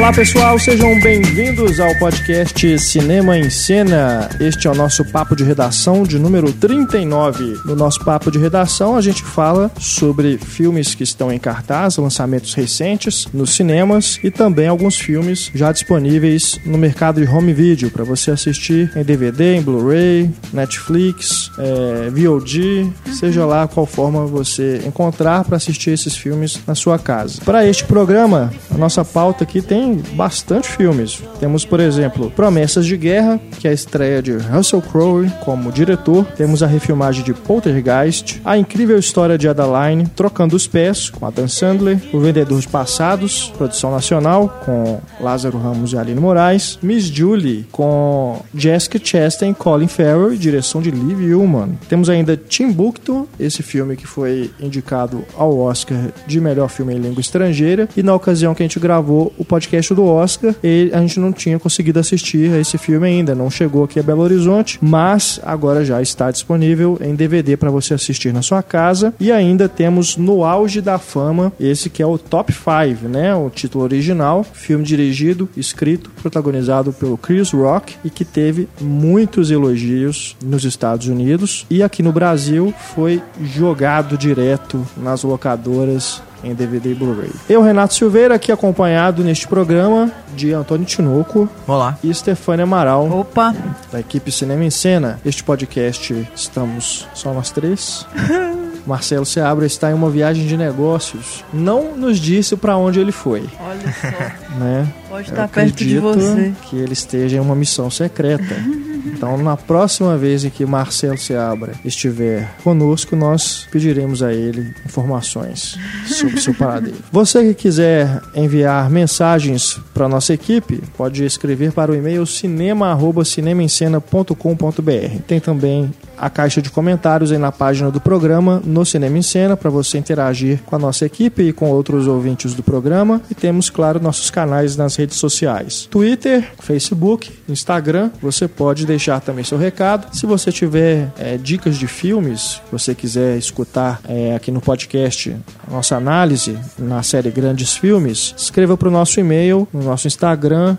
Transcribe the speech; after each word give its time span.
Olá 0.00 0.14
pessoal, 0.14 0.58
sejam 0.58 0.98
bem-vindos 0.98 1.78
ao 1.78 1.94
podcast 1.96 2.78
Cinema 2.78 3.36
em 3.36 3.50
Cena. 3.50 4.30
Este 4.40 4.66
é 4.66 4.70
o 4.70 4.74
nosso 4.74 5.04
papo 5.04 5.36
de 5.36 5.44
redação 5.44 6.04
de 6.04 6.18
número 6.18 6.50
39. 6.54 7.60
No 7.66 7.76
nosso 7.76 8.02
papo 8.02 8.30
de 8.30 8.38
redação, 8.38 8.96
a 8.96 9.02
gente 9.02 9.22
fala 9.22 9.70
sobre 9.78 10.38
filmes 10.38 10.94
que 10.94 11.02
estão 11.02 11.30
em 11.30 11.38
cartaz, 11.38 11.98
lançamentos 11.98 12.54
recentes 12.54 13.28
nos 13.34 13.54
cinemas 13.54 14.18
e 14.24 14.30
também 14.30 14.68
alguns 14.68 14.96
filmes 14.98 15.50
já 15.54 15.70
disponíveis 15.70 16.58
no 16.64 16.78
mercado 16.78 17.20
de 17.20 17.30
home 17.30 17.52
video 17.52 17.90
para 17.90 18.02
você 18.02 18.30
assistir 18.30 18.90
em 18.96 19.04
DVD, 19.04 19.56
em 19.56 19.62
Blu-ray, 19.62 20.30
Netflix, 20.50 21.52
é, 21.58 22.08
VOD, 22.08 22.90
seja 23.12 23.44
lá 23.44 23.68
qual 23.68 23.84
forma 23.84 24.24
você 24.24 24.80
encontrar 24.86 25.44
para 25.44 25.58
assistir 25.58 25.90
esses 25.90 26.16
filmes 26.16 26.58
na 26.66 26.74
sua 26.74 26.98
casa. 26.98 27.42
Para 27.44 27.66
este 27.66 27.84
programa, 27.84 28.50
a 28.70 28.78
nossa 28.78 29.04
pauta 29.04 29.44
aqui 29.44 29.60
tem 29.60 29.89
bastante 29.94 30.68
filmes. 30.68 31.22
Temos, 31.38 31.64
por 31.64 31.80
exemplo, 31.80 32.30
Promessas 32.30 32.86
de 32.86 32.96
Guerra, 32.96 33.40
que 33.58 33.68
é 33.68 33.70
a 33.70 33.74
estreia 33.74 34.22
de 34.22 34.32
Russell 34.32 34.82
Crowe 34.82 35.30
como 35.44 35.72
diretor. 35.72 36.24
Temos 36.36 36.62
a 36.62 36.66
refilmagem 36.66 37.24
de 37.24 37.32
Poltergeist, 37.32 38.40
A 38.44 38.58
Incrível 38.58 38.98
História 38.98 39.38
de 39.38 39.48
Adaline, 39.48 40.06
Trocando 40.16 40.56
os 40.56 40.66
Pés, 40.66 41.08
com 41.08 41.26
Adam 41.26 41.48
Sandler, 41.48 41.98
O 42.12 42.18
Vendedor 42.18 42.60
de 42.60 42.68
Passados, 42.68 43.52
produção 43.56 43.90
nacional, 43.90 44.60
com 44.64 45.00
Lázaro 45.20 45.58
Ramos 45.58 45.92
e 45.92 45.98
Aline 45.98 46.20
Moraes, 46.20 46.78
Miss 46.82 47.04
Julie, 47.04 47.66
com 47.70 48.40
Jessica 48.54 49.00
Chastain, 49.02 49.52
Colin 49.52 49.86
Farrell 49.86 50.40
direção 50.40 50.82
de 50.82 50.90
Liv 50.90 51.32
Ullmann. 51.34 51.78
Temos 51.88 52.08
ainda 52.10 52.36
Timbuktu, 52.36 53.28
esse 53.38 53.62
filme 53.62 53.96
que 53.96 54.06
foi 54.06 54.50
indicado 54.58 55.24
ao 55.36 55.56
Oscar 55.58 55.98
de 56.26 56.40
melhor 56.40 56.68
filme 56.68 56.94
em 56.94 56.98
língua 56.98 57.20
estrangeira, 57.20 57.88
e 57.96 58.02
na 58.02 58.14
ocasião 58.14 58.54
que 58.54 58.62
a 58.62 58.66
gente 58.66 58.80
gravou 58.80 59.32
o 59.38 59.44
podcast 59.44 59.79
do 59.88 60.04
Oscar, 60.04 60.54
ele, 60.62 60.92
a 60.94 61.00
gente 61.00 61.18
não 61.18 61.32
tinha 61.32 61.58
conseguido 61.58 61.98
assistir 61.98 62.52
a 62.52 62.58
esse 62.58 62.78
filme 62.78 63.06
ainda, 63.06 63.34
não 63.34 63.50
chegou 63.50 63.84
aqui 63.84 63.98
a 63.98 64.02
Belo 64.02 64.22
Horizonte, 64.22 64.78
mas 64.80 65.40
agora 65.42 65.84
já 65.84 66.00
está 66.02 66.30
disponível 66.30 66.98
em 67.00 67.14
DVD 67.14 67.56
para 67.56 67.70
você 67.70 67.94
assistir 67.94 68.32
na 68.32 68.42
sua 68.42 68.62
casa. 68.62 69.14
E 69.18 69.32
ainda 69.32 69.68
temos 69.68 70.16
No 70.16 70.44
Auge 70.44 70.80
da 70.80 70.98
Fama, 70.98 71.52
esse 71.58 71.88
que 71.88 72.02
é 72.02 72.06
o 72.06 72.18
Top 72.18 72.52
5, 72.52 73.08
né? 73.08 73.34
O 73.34 73.50
título 73.50 73.84
original, 73.84 74.44
filme 74.44 74.84
dirigido, 74.84 75.48
escrito, 75.56 76.10
protagonizado 76.20 76.92
pelo 76.92 77.16
Chris 77.16 77.50
Rock 77.50 77.96
e 78.04 78.10
que 78.10 78.24
teve 78.24 78.68
muitos 78.80 79.50
elogios 79.50 80.36
nos 80.44 80.64
Estados 80.64 81.06
Unidos 81.06 81.66
e 81.70 81.82
aqui 81.82 82.02
no 82.02 82.12
Brasil 82.12 82.74
foi 82.94 83.22
jogado 83.42 84.16
direto 84.16 84.86
nas 84.96 85.22
locadoras 85.22 86.22
em 86.42 86.54
DVD 86.54 86.92
e 86.92 86.94
Blu-ray. 86.94 87.30
Eu, 87.48 87.62
Renato 87.62 87.94
Silveira, 87.94 88.34
aqui 88.34 88.50
acompanhado 88.50 89.22
neste 89.22 89.46
programa 89.46 90.10
de 90.34 90.52
Antônio 90.52 90.86
Tinoco. 90.86 91.48
Olá. 91.66 91.98
E 92.02 92.12
Stefânia 92.14 92.64
Amaral. 92.64 93.10
Opa! 93.10 93.54
Da 93.90 94.00
equipe 94.00 94.30
Cinema 94.30 94.64
em 94.64 94.70
Cena. 94.70 95.20
Este 95.24 95.42
podcast 95.44 96.28
estamos 96.34 97.08
só 97.14 97.32
nós 97.32 97.50
três. 97.50 98.06
Marcelo 98.86 99.26
Seabra 99.26 99.66
está 99.66 99.90
em 99.90 99.94
uma 99.94 100.10
viagem 100.10 100.46
de 100.46 100.56
negócios. 100.56 101.44
Não 101.52 101.96
nos 101.96 102.18
disse 102.18 102.56
para 102.56 102.76
onde 102.76 102.98
ele 102.98 103.12
foi. 103.12 103.48
Olha 103.60 103.94
só. 104.00 104.54
Né? 104.58 104.88
Pode 105.08 105.30
estar 105.30 105.48
perto 105.48 105.76
de 105.76 105.98
você. 105.98 106.52
Que 106.62 106.76
ele 106.76 106.92
esteja 106.92 107.36
em 107.36 107.40
uma 107.40 107.54
missão 107.54 107.90
secreta. 107.90 108.54
Então, 109.06 109.38
na 109.38 109.56
próxima 109.56 110.16
vez 110.16 110.44
em 110.44 110.50
que 110.50 110.66
Marcelo 110.66 111.18
Seabra 111.18 111.72
estiver 111.84 112.56
conosco, 112.62 113.16
nós 113.16 113.66
pediremos 113.70 114.22
a 114.22 114.32
ele 114.32 114.74
informações 114.84 115.78
sobre 116.06 116.40
seu 116.40 116.54
paradeiro. 116.54 116.98
Você 117.12 117.42
que 117.48 117.54
quiser 117.54 118.20
enviar 118.34 118.90
mensagens 118.90 119.78
para 119.94 120.08
nossa 120.08 120.34
equipe, 120.34 120.82
pode 120.96 121.24
escrever 121.24 121.70
para 121.72 121.92
o 121.92 121.94
e-mail 121.94 122.26
cinema@cinemaencena.com.br. 122.26 125.22
Tem 125.26 125.40
também 125.40 125.90
a 126.20 126.28
caixa 126.28 126.60
de 126.60 126.70
comentários 126.70 127.32
aí 127.32 127.38
na 127.38 127.50
página 127.50 127.90
do 127.90 128.00
programa 128.00 128.62
no 128.64 128.84
Cinema 128.84 129.16
em 129.16 129.22
Cena 129.22 129.56
para 129.56 129.70
você 129.70 129.98
interagir 129.98 130.60
com 130.66 130.76
a 130.76 130.78
nossa 130.78 131.06
equipe 131.06 131.42
e 131.42 131.52
com 131.52 131.70
outros 131.70 132.06
ouvintes 132.06 132.54
do 132.54 132.62
programa. 132.62 133.22
E 133.30 133.34
temos, 133.34 133.70
claro, 133.70 134.00
nossos 134.00 134.30
canais 134.30 134.76
nas 134.76 134.96
redes 134.96 135.16
sociais: 135.16 135.88
Twitter, 135.90 136.52
Facebook, 136.58 137.32
Instagram. 137.48 138.10
Você 138.20 138.46
pode 138.46 138.84
deixar 138.84 139.20
também 139.20 139.44
seu 139.44 139.58
recado. 139.58 140.14
Se 140.14 140.26
você 140.26 140.52
tiver 140.52 141.10
é, 141.18 141.36
dicas 141.36 141.76
de 141.76 141.86
filmes, 141.86 142.60
você 142.70 142.94
quiser 142.94 143.38
escutar 143.38 144.00
é, 144.06 144.34
aqui 144.34 144.50
no 144.50 144.60
podcast 144.60 145.34
nossa 145.70 145.96
análise 145.96 146.58
na 146.78 147.02
série 147.02 147.30
Grandes 147.30 147.76
Filmes, 147.76 148.34
escreva 148.36 148.76
para 148.76 148.88
o 148.88 148.90
nosso 148.90 149.20
e-mail, 149.20 149.68
no 149.72 149.82
nosso 149.82 150.06
Instagram. 150.06 150.76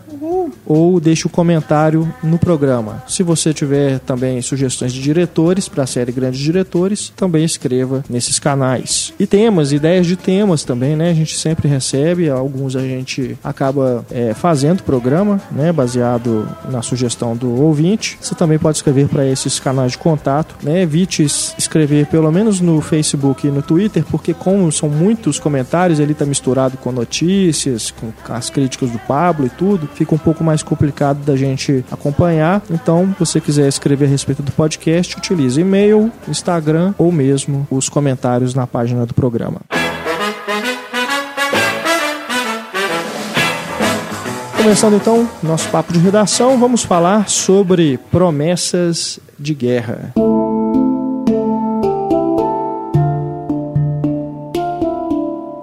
Ou 0.65 0.99
deixe 0.99 1.25
o 1.25 1.29
um 1.29 1.31
comentário 1.31 2.11
no 2.23 2.37
programa. 2.37 3.03
Se 3.07 3.23
você 3.23 3.53
tiver 3.53 3.99
também 3.99 4.41
sugestões 4.41 4.93
de 4.93 5.01
diretores 5.01 5.67
para 5.67 5.83
a 5.83 5.87
série 5.87 6.11
Grandes 6.11 6.39
Diretores, 6.39 7.11
também 7.15 7.43
escreva 7.43 8.03
nesses 8.09 8.39
canais. 8.39 9.13
E 9.19 9.27
temas, 9.27 9.71
ideias 9.71 10.05
de 10.05 10.15
temas 10.15 10.63
também, 10.63 10.95
né? 10.95 11.09
A 11.09 11.13
gente 11.13 11.37
sempre 11.37 11.67
recebe, 11.67 12.29
alguns 12.29 12.75
a 12.75 12.81
gente 12.81 13.37
acaba 13.43 14.05
é, 14.11 14.33
fazendo 14.33 14.83
programa, 14.83 15.41
né? 15.51 15.71
Baseado 15.71 16.47
na 16.69 16.81
sugestão 16.81 17.35
do 17.35 17.61
ouvinte. 17.61 18.17
Você 18.21 18.35
também 18.35 18.59
pode 18.59 18.77
escrever 18.77 19.07
para 19.07 19.25
esses 19.25 19.59
canais 19.59 19.93
de 19.93 19.97
contato, 19.97 20.55
né? 20.63 20.81
Evite 20.81 21.23
escrever 21.23 22.07
pelo 22.07 22.31
menos 22.31 22.59
no 22.59 22.81
Facebook 22.81 23.47
e 23.47 23.51
no 23.51 23.61
Twitter, 23.61 24.03
porque 24.09 24.33
como 24.33 24.71
são 24.71 24.89
muitos 24.89 25.39
comentários, 25.39 25.99
ele 25.99 26.11
está 26.13 26.25
misturado 26.25 26.77
com 26.77 26.91
notícias, 26.91 27.91
com 27.91 28.11
as 28.29 28.49
críticas 28.49 28.91
do 28.91 28.99
Pablo 28.99 29.45
e 29.45 29.49
tudo, 29.49 29.87
fica 29.93 30.13
um 30.13 30.17
pouco 30.17 30.40
mais 30.43 30.63
complicado 30.63 31.23
da 31.23 31.35
gente 31.35 31.83
acompanhar. 31.91 32.61
Então, 32.69 33.07
se 33.13 33.19
você 33.19 33.41
quiser 33.41 33.67
escrever 33.67 34.05
a 34.05 34.09
respeito 34.09 34.41
do 34.41 34.51
podcast, 34.51 35.17
utilize 35.17 35.59
e-mail, 35.59 36.11
Instagram 36.27 36.93
ou 36.97 37.11
mesmo 37.11 37.67
os 37.69 37.89
comentários 37.89 38.53
na 38.53 38.65
página 38.65 39.05
do 39.05 39.13
programa. 39.13 39.61
Começando 44.61 44.95
então 44.95 45.27
nosso 45.41 45.67
papo 45.69 45.91
de 45.91 45.97
redação, 45.97 46.59
vamos 46.59 46.83
falar 46.83 47.27
sobre 47.27 47.97
promessas 48.11 49.19
de 49.39 49.55
guerra. 49.55 50.13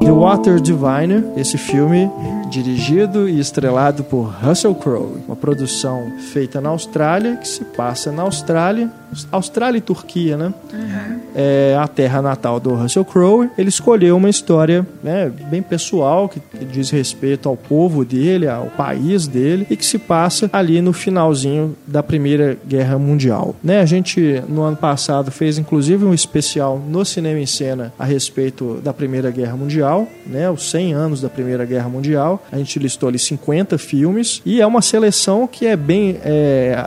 The 0.00 0.10
Water 0.10 0.58
Diviner, 0.58 1.24
esse 1.36 1.56
filme 1.56 2.10
dirigido 2.48 3.28
e 3.28 3.38
estrelado 3.38 4.02
por 4.04 4.32
Russell 4.42 4.74
Crowe, 4.74 5.22
uma 5.26 5.36
produção 5.36 6.12
feita 6.32 6.60
na 6.60 6.70
Austrália, 6.70 7.36
que 7.36 7.46
se 7.46 7.64
passa 7.64 8.10
na 8.10 8.22
Austrália, 8.22 8.90
Austrália 9.30 9.78
e 9.78 9.80
Turquia, 9.80 10.36
né? 10.36 10.52
Uhum. 10.72 11.20
É 11.34 11.76
a 11.80 11.86
terra 11.88 12.20
natal 12.20 12.60
do 12.60 12.74
Russell 12.74 13.04
Crowe. 13.04 13.50
Ele 13.56 13.68
escolheu 13.68 14.16
uma 14.16 14.28
história 14.28 14.86
né, 15.02 15.30
bem 15.50 15.62
pessoal, 15.62 16.28
que, 16.28 16.40
que 16.40 16.64
diz 16.64 16.90
respeito 16.90 17.48
ao 17.48 17.56
povo 17.56 18.04
dele, 18.04 18.48
ao 18.48 18.66
país 18.66 19.26
dele, 19.26 19.66
e 19.70 19.76
que 19.76 19.84
se 19.84 19.98
passa 19.98 20.48
ali 20.52 20.80
no 20.80 20.92
finalzinho 20.92 21.76
da 21.86 22.02
Primeira 22.02 22.56
Guerra 22.66 22.98
Mundial. 22.98 23.54
Né? 23.62 23.80
A 23.80 23.86
gente, 23.86 24.42
no 24.48 24.62
ano 24.62 24.76
passado, 24.76 25.30
fez 25.30 25.58
inclusive 25.58 26.04
um 26.04 26.14
especial 26.14 26.78
no 26.78 27.04
Cinema 27.04 27.40
em 27.40 27.46
Cena 27.46 27.92
a 27.98 28.04
respeito 28.04 28.80
da 28.82 28.92
Primeira 28.92 29.30
Guerra 29.30 29.56
Mundial, 29.56 30.06
né? 30.26 30.50
os 30.50 30.70
100 30.70 30.94
anos 30.94 31.20
da 31.20 31.28
Primeira 31.28 31.64
Guerra 31.64 31.88
Mundial. 31.88 32.42
A 32.50 32.58
gente 32.58 32.78
listou 32.78 33.08
ali 33.08 33.18
50 33.18 33.78
filmes, 33.78 34.42
e 34.44 34.60
é 34.60 34.66
uma 34.66 34.82
seleção 34.82 35.46
que 35.46 35.66
é 35.66 35.76
bem... 35.76 36.18
É, 36.22 36.84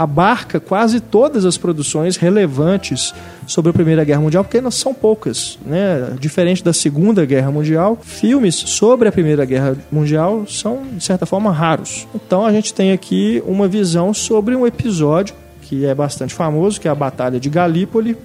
abarca 0.00 0.58
quase 0.58 0.98
todas 0.98 1.39
as 1.44 1.56
produções 1.56 2.16
relevantes 2.16 3.14
sobre 3.46 3.70
a 3.70 3.72
Primeira 3.72 4.04
Guerra 4.04 4.20
Mundial, 4.20 4.44
porque 4.44 4.60
não 4.60 4.70
são 4.70 4.94
poucas, 4.94 5.58
né? 5.64 6.14
Diferente 6.18 6.62
da 6.62 6.72
Segunda 6.72 7.24
Guerra 7.24 7.50
Mundial, 7.50 7.98
filmes 8.02 8.54
sobre 8.54 9.08
a 9.08 9.12
Primeira 9.12 9.44
Guerra 9.44 9.76
Mundial 9.90 10.44
são 10.46 10.82
de 10.92 11.02
certa 11.02 11.26
forma 11.26 11.52
raros. 11.52 12.06
Então 12.14 12.44
a 12.44 12.52
gente 12.52 12.72
tem 12.72 12.92
aqui 12.92 13.42
uma 13.46 13.68
visão 13.68 14.12
sobre 14.14 14.54
um 14.54 14.66
episódio 14.66 15.34
que 15.62 15.86
é 15.86 15.94
bastante 15.94 16.34
famoso, 16.34 16.80
que 16.80 16.88
é 16.88 16.90
a 16.90 16.94
Batalha 16.94 17.38
de 17.38 17.48
Galípoli. 17.48 18.16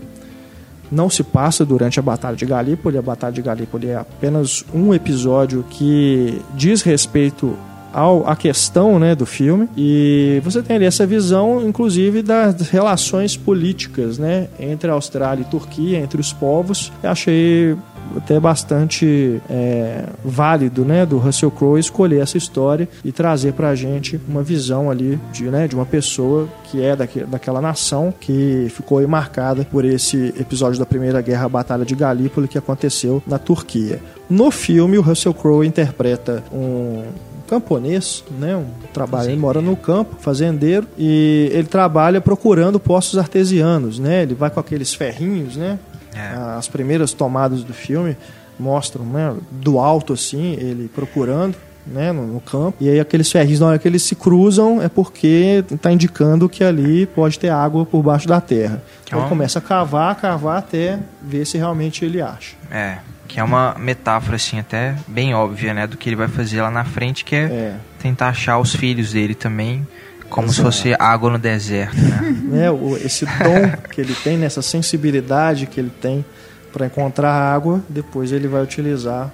Não 0.92 1.10
se 1.10 1.24
passa 1.24 1.64
durante 1.64 2.00
a 2.00 2.02
Batalha 2.02 2.36
de 2.36 2.46
Galípoli, 2.46 2.98
a 2.98 3.02
Batalha 3.02 3.34
de 3.34 3.42
Galípoli 3.42 3.90
é 3.90 3.96
apenas 3.96 4.66
um 4.74 4.94
episódio 4.94 5.64
que 5.70 6.42
diz 6.56 6.82
respeito 6.82 7.56
ao, 7.96 8.28
à 8.28 8.36
questão 8.36 9.00
né, 9.00 9.16
do 9.16 9.26
filme. 9.26 9.70
E 9.78 10.42
você 10.44 10.62
tem 10.62 10.76
ali 10.76 10.86
essa 10.86 11.08
visão, 11.08 11.66
inclusive, 11.66 12.22
das 12.22 12.70
relações 12.70 13.38
políticas 13.38 14.18
né, 14.18 14.50
entre 14.60 14.90
a 14.90 14.94
Austrália 14.94 15.44
e 15.44 15.46
Turquia, 15.46 15.98
entre 15.98 16.20
os 16.20 16.34
povos. 16.34 16.92
Eu 17.02 17.10
achei 17.10 17.78
até 18.16 18.40
bastante 18.40 19.42
é, 19.50 20.04
válido 20.24 20.84
né, 20.84 21.06
do 21.06 21.18
Russell 21.18 21.50
Crowe 21.50 21.80
escolher 21.80 22.22
essa 22.22 22.38
história 22.38 22.88
e 23.04 23.12
trazer 23.12 23.54
para 23.54 23.70
a 23.70 23.76
gente 23.76 24.20
uma 24.28 24.44
visão 24.44 24.92
ali 24.92 25.18
de, 25.32 25.46
né, 25.46 25.68
de 25.68 25.74
uma 25.74 25.86
pessoa 25.86 26.48
que 26.66 26.84
é 26.84 26.96
daque, 26.96 27.24
daquela 27.24 27.62
nação 27.62 28.14
que 28.20 28.68
ficou 28.70 29.06
marcada 29.08 29.66
por 29.72 29.86
esse 29.86 30.34
episódio 30.38 30.78
da 30.78 30.86
Primeira 30.86 31.22
Guerra, 31.22 31.46
a 31.46 31.50
Batalha 31.50 31.86
de 31.86 31.96
Galípoli, 31.96 32.48
que 32.48 32.58
aconteceu 32.58 33.24
na 33.26 33.40
Turquia. 33.40 34.02
No 34.30 34.52
filme, 34.52 34.98
o 34.98 35.02
Russell 35.02 35.34
Crowe 35.34 35.66
interpreta 35.66 36.44
um 36.52 37.04
camponês, 37.48 38.24
né? 38.40 38.56
Um 38.56 38.66
trabalho, 38.94 39.30
ele 39.30 39.40
mora 39.40 39.62
no 39.62 39.76
campo, 39.76 40.16
fazendeiro, 40.20 40.88
e 40.98 41.50
ele 41.54 41.68
trabalha 41.68 42.20
procurando 42.20 42.80
postos 42.80 43.18
artesianos, 43.18 44.00
né? 44.00 44.24
Ele 44.24 44.34
vai 44.36 44.50
com 44.50 44.60
aqueles 44.60 44.94
ferrinhos, 44.94 45.56
né? 45.56 45.80
É. 46.14 46.36
As 46.58 46.68
primeiras 46.68 47.14
tomadas 47.14 47.64
do 47.64 47.74
filme 47.74 48.18
mostram, 48.60 49.06
né, 49.06 49.36
do 49.52 49.80
alto 49.80 50.14
assim, 50.14 50.54
ele 50.54 50.90
procurando, 50.94 51.56
né, 51.86 52.12
no, 52.12 52.26
no 52.26 52.40
campo. 52.42 52.78
E 52.82 52.90
aí 52.90 53.00
aqueles 53.00 53.32
ferrinhos, 53.32 53.60
na 53.60 53.68
hora 53.68 53.80
que 53.80 53.88
eles 53.88 54.04
se 54.04 54.16
cruzam, 54.16 54.82
é 54.82 54.90
porque 54.90 55.64
está 55.72 55.92
indicando 55.92 56.50
que 56.50 56.64
ali 56.64 57.06
pode 57.06 57.38
ter 57.40 57.50
água 57.50 57.86
por 57.86 58.02
baixo 58.02 58.28
da 58.28 58.42
terra. 58.42 58.82
Então 59.04 59.18
é 59.20 59.22
ele 59.22 59.24
uma- 59.24 59.30
começa 59.30 59.60
a 59.60 59.62
cavar, 59.62 60.16
cavar 60.16 60.58
até 60.58 61.00
ver 61.22 61.46
se 61.46 61.58
realmente 61.58 62.04
ele 62.04 62.22
acha. 62.22 62.56
É, 62.72 62.98
que 63.28 63.40
é 63.40 63.44
uma 63.44 63.76
metáfora, 63.80 64.36
assim, 64.36 64.60
até 64.60 64.96
bem 65.08 65.34
óbvia, 65.34 65.74
né? 65.74 65.86
Do 65.88 65.98
que 65.98 66.10
ele 66.10 66.16
vai 66.16 66.28
fazer 66.28 66.62
lá 66.62 66.72
na 66.72 66.84
frente, 66.86 67.24
que 67.26 67.36
é, 67.36 67.40
É. 67.44 67.76
tentar 68.00 68.30
achar 68.30 68.58
os 68.60 68.74
filhos 68.76 69.14
dele 69.14 69.36
também, 69.36 69.86
como 70.30 70.48
se 70.50 70.56
Exato. 70.62 70.72
fosse 70.72 70.96
água 70.98 71.30
no 71.32 71.38
deserto, 71.38 71.96
né? 72.44 72.70
o- 72.72 72.98
esse 72.98 73.26
dom 73.26 73.72
que 73.92 74.02
ele 74.02 74.16
tem, 74.24 74.38
nessa 74.38 74.62
sensibilidade 74.62 75.66
que 75.68 75.80
ele 75.80 75.92
tem 76.02 76.26
para 76.74 76.88
encontrar 76.88 77.32
água, 77.32 77.82
depois 77.88 78.32
ele 78.32 78.48
vai 78.48 78.62
utilizar 78.62 79.32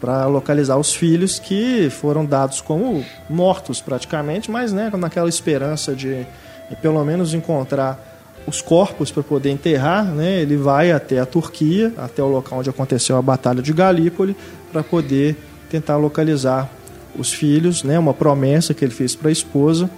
para 0.00 0.26
localizar 0.26 0.76
os 0.76 0.94
filhos 0.94 1.38
que 1.38 1.90
foram 1.90 2.24
dados 2.24 2.60
como 2.60 3.04
mortos 3.28 3.80
praticamente, 3.80 4.50
mas 4.50 4.72
né, 4.72 4.90
naquela 4.96 5.28
esperança 5.28 5.94
de, 5.94 6.24
de 6.70 6.76
pelo 6.80 7.04
menos 7.04 7.34
encontrar 7.34 7.98
os 8.46 8.62
corpos 8.62 9.10
para 9.10 9.22
poder 9.22 9.50
enterrar, 9.50 10.04
né, 10.04 10.40
ele 10.40 10.56
vai 10.56 10.92
até 10.92 11.18
a 11.18 11.26
Turquia, 11.26 11.92
até 11.98 12.22
o 12.22 12.28
local 12.28 12.60
onde 12.60 12.70
aconteceu 12.70 13.16
a 13.16 13.22
Batalha 13.22 13.60
de 13.60 13.72
Galípoli, 13.72 14.36
para 14.72 14.82
poder 14.82 15.36
tentar 15.68 15.96
localizar 15.96 16.70
os 17.16 17.32
filhos, 17.32 17.82
né, 17.82 17.98
uma 17.98 18.14
promessa 18.14 18.72
que 18.72 18.84
ele 18.84 18.94
fez 18.94 19.14
para 19.14 19.28
a 19.28 19.32
esposa. 19.32 19.90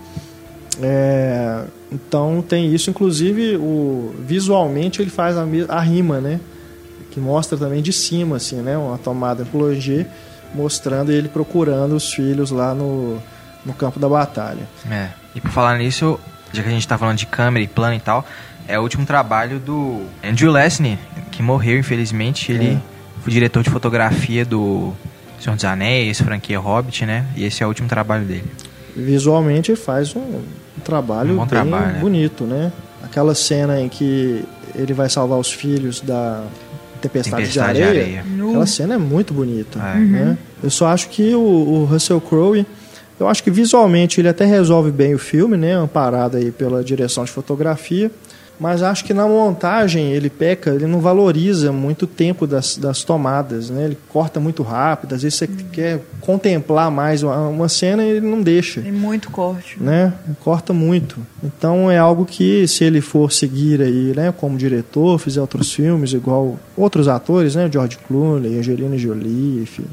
É, 0.83 1.65
então 1.93 2.43
tem 2.47 2.75
isso, 2.75 2.89
inclusive 2.89 3.57
o, 3.57 4.15
visualmente 4.19 5.03
ele 5.03 5.11
faz 5.11 5.37
a, 5.37 5.47
a 5.69 5.81
rima, 5.81 6.21
né? 6.21 6.41
Que 7.11 7.19
mostra 7.21 7.59
também 7.59 7.83
de 7.83 7.93
cima, 7.93 8.37
assim, 8.37 8.57
né? 8.57 8.77
Uma 8.77 8.97
tomada 8.99 9.43
em 9.43 9.47
plongé, 9.47 10.07
mostrando 10.55 11.11
ele 11.11 11.29
procurando 11.29 11.95
os 11.97 12.13
filhos 12.13 12.51
lá 12.51 12.75
no, 12.75 13.19
no 13.65 13.73
campo 13.75 13.99
da 13.99 14.09
batalha. 14.09 14.69
É. 14.91 15.09
E 15.35 15.41
por 15.41 15.51
falar 15.51 15.77
nisso, 15.79 16.19
já 16.53 16.63
que 16.63 16.69
a 16.69 16.73
gente 16.73 16.87
tá 16.87 16.97
falando 16.97 17.17
de 17.19 17.27
câmera 17.27 17.65
e 17.65 17.69
plano 17.69 17.95
e 17.95 18.01
tal, 18.01 18.25
é 18.69 18.79
o 18.79 18.83
último 18.83 19.05
trabalho 19.05 19.59
do 19.59 20.03
Andrew 20.25 20.53
Lesney, 20.53 20.99
que 21.33 21.43
morreu, 21.43 21.79
infelizmente. 21.79 22.53
Ele 22.53 22.75
É. 22.75 22.79
foi 23.23 23.33
diretor 23.33 23.63
de 23.63 23.71
fotografia 23.71 24.45
do 24.45 24.93
Senhor 25.41 25.57
dos 25.57 25.65
Anéis, 25.65 26.21
franquia 26.21 26.59
Hobbit, 26.61 27.05
né? 27.07 27.27
E 27.37 27.45
esse 27.45 27.63
é 27.63 27.67
o 27.67 27.69
último 27.69 27.89
trabalho 27.89 28.25
dele. 28.25 28.45
Visualmente 28.95 29.71
ele 29.73 29.81
faz 29.81 30.15
um, 30.15 30.21
um 30.21 30.81
trabalho 30.85 31.35
Um 31.35 31.39
bem 31.39 31.47
trabalho, 31.47 31.93
né? 31.95 31.99
bonito, 32.01 32.45
né? 32.45 32.73
Aquela 33.03 33.35
cena 33.35 33.81
em 33.81 33.89
que 33.89 34.45
ele 34.75 34.93
vai 34.93 35.09
salvar 35.09 35.39
os 35.39 35.51
filhos 35.51 36.01
da 36.01 36.45
tempestade, 37.01 37.43
Tempestade 37.43 37.79
de 37.79 37.83
areia. 37.83 38.25
Nu. 38.25 38.49
Aquela 38.51 38.67
cena 38.67 38.95
é 38.95 38.99
muito 38.99 39.35
bonita. 39.35 39.79
É. 39.79 39.99
né? 39.99 40.39
Eu 40.63 40.71
só 40.71 40.87
acho 40.89 41.09
que 41.09 41.35
o, 41.35 41.41
o 41.41 41.85
Russell 41.85 42.21
Crowe, 42.21 42.65
eu 43.19 43.29
acho 43.29 43.43
que 43.43 43.51
visualmente 43.51 44.21
ele 44.21 44.29
até 44.29 44.45
resolve 44.45 44.91
bem 44.91 45.15
o 45.15 45.19
filme, 45.19 45.57
né? 45.57 45.75
Amparado 45.75 46.37
aí 46.37 46.51
pela 46.51 46.83
direção 46.85 47.25
de 47.25 47.31
fotografia. 47.31 48.11
Mas 48.61 48.83
acho 48.83 49.07
que 49.07 49.15
na 49.15 49.27
montagem 49.27 50.13
ele 50.13 50.29
peca, 50.29 50.69
ele 50.71 50.87
não 50.87 51.01
valoriza 51.01 51.73
muito 51.73 52.03
o 52.03 52.07
tempo 52.07 52.47
das, 52.47 52.77
das 52.77 53.03
tomadas, 53.03 53.71
né? 53.71 53.87
Ele 53.87 53.99
corta 54.11 54.39
muito 54.39 54.63
rápido, 54.63 55.15
às 55.15 55.23
vezes 55.23 55.39
você 55.39 55.47
quer 55.73 56.03
contemplar 56.21 56.91
mais 56.91 57.23
uma, 57.23 57.49
uma 57.49 57.69
cena 57.71 58.05
e 58.05 58.11
ele 58.11 58.27
não 58.27 58.43
deixa 58.43 58.83
Tem 58.83 58.93
muito 58.93 59.31
corte. 59.31 59.83
né? 59.83 60.13
Corta 60.45 60.75
muito. 60.75 61.17
Então 61.43 61.91
é 61.91 61.97
algo 61.97 62.27
que 62.27 62.69
se 62.69 62.85
ele 62.85 63.01
for 63.01 63.33
seguir 63.33 63.81
aí, 63.81 64.13
né, 64.15 64.31
como 64.37 64.59
diretor, 64.59 65.19
fizer 65.19 65.41
outros 65.41 65.73
filmes 65.73 66.13
igual 66.13 66.59
outros 66.77 67.09
atores, 67.09 67.55
né, 67.55 67.67
George 67.73 67.97
Clooney, 68.07 68.59
Angelina 68.59 68.99
Jolie, 68.99 69.63
enfim, 69.63 69.87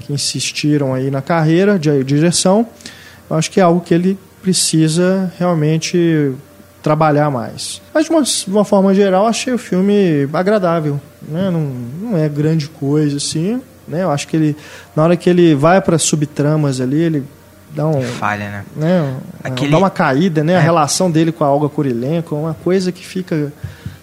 que 0.00 0.12
insistiram 0.12 0.92
aí 0.92 1.10
na 1.10 1.22
carreira 1.22 1.78
de 1.78 2.04
direção, 2.04 2.66
eu 3.30 3.36
acho 3.36 3.50
que 3.50 3.60
é 3.60 3.62
algo 3.62 3.80
que 3.80 3.94
ele 3.94 4.18
precisa 4.42 5.32
realmente 5.38 6.32
trabalhar 6.82 7.30
mais. 7.30 7.80
Mas 7.92 8.04
de 8.06 8.10
uma, 8.10 8.22
de 8.22 8.44
uma 8.48 8.64
forma 8.64 8.94
geral, 8.94 9.26
achei 9.26 9.52
o 9.52 9.58
filme 9.58 10.28
agradável, 10.32 11.00
né? 11.28 11.50
Não, 11.50 11.60
não 11.60 12.18
é 12.18 12.28
grande 12.28 12.68
coisa 12.68 13.16
assim, 13.18 13.60
né? 13.86 14.02
Eu 14.02 14.10
acho 14.10 14.26
que 14.28 14.36
ele 14.36 14.56
na 14.96 15.02
hora 15.04 15.16
que 15.16 15.28
ele 15.28 15.54
vai 15.54 15.80
para 15.80 15.98
subtramas 15.98 16.80
ali, 16.80 16.96
ele 17.00 17.24
dá 17.74 17.86
um 17.86 18.02
Falha, 18.02 18.50
né? 18.50 18.64
né, 18.76 19.14
Aquele- 19.44 19.70
dá 19.70 19.78
uma 19.78 19.90
caída, 19.90 20.42
né? 20.42 20.56
A 20.56 20.60
É. 20.60 20.62
relação 20.62 21.10
dele 21.10 21.30
com 21.32 21.44
a 21.44 21.50
Olga 21.50 21.68
Kurilenko 21.68 22.34
é 22.34 22.38
uma 22.38 22.54
coisa 22.54 22.90
que 22.90 23.04
fica 23.06 23.52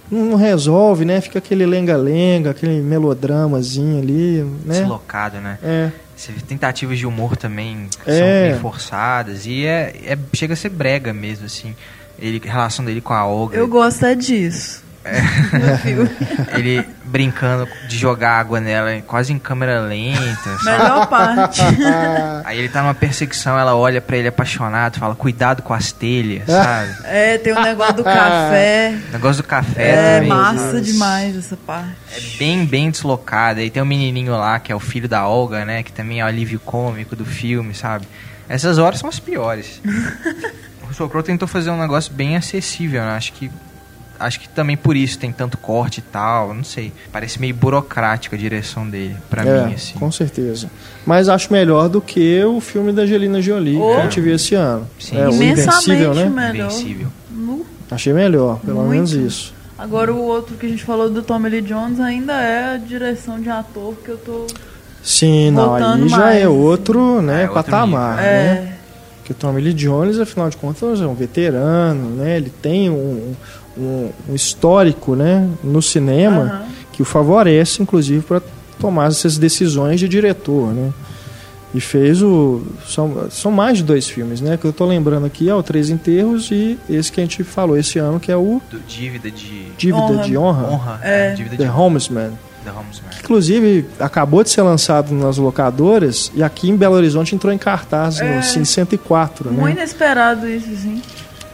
não 0.10 0.36
resolve, 0.38 1.04
né? 1.04 1.20
Fica 1.20 1.40
aquele 1.40 1.66
lenga-lenga, 1.66 2.52
aquele 2.52 2.80
melodramazinho 2.82 4.00
ali, 4.02 4.42
né? 4.66 4.80
Deslocado, 4.80 5.38
né? 5.42 5.58
É, 5.64 5.90
Você 6.16 6.32
vê 6.32 6.40
tentativas 6.42 6.98
de 6.98 7.06
humor 7.06 7.36
também 7.38 7.88
que 8.04 8.10
É. 8.10 8.14
são 8.18 8.52
bem 8.54 8.60
forçadas. 8.62 9.46
E 9.46 9.66
é, 9.66 9.94
é- 10.06 10.18
chega 10.34 10.54
a 10.54 10.58
ser 10.58 10.70
brega 10.70 11.14
mesmo, 11.14 11.46
assim. 11.46 11.76
Ele, 12.20 12.42
a 12.48 12.52
relação 12.52 12.84
dele 12.84 13.02
com 13.02 13.14
a 13.14 13.26
Olga. 13.26 13.56
Eu 13.58 13.68
gosto 13.68 14.06
é 14.06 14.16
disso. 14.16 14.86
É. 15.06 15.22
Ele 16.60 16.86
brincando 17.06 17.66
de 17.88 17.98
jogar 17.98 18.40
água 18.40 18.60
nela 18.60 19.02
quase 19.08 19.32
em 19.32 19.40
câmera 19.40 19.80
lenta. 19.80 20.58
sabe? 20.62 20.82
Melhor 20.84 21.08
parte. 21.08 21.62
Aí 22.44 22.60
ele 22.60 22.68
tá 22.68 22.82
numa 22.82 22.94
perseguição, 22.94 23.58
ela 23.58 23.74
olha 23.74 24.02
pra 24.02 24.18
ele 24.18 24.28
apaixonado, 24.28 25.00
fala, 25.00 25.16
cuidado 25.16 25.62
com 25.64 25.74
as 25.74 25.94
telhas, 25.94 26.46
sabe? 26.48 26.94
É, 27.06 27.38
tem 27.38 27.54
o 27.54 27.62
negócio 27.62 27.94
do 27.96 28.04
café. 28.04 28.98
O 29.08 29.12
negócio 29.14 29.42
do 29.44 29.48
café 29.48 29.90
É 29.92 30.16
também. 30.16 30.30
massa 30.30 30.72
sabe? 30.74 30.82
demais 30.82 31.38
essa 31.38 31.56
parte. 31.56 31.96
É 32.14 32.20
bem, 32.38 32.66
bem 32.66 32.92
deslocada. 32.92 33.62
E 33.62 33.70
tem 33.70 33.82
um 33.82 33.86
menininho 33.86 34.34
lá, 34.34 34.60
que 34.60 34.74
é 34.74 34.76
o 34.76 34.80
filho 34.80 35.08
da 35.08 35.26
Olga, 35.26 35.64
né? 35.64 35.84
Que 35.84 35.94
também 35.94 36.20
é 36.20 36.24
o 36.26 36.28
alívio 36.28 36.60
cômico 36.60 37.16
do 37.16 37.26
filme, 37.26 37.74
sabe? 37.74 38.06
Essas 38.50 38.78
horas 38.78 39.00
são 39.00 39.08
as 39.10 39.20
piores. 39.20 39.82
O 41.04 41.06
Russell 41.06 41.10
Crowe 41.10 41.24
tentou 41.24 41.48
fazer 41.48 41.70
um 41.70 41.80
negócio 41.80 42.12
bem 42.14 42.36
acessível, 42.36 43.02
né? 43.02 43.12
Acho 43.12 43.34
que... 43.34 43.52
Acho 44.20 44.40
que 44.40 44.50
também 44.50 44.76
por 44.76 44.96
isso 44.96 45.20
tem 45.20 45.32
tanto 45.32 45.60
corte 45.60 46.00
e 46.00 46.02
tal, 46.02 46.52
não 46.52 46.64
sei. 46.64 46.92
Parece 47.12 47.40
meio 47.40 47.54
burocrático 47.54 48.34
a 48.34 48.38
direção 48.38 48.90
dele, 48.90 49.16
pra 49.30 49.46
é, 49.46 49.66
mim, 49.68 49.74
assim. 49.76 49.94
com 49.94 50.12
certeza. 50.12 50.72
Mas 51.06 51.30
acho 51.30 51.54
melhor 51.54 51.88
do 51.88 52.02
que 52.02 52.44
o 52.44 52.60
filme 52.60 52.92
da 52.92 53.04
Angelina 53.04 53.40
Jolie 53.44 53.78
Oh. 53.78 53.92
que 53.94 53.96
a 54.00 54.02
gente 54.06 54.22
viu 54.22 54.34
esse 54.34 54.56
ano. 54.56 54.88
Sim. 55.00 55.20
É, 55.20 55.28
o 55.28 55.34
Imensamente 55.34 55.92
Invencível, 55.92 56.14
né? 56.16 56.30
melhor. 56.30 56.66
Invencível. 56.72 57.08
Nu. 57.30 57.64
Achei 57.92 58.12
melhor, 58.12 58.60
pelo 58.62 58.78
Muito. 58.78 58.90
menos 58.90 59.12
isso. 59.12 59.54
Agora 59.78 60.12
o 60.12 60.20
outro 60.20 60.56
que 60.58 60.66
a 60.66 60.70
gente 60.70 60.84
falou 60.84 61.12
do 61.12 61.22
Tommy 61.22 61.50
Lee 61.50 61.62
Jones 61.62 62.00
ainda 62.00 62.34
é 62.42 62.74
a 62.74 62.78
direção 62.78 63.40
de 63.40 63.52
ator 63.52 63.94
que 64.04 64.10
eu 64.10 64.18
tô. 64.18 64.48
Sim, 65.04 65.52
não, 65.52 65.76
aí 65.76 66.10
já 66.10 66.18
mais, 66.18 66.42
é 66.42 66.48
outro, 66.48 67.22
né, 67.22 67.44
É, 67.44 67.50
outro 67.50 67.54
patamar, 67.54 68.18
nível. 68.18 68.24
né? 68.26 68.74
É. 68.74 68.77
Porque 69.28 69.34
o 69.34 69.36
Tommy 69.36 69.60
Lee 69.60 69.74
Jones, 69.74 70.20
afinal 70.20 70.50
de 70.50 70.56
contas, 70.56 71.02
é 71.02 71.06
um 71.06 71.14
veterano, 71.14 72.12
né? 72.16 72.38
Ele 72.38 72.50
tem 72.50 72.90
um, 72.90 73.34
um, 73.78 74.10
um 74.30 74.34
histórico, 74.36 75.18
né, 75.18 75.50
no 75.62 75.82
cinema 75.82 76.44
Aham. 76.44 76.66
que 76.94 77.02
o 77.02 77.06
favorece, 77.06 77.84
inclusive, 77.84 78.24
para 78.24 78.42
tomar 78.80 79.10
essas 79.10 79.38
decisões 79.38 80.00
de 80.00 80.08
diretor, 80.08 80.74
né? 80.74 80.94
E 81.76 81.82
fez 81.82 82.22
o 82.24 82.64
são, 82.88 83.30
são 83.30 83.52
mais 83.52 83.80
de 83.80 83.84
dois 83.84 84.08
filmes, 84.08 84.40
né? 84.40 84.56
Que 84.56 84.64
eu 84.64 84.72
tô 84.72 84.86
lembrando 84.86 85.26
aqui 85.26 85.50
é 85.50 85.54
o 85.54 85.62
Três 85.62 85.90
Enterros 85.90 86.50
e 86.50 86.80
esse 86.90 87.12
que 87.12 87.20
a 87.20 87.24
gente 87.24 87.44
falou 87.44 87.78
esse 87.78 88.00
ano 88.00 88.22
que 88.22 88.32
é 88.32 88.38
o 88.38 88.62
Do 88.72 88.80
dívida 88.88 89.30
de... 89.30 89.66
Dívida 89.78 90.04
Honra. 90.04 90.24
de 90.24 90.38
Honra, 90.38 90.68
Honra. 90.70 91.00
É. 91.04 91.34
Dívida 91.34 91.58
The 91.58 91.64
de 91.66 91.70
Homesman. 91.70 92.30
The 92.30 92.30
Homesman. 92.30 92.38
Que 92.64 93.20
inclusive 93.24 93.86
acabou 94.00 94.44
de 94.44 94.50
ser 94.50 94.62
lançado 94.62 95.14
nas 95.14 95.38
locadoras 95.38 96.32
e 96.36 96.44
aqui 96.44 96.70
em 96.70 96.76
Belo 96.76 96.96
Horizonte 96.96 97.34
entrou 97.36 97.54
em 97.54 97.58
cartaz 97.58 98.20
É. 98.20 98.36
no 98.38 98.44
Cine 98.44 98.66
104, 98.66 99.50
né? 99.52 99.58
Muito 99.62 99.78
inesperado 99.78 100.48
isso, 100.48 100.68
sim. 100.76 101.02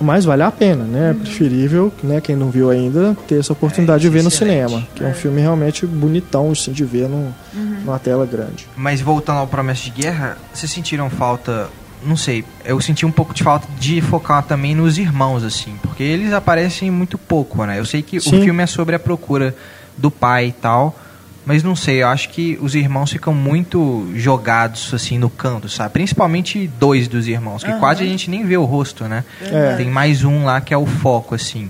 Mas 0.02 0.26
vale 0.26 0.44
a 0.44 0.52
pena, 0.52 0.84
né? 0.84 1.12
É 1.12 1.14
preferível, 1.14 1.94
né, 2.04 2.20
quem 2.20 2.36
não 2.36 2.50
viu 2.50 2.70
ainda, 2.70 3.16
ter 3.28 3.40
essa 3.40 3.54
oportunidade 3.54 4.06
É, 4.06 4.10
de 4.10 4.14
ver 4.14 4.24
no 4.24 4.32
cinema. 4.32 4.86
Que 4.96 5.04
é. 5.04 5.08
um 5.08 5.12
É. 5.12 5.14
filme 5.14 5.40
realmente 5.40 5.86
bonitão, 5.86 6.52
assim, 6.52 6.72
de 6.74 6.84
ver 6.84 7.08
no, 7.08 7.34
numa 7.54 8.00
tela 8.00 8.26
grande. 8.26 8.68
Mas 8.76 9.00
voltando 9.00 9.38
ao 9.38 9.48
Promessa 9.48 9.84
de 9.84 9.92
Guerra, 9.92 10.38
vocês 10.54 10.70
sentiram 10.72 11.10
falta. 11.10 11.70
Não 12.06 12.18
sei, 12.18 12.44
eu 12.66 12.82
senti 12.82 13.06
um 13.06 13.12
pouco 13.12 13.34
de 13.34 13.44
falta 13.44 13.66
de 13.80 14.02
focar 14.02 14.44
também 14.44 14.76
nos 14.76 14.98
irmãos, 14.98 15.42
assim, 15.42 15.76
porque 15.82 16.04
eles 16.04 16.34
aparecem 16.34 16.92
muito 16.92 17.18
pouco, 17.18 17.64
né? 17.66 17.80
Eu 17.80 17.86
sei 17.86 18.02
que 18.02 18.20
Sim. 18.20 18.40
o 18.40 18.44
filme 18.44 18.62
é 18.62 18.66
sobre 18.66 18.94
a 18.96 19.00
procura 19.00 19.56
do 19.98 20.10
pai 20.12 20.48
e 20.48 20.52
tal, 20.52 20.98
mas 21.46 21.62
não 21.62 21.76
sei, 21.76 22.02
eu 22.02 22.08
acho 22.08 22.30
que 22.30 22.58
os 22.62 22.74
irmãos 22.74 23.12
ficam 23.12 23.34
muito 23.34 24.10
jogados, 24.16 24.94
assim, 24.94 25.18
no 25.18 25.30
canto, 25.30 25.68
sabe? 25.68 25.92
Principalmente 25.92 26.70
dois 26.80 27.08
dos 27.08 27.28
irmãos, 27.28 27.64
que 27.64 27.70
Aham. 27.70 27.80
quase 27.80 28.04
a 28.04 28.06
gente 28.06 28.30
nem 28.30 28.46
vê 28.46 28.56
o 28.56 28.64
rosto, 28.64 29.04
né? 29.06 29.26
É. 29.42 29.76
Tem 29.76 29.90
mais 29.90 30.24
um 30.24 30.46
lá 30.46 30.62
que 30.62 30.74
é 30.74 30.78
o 30.78 30.86
foco, 30.86 31.36
assim. 31.36 31.70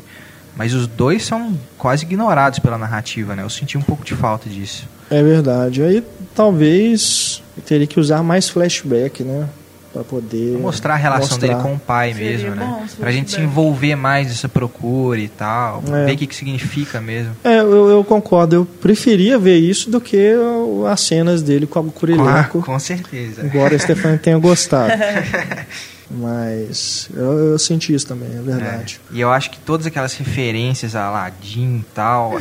Mas 0.56 0.74
os 0.74 0.86
dois 0.86 1.26
são 1.26 1.58
quase 1.78 2.06
ignorados 2.06 2.60
pela 2.60 2.78
narrativa, 2.78 3.36
né? 3.36 3.42
Eu 3.42 3.50
senti 3.50 3.76
um 3.76 3.82
pouco 3.82 4.06
de 4.06 4.14
falta 4.14 4.48
disso. 4.48 4.88
É 5.10 5.24
verdade. 5.24 5.82
Aí 5.82 6.04
talvez 6.36 7.42
teria 7.66 7.88
que 7.88 8.00
usar 8.00 8.22
mais 8.22 8.50
flashback, 8.50 9.24
né? 9.24 9.48
Pra 9.94 10.04
poder 10.04 10.58
Mostrar 10.58 10.96
a 10.96 10.98
relação 10.98 11.30
mostrar. 11.38 11.48
dele 11.48 11.62
com 11.62 11.76
o 11.76 11.80
pai 11.80 12.14
Seria 12.14 12.32
mesmo, 12.32 12.56
né? 12.56 12.66
bom 12.66 12.88
se 12.88 12.96
Pra 12.96 13.06
fosse 13.06 13.18
gente 13.18 13.30
se 13.32 13.38
bem. 13.38 13.46
envolver 13.46 13.96
mais 13.96 14.28
nessa 14.28 14.50
procura 14.50 15.20
e 15.20 15.28
tal. 15.28 15.84
É. 15.88 16.06
Ver 16.06 16.14
o 16.14 16.18
que, 16.18 16.26
que 16.26 16.36
significa 16.36 17.00
mesmo. 17.00 17.36
É, 17.44 17.60
eu, 17.60 17.90
eu 17.90 18.04
concordo. 18.04 18.56
Eu 18.56 18.66
preferia 18.66 19.38
ver 19.38 19.58
isso 19.58 19.92
do 19.92 20.02
que 20.02 20.34
as 20.90 21.00
cenas 21.02 21.44
dele 21.44 21.68
com 21.68 21.80
o 21.80 21.84
Com, 21.84 21.92
Curileco. 21.92 22.64
com 22.64 22.80
certeza. 22.80 23.46
Embora 23.46 23.76
a 23.76 23.80
Stefania 23.80 24.18
tenha 24.18 24.38
gostado. 24.40 24.92
Mas 26.10 27.10
eu, 27.16 27.24
eu 27.52 27.60
senti 27.60 27.94
isso 27.94 28.06
também, 28.06 28.30
é 28.38 28.42
verdade. 28.42 29.00
É. 29.12 29.16
E 29.16 29.22
eu 29.22 29.32
acho 29.32 29.50
que 29.50 29.58
todas 29.60 29.86
aquelas 29.88 30.14
referências 30.16 30.96
a 30.96 31.06
Aladdin 31.06 31.78
e 31.78 31.86
tal, 31.94 32.34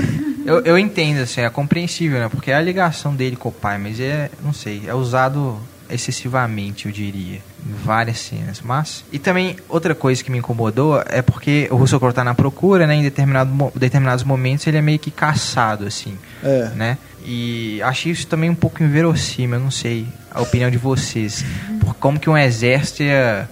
eu, 0.45 0.61
eu 0.61 0.79
entendo, 0.79 1.21
assim, 1.23 1.41
é 1.41 1.49
compreensível, 1.49 2.19
né? 2.19 2.29
Porque 2.29 2.51
é 2.51 2.55
a 2.55 2.61
ligação 2.61 3.15
dele 3.15 3.37
com 3.37 3.49
o 3.49 3.53
pai, 3.53 3.79
mas 3.79 3.99
é, 4.01 4.31
não 4.45 4.53
sei, 4.53 4.83
é 4.87 4.95
usado 4.95 5.59
excessivamente, 5.93 6.87
eu 6.87 6.93
diria, 6.93 7.37
em 7.67 7.73
várias 7.85 8.19
cenas. 8.19 8.61
Mas, 8.63 9.05
e 9.13 9.19
também, 9.19 9.57
outra 9.69 9.95
coisa 9.95 10.23
que 10.25 10.31
me 10.31 10.39
incomodou 10.39 11.03
é 11.07 11.21
porque 11.23 11.69
o 11.71 11.77
Russell 11.77 11.99
Crowe 12.01 12.13
tá 12.15 12.25
na 12.25 12.35
procura, 12.35 12.87
né? 12.87 12.95
Em 12.95 13.03
determinado, 13.03 13.73
determinados 13.75 14.25
momentos 14.25 14.67
ele 14.67 14.77
é 14.79 14.83
meio 14.83 14.99
que 14.99 15.11
caçado, 15.11 15.87
assim, 15.87 16.17
É. 16.43 16.71
né? 16.75 16.99
E 17.25 17.81
achei 17.83 18.11
isso 18.11 18.27
também 18.27 18.51
um 18.51 18.55
pouco 18.55 18.83
inverossímil, 18.83 19.57
eu 19.59 19.63
não 19.63 19.71
sei 19.71 20.07
a 20.31 20.41
opinião 20.41 20.71
de 20.71 20.79
vocês. 20.79 21.45
Por 21.81 21.95
como 21.95 22.19
que 22.19 22.29
um 22.29 22.37
exército 22.37 23.03
ia 23.05 23.49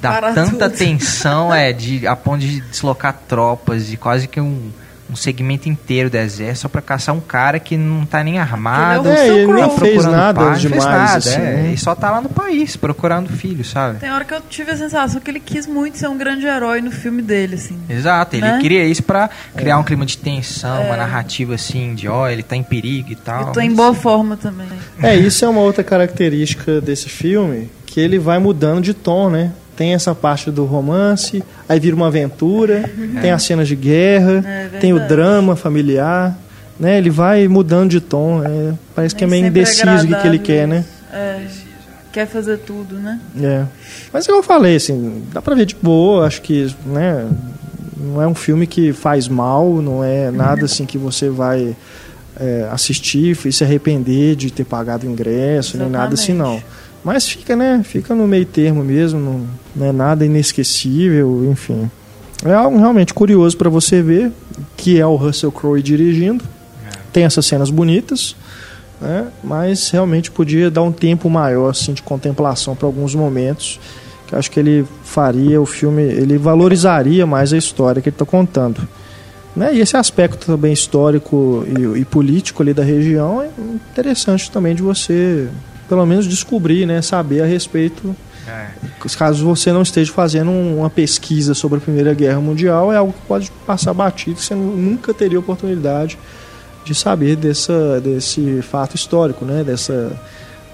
dar 0.00 0.20
Para 0.20 0.32
tanta 0.32 0.68
tudo. 0.70 0.78
tensão 0.78 1.52
é, 1.52 1.72
de, 1.72 2.06
a 2.06 2.14
ponto 2.14 2.38
de 2.40 2.60
deslocar 2.60 3.14
tropas 3.26 3.92
e 3.92 3.96
quase 3.96 4.28
que 4.28 4.40
um, 4.40 4.70
um 5.10 5.16
segmento 5.16 5.68
inteiro 5.68 6.08
do 6.08 6.16
exército 6.16 6.60
só 6.62 6.68
pra 6.68 6.80
caçar 6.80 7.14
um 7.14 7.20
cara 7.20 7.58
que 7.58 7.76
não 7.76 8.06
tá 8.06 8.22
nem 8.22 8.38
armado. 8.38 9.08
Ele 9.08 9.18
É, 9.18 9.26
ele 9.28 9.36
nem 9.38 9.46
Crowe. 9.46 9.78
fez 9.78 9.92
procurando 9.94 10.12
nada 10.16 10.34
pai, 10.40 10.44
não 10.44 10.60
fez 10.60 10.72
demais, 10.72 10.84
nada, 10.84 11.16
assim, 11.18 11.34
é, 11.34 11.38
né? 11.38 11.72
E 11.74 11.78
só 11.78 11.94
tá 11.94 12.10
lá 12.10 12.20
no 12.20 12.28
país, 12.28 12.76
procurando 12.76 13.28
filho, 13.28 13.64
sabe? 13.64 13.98
Tem 13.98 14.10
hora 14.10 14.24
que 14.24 14.32
eu 14.34 14.40
tive 14.48 14.70
a 14.70 14.76
sensação 14.76 15.20
que 15.20 15.30
ele 15.30 15.40
quis 15.40 15.66
muito 15.66 15.98
ser 15.98 16.08
um 16.08 16.16
grande 16.16 16.46
herói 16.46 16.80
no 16.80 16.90
filme 16.90 17.22
dele, 17.22 17.56
assim. 17.56 17.78
Exato, 17.88 18.36
ele 18.36 18.42
Né? 18.46 18.58
queria 18.60 18.84
isso 18.84 19.02
pra 19.02 19.28
criar 19.56 19.74
É. 19.74 19.76
um 19.76 19.82
clima 19.82 20.06
de 20.06 20.16
tensão, 20.18 20.84
uma 20.86 20.96
narrativa 20.96 21.54
assim, 21.54 21.94
de 21.94 22.06
ó, 22.08 22.28
ele 22.28 22.42
tá 22.42 22.54
em 22.56 22.62
perigo 22.62 23.10
e 23.12 23.16
tal. 23.16 23.48
Eu 23.48 23.52
tô 23.52 23.60
em 23.60 23.72
boa 23.74 23.92
forma 23.94 24.36
também. 24.36 24.68
É, 25.02 25.16
isso 25.16 25.44
é 25.44 25.48
uma 25.48 25.60
outra 25.60 25.82
característica 25.84 26.80
desse 26.80 27.08
filme, 27.08 27.70
que 27.86 27.98
ele 28.00 28.18
vai 28.18 28.38
mudando 28.38 28.80
de 28.82 28.94
tom, 28.94 29.28
né? 29.30 29.50
Tem 29.80 29.94
essa 29.94 30.14
parte 30.14 30.50
do 30.50 30.66
romance, 30.66 31.42
aí 31.66 31.80
vira 31.80 31.96
uma 31.96 32.08
aventura, 32.08 32.84
tem 33.22 33.30
as 33.30 33.42
cenas 33.44 33.66
de 33.66 33.74
guerra, 33.74 34.44
É 34.46 34.78
tem 34.78 34.92
o 34.92 35.08
drama 35.08 35.56
familiar, 35.56 36.36
né? 36.78 36.98
Ele 36.98 37.08
vai 37.08 37.48
mudando 37.48 37.88
de 37.88 37.98
tom, 37.98 38.42
é, 38.44 38.74
parece 38.94 39.14
que 39.14 39.24
é 39.24 39.26
meio 39.26 39.46
indeciso 39.46 40.04
o 40.04 40.20
que, 40.20 40.26
ele 40.26 40.38
quer, 40.38 40.68
né? 40.68 40.84
É, 41.10 41.46
quer 42.12 42.26
fazer 42.26 42.58
tudo, 42.58 42.96
né? 42.96 43.18
É. 43.42 43.64
Mas 44.12 44.28
eu 44.28 44.42
falei, 44.42 44.76
assim, 44.76 45.22
dá 45.32 45.40
pra 45.40 45.54
ver 45.54 45.64
de 45.64 45.76
boa, 45.76 46.26
acho 46.26 46.42
que, 46.42 46.76
né, 46.84 47.26
não 47.96 48.20
é 48.20 48.28
um 48.28 48.34
filme 48.34 48.66
que 48.66 48.92
faz 48.92 49.28
mal, 49.28 49.80
não 49.80 50.04
é 50.04 50.30
nada 50.30 50.66
assim 50.66 50.84
que 50.84 50.98
você 50.98 51.30
vai 51.30 51.74
é, 52.38 52.68
assistir 52.70 53.34
e 53.46 53.50
se 53.50 53.64
arrepender 53.64 54.36
de 54.36 54.50
ter 54.50 54.64
pagado 54.64 55.06
o 55.06 55.10
ingresso, 55.10 55.78
nem 55.78 55.88
nada 55.88 56.12
assim 56.12 56.34
não. 56.34 56.62
Mas 57.02 57.28
fica, 57.28 57.56
né, 57.56 57.80
fica 57.82 58.14
no 58.14 58.26
meio 58.26 58.44
termo 58.44 58.84
mesmo, 58.84 59.18
não, 59.18 59.46
não 59.74 59.86
é 59.86 59.92
nada 59.92 60.24
inesquecível, 60.24 61.48
enfim. 61.50 61.90
É 62.44 62.52
algo 62.52 62.78
realmente 62.78 63.14
curioso 63.14 63.56
pra 63.56 63.68
você 63.68 64.02
ver, 64.02 64.32
que 64.76 64.98
é 64.98 65.06
o 65.06 65.16
Russell 65.16 65.52
Crowe 65.52 65.82
dirigindo. 65.82 66.44
Tem 67.12 67.24
essas 67.24 67.44
cenas 67.46 67.70
bonitas, 67.70 68.36
né? 69.00 69.28
Mas 69.42 69.90
realmente 69.90 70.30
podia 70.30 70.70
dar 70.70 70.82
um 70.82 70.92
tempo 70.92 71.28
maior 71.28 71.70
assim 71.70 71.92
de 71.92 72.02
contemplação 72.02 72.76
para 72.76 72.86
alguns 72.86 73.14
momentos, 73.14 73.80
que 74.26 74.36
acho 74.36 74.50
que 74.50 74.60
ele 74.60 74.86
faria 75.02 75.60
o 75.60 75.66
filme, 75.66 76.02
ele 76.02 76.38
valorizaria 76.38 77.26
mais 77.26 77.52
a 77.52 77.56
história 77.56 78.00
que 78.00 78.08
ele 78.08 78.14
está 78.14 78.26
contando. 78.26 78.86
Né? 79.56 79.74
E 79.74 79.80
esse 79.80 79.96
aspecto 79.96 80.46
também 80.46 80.72
histórico 80.72 81.64
e, 81.66 82.00
e 82.00 82.04
político 82.04 82.62
ali 82.62 82.72
da 82.72 82.84
região 82.84 83.42
é 83.42 83.50
interessante 83.90 84.50
também 84.50 84.74
de 84.74 84.82
você, 84.82 85.48
pelo 85.90 86.06
menos 86.06 86.26
descobrir, 86.26 86.86
né, 86.86 87.02
saber 87.02 87.42
a 87.42 87.46
respeito 87.46 88.16
É. 88.48 88.68
caso 89.18 89.44
você 89.44 89.72
não 89.72 89.82
esteja 89.82 90.12
fazendo 90.12 90.50
um- 90.50 90.78
uma 90.78 90.88
pesquisa 90.88 91.52
sobre 91.52 91.78
a 91.78 91.80
Primeira 91.80 92.14
Guerra 92.14 92.40
Mundial, 92.40 92.92
é 92.92 92.96
algo 92.96 93.12
que 93.12 93.20
pode 93.26 93.50
passar 93.66 93.92
batido, 93.92 94.40
você 94.40 94.54
nu- 94.54 94.76
nunca 94.76 95.12
teria 95.12 95.38
oportunidade 95.38 96.16
de 96.84 96.94
saber 96.94 97.36
dessa, 97.36 98.00
desse 98.00 98.62
fato 98.62 98.94
histórico, 98.96 99.44
né? 99.44 99.62
dessa, 99.64 100.12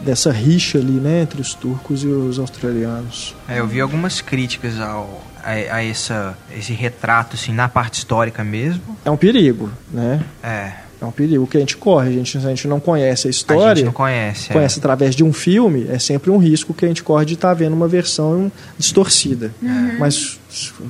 dessa 0.01 0.31
rixa 0.31 0.79
ali 0.79 0.93
né? 0.93 1.23
entre 1.23 1.41
os 1.41 1.55
turcos 1.55 2.05
e 2.05 2.07
os 2.07 2.39
australianos. 2.39 3.35
É, 3.49 3.59
eu 3.59 3.67
vi 3.67 3.81
algumas 3.81 4.21
críticas 4.21 4.79
ao, 4.79 5.25
a, 5.43 5.51
a 5.51 5.83
essa, 5.85 6.37
esse 6.57 6.73
retrato, 6.73 7.35
assim, 7.37 7.53
na 7.53 7.69
parte 7.69 7.95
histórica 7.95 8.45
mesmo. 8.45 8.83
É 9.05 9.11
um 9.11 9.17
perigo, 9.17 9.71
né? 9.91 10.21
É, 10.43 10.73
É 11.01 11.05
um 11.05 11.11
perigo 11.11 11.47
que 11.47 11.57
a 11.59 11.61
gente 11.61 11.77
corre, 11.77 12.09
a 12.09 12.13
gente, 12.13 12.41
se 12.41 12.47
a 12.47 12.49
gente 12.49 12.67
não 12.67 12.81
conhece 12.81 13.27
a 13.27 13.29
a 13.29 13.31
história, 13.31 13.77
gente 13.77 13.85
não 13.85 13.93
conhece. 13.93 14.51
é. 14.51 14.53
conhece 14.55 14.79
através 14.79 15.15
de 15.15 15.23
um 15.23 15.31
filme, 15.33 15.87
é 15.91 15.99
sempre 15.99 16.31
um 16.31 16.39
risco 16.39 16.73
que 16.73 16.85
a 16.87 16.89
gente 16.89 17.03
corre 17.03 17.27
de 17.27 17.35
estar 17.35 17.53
vendo 17.53 17.75
uma 17.75 17.87
versão 17.87 18.51
distorcida. 18.79 19.53
Mas 19.99 20.39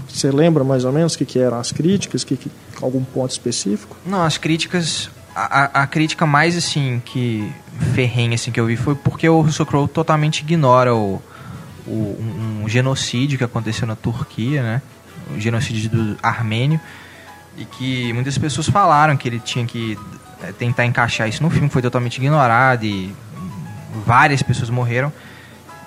você 0.08 0.30
lembra 0.30 0.62
mais 0.62 0.84
ou 0.84 0.92
menos 0.92 1.14
o 1.14 1.18
que, 1.18 1.24
que 1.24 1.38
eram 1.40 1.58
as 1.58 1.72
críticas, 1.72 2.22
que, 2.22 2.36
que- 2.36 2.50
algum 2.80 3.02
ponto 3.02 3.30
específico? 3.32 3.96
Não, 4.06 4.22
as 4.22 4.38
críticas. 4.38 5.10
A, 5.34 5.64
a- 5.64 5.82
a 5.82 5.86
crítica 5.86 6.24
mais 6.24 6.56
assim 6.56 7.02
que 7.04 7.50
ferrenha 7.94 8.34
assim 8.36 8.50
que 8.52 8.58
eu 8.60 8.66
vi 8.66 8.76
foi 8.76 8.94
porque 8.94 9.28
o 9.28 9.40
Russell 9.40 9.66
Crowe 9.66 9.88
totalmente 9.88 10.40
ignora 10.40 10.94
o, 10.94 11.20
o- 11.86 11.90
um, 11.90 12.62
um 12.64 12.68
genocídio 12.68 13.36
que 13.36 13.44
aconteceu 13.44 13.86
na 13.86 13.96
Turquia, 13.96 14.62
né? 14.62 14.82
O 15.36 15.40
genocídio 15.40 15.90
do 15.90 16.16
armênio 16.22 16.80
e 17.56 17.64
que 17.64 18.12
muitas 18.12 18.36
pessoas 18.36 18.68
falaram 18.68 19.16
que 19.16 19.28
ele 19.28 19.40
tinha 19.40 19.64
que 19.64 19.98
eh, 20.42 20.52
tentar 20.52 20.84
encaixar 20.84 21.28
isso 21.28 21.42
no 21.42 21.50
filme, 21.50 21.68
foi 21.68 21.82
totalmente 21.82 22.18
ignorado 22.18 22.84
e 22.84 23.14
várias 24.04 24.42
pessoas 24.42 24.70
morreram. 24.70 25.12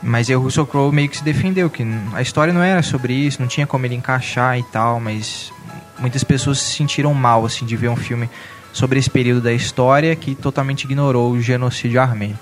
Mas 0.02 0.30
aí 0.30 0.36
o 0.36 0.42
Russell 0.42 0.66
Crowe 0.66 0.94
meio 0.94 1.10
que 1.10 1.18
se 1.18 1.24
defendeu, 1.24 1.70
que 1.70 1.86
a 2.14 2.22
história 2.22 2.54
não 2.54 2.64
era 2.64 2.82
sobre 2.82 3.14
isso, 3.14 3.42
não 3.42 3.48
tinha 3.48 3.68
como 3.68 3.86
ele 3.86 3.96
encaixar 3.96 4.58
e 4.58 4.64
tal, 4.64 5.00
mas 5.00 5.52
muitas 6.00 6.24
pessoas 6.24 6.60
se 6.60 6.78
sentiram 6.78 7.14
mal, 7.14 7.46
assim, 7.46 7.66
de 7.66 7.76
ver 7.76 7.90
um 7.90 7.96
filme 7.96 8.30
sobre 8.72 8.98
esse 8.98 9.10
período 9.10 9.42
da 9.42 9.52
história 9.52 10.16
que 10.16 10.36
totalmente 10.36 10.84
ignorou 10.84 11.32
o 11.32 11.42
genocídio 11.42 12.00
armênio. 12.00 12.40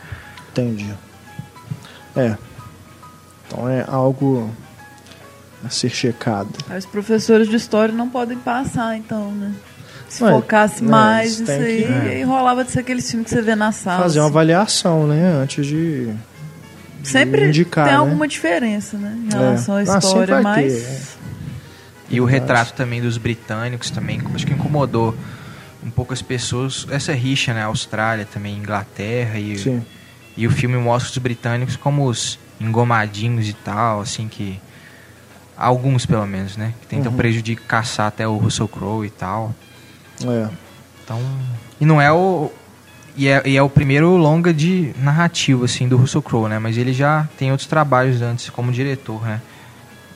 Entendi. 0.52 0.94
É. 2.16 2.38
Então 3.48 3.68
é 3.68 3.84
algo 3.88 4.52
a 5.66 5.70
ser 5.70 5.90
checado. 5.90 6.50
Aí 6.70 6.78
os 6.78 6.86
professores 6.86 7.48
de 7.50 7.56
história 7.56 7.94
não 7.94 8.10
podem 8.10 8.38
passar, 8.38 8.96
então, 8.98 9.32
né? 9.32 9.54
Se 10.08 10.24
Ué, 10.24 10.32
focasse 10.32 10.84
é, 10.84 10.88
mais 10.88 11.40
nisso 11.40 11.52
aí, 11.52 11.84
que- 11.84 12.10
aí 12.10 12.24
rolava 12.24 12.64
de 12.64 12.72
ser 12.72 12.80
aquele 12.80 13.02
filme 13.02 13.26
que 13.26 13.30
você 13.30 13.42
vê 13.42 13.56
na 13.56 13.72
sala. 13.72 14.04
Fazer 14.04 14.20
uma 14.20 14.26
assim. 14.28 14.34
avaliação, 14.34 15.08
né? 15.08 15.34
Antes 15.42 15.66
de. 15.66 16.14
Sempre 17.04 17.48
indicar, 17.48 17.86
tem 17.86 17.94
né? 17.94 18.00
alguma 18.00 18.28
diferença, 18.28 18.98
né? 18.98 19.18
Em 19.26 19.34
É. 19.34 19.38
relação 19.38 19.76
à 19.76 19.80
Ah, 19.80 19.84
história, 19.84 20.36
vai 20.36 20.44
mas. 20.44 20.74
ter, 20.74 20.80
é. 20.80 21.02
E 22.10 22.22
o 22.22 22.26
retrato 22.26 22.74
também 22.74 23.02
dos 23.02 23.18
britânicos 23.18 23.90
também, 23.92 24.22
acho 24.34 24.46
que 24.48 24.54
incomodou 24.54 25.14
um 25.86 25.90
pouco 25.90 26.14
as 26.14 26.22
pessoas, 26.22 26.88
essa 26.90 27.14
rixa, 27.14 27.54
né, 27.54 27.64
Austrália 27.64 28.26
também, 28.26 28.58
Inglaterra 28.58 29.38
e 29.40 29.58
Sim. 29.58 29.86
E 30.38 30.46
o 30.46 30.52
filme 30.52 30.78
mostra 30.78 31.10
os 31.12 31.18
britânicos 31.18 31.76
como 31.76 32.06
os 32.06 32.38
engomadinhos 32.62 33.48
e 33.50 33.54
tal, 33.54 34.02
assim 34.02 34.28
que. 34.28 34.60
Alguns, 35.58 36.06
pelo 36.06 36.26
menos, 36.28 36.56
né? 36.56 36.74
Que 36.82 36.88
tentam 36.88 37.12
Uhum. 37.12 37.18
prejudicar, 37.18 37.66
caçar 37.82 38.08
até 38.08 38.28
o 38.28 38.38
Russell 38.38 38.68
Crowe 38.68 39.06
e 39.08 39.10
tal. 39.10 39.54
É. 40.24 40.48
Então. 41.04 41.20
E 41.82 41.86
não 41.86 42.00
é 42.02 42.12
o. 42.12 42.52
E 43.16 43.28
é, 43.28 43.42
e 43.46 43.58
é 43.58 43.62
o 43.64 43.70
primeiro 43.70 44.16
longa 44.16 44.54
de 44.54 44.94
narrativo, 45.00 45.66
assim, 45.66 45.88
do 45.88 45.98
Russell 45.98 46.22
Crowe, 46.22 46.48
né? 46.48 46.60
Mas 46.60 46.78
ele 46.78 46.94
já 46.94 47.28
tem 47.38 47.50
outros 47.52 47.68
trabalhos 47.68 48.22
antes 48.22 48.50
como 48.52 48.72
diretor, 48.72 49.24
né? 49.26 49.42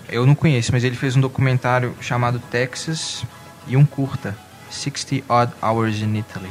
Eu 0.08 0.26
não 0.28 0.36
conheço, 0.36 0.72
mas 0.72 0.84
ele 0.84 0.96
fez 0.96 1.16
um 1.16 1.22
documentário 1.22 1.96
chamado 2.02 2.38
Texas 2.52 3.24
e 3.66 3.76
um 3.76 3.86
curta, 3.86 4.38
60 4.70 5.24
Odd 5.28 5.52
Hours 5.64 6.02
in 6.02 6.18
Italy. 6.18 6.50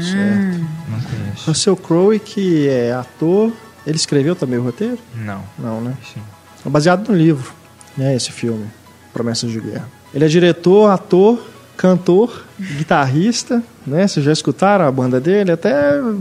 Certo. 0.00 0.64
Não 0.88 1.00
conheço. 1.00 1.46
Russell 1.50 1.76
Crowe, 1.76 2.18
que 2.20 2.68
é 2.68 2.92
ator, 2.92 3.52
ele 3.86 3.96
escreveu 3.96 4.36
também 4.36 4.58
o 4.58 4.62
roteiro? 4.62 4.98
Não. 5.16 5.42
Não, 5.58 5.80
né? 5.80 5.94
Sim. 6.14 6.20
É 6.64 6.68
baseado 6.68 7.08
no 7.08 7.16
livro, 7.16 7.52
né? 7.98 8.14
Esse 8.14 8.32
filme, 8.32 8.64
Promessas 9.12 9.50
de 9.50 9.60
Guerra. 9.60 9.88
Ele 10.14 10.24
é 10.24 10.28
diretor, 10.28 10.88
ator, 10.90 11.38
cantor, 11.76 12.44
guitarrista, 12.58 13.62
né? 13.86 14.06
Vocês 14.06 14.24
já 14.24 14.32
escutaram 14.32 14.86
a 14.86 14.90
banda 14.90 15.20
dele? 15.20 15.52
Até 15.52 15.92
Não. 16.00 16.18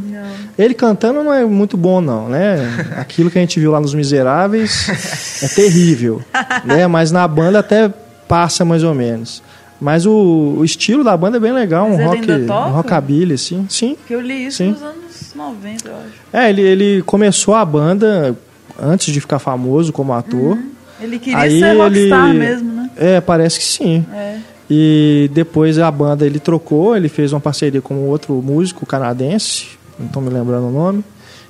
ele 0.58 0.74
cantando 0.74 1.24
não 1.24 1.34
é 1.34 1.46
muito 1.46 1.78
bom 1.78 2.02
não, 2.02 2.28
né? 2.28 2.58
Aquilo 2.98 3.32
que 3.32 3.38
a 3.38 3.42
gente 3.42 3.60
viu 3.60 3.72
lá 3.72 3.80
nos 3.80 3.94
Miseráveis 3.94 4.90
é 5.42 5.48
terrível, 5.48 6.22
né? 6.66 6.86
Mas 6.88 7.12
na 7.12 7.28
banda 7.28 7.60
até 7.60 7.94
passa 8.28 8.66
mais 8.66 8.84
ou 8.84 8.94
menos. 8.94 9.42
Mas 9.80 10.06
o, 10.06 10.56
o 10.58 10.66
estilo 10.66 11.04
da 11.04 11.16
banda 11.16 11.38
é 11.38 11.40
bem 11.40 11.54
legal, 11.54 11.88
um 11.88 11.98
Mas 11.98 12.22
ele 12.22 12.48
rock, 12.48 12.70
um 12.70 12.74
rockabilly 12.74 13.34
assim. 13.36 13.66
Sim. 13.70 13.96
Porque 13.96 14.16
eu 14.16 14.22
li 14.22 14.48
isso 14.48 14.58
Sim. 14.58 14.72
nos 14.72 14.82
anos 14.82 15.34
90, 15.36 15.88
eu 15.88 15.96
acho. 15.96 16.08
É, 16.34 16.50
ele, 16.50 16.62
ele 16.62 17.04
começou 17.04 17.54
a 17.54 17.64
banda 17.64 18.36
antes 18.80 19.14
de 19.14 19.22
ficar 19.22 19.40
famoso 19.40 19.94
como 19.94 20.14
ator. 20.14 20.58
Ele 21.00 21.20
queria 21.20 21.38
Aí 21.40 21.60
ser 21.60 21.74
rockstar 21.78 22.30
ele- 22.30 22.40
mesmo, 22.40 22.74
né? 22.74 22.90
É, 22.96 23.22
parece 23.22 23.60
que 23.60 23.66
sim. 23.66 24.06
É. 24.14 24.40
E 24.70 25.30
depois 25.34 25.78
a 25.80 25.90
banda 25.90 26.26
ele 26.26 26.40
trocou, 26.40 26.96
ele 26.98 27.08
fez 27.08 27.32
uma 27.32 27.40
parceria 27.40 27.82
com 27.82 27.96
outro 28.08 28.34
músico 28.42 28.86
canadense, 28.86 29.68
não 29.98 30.08
estou 30.08 30.22
me 30.22 30.30
lembrando 30.30 30.68
o 30.68 30.72
nome. 30.72 31.04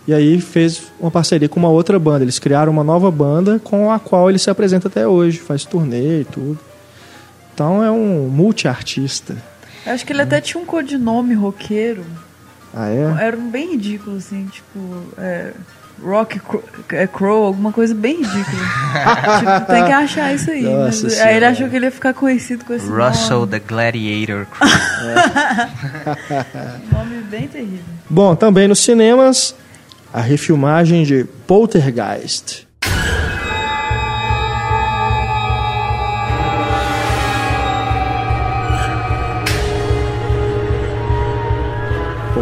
E 0.08 0.14
aí 0.14 0.40
fez 0.40 0.84
uma 1.00 1.12
parceria 1.12 1.50
com 1.50 1.60
uma 1.60 1.70
outra 1.70 1.98
banda. 2.00 2.24
Eles 2.24 2.40
criaram 2.40 2.72
uma 2.72 2.84
nova 2.84 3.10
banda 3.12 3.60
com 3.62 3.92
a 3.92 4.00
qual 4.00 4.30
ele 4.30 4.40
se 4.40 4.50
apresenta 4.50 4.88
até 4.88 5.08
hoje, 5.08 5.38
faz 5.40 5.66
turnê 5.66 6.22
e 6.22 6.26
tudo. 6.26 6.58
Então 7.54 7.84
é 7.84 7.90
um 7.92 8.28
multiartista. 8.30 9.36
Eu 9.86 9.94
acho 9.94 10.06
que 10.06 10.14
ele 10.14 10.22
até 10.22 10.40
tinha 10.40 10.62
um 10.62 10.66
codinome 10.66 11.34
roqueiro. 11.34 12.06
Ah, 12.74 12.90
é? 12.90 13.26
Era 13.26 13.36
um 13.38 13.50
bem 13.50 13.72
ridículo, 13.72 14.18
assim, 14.18 14.46
tipo. 14.52 14.80
É, 15.18 15.52
Rock 16.02 16.40
é, 16.92 17.08
Crow, 17.08 17.46
alguma 17.46 17.72
coisa 17.72 17.96
bem 17.96 18.18
ridícula. 18.18 18.44
tipo, 19.40 19.72
tem 19.72 19.86
que 19.86 19.92
achar 19.92 20.34
isso 20.34 20.52
aí. 20.52 20.64
Nossa 20.64 21.04
mas- 21.04 21.20
aí 21.20 21.36
ele 21.38 21.46
achou 21.46 21.70
que 21.70 21.76
ele 21.76 21.86
ia 21.86 21.92
ficar 21.92 22.14
conhecido 22.14 22.66
com 22.66 22.74
esse 22.74 22.88
Russell 22.88 23.40
nome. 23.40 23.52
the 23.52 23.60
Gladiator. 23.60 24.46
nome 26.92 27.22
bem 27.30 27.48
terrível. 27.48 27.80
Bom, 28.10 28.36
também 28.36 28.68
nos 28.68 28.80
cinemas, 28.80 29.56
a 30.14 30.22
refilmagem 30.22 31.04
de 31.04 31.26
Poltergeist. 31.46 32.67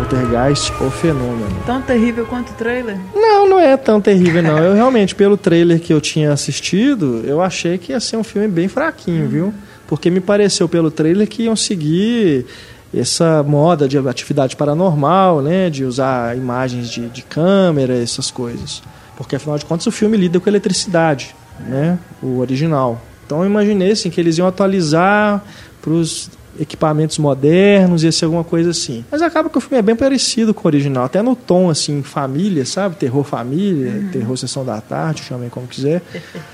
Poltergeist, 0.06 0.72
o 0.84 0.92
fenômeno. 0.92 1.50
Tão 1.66 1.82
terrível 1.82 2.28
quanto 2.28 2.52
o 2.52 2.54
trailer? 2.54 2.96
Não, 3.16 3.50
não 3.50 3.60
é 3.60 3.76
tão 3.76 4.00
terrível, 4.00 4.44
não. 4.44 4.60
Eu 4.60 4.76
realmente, 4.76 5.16
pelo 5.16 5.36
trailer 5.36 5.80
que 5.80 5.92
eu 5.92 6.00
tinha 6.00 6.32
assistido, 6.32 7.24
eu 7.26 7.42
achei 7.42 7.80
que 7.80 7.92
ia 7.92 8.00
ser 8.00 8.16
um 8.16 8.24
filme 8.24 8.48
bem 8.48 8.68
fraquinho, 8.68 9.28
viu? 9.28 9.54
Porque 9.88 10.12
me 10.12 10.20
pareceu 10.20 10.70
pelo 10.70 10.92
trailer 10.92 11.28
que 11.28 11.44
iam 11.44 11.56
seguir 11.56 12.46
essa 12.94 13.42
moda 13.42 13.88
de 13.88 13.98
atividade 13.98 14.56
paranormal, 14.56 15.42
né? 15.42 15.72
De 15.72 15.84
usar 15.84 16.38
imagens 16.38 16.90
de, 16.90 17.10
de 17.10 17.24
câmera, 17.24 17.96
essas 17.96 18.30
coisas. 18.30 18.84
Porque 19.18 19.36
afinal 19.36 19.58
de 19.58 19.66
contas 19.66 19.88
o 19.88 19.92
filme 19.92 20.18
lida 20.18 20.40
com 20.40 20.48
eletricidade, 20.48 21.36
né? 21.62 21.98
O 22.22 22.38
original. 22.40 23.02
Então 23.26 23.40
eu 23.40 23.50
imaginei 23.50 23.92
assim, 23.92 24.12
que 24.12 24.22
eles 24.22 24.38
iam 24.38 24.48
atualizar 24.48 25.44
para 25.82 25.94
os 25.94 26.30
equipamentos 26.60 27.18
modernos, 27.18 28.04
ia 28.04 28.12
ser 28.12 28.26
alguma 28.26 28.44
coisa 28.44 28.72
assim. 28.72 29.04
Mas 29.12 29.22
acaba 29.22 29.50
que 29.50 29.58
o 29.58 29.62
filme 29.62 29.78
é 29.78 29.82
bem 29.82 29.96
parecido 29.96 30.54
com 30.54 30.68
o 30.68 30.70
original, 30.70 31.06
até 31.06 31.22
no 31.22 31.36
tom 31.36 31.70
assim, 31.70 32.02
família, 32.04 32.66
sabe? 32.66 32.96
Terror 32.96 33.24
família, 33.24 34.04
terror 34.12 34.38
sessão 34.38 34.66
da 34.66 34.80
tarde, 34.82 35.24
chamem 35.24 35.50
como 35.50 35.68
quiser. 35.68 36.02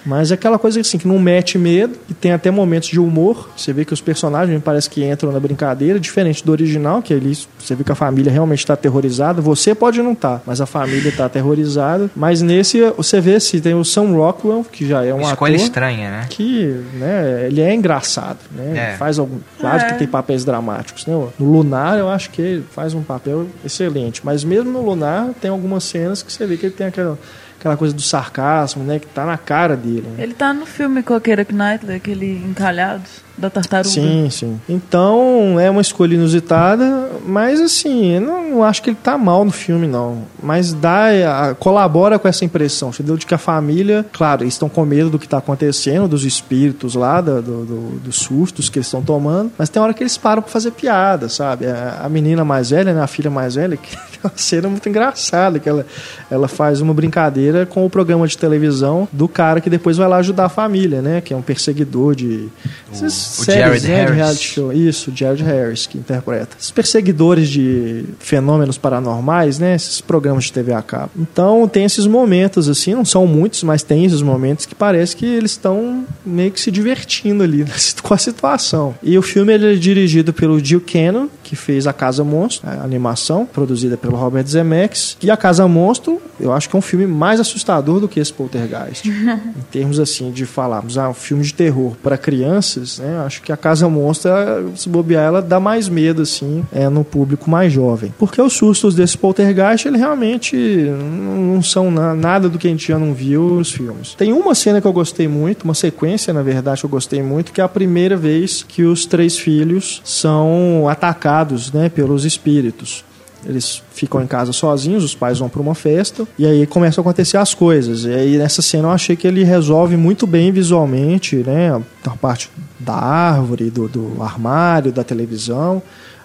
Mas 0.05 0.31
é 0.31 0.35
aquela 0.35 0.57
coisa 0.57 0.79
assim 0.79 0.97
que 0.97 1.07
não 1.07 1.19
mete 1.19 1.57
medo, 1.57 1.95
e 2.09 2.13
tem 2.13 2.31
até 2.31 2.51
momentos 2.51 2.89
de 2.89 2.99
humor. 2.99 3.49
Você 3.55 3.73
vê 3.73 3.85
que 3.85 3.93
os 3.93 4.01
personagens 4.01 4.61
parece 4.63 4.89
que 4.89 5.03
entram 5.03 5.31
na 5.31 5.39
brincadeira, 5.39 5.99
diferente 5.99 6.45
do 6.45 6.51
original, 6.51 7.01
que 7.01 7.13
ali 7.13 7.37
você 7.57 7.75
vê 7.75 7.83
que 7.83 7.91
a 7.91 7.95
família 7.95 8.31
realmente 8.31 8.59
está 8.59 8.73
aterrorizada. 8.73 9.41
Você 9.41 9.73
pode 9.75 10.01
não 10.01 10.13
estar, 10.13 10.41
mas 10.45 10.61
a 10.61 10.65
família 10.65 11.09
está 11.09 11.25
aterrorizada. 11.25 12.09
Mas 12.15 12.41
nesse 12.41 12.81
você 12.97 13.19
vê 13.21 13.39
se 13.39 13.59
tem 13.61 13.73
o 13.73 13.83
Sam 13.83 14.11
Rockwell, 14.13 14.65
que 14.71 14.87
já 14.87 15.03
é 15.03 15.13
um 15.13 15.21
Escolha 15.21 15.55
ator 15.55 15.65
estranha, 15.65 16.11
né? 16.11 16.25
que 16.29 16.83
né, 16.93 17.47
ele 17.47 17.61
é 17.61 17.73
engraçado, 17.73 18.39
né? 18.51 18.93
É. 18.93 18.97
Faz 18.97 19.19
algum, 19.19 19.39
claro 19.59 19.81
É. 19.83 19.90
que 19.93 19.99
tem 19.99 20.07
papéis 20.07 20.43
dramáticos, 20.45 21.05
né? 21.05 21.13
No 21.39 21.51
Lunar 21.51 21.97
eu 21.97 22.09
acho 22.09 22.29
que 22.31 22.41
ele 22.41 22.65
faz 22.71 22.93
um 22.93 23.03
papel 23.03 23.47
excelente, 23.65 24.21
mas 24.25 24.43
mesmo 24.43 24.71
no 24.71 24.81
Lunar 24.83 25.29
tem 25.39 25.49
algumas 25.51 25.83
cenas 25.83 26.21
que 26.23 26.31
você 26.31 26.45
vê 26.45 26.57
que 26.57 26.65
ele 26.67 26.73
tem 26.75 26.87
aquela, 26.87 27.17
aquela 27.59 27.77
coisa 27.77 27.93
do 27.93 28.01
sarcasmo, 28.01 28.83
né? 28.83 28.99
Que 28.99 29.07
tá 29.07 29.25
na 29.25 29.37
cara 29.37 29.75
dele. 29.75 30.07
né? 30.17 30.23
Ele 30.23 30.33
tá 30.33 30.53
no 30.53 30.65
filme 30.65 31.01
com 31.03 31.13
a 31.13 31.21
Keira 31.21 31.45
Knightley, 31.49 31.95
aquele 31.97 32.37
encalhado 32.45 33.03
da 33.41 33.49
tartaruga. 33.49 33.89
Sim, 33.89 34.29
sim. 34.29 34.61
Então 34.69 35.59
é 35.59 35.69
uma 35.69 35.81
escolha 35.81 36.13
inusitada, 36.15 37.09
mas 37.25 37.59
assim, 37.59 38.15
eu 38.15 38.21
não, 38.21 38.49
não 38.51 38.63
acho 38.63 38.81
que 38.81 38.89
ele 38.89 38.97
tá 39.01 39.17
mal 39.17 39.43
no 39.43 39.51
filme, 39.51 39.87
não. 39.87 40.23
Mas 40.41 40.73
dá, 40.73 41.07
a- 41.49 41.55
colabora 41.55 42.17
com 42.19 42.27
essa 42.27 42.45
impressão, 42.45 42.89
entendeu? 42.89 43.17
De 43.17 43.25
que 43.25 43.33
a 43.33 43.37
família, 43.37 44.05
claro, 44.13 44.43
eles 44.43 44.53
estão 44.53 44.69
com 44.69 44.85
medo 44.85 45.09
do 45.09 45.19
que 45.19 45.27
tá 45.27 45.37
acontecendo, 45.37 46.07
dos 46.07 46.23
espíritos 46.25 46.95
lá, 46.95 47.19
da- 47.21 47.41
do, 47.41 47.65
do- 47.65 47.99
dos 47.99 48.15
sustos 48.17 48.69
que 48.69 48.77
eles 48.79 48.87
estão 48.87 49.01
tomando, 49.01 49.51
mas 49.57 49.69
tem 49.69 49.81
hora 49.81 49.93
que 49.93 50.03
eles 50.03 50.17
param 50.17 50.41
pra 50.41 50.51
fazer 50.51 50.71
piada, 50.71 51.27
sabe? 51.29 51.65
A, 51.67 52.01
a 52.03 52.09
menina 52.09 52.43
mais 52.45 52.69
velha, 52.69 52.93
né, 52.93 53.01
a 53.01 53.07
filha 53.07 53.29
mais 53.29 53.55
velha, 53.55 53.75
que 53.77 53.95
é 54.23 54.27
uma 54.27 54.31
cena 54.35 54.67
muito 54.69 54.87
engraçada, 54.87 55.59
que 55.59 55.67
ela, 55.67 55.85
ela 56.29 56.47
faz 56.47 56.81
uma 56.81 56.93
brincadeira 56.93 57.65
com 57.65 57.85
o 57.85 57.89
programa 57.89 58.27
de 58.27 58.37
televisão 58.37 59.07
do 59.11 59.27
cara 59.27 59.59
que 59.61 59.69
depois 59.69 59.97
vai 59.97 60.07
lá 60.07 60.17
ajudar 60.17 60.45
a 60.45 60.49
família, 60.49 61.01
né? 61.01 61.21
Que 61.21 61.33
é 61.33 61.37
um 61.37 61.41
perseguidor 61.41 62.15
de. 62.15 62.49
essas 62.91 63.13
o 63.13 63.30
séries, 63.31 63.83
Jared 63.83 63.87
né, 63.87 63.87
de 63.87 64.01
Harris. 64.01 64.15
reality 64.15 64.43
show. 64.43 64.73
Isso, 64.73 65.11
Jared 65.13 65.43
Harris, 65.43 65.85
que 65.85 65.97
interpreta. 65.97 66.55
Esses 66.59 66.71
perseguidores 66.71 67.49
de 67.49 68.05
fenômenos 68.19 68.77
paranormais, 68.77 69.59
né? 69.59 69.75
Esses 69.75 70.01
programas 70.01 70.45
de 70.45 70.53
TV 70.53 70.73
a 70.73 70.81
cabo. 70.81 71.11
Então 71.17 71.67
tem 71.67 71.85
esses 71.85 72.05
momentos, 72.07 72.69
assim, 72.69 72.93
não 72.93 73.05
são 73.05 73.25
muitos, 73.27 73.63
mas 73.63 73.83
tem 73.83 74.05
esses 74.05 74.21
momentos 74.21 74.65
que 74.65 74.75
parece 74.75 75.15
que 75.15 75.25
eles 75.25 75.51
estão 75.51 76.05
meio 76.25 76.51
que 76.51 76.59
se 76.59 76.71
divertindo 76.71 77.43
ali 77.43 77.65
com 78.01 78.13
a 78.13 78.17
situação. 78.17 78.95
E 79.01 79.17
o 79.17 79.21
filme 79.21 79.53
ele 79.53 79.73
é 79.73 79.75
dirigido 79.75 80.33
pelo 80.33 80.63
Jill 80.63 80.81
Cannon, 80.81 81.27
que 81.43 81.55
fez 81.55 81.87
A 81.87 81.93
Casa 81.93 82.23
Monstro, 82.23 82.69
a 82.69 82.83
animação, 82.83 83.45
produzida 83.45 83.97
pelo 83.97 84.15
Robert 84.15 84.45
Zemeckis. 84.47 85.17
E 85.21 85.29
A 85.29 85.37
Casa 85.37 85.67
Monstro, 85.67 86.21
eu 86.39 86.51
acho 86.51 86.69
que 86.69 86.75
é 86.75 86.79
um 86.79 86.81
filme 86.81 87.05
mais 87.05 87.39
assustador 87.39 87.99
do 87.99 88.07
que 88.07 88.19
esse 88.19 88.31
Poltergeist. 88.31 89.05
em 89.09 89.61
termos 89.71 89.99
assim 89.99 90.31
de 90.31 90.45
falarmos, 90.45 90.97
ah, 90.97 91.09
um 91.09 91.13
filme 91.13 91.43
de 91.43 91.53
terror 91.53 91.95
para 92.01 92.17
crianças, 92.17 92.99
né? 92.99 93.10
Acho 93.17 93.41
que 93.41 93.51
a 93.51 93.57
Casa 93.57 93.87
Monstro, 93.89 94.31
ela, 94.31 94.63
se 94.75 94.87
bobear, 94.89 95.23
ela 95.25 95.41
dá 95.41 95.59
mais 95.59 95.87
medo 95.89 96.21
assim, 96.21 96.63
é 96.71 96.87
no 96.89 97.03
público 97.03 97.49
mais 97.49 97.71
jovem. 97.71 98.13
Porque 98.17 98.41
os 98.41 98.53
sustos 98.53 98.95
desse 98.95 99.17
Poltergeist, 99.17 99.87
ele 99.87 99.97
realmente 99.97 100.55
não 100.55 101.41
não 101.51 101.61
são 101.63 101.91
na- 101.91 102.15
nada 102.15 102.47
do 102.49 102.57
que 102.57 102.67
a 102.67 102.71
gente 102.71 102.87
já 102.87 102.97
não 102.97 103.13
viu 103.13 103.43
nos 103.55 103.71
filmes. 103.71 104.15
Tem 104.15 104.31
uma 104.33 104.55
cena 104.55 104.79
que 104.81 104.87
eu 104.87 104.93
gostei 104.93 105.27
muito, 105.27 105.63
uma 105.63 105.73
sequência, 105.73 106.33
na 106.33 106.41
verdade, 106.41 106.79
que 106.81 106.85
eu 106.85 106.89
gostei 106.89 107.21
muito, 107.21 107.51
que 107.51 107.61
é 107.61 107.63
a 107.63 107.67
primeira 107.69 108.15
vez 108.15 108.63
que 108.67 108.83
os 108.83 109.05
três 109.05 109.37
filhos 109.37 110.01
são 110.03 110.87
atacados, 110.89 111.71
né, 111.71 111.89
pelos 111.89 112.25
espíritos. 112.25 113.03
Eles 113.45 113.81
ficam 113.93 114.21
em 114.21 114.27
casa 114.27 114.53
sozinhos, 114.53 115.03
os 115.03 115.15
pais 115.15 115.39
vão 115.39 115.49
para 115.49 115.61
uma 115.61 115.73
festa 115.75 116.27
e 116.37 116.45
aí 116.45 116.65
começam 116.67 117.01
a 117.01 117.03
acontecer 117.03 117.37
as 117.37 117.53
coisas. 117.53 118.05
E 118.05 118.13
aí 118.13 118.37
nessa 118.37 118.61
cena 118.61 118.87
eu 118.87 118.91
achei 118.91 119.15
que 119.15 119.27
ele 119.27 119.43
resolve 119.43 119.97
muito 119.97 120.27
bem 120.27 120.51
visualmente, 120.51 121.37
né? 121.37 121.81
A 122.05 122.09
parte 122.11 122.49
da 122.79 122.93
árvore, 122.93 123.69
do, 123.69 123.87
do 123.87 124.21
armário, 124.21 124.91
da 124.91 125.03
televisão. 125.03 125.81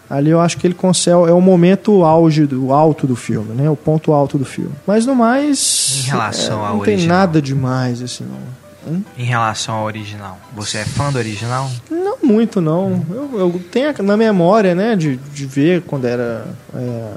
Ali 0.08 0.30
eu 0.30 0.40
acho 0.40 0.56
que 0.58 0.66
ele 0.66 0.74
consegue 0.74 1.16
é 1.28 1.32
o 1.32 1.40
momento 1.40 2.04
auge 2.04 2.46
do 2.46 2.72
alto 2.72 3.06
do 3.06 3.16
filme, 3.16 3.54
né? 3.54 3.68
O 3.68 3.74
ponto 3.74 4.12
alto 4.12 4.38
do 4.38 4.44
filme. 4.44 4.70
Mas 4.86 5.04
no 5.04 5.14
mais 5.16 6.04
Em 6.04 6.10
relação 6.10 6.62
é, 6.62 6.66
ao 6.68 6.76
não 6.76 6.84
tem 6.84 6.94
original. 6.94 7.18
nada 7.18 7.42
demais 7.42 8.00
assim, 8.02 8.24
não. 8.24 8.65
Em 9.18 9.24
relação 9.24 9.74
ao 9.76 9.84
original. 9.84 10.38
Você 10.54 10.78
é 10.78 10.84
fã 10.84 11.10
do 11.12 11.18
original? 11.18 11.70
Não 11.90 12.16
muito, 12.22 12.60
não. 12.60 13.04
Eu, 13.10 13.38
eu 13.38 13.60
tenho 13.70 13.92
na 14.02 14.16
memória, 14.16 14.74
né, 14.74 14.96
de, 14.96 15.16
de 15.16 15.46
ver 15.46 15.82
quando 15.82 16.06
era 16.06 16.46
é, 16.74 17.10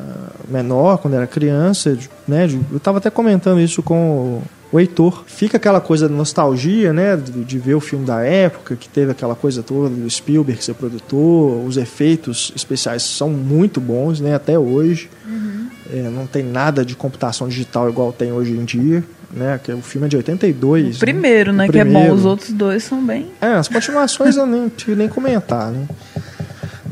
menor, 0.47 0.97
quando 0.97 1.13
era 1.15 1.25
criança, 1.27 1.95
de- 1.95 2.09
né, 2.27 2.47
de- 2.47 2.59
eu 2.71 2.77
estava 2.77 2.97
até 2.97 3.09
comentando 3.09 3.59
isso 3.59 3.81
com 3.83 4.41
o, 4.71 4.79
Heitor. 4.79 5.23
Fica 5.25 5.57
aquela 5.57 5.81
coisa 5.81 6.07
de 6.07 6.13
nostalgia, 6.13 6.93
né, 6.93 7.15
de, 7.17 7.43
de 7.43 7.57
ver 7.59 7.73
o 7.75 7.79
filme 7.79 8.05
da 8.05 8.21
época, 8.23 8.75
que 8.75 8.87
teve 8.87 9.11
aquela 9.11 9.33
coisa 9.35 9.63
toda 9.63 9.89
do 9.89 10.07
Spielberg 10.09 10.63
ser 10.63 10.75
produtor, 10.75 11.65
os 11.65 11.75
efeitos 11.77 12.51
especiais 12.55 13.01
são 13.03 13.29
muito 13.29 13.79
bons, 13.81 14.19
né, 14.19 14.35
até 14.35 14.57
hoje. 14.59 15.09
É, 15.91 16.03
não 16.03 16.27
tem 16.27 16.43
nada 16.43 16.85
de 16.85 16.95
computação 16.95 17.47
digital 17.47 17.89
igual 17.89 18.13
tem 18.13 18.31
hoje 18.31 18.51
em 18.51 18.63
dia, 18.63 19.03
né, 19.31 19.59
que 19.63 19.71
o 19.71 19.81
filme 19.81 20.07
é 20.07 20.09
de 20.09 20.17
82. 20.17 20.97
O 20.97 20.99
primeiro, 20.99 21.53
né? 21.53 21.67
O 21.67 21.71
Que 21.71 21.79
é 21.79 21.83
bom. 21.83 21.91
primeiro. 21.91 22.15
Os 22.15 22.25
outros 22.25 22.51
dois 22.51 22.83
são 22.83 23.03
bem. 23.05 23.27
É, 23.41 23.53
as 23.53 23.67
continuações 23.67 24.35
eu 24.37 24.45
nem 24.45 24.69
tive 24.69 24.95
nem 24.95 25.07
comentar, 25.07 25.71
né? 25.71 25.87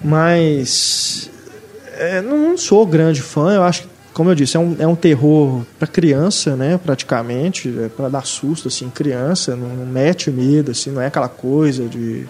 Mas 0.03 1.29
é, 1.97 2.21
não 2.21 2.57
sou 2.57 2.85
grande 2.85 3.21
fã, 3.21 3.53
eu 3.53 3.63
acho 3.63 3.83
que, 3.83 3.89
como 4.13 4.29
eu 4.29 4.35
disse, 4.35 4.57
é 4.57 4.59
um, 4.59 4.75
é 4.79 4.87
um 4.87 4.95
terror 4.95 5.63
para 5.77 5.87
criança, 5.87 6.55
né? 6.55 6.79
Praticamente, 6.83 7.73
é 7.83 7.89
para 7.89 8.09
dar 8.09 8.25
susto, 8.25 8.67
assim, 8.67 8.89
criança, 8.89 9.55
não, 9.55 9.69
não 9.69 9.85
mete 9.85 10.31
medo, 10.31 10.71
assim, 10.71 10.91
não 10.91 11.01
é 11.01 11.07
aquela 11.07 11.27
coisa 11.29 11.85
de. 11.85 12.25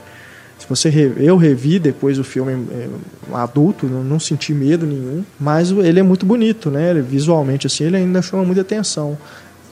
Se 0.57 0.67
você 0.67 1.13
eu 1.17 1.37
revi 1.37 1.77
depois 1.77 2.17
o 2.17 2.23
filme 2.23 2.67
é, 2.71 2.87
adulto, 3.33 3.85
não, 3.85 4.03
não 4.03 4.19
senti 4.19 4.53
medo 4.53 4.87
nenhum, 4.87 5.23
mas 5.39 5.69
ele 5.69 5.99
é 5.99 6.03
muito 6.03 6.25
bonito, 6.25 6.71
né? 6.71 6.93
Visualmente 6.95 7.67
assim, 7.67 7.83
ele 7.83 7.97
ainda 7.97 8.21
chama 8.23 8.43
muita 8.43 8.61
atenção, 8.61 9.15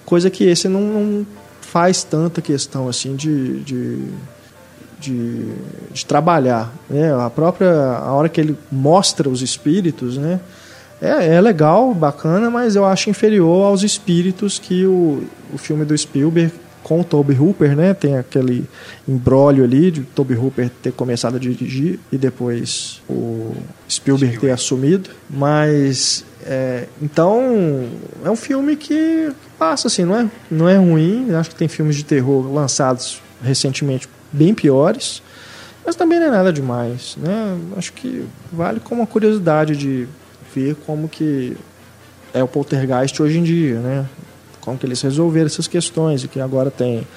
coisa 0.05 0.29
que 0.29 0.43
esse 0.43 0.67
não, 0.67 0.81
não 0.81 1.27
faz 1.61 2.03
tanta 2.03 2.41
questão 2.41 2.87
assim 2.87 3.15
de, 3.15 3.61
de 3.61 3.99
de, 4.99 5.53
de 5.93 6.05
trabalhar. 6.05 6.73
Né? 6.89 7.13
A 7.13 7.29
própria 7.29 7.71
a 7.71 8.13
hora 8.13 8.29
que 8.29 8.39
ele 8.39 8.57
mostra 8.71 9.29
os 9.29 9.41
espíritos, 9.41 10.17
né? 10.17 10.39
É, 11.01 11.35
é 11.35 11.41
legal, 11.41 11.93
bacana, 11.93 12.49
mas 12.49 12.75
eu 12.75 12.85
acho 12.85 13.09
inferior 13.09 13.65
aos 13.65 13.83
espíritos 13.83 14.57
que 14.57 14.85
o, 14.85 15.23
o 15.53 15.57
filme 15.57 15.83
do 15.83 15.95
Spielberg 15.95 16.51
com 16.81 17.01
o 17.01 17.03
Toby 17.03 17.33
Hooper, 17.33 17.75
né? 17.75 17.93
Tem 17.93 18.15
aquele 18.15 18.65
embrólio 19.07 19.63
ali 19.63 19.91
de 19.91 20.01
Toby 20.01 20.35
Hooper 20.35 20.69
ter 20.81 20.93
começado 20.93 21.35
a 21.35 21.39
dirigir 21.39 21.99
e 22.11 22.17
depois 22.17 23.01
o 23.09 23.55
Spielberg 23.89 24.39
ter 24.39 24.51
assumido. 24.51 25.09
Mas 25.29 26.23
é, 26.45 26.87
então 27.01 27.89
é 28.23 28.29
um 28.29 28.35
filme 28.35 28.75
que 28.75 29.31
passa 29.57 29.87
assim, 29.87 30.05
não 30.05 30.15
é, 30.15 30.29
não 30.49 30.69
é 30.69 30.77
ruim. 30.77 31.33
Acho 31.33 31.49
que 31.49 31.55
tem 31.55 31.67
filmes 31.67 31.95
de 31.95 32.05
terror 32.05 32.51
lançados 32.53 33.21
recentemente 33.43 34.07
bem 34.31 34.53
piores, 34.53 35.21
mas 35.85 35.95
também 35.95 36.19
não 36.19 36.27
é 36.27 36.31
nada 36.31 36.53
demais, 36.53 37.15
né? 37.17 37.57
Acho 37.77 37.93
que 37.93 38.25
vale 38.51 38.79
como 38.79 39.01
uma 39.01 39.07
curiosidade 39.07 39.75
de 39.75 40.07
ver 40.53 40.75
como 40.85 41.09
que 41.09 41.57
é 42.33 42.43
o 42.43 42.47
poltergeist 42.47 43.21
hoje 43.21 43.39
em 43.39 43.43
dia, 43.43 43.79
né? 43.79 44.05
como 44.65 44.77
que 44.77 44.85
eles 44.85 44.99
resolveram 45.01 45.45
essas 45.45 45.67
questões, 45.67 46.23
e 46.23 46.27
que 46.27 46.39
agora 46.39 46.71
tem, 46.71 47.07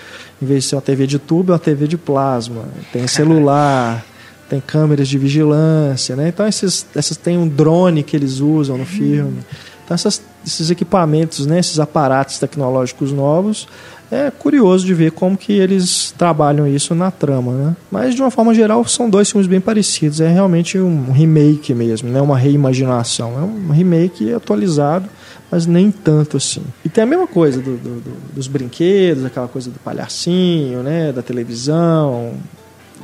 em 0.41 0.47
vez 0.47 0.65
de 0.65 0.69
ser 0.69 0.77
uma 0.77 0.83
TV 0.83 1.07
de 1.07 1.19
tubo, 1.19 1.51
é 1.51 1.55
uma 1.55 1.59
TV 1.59 1.89
de 1.89 1.97
plasma, 1.97 2.65
tem 2.93 3.07
celular, 3.09 4.05
tem 4.49 4.61
câmeras 4.61 5.09
de 5.09 5.19
vigilância, 5.19 6.17
né? 6.17 6.29
Então 6.29 6.47
esses, 6.47 6.87
essas 6.95 7.17
tem 7.17 7.37
um 7.37 7.49
drone 7.49 8.03
que 8.03 8.17
eles 8.17 8.41
usam 8.41 8.79
no 8.79 8.87
filme. 8.87 9.39
Então 9.85 9.95
essas, 9.95 10.23
esses 10.47 10.71
equipamentos, 10.71 11.47
né, 11.47 11.59
esses 11.59 11.79
aparatos 11.79 12.39
tecnológicos 12.39 13.13
novos, 13.13 13.67
é 14.11 14.31
curioso 14.31 14.87
de 14.87 14.95
ver 14.95 15.13
como 15.13 15.37
que 15.37 15.53
eles 15.53 16.15
trabalham 16.17 16.67
isso 16.67 16.95
na 16.95 17.11
trama, 17.11 17.53
né? 17.53 17.77
Mas 17.91 18.15
de 18.15 18.23
uma 18.23 18.31
forma 18.31 18.55
geral 18.55 18.85
são 18.87 19.09
dois 19.09 19.31
filmes 19.31 19.47
bem 19.47 19.61
parecidos, 19.61 20.21
é 20.21 20.29
realmente 20.29 20.79
um 20.79 21.13
remake 21.13 21.75
mesmo, 21.75 22.09
né? 22.11 22.21
Uma 22.21 22.39
reimaginação, 22.39 23.33
é 23.39 23.43
um 23.43 23.71
remake 23.71 24.33
atualizado 24.33 25.09
mas 25.51 25.67
nem 25.67 25.91
tanto 25.91 26.37
assim. 26.37 26.63
E 26.85 26.89
tem 26.89 27.05
a 27.05 27.07
mesma 27.07 27.27
coisa 27.27 27.61
do, 27.61 27.77
do, 27.77 28.01
do, 28.01 28.35
dos 28.35 28.47
brinquedos, 28.47 29.25
aquela 29.25 29.49
coisa 29.49 29.71
do 29.71 29.79
palhacinho, 29.79 30.83
né, 30.83 31.11
da 31.13 31.23
televisão, 31.23 32.35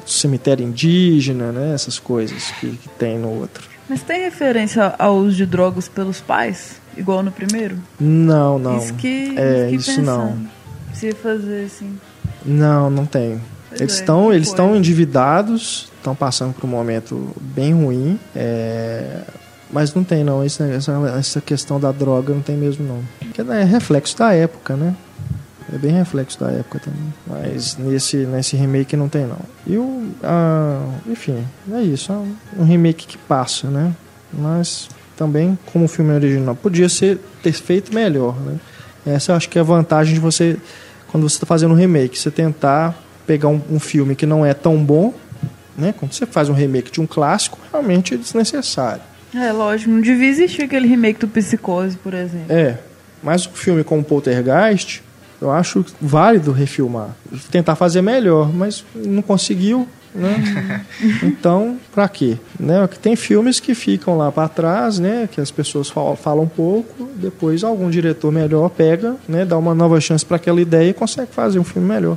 cemitério 0.06 0.66
indígena, 0.66 1.52
né, 1.52 1.74
essas 1.74 1.98
coisas 1.98 2.50
que, 2.60 2.70
que 2.70 2.88
tem 2.90 3.18
no 3.18 3.28
outro. 3.28 3.68
Mas 3.88 4.02
tem 4.02 4.22
referência 4.22 4.94
ao 4.98 5.16
uso 5.16 5.36
de 5.36 5.46
drogas 5.46 5.88
pelos 5.88 6.20
pais, 6.20 6.80
igual 6.96 7.22
no 7.22 7.30
primeiro? 7.30 7.78
Não, 8.00 8.58
não. 8.58 8.78
Isso 8.78 8.94
que, 8.94 9.34
é, 9.36 9.70
isso, 9.70 9.84
que 9.86 9.90
isso 9.92 10.02
não. 10.02 10.38
Se 10.94 11.12
fazer 11.12 11.66
assim. 11.66 11.98
Não, 12.44 12.88
não 12.88 13.04
tem. 13.04 13.40
Pois 13.68 13.80
Eles 13.80 13.94
é, 13.94 14.00
estão 14.00 14.28
que 14.28 14.34
eles 14.36 14.48
estão 14.48 14.76
endividados, 14.76 15.92
estão 15.96 16.14
passando 16.14 16.54
por 16.54 16.66
um 16.66 16.70
momento 16.70 17.34
bem 17.40 17.74
ruim. 17.74 18.18
é, 18.34 19.22
mas 19.70 19.92
não 19.92 20.04
tem 20.04 20.22
não, 20.22 20.40
essa, 20.40 20.64
essa 21.18 21.40
questão 21.40 21.80
da 21.80 21.90
droga 21.90 22.32
não 22.32 22.40
tem 22.40 22.56
mesmo 22.56 22.86
não. 22.86 23.00
Porque 23.18 23.40
é 23.40 23.64
reflexo 23.64 24.16
da 24.16 24.32
época, 24.32 24.76
né? 24.76 24.94
É 25.72 25.78
bem 25.78 25.92
reflexo 25.92 26.38
da 26.38 26.50
época 26.50 26.78
também. 26.78 27.12
Mas 27.26 27.76
nesse, 27.76 28.18
nesse 28.18 28.56
remake 28.56 28.96
não 28.96 29.08
tem 29.08 29.24
não. 29.26 29.38
E 29.66 29.76
o. 29.78 30.08
ah, 30.22 30.80
enfim, 31.06 31.44
é 31.72 31.80
isso. 31.82 32.12
É 32.12 32.60
um- 32.60 32.64
remake 32.64 33.06
que 33.06 33.16
passa, 33.16 33.68
né? 33.68 33.92
Mas 34.32 34.88
também, 35.16 35.58
como 35.72 35.86
o 35.86 35.88
filme 35.88 36.12
original, 36.12 36.54
podia 36.54 36.88
ser, 36.88 37.18
ter 37.42 37.52
feito 37.52 37.94
melhor, 37.94 38.38
né? 38.40 38.56
Essa 39.06 39.32
eu 39.32 39.36
acho 39.36 39.48
que 39.48 39.58
é 39.58 39.60
a 39.60 39.64
vantagem 39.64 40.14
de 40.14 40.20
você, 40.20 40.56
quando 41.08 41.28
você 41.28 41.36
está 41.36 41.46
fazendo 41.46 41.72
um 41.72 41.76
remake, 41.76 42.18
você 42.18 42.30
tentar 42.30 42.94
pegar 43.26 43.48
um, 43.48 43.60
um 43.70 43.78
filme 43.80 44.14
que 44.14 44.26
não 44.26 44.44
é 44.44 44.52
tão 44.52 44.76
bom, 44.84 45.14
né? 45.76 45.94
Quando 45.98 46.12
você 46.12 46.26
faz 46.26 46.48
um 46.48 46.52
remake 46.54 46.90
de 46.90 47.00
um 47.00 47.06
clássico, 47.06 47.58
realmente 47.72 48.14
é 48.14 48.16
desnecessário. 48.16 49.02
É, 49.34 49.50
lógico, 49.50 49.90
não 49.90 50.00
devia 50.00 50.28
existir 50.28 50.62
aquele 50.62 50.86
remake 50.86 51.18
do 51.20 51.28
Psicose, 51.28 51.96
por 51.96 52.14
exemplo. 52.14 52.46
É, 52.50 52.78
mas 53.22 53.46
um 53.46 53.50
filme 53.52 53.82
como 53.82 54.02
Poltergeist, 54.04 55.02
eu 55.40 55.50
acho 55.50 55.84
válido 56.00 56.52
refilmar. 56.52 57.08
Tentar 57.50 57.74
fazer 57.76 58.02
melhor, 58.02 58.52
mas 58.52 58.84
não 58.94 59.22
conseguiu, 59.22 59.86
né? 60.14 60.84
então, 61.22 61.76
pra 61.94 62.08
quê? 62.08 62.36
Né? 62.58 62.88
Tem 63.02 63.16
filmes 63.16 63.60
que 63.60 63.74
ficam 63.74 64.16
lá 64.16 64.30
para 64.32 64.48
trás, 64.48 64.98
né? 64.98 65.28
Que 65.30 65.40
as 65.40 65.50
pessoas 65.50 65.88
fal- 65.90 66.16
falam 66.16 66.44
um 66.44 66.48
pouco, 66.48 67.08
depois 67.16 67.64
algum 67.64 67.90
diretor 67.90 68.30
melhor 68.32 68.68
pega, 68.70 69.16
né? 69.28 69.44
Dá 69.44 69.58
uma 69.58 69.74
nova 69.74 70.00
chance 70.00 70.24
para 70.24 70.36
aquela 70.36 70.60
ideia 70.60 70.90
e 70.90 70.94
consegue 70.94 71.32
fazer 71.32 71.58
um 71.58 71.64
filme 71.64 71.86
melhor. 71.88 72.16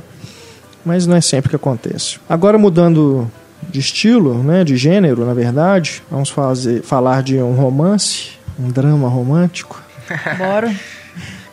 Mas 0.84 1.06
não 1.06 1.16
é 1.16 1.20
sempre 1.20 1.50
que 1.50 1.56
acontece. 1.56 2.18
Agora 2.28 2.56
mudando 2.56 3.30
de 3.68 3.80
estilo, 3.80 4.42
né, 4.42 4.62
de 4.64 4.76
gênero, 4.76 5.26
na 5.26 5.34
verdade, 5.34 6.02
vamos 6.10 6.30
fazer, 6.30 6.80
falar 6.82 7.22
de 7.22 7.36
um 7.38 7.52
romance, 7.52 8.30
um 8.58 8.68
drama 8.70 9.08
romântico 9.08 9.82
Bora. 10.38 10.72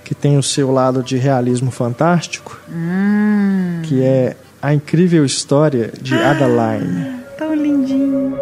que 0.06 0.16
tem 0.16 0.38
o 0.38 0.44
seu 0.44 0.72
lado 0.72 1.04
de 1.04 1.18
realismo 1.18 1.72
fantástico, 1.72 2.58
Hum, 2.72 3.82
que 3.84 4.02
é 4.04 4.38
a 4.62 4.74
incrível 4.74 5.26
história 5.26 5.92
de 6.02 6.14
Adaline. 6.16 7.16
tão 7.38 7.54
lindinho. 7.54 8.34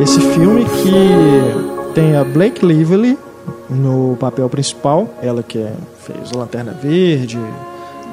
Esse 0.00 0.20
filme 0.32 0.64
que 0.64 1.92
tem 1.94 2.16
a 2.16 2.24
Blake 2.24 2.64
Lively 2.64 3.18
no 3.70 4.16
papel 4.18 4.48
principal, 4.48 5.14
ela 5.22 5.42
que 5.42 5.58
é- 5.58 5.72
fez 6.00 6.32
Lanterna 6.32 6.72
Verde, 6.72 7.38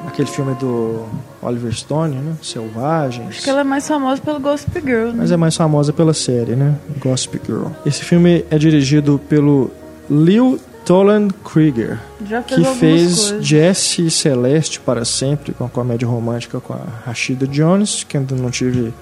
aquele 0.06 0.28
filme 0.28 0.54
do 0.54 1.04
Oliver 1.42 1.72
Stone, 1.72 2.14
né? 2.14 2.34
Selvagens. 2.42 3.28
Acho 3.28 3.42
que 3.42 3.50
ela 3.50 3.60
é 3.60 3.64
mais 3.64 3.86
famosa 3.86 4.20
pelo 4.22 4.40
Gossip 4.40 4.80
Girl, 4.80 5.08
né? 5.08 5.14
Mas 5.16 5.30
é 5.32 5.36
mais 5.36 5.56
famosa 5.56 5.92
pela 5.92 6.14
série, 6.14 6.54
né? 6.54 6.74
Gossip 7.00 7.40
Girl. 7.44 7.66
Esse 7.84 8.02
filme 8.04 8.44
é 8.50 8.58
dirigido 8.58 9.20
pelo 9.28 9.70
Leo 10.08 10.58
Toland 10.84 11.34
Krieger, 11.44 11.98
fez 12.26 12.44
que 12.46 12.64
fez 12.76 13.14
coisas. 13.30 13.46
Jesse 13.46 14.06
e 14.06 14.10
Celeste 14.10 14.80
para 14.80 15.04
sempre, 15.04 15.52
com 15.52 15.64
a 15.64 15.68
comédia 15.68 16.08
romântica 16.08 16.60
com 16.60 16.72
a 16.72 16.80
Rashida 17.04 17.46
Jones, 17.46 18.04
que 18.04 18.16
ainda 18.16 18.34
não 18.34 18.50
tive 18.50 18.94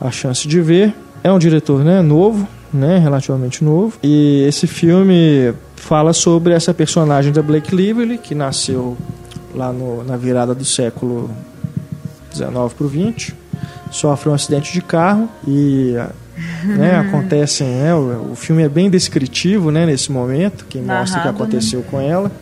a 0.00 0.10
chance 0.10 0.48
de 0.48 0.60
ver. 0.60 0.92
É 1.22 1.30
um 1.30 1.38
diretor 1.38 1.84
né, 1.84 2.02
novo, 2.02 2.46
né, 2.72 2.98
relativamente 2.98 3.62
novo. 3.62 3.96
E 4.02 4.44
esse 4.48 4.66
filme 4.66 5.54
fala 5.84 6.14
sobre 6.14 6.54
essa 6.54 6.72
personagem 6.72 7.30
da 7.30 7.42
Blake 7.42 7.74
Lively, 7.74 8.16
que 8.16 8.34
nasceu 8.34 8.96
lá 9.54 9.70
no- 9.70 10.02
na 10.02 10.16
virada 10.16 10.54
do 10.54 10.64
século 10.64 11.30
19 12.32 12.74
para 12.74 12.86
o 12.86 12.88
20. 12.88 13.34
Sofre 13.90 14.30
um 14.30 14.34
acidente 14.34 14.72
de 14.72 14.80
carro 14.80 15.28
e 15.46 15.94
né, 16.64 16.98
acontecem. 16.98 17.68
Né, 17.68 17.94
o, 17.94 18.32
o 18.32 18.34
filme 18.34 18.62
é 18.62 18.68
bem 18.68 18.88
descritivo 18.88 19.70
né, 19.70 19.84
nesse 19.84 20.10
momento, 20.10 20.64
que 20.64 20.78
mostra 20.78 21.02
o 21.02 21.04
que 21.04 21.12
Narrado, 21.28 21.28
aconteceu 21.42 21.82
com 21.82 22.00
ela. 22.00 22.32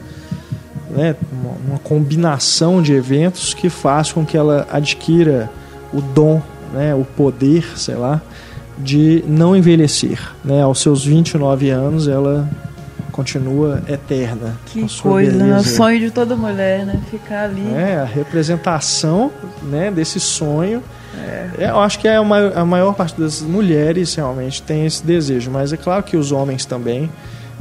Né, 0.90 1.16
uma, 1.32 1.72
uma 1.72 1.78
combinação 1.80 2.80
de 2.80 2.92
eventos 2.92 3.54
que 3.54 3.68
faz 3.68 4.12
com 4.12 4.24
que 4.24 4.36
ela 4.36 4.66
adquira 4.70 5.50
o 5.92 6.00
dom, 6.00 6.40
né, 6.72 6.94
o 6.94 7.04
poder, 7.04 7.76
sei 7.76 7.96
lá, 7.96 8.22
de 8.78 9.24
não 9.26 9.56
envelhecer. 9.56 10.20
Né? 10.44 10.62
Aos 10.62 10.80
seus 10.80 11.04
29 11.04 11.70
anos, 11.70 12.06
ela 12.08 12.48
continua 13.12 13.82
eterna. 13.86 14.58
com 14.72 14.80
Que 14.80 14.88
sua 14.88 15.12
coisa, 15.12 15.32
né? 15.36 15.44
O 15.44 15.48
beleza. 15.48 15.76
sonho 15.76 16.00
de 16.00 16.10
toda 16.10 16.34
mulher, 16.34 16.84
né? 16.84 17.00
Ficar 17.10 17.44
ali. 17.44 17.72
É, 17.74 17.96
a 17.96 18.04
representação 18.04 19.30
né, 19.62 19.90
desse 19.90 20.18
sonho. 20.18 20.82
É, 21.14 21.68
eu 21.68 21.78
acho 21.78 21.98
que 21.98 22.08
é 22.08 22.16
a 22.16 22.24
maior, 22.24 22.56
a 22.56 22.64
maior 22.64 22.94
parte 22.94 23.20
das 23.20 23.42
mulheres 23.42 24.14
realmente 24.14 24.62
tem 24.62 24.86
esse 24.86 25.04
desejo, 25.04 25.50
mas 25.50 25.72
é 25.72 25.76
claro 25.76 26.02
que 26.02 26.16
os 26.16 26.32
homens 26.32 26.64
também, 26.64 27.10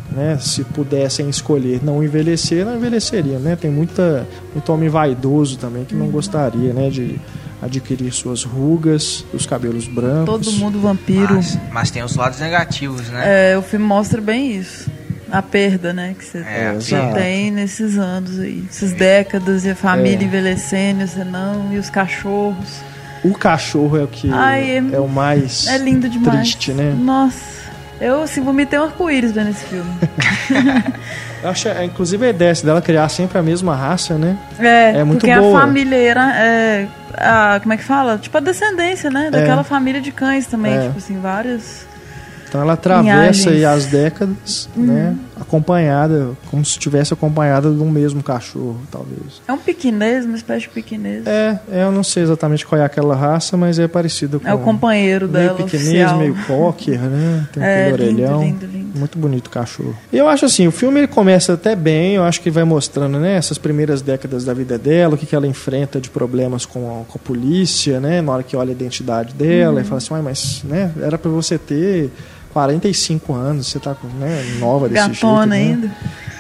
né, 0.10 0.38
se 0.40 0.64
pudessem 0.64 1.30
escolher 1.30 1.82
não 1.84 2.02
envelhecer, 2.02 2.66
não 2.66 2.78
envelheceriam. 2.78 3.40
Né? 3.40 3.58
Tem 3.58 3.70
muita, 3.70 4.26
muito 4.54 4.72
homem 4.72 4.88
vaidoso 4.88 5.58
também 5.58 5.84
que 5.84 5.94
não 5.94 6.08
gostaria 6.08 6.74
né, 6.74 6.90
de 6.90 7.20
adquirir 7.62 8.12
suas 8.12 8.44
rugas, 8.44 9.24
os 9.34 9.46
cabelos 9.46 9.88
brancos. 9.88 10.26
Todo 10.26 10.52
mundo 10.54 10.80
vampiro. 10.80 11.36
Mas, 11.36 11.60
mas 11.72 11.92
tem 11.92 12.04
os 12.04 12.16
lados 12.16 12.40
negativos, 12.40 13.08
né? 13.10 13.52
É, 13.52 13.58
o 13.58 13.62
filme 13.62 13.86
mostra 13.86 14.20
bem 14.20 14.56
isso. 14.56 14.90
A 15.32 15.42
perda, 15.42 15.94
né? 15.94 16.14
Que 16.18 16.26
você 16.26 16.40
É, 16.40 16.78
tem 17.14 17.52
nesses 17.52 17.98
anos 17.98 18.40
aí. 18.40 18.64
Essas 18.70 18.92
décadas 18.92 19.64
e 19.66 19.70
a 19.70 19.76
família 19.76 20.20
É. 20.22 20.24
envelhecendo, 20.26 21.08
você 21.08 21.24
não, 21.24 21.72
e 21.72 21.78
os 21.78 21.90
cachorros. 21.90 22.82
O 23.24 23.34
cachorro 23.34 23.98
é 23.98 24.04
o 24.04 24.08
que 24.08 24.30
Ai, 24.34 24.72
é- 24.92 24.96
é 24.96 25.00
o 25.00 25.08
mais 25.08 25.68
É 25.68 25.78
lindo 25.78 26.10
demais. 26.10 26.40
triste, 26.40 26.72
né? 26.74 26.94
Nossa. 26.98 27.62
Eu, 28.02 28.24
assim, 28.24 28.42
vomitei 28.42 28.80
um 28.80 28.84
arco-íris 28.84 29.32
vendo 29.32 29.52
esse 29.52 29.64
filme. 29.66 29.90
Acho, 31.44 31.68
é, 31.70 31.86
inclusive 31.86 32.26
a 32.26 32.30
ideia 32.30 32.54
dela 32.64 32.82
criar 32.82 33.08
sempre 33.10 33.38
a 33.38 33.42
mesma 33.44 33.76
raça, 33.76 34.16
né? 34.18 34.38
É, 34.60 34.98
É 35.00 35.04
muito 35.04 35.22
porque 35.22 35.36
boa. 35.36 35.58
a 35.58 35.62
família 35.62 35.96
era. 35.96 36.36
É, 36.36 36.88
a, 37.16 37.60
como 37.62 37.74
é 37.74 37.78
que 37.78 37.84
fala? 37.84 38.18
Tipo 38.18 38.38
a 38.38 38.42
descendência, 38.42 39.10
né? 39.10 39.30
Daquela 39.32 39.64
família 39.64 40.02
de 40.02 40.12
cães 40.12 40.46
também. 40.48 40.74
É. 40.76 40.82
Tipo 40.84 40.98
assim, 40.98 41.20
vários. 41.20 41.86
Então 42.52 42.60
ela 42.60 42.74
atravessa 42.74 43.50
as 43.74 43.86
décadas, 43.86 44.68
né? 44.76 45.16
Acompanhada, 45.40 46.32
como 46.50 46.66
se 46.66 46.72
estivesse 46.72 47.14
acompanhada 47.14 47.72
de 47.72 47.82
um 47.82 47.90
mesmo 47.90 48.22
cachorro, 48.22 48.76
talvez. 48.92 49.42
É 49.48 49.54
um 49.54 49.58
piquinês, 49.58 50.26
uma 50.26 50.36
espécie 50.36 50.62
de 50.64 50.70
piquinês. 50.70 51.26
É, 51.26 51.58
é, 51.72 51.84
eu 51.84 51.94
não 51.94 52.04
sei 52.04 52.24
exatamente 52.24 52.66
qual 52.66 52.82
é 52.82 52.84
aquela 52.84 53.16
raça, 53.16 53.56
mas 53.56 53.80
é 53.80 53.88
parecido 53.88 54.38
com 54.42 54.48
É 54.48 54.54
o 54.54 54.60
companheiro 54.60 55.30
meio 55.30 55.46
dela 55.46 55.58
pequenês, 55.58 55.88
oficial. 55.88 56.18
meio 56.20 56.36
cocker, 56.46 57.00
né? 57.00 57.48
Tem 57.54 57.64
É, 57.64 57.88
aquele 57.88 58.04
orelhão. 58.04 58.44
lindo, 58.44 58.66
lindo. 58.66 59.00
Muito 59.00 59.18
bonito 59.18 59.48
o 59.48 59.50
cachorro. 59.50 59.96
E 60.12 60.18
eu 60.18 60.28
acho 60.28 60.44
assim, 60.46 60.68
o 60.68 60.72
filme 60.72 61.00
ele 61.00 61.08
começa 61.08 61.54
até 61.54 61.74
bem, 61.74 62.16
eu 62.16 62.24
acho 62.26 62.42
que 62.42 62.52
vai 62.52 62.66
mostrando, 62.66 63.18
né, 63.18 63.36
essas 63.38 63.58
primeiras 63.58 64.02
décadas 64.02 64.44
da 64.44 64.54
vida 64.54 64.78
dela, 64.78 65.16
o 65.16 65.18
que, 65.18 65.26
que 65.26 65.34
ela 65.36 65.48
enfrenta 65.48 66.02
de 66.02 66.10
problemas 66.10 66.66
com 66.66 67.02
a, 67.02 67.06
com 67.06 67.18
a 67.18 67.20
polícia, 67.26 68.02
né, 68.02 68.20
na 68.22 68.34
hora 68.34 68.44
que 68.44 68.58
olha 68.58 68.72
a 68.72 68.74
identidade 68.74 69.34
dela 69.34 69.76
Uhum. 69.76 69.80
e 69.82 69.84
fala 69.86 69.98
assim, 70.00 70.14
"Uai, 70.14 70.22
mas, 70.22 70.62
né, 70.66 70.92
era 71.02 71.18
pra 71.18 71.32
você 71.32 71.58
ter 71.58 72.12
45 72.52 73.34
anos, 73.34 73.68
você 73.68 73.80
tá, 73.80 73.96
né, 74.20 74.58
nova 74.60 74.88
desse 74.88 75.10
Gatona 75.10 75.56
jeito, 75.56 75.80
né? 75.82 75.88
ainda. 75.88 75.92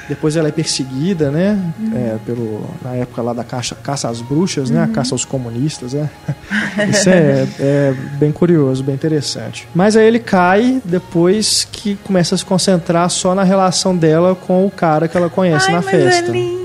Depois 0.09 0.35
ela 0.35 0.49
é 0.49 0.51
perseguida, 0.51 1.31
né? 1.31 1.57
É, 1.95 2.17
pelo, 2.25 2.69
na 2.83 2.95
época 2.95 3.21
lá 3.21 3.31
da 3.31 3.45
caça, 3.45 3.75
caça 3.75 4.09
às 4.09 4.19
bruxas, 4.19 4.69
né? 4.69 4.83
A 4.83 4.87
caça 4.87 5.13
aos 5.13 5.23
comunistas, 5.23 5.93
né? 5.93 6.09
Isso 6.89 7.09
é, 7.09 7.47
é 7.57 7.93
bem 8.19 8.29
curioso, 8.29 8.83
bem 8.83 8.93
interessante. 8.93 9.69
Mas 9.73 9.95
aí 9.95 10.05
ele 10.05 10.19
cai 10.19 10.81
depois 10.83 11.65
que 11.71 11.95
começa 12.03 12.35
a 12.35 12.37
se 12.37 12.43
concentrar 12.43 13.09
só 13.09 13.33
na 13.33 13.43
relação 13.43 13.95
dela 13.95 14.35
com 14.35 14.65
o 14.65 14.71
cara 14.71 15.07
que 15.07 15.15
ela 15.15 15.29
conhece 15.29 15.67
Ai, 15.67 15.75
na 15.75 15.81
mas 15.81 15.91
festa. 15.91 16.29
é 16.29 16.33
lindo. 16.33 16.61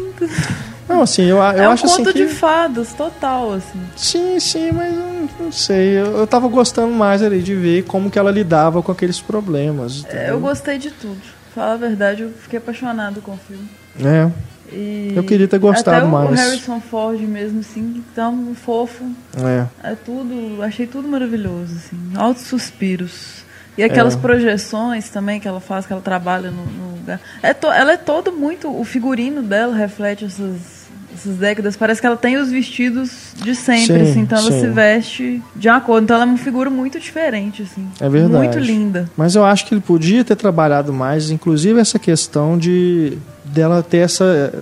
Não, 0.97 1.03
assim, 1.03 1.25
eu, 1.25 1.37
eu 1.37 1.43
é 1.43 1.69
um 1.69 1.73
acho 1.73 1.87
assim 1.87 1.97
conto 2.05 2.13
que... 2.13 2.27
de 2.27 2.29
fadas, 2.35 2.93
total, 2.95 3.53
assim. 3.53 3.81
Sim, 3.97 4.41
sim, 4.41 4.73
mas 4.73 4.95
não, 4.95 5.29
não 5.41 5.53
sei. 5.53 5.99
Eu, 5.99 6.17
eu 6.19 6.27
tava 6.27 6.49
gostando 6.49 6.93
mais 6.93 7.23
ali 7.23 7.41
de 7.43 7.55
ver 7.55 7.85
como 7.85 8.11
que 8.11 8.19
ela 8.19 8.31
lidava 8.31 8.83
com 8.83 8.91
aqueles 8.93 9.21
problemas. 9.21 10.05
É? 10.09 10.31
Eu 10.31 10.41
gostei 10.41 10.79
de 10.79 10.91
tudo. 10.91 11.21
Falar 11.55 11.73
a 11.73 11.77
verdade, 11.77 12.23
eu 12.23 12.31
fiquei 12.31 12.59
apaixonado 12.59 13.21
com 13.23 13.33
o 13.33 13.39
filme. 13.39 13.69
É, 14.05 14.31
E 14.73 15.13
Eu 15.17 15.23
queria 15.25 15.47
ter 15.49 15.59
gostado 15.59 15.97
até 15.99 16.07
mais. 16.07 16.31
o 16.31 16.35
Harrison 16.35 16.81
Ford 16.81 17.21
mesmo, 17.21 17.61
assim, 17.61 18.03
tão 18.15 18.55
fofo. 18.55 19.05
é. 19.39 19.67
É 19.93 19.95
tudo, 19.95 20.63
achei 20.63 20.87
tudo 20.87 21.09
maravilhoso, 21.09 21.77
assim. 21.77 21.97
Altos 22.15 22.43
suspiros. 22.45 23.45
E 23.79 23.83
aquelas 23.85 24.15
É. 24.15 24.19
projeções 24.19 25.09
também 25.11 25.39
que 25.39 25.47
ela 25.47 25.61
faz, 25.61 25.85
que 25.87 25.93
ela 25.93 26.01
trabalha 26.03 26.51
no, 26.51 26.65
no 26.65 26.97
lugar. 26.97 27.21
É 27.43 27.53
to- 27.55 27.71
ela 27.71 27.93
é 27.93 27.97
todo 27.97 28.33
muito. 28.33 28.69
O 28.75 28.85
figurino 28.85 29.43
dela 29.43 29.75
reflete 29.77 30.25
essas, 30.25 30.76
essas 31.19 31.37
décadas. 31.37 31.77
Parece 31.77 32.01
que 32.01 32.07
ela 32.07 32.17
tem 32.17 32.37
os 32.37 32.51
vestidos 32.51 33.11
de 33.43 33.55
sempre, 33.55 34.05
Sim, 34.05 34.11
assim. 34.11 34.21
Então 34.21 34.39
ela 34.39 34.51
sim. 34.53 34.61
se 34.61 34.67
veste 34.69 35.43
de 35.55 35.69
acordo. 35.69 36.05
Então 36.05 36.17
ela 36.17 36.25
é 36.25 36.29
uma 36.29 36.39
figura 36.39 36.71
muito 36.71 36.99
diferente, 37.01 37.63
assim. 37.63 37.87
É 38.01 38.09
verdade. 38.09 38.45
Muito 38.45 38.59
linda. 38.59 39.09
Mas 39.17 39.35
eu 39.35 39.45
acho 39.45 39.67
que 39.67 39.75
ele 39.75 39.81
podia 39.81 40.25
ter 40.25 40.37
trabalhado 40.37 40.93
mais, 40.93 41.31
inclusive 41.31 41.79
essa 41.81 41.99
questão 41.99 42.57
de 42.59 43.19
dela 43.45 43.83
ter 43.83 43.99
essa 43.99 44.53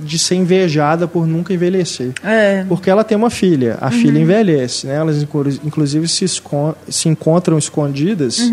de 0.00 0.16
ser 0.16 0.36
invejada 0.36 1.08
por 1.08 1.26
nunca 1.26 1.52
envelhecer. 1.52 2.12
É. 2.22 2.64
Porque 2.68 2.88
ela 2.88 3.02
tem 3.02 3.16
uma 3.18 3.30
filha, 3.30 3.76
a 3.80 3.90
filha 3.90 4.20
envelhece, 4.20 4.86
né? 4.86 4.94
Elas 4.94 5.20
inclu- 5.20 5.58
inclusive 5.64 6.06
se, 6.06 6.24
escon- 6.24 6.74
se 6.88 7.08
encontram 7.08 7.58
escondidas, 7.58 8.52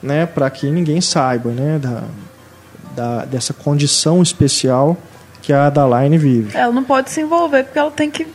né, 0.00 0.24
para 0.24 0.48
que 0.50 0.70
ninguém 0.70 1.00
saiba, 1.00 1.50
né, 1.50 1.80
da, 1.82 2.04
da 2.94 3.24
dessa 3.24 3.52
condição 3.52 4.22
especial 4.22 4.96
que 5.44 5.52
a 5.52 5.66
Adaline 5.66 6.16
vive. 6.16 6.56
Ela 6.56 6.72
não 6.72 6.82
pode 6.84 7.10
se 7.10 7.20
envolver 7.20 7.64
porque 7.64 7.78
ela 7.78 7.90
tem 7.90 8.10
que 8.10 8.26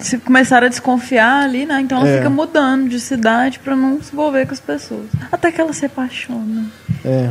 se 0.00 0.18
começar 0.18 0.64
a 0.64 0.68
desconfiar 0.68 1.44
ali, 1.44 1.64
né? 1.64 1.80
Então 1.80 1.98
ela 1.98 2.08
É. 2.08 2.16
fica 2.18 2.28
mudando 2.28 2.88
de 2.88 2.98
cidade 2.98 3.60
pra 3.60 3.76
não 3.76 4.02
se 4.02 4.12
envolver 4.12 4.44
com 4.46 4.52
as 4.52 4.58
pessoas. 4.60 5.06
Até 5.30 5.52
que 5.52 5.60
ela 5.60 5.72
se 5.72 5.86
apaixona. 5.86 6.64
É. 7.04 7.30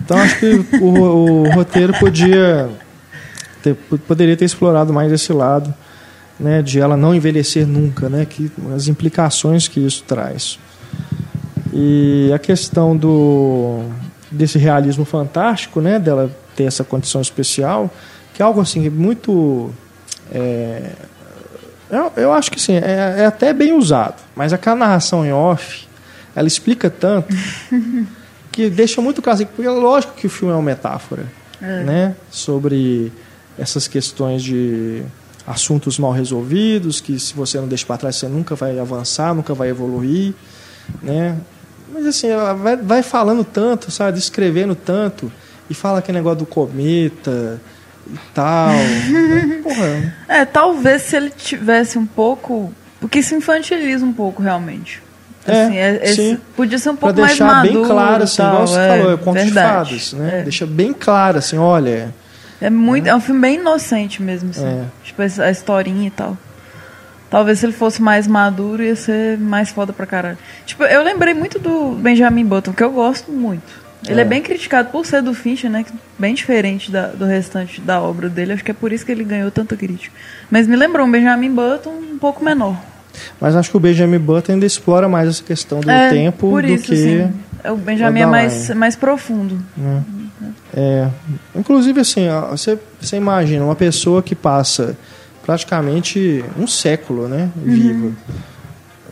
Então 0.00 0.18
acho 0.18 0.38
que 0.40 0.66
o, 0.80 0.84
o 1.44 1.50
roteiro 1.50 1.92
podia 2.00 2.68
ter, 3.62 3.74
poderia 4.08 4.36
ter 4.36 4.44
explorado 4.46 4.92
mais 4.92 5.12
esse 5.12 5.32
lado, 5.32 5.72
né, 6.38 6.62
de 6.62 6.80
ela 6.80 6.96
não 6.96 7.14
envelhecer 7.14 7.66
nunca, 7.66 8.08
né, 8.08 8.26
que 8.28 8.50
as 8.74 8.88
implicações 8.88 9.68
que 9.68 9.78
isso 9.78 10.02
traz. 10.04 10.58
E 11.72 12.32
a 12.34 12.38
questão 12.38 12.96
do 12.96 13.84
desse 14.32 14.58
realismo 14.58 15.04
fantástico, 15.04 15.80
né, 15.80 15.98
dela 15.98 16.30
ter 16.56 16.64
essa 16.64 16.82
condição 16.82 17.20
especial, 17.20 17.90
que 18.40 18.42
é 18.42 18.46
algo 18.46 18.58
assim 18.58 18.88
muito 18.88 19.70
é, 20.32 20.92
eu, 21.90 22.10
eu 22.16 22.32
acho 22.32 22.50
que 22.50 22.58
sim, 22.58 22.72
é, 22.72 23.16
é 23.18 23.26
até 23.26 23.52
bem 23.52 23.74
usado, 23.74 24.14
mas 24.34 24.54
aquela 24.54 24.76
narração 24.76 25.26
em 25.26 25.30
off, 25.30 25.86
ela 26.34 26.48
explica 26.48 26.88
tanto 26.88 27.28
que 28.50 28.70
deixa 28.70 29.02
muito 29.02 29.20
claro, 29.20 29.34
assim, 29.34 29.44
porque 29.44 29.68
é 29.68 29.70
lógico 29.70 30.14
que 30.14 30.26
o 30.26 30.30
filme 30.30 30.54
é 30.54 30.56
uma 30.56 30.62
metáfora, 30.62 31.26
né, 31.60 32.16
sobre 32.30 33.12
essas 33.58 33.86
questões 33.86 34.42
de 34.42 35.02
assuntos 35.46 35.98
mal 35.98 36.12
resolvidos, 36.12 36.98
que 36.98 37.18
se 37.20 37.34
você 37.34 37.60
não 37.60 37.68
deixa 37.68 37.84
para 37.84 37.98
trás 37.98 38.16
você 38.16 38.26
nunca 38.26 38.54
vai 38.54 38.78
avançar, 38.78 39.34
nunca 39.34 39.52
vai 39.52 39.68
evoluir, 39.68 40.32
né? 41.02 41.36
Mas 41.92 42.06
assim, 42.06 42.28
ela 42.28 42.54
vai, 42.54 42.76
vai 42.76 43.02
falando 43.02 43.44
tanto, 43.44 43.90
sabe, 43.90 44.16
descrevendo 44.16 44.74
tanto 44.74 45.30
e 45.68 45.74
fala 45.74 45.98
aquele 45.98 46.16
negócio 46.16 46.38
do 46.38 46.46
cometa 46.46 47.60
tal. 48.34 48.70
Porra, 49.62 50.14
É, 50.28 50.44
talvez 50.44 51.02
se 51.02 51.16
ele 51.16 51.30
tivesse 51.30 51.98
um 51.98 52.06
pouco. 52.06 52.72
Porque 53.00 53.18
isso 53.20 53.34
infantiliza 53.34 54.04
um 54.04 54.12
pouco, 54.12 54.42
realmente. 54.42 55.02
É, 55.46 55.62
Assim, 55.64 55.76
é- 55.78 56.00
esse- 56.04 56.38
podia 56.54 56.78
ser 56.78 56.90
um 56.90 56.96
Pra 56.96 57.08
pouco 57.08 57.20
mais 57.20 57.30
deixar 57.32 57.46
maduro. 57.46 57.74
bem 57.80 57.84
claro, 57.84 58.22
assim, 58.24 58.36
tal, 58.36 58.52
igual 58.52 58.66
você 58.66 58.78
é, 58.78 58.88
falou, 58.98 59.12
é 59.12 59.16
conto 59.16 59.38
de 59.38 59.44
verdade. 59.44 59.88
fadas, 59.98 60.12
né? 60.12 60.40
É. 60.40 60.42
Deixa 60.42 60.66
bem 60.66 60.92
claro, 60.92 61.38
assim, 61.38 61.56
olha, 61.56 62.14
É, 62.60 62.68
muito, 62.68 63.08
é 63.08 63.14
um 63.14 63.20
filme 63.20 63.40
bem 63.40 63.54
inocente 63.56 64.22
mesmo, 64.22 64.50
assim. 64.50 64.66
É. 64.66 64.84
Tipo, 65.02 65.22
a 65.22 65.50
historinha 65.50 66.08
e 66.08 66.10
tal. 66.10 66.36
Talvez 67.30 67.60
se 67.60 67.64
ele 67.66 67.72
fosse 67.72 68.02
mais 68.02 68.26
maduro, 68.26 68.82
ia 68.82 68.94
ser 68.96 69.38
mais 69.38 69.70
foda 69.70 69.92
pra 69.94 70.04
caralho. 70.04 70.36
Tipo, 70.66 70.82
eu 70.84 71.02
lembrei 71.02 71.32
muito 71.32 71.58
do 71.58 71.92
Benjamin 71.92 72.44
Button, 72.44 72.72
que 72.74 72.82
eu 72.82 72.90
gosto 72.90 73.30
muito. 73.32 73.62
Ele 74.08 74.18
é, 74.20 74.22
É. 74.22 74.26
bem 74.26 74.40
criticado 74.40 74.88
por 74.90 75.04
ser 75.04 75.22
do 75.22 75.34
Fincher, 75.34 75.70
né? 75.70 75.84
Bem 76.18 76.34
diferente 76.34 76.90
da- 76.90 77.08
do 77.08 77.24
restante 77.26 77.80
da 77.80 78.00
obra 78.00 78.28
dele. 78.28 78.52
Acho 78.52 78.64
que 78.64 78.70
é 78.70 78.74
por 78.74 78.92
isso 78.92 79.04
que 79.04 79.12
ele 79.12 79.24
ganhou 79.24 79.50
tanta 79.50 79.76
crítica. 79.76 80.14
Mas 80.50 80.66
me 80.66 80.74
lembrou 80.76 81.06
um 81.06 81.10
Benjamin 81.10 81.50
Button 81.54 81.90
um 81.90 82.18
pouco 82.18 82.42
menor. 82.44 82.76
mas 83.40 83.54
acho 83.56 83.70
que 83.70 83.76
o 83.76 83.80
Benjamin 83.80 84.18
Button 84.18 84.52
ainda 84.52 84.64
explora 84.64 85.08
mais 85.08 85.28
essa 85.28 85.42
questão 85.42 85.80
do 85.80 85.90
é, 85.90 86.10
tempo 86.10 86.48
por 86.50 86.62
do 86.62 86.68
isso, 86.68 86.84
que 86.84 86.92
assim, 86.94 87.32
é, 87.64 87.70
o 87.72 87.76
Benjamin 87.76 88.20
é 88.20 88.26
mais, 88.26 88.70
mais 88.70 88.94
profundo. 88.96 89.58
né? 89.76 90.02
É, 90.72 91.08
inclusive 91.54 92.00
assim, 92.00 92.28
ó, 92.28 92.50
você, 92.52 92.78
você 93.00 93.16
imagina 93.16 93.64
uma 93.64 93.74
pessoa 93.74 94.22
que 94.22 94.34
passa 94.34 94.96
praticamente 95.44 96.44
um 96.56 96.66
século, 96.66 97.26
né, 97.28 97.50
viva, 97.56 98.12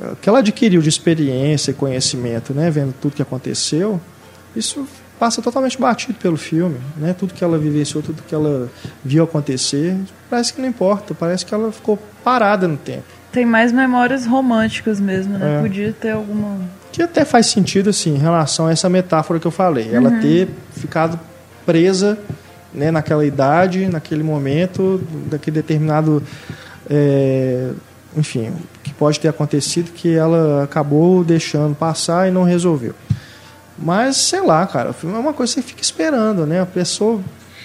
eh, 0.00 0.12
que 0.22 0.28
ela 0.28 0.38
adquiriu 0.38 0.80
de 0.80 0.88
experiência 0.88 1.72
e 1.72 1.74
conhecimento, 1.74 2.54
né, 2.54 2.70
vendo 2.70 2.94
tudo 3.00 3.14
que 3.16 3.22
aconteceu, 3.22 4.00
isso 4.58 4.86
passa 5.18 5.42
totalmente 5.42 5.78
batido 5.78 6.14
pelo 6.14 6.36
filme, 6.36 6.76
né, 6.96 7.12
tudo 7.12 7.34
que 7.34 7.42
ela 7.42 7.58
vivenciou, 7.58 8.02
tudo 8.02 8.22
que 8.22 8.34
ela 8.34 8.70
viu 9.04 9.24
acontecer, 9.24 9.96
parece 10.30 10.52
que 10.52 10.60
não 10.60 10.68
importa, 10.68 11.12
parece 11.12 11.44
que 11.44 11.52
ela 11.52 11.72
ficou 11.72 11.98
parada 12.22 12.68
no 12.68 12.76
tempo. 12.76 13.04
Tem 13.32 13.44
mais 13.44 13.72
memórias 13.72 14.24
românticas 14.24 15.00
mesmo, 15.00 15.36
né? 15.36 15.58
É. 15.58 15.60
Podia 15.60 15.92
ter 15.92 16.10
alguma. 16.10 16.58
Que 16.90 17.02
até 17.02 17.24
faz 17.24 17.46
sentido, 17.46 17.90
assim, 17.90 18.14
em 18.14 18.18
relação 18.18 18.66
a 18.66 18.72
essa 18.72 18.88
metáfora 18.88 19.38
que 19.38 19.46
eu 19.46 19.50
falei. 19.50 19.90
Ela 19.92 20.12
ter 20.12 20.48
ficado 20.72 21.20
presa 21.66 22.18
né, 22.72 22.90
naquela 22.90 23.26
idade, 23.26 23.86
naquele 23.86 24.22
momento, 24.22 25.00
daquele 25.30 25.56
determinado. 25.56 26.22
é, 26.88 27.70
enfim, 28.16 28.52
que 28.82 28.94
pode 28.94 29.20
ter 29.20 29.28
acontecido 29.28 29.92
que 29.92 30.14
ela 30.14 30.64
acabou 30.64 31.22
deixando 31.22 31.74
passar 31.74 32.26
e 32.26 32.30
não 32.30 32.42
resolveu. 32.44 32.94
Mas, 33.80 34.16
sei 34.16 34.40
lá, 34.40 34.66
cara, 34.66 34.90
o 34.90 34.92
filme 34.92 35.14
é 35.14 35.18
uma 35.18 35.32
coisa 35.32 35.54
que 35.54 35.60
você 35.60 35.66
fica 35.66 35.82
esperando, 35.82 36.44
né? 36.46 36.60
A 36.60 36.66
pessoa 36.66 37.20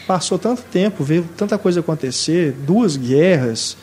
passou 0.07 0.37
tanto 0.37 0.61
tempo, 0.63 1.03
viu 1.03 1.25
tanta 1.35 1.57
coisa 1.57 1.79
acontecer, 1.79 2.51
duas 2.65 2.95
guerras, 2.95 3.75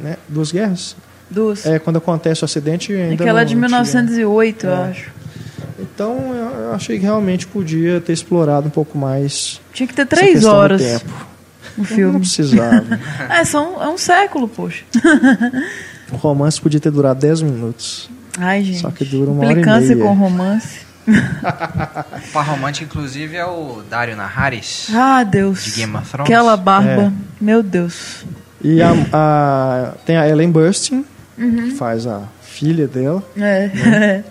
né? 0.00 0.16
Duas 0.28 0.50
guerras? 0.50 0.96
Duas. 1.30 1.64
É, 1.66 1.78
quando 1.78 1.96
acontece 1.98 2.42
o 2.42 2.46
acidente 2.46 2.92
ainda 2.92 3.22
Aquela 3.22 3.40
não 3.40 3.44
de 3.46 3.50
tinha. 3.54 3.60
1908, 3.60 4.66
eu 4.66 4.72
É. 4.72 4.90
acho. 4.90 5.10
Então 5.78 6.18
eu 6.34 6.72
achei 6.72 6.98
que 6.98 7.04
realmente 7.04 7.46
podia 7.46 8.00
ter 8.00 8.12
explorado 8.12 8.66
um 8.66 8.70
pouco 8.70 8.98
mais 8.98 9.60
Tinha 9.72 9.86
que 9.86 9.94
ter 9.94 10.06
três 10.06 10.44
horas 10.44 10.80
tempo. 10.82 11.26
o 11.76 11.78
Não 11.80 11.84
filme. 11.84 12.18
precisava. 12.20 12.84
É, 13.30 13.44
são, 13.44 13.80
é 13.80 13.88
um 13.88 13.98
século, 13.98 14.48
poxa. 14.48 14.84
o 16.10 16.16
romance 16.16 16.60
podia 16.60 16.80
ter 16.80 16.90
durado 16.90 17.20
10 17.20 17.42
minutos. 17.42 18.10
Ai, 18.38 18.64
gente. 18.64 18.80
Só 18.80 18.90
que 18.90 19.04
dura 19.04 19.30
uma 19.30 19.44
hora 19.46 19.60
e 19.60 19.64
meia. 19.64 19.96
com 19.96 20.14
romance. 20.14 20.87
O 21.08 22.30
par 22.32 22.46
romântico, 22.46 22.84
inclusive, 22.84 23.36
é 23.36 23.44
o 23.46 23.82
Dario 23.88 24.16
Naharis, 24.16 24.88
Ah, 24.94 25.24
Deus. 25.24 25.64
de 25.64 25.70
Game 25.72 25.96
of 25.96 26.08
Thrones. 26.10 26.28
Aquela 26.30 26.56
barba. 26.56 27.04
É. 27.04 27.12
Meu 27.40 27.62
Deus. 27.62 28.24
E 28.62 28.82
a, 28.82 28.90
a- 29.12 29.94
tem 30.04 30.16
a 30.16 30.28
Ellen 30.28 30.50
Burstyn, 30.50 31.04
Uhum. 31.38 31.68
que 31.68 31.70
faz 31.72 32.06
a 32.06 32.22
filha 32.42 32.86
dela. 32.88 33.22
É. 33.36 34.22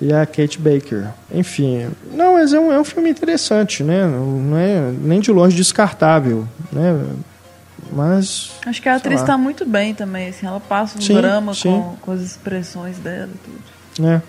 e 0.00 0.12
a 0.12 0.26
Kate 0.26 0.58
Baker. 0.58 1.06
Enfim, 1.32 1.88
não, 2.12 2.32
mas 2.34 2.52
é 2.52 2.58
um, 2.58 2.72
é 2.72 2.80
um 2.80 2.84
filme 2.84 3.08
interessante, 3.08 3.82
né? 3.84 4.04
Não 4.06 4.56
é 4.58 4.90
nem 5.00 5.20
de 5.20 5.30
longe 5.30 5.54
descartável, 5.56 6.46
né? 6.72 7.00
Mas. 7.92 8.50
Acho 8.66 8.80
que 8.82 8.88
a 8.88 8.96
atriz 8.96 9.20
está 9.20 9.36
muito 9.38 9.64
bem 9.64 9.94
também, 9.94 10.28
assim, 10.30 10.46
ela 10.46 10.58
passa 10.60 10.98
um 10.98 11.00
sim, 11.00 11.14
drama 11.14 11.54
sim. 11.54 11.70
Com, 11.70 11.96
com 12.00 12.12
as 12.12 12.20
expressões 12.20 12.98
dela 12.98 13.28
e 13.32 13.38
tudo. 13.38 14.08
É. 14.08 14.20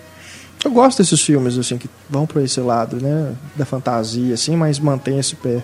Eu 0.64 0.70
gosto 0.70 0.98
desses 0.98 1.20
filmes, 1.20 1.58
assim, 1.58 1.76
que 1.76 1.88
vão 2.08 2.26
para 2.26 2.42
esse 2.42 2.58
lado, 2.60 2.96
né? 3.00 3.34
Da 3.54 3.64
fantasia, 3.64 4.34
assim, 4.34 4.56
mas 4.56 4.78
mantém 4.78 5.18
esse 5.18 5.36
pé 5.36 5.62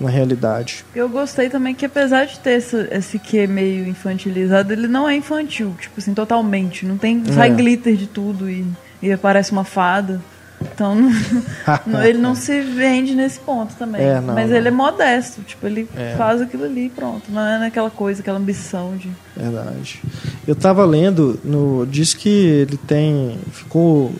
na 0.00 0.08
realidade. 0.08 0.84
Eu 0.94 1.08
gostei 1.08 1.48
também 1.48 1.74
que 1.74 1.84
apesar 1.84 2.26
de 2.26 2.38
ter 2.40 2.52
esse, 2.52 2.88
esse 2.90 3.18
quê 3.18 3.46
meio 3.46 3.86
infantilizado, 3.86 4.72
ele 4.72 4.86
não 4.86 5.08
é 5.08 5.14
infantil, 5.14 5.74
tipo 5.78 5.98
assim, 5.98 6.14
totalmente. 6.14 6.86
Não 6.86 6.96
tem. 6.96 7.22
Sai 7.32 7.50
é. 7.50 7.54
glitter 7.54 7.96
de 7.96 8.06
tudo 8.06 8.50
e, 8.50 8.66
e 9.02 9.12
aparece 9.12 9.52
uma 9.52 9.64
fada. 9.64 10.20
Então 10.62 10.94
não, 11.86 12.02
ele 12.04 12.18
não 12.18 12.34
se 12.34 12.60
vende 12.60 13.14
nesse 13.14 13.40
ponto 13.40 13.74
também. 13.76 14.02
É, 14.02 14.20
não, 14.20 14.34
Mas 14.34 14.50
não. 14.50 14.56
ele 14.56 14.68
é 14.68 14.70
modesto, 14.70 15.40
tipo, 15.42 15.66
ele 15.66 15.88
é. 15.96 16.14
faz 16.16 16.40
aquilo 16.42 16.64
ali 16.64 16.86
e 16.86 16.90
pronto. 16.90 17.30
Não 17.30 17.40
é 17.40 17.58
naquela 17.58 17.90
coisa, 17.90 18.20
aquela 18.20 18.38
ambição 18.38 18.96
de. 18.96 19.10
Verdade. 19.36 20.02
Eu 20.46 20.54
tava 20.54 20.84
lendo, 20.84 21.40
no, 21.42 21.86
diz 21.86 22.12
que 22.12 22.28
ele 22.28 22.76
tem. 22.76 23.38
ficou 23.52 24.12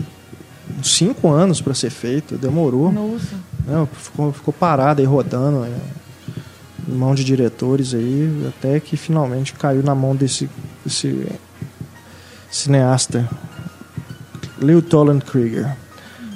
cinco 0.82 1.28
anos 1.28 1.60
para 1.60 1.74
ser 1.74 1.90
feito, 1.90 2.36
demorou. 2.36 2.90
Nossa. 2.90 3.36
Não, 3.66 3.86
ficou, 3.86 4.32
ficou 4.32 4.54
parado 4.54 5.00
aí 5.00 5.06
rodando. 5.06 5.64
É, 5.64 6.00
em 6.88 6.94
mão 6.94 7.14
de 7.14 7.22
diretores 7.22 7.94
aí, 7.94 8.48
até 8.48 8.80
que 8.80 8.96
finalmente 8.96 9.52
caiu 9.52 9.82
na 9.82 9.94
mão 9.94 10.16
desse, 10.16 10.50
desse 10.84 11.26
cineasta, 12.50 13.28
Leo 14.58 14.82
Toland 14.82 15.24
Krieger 15.24 15.76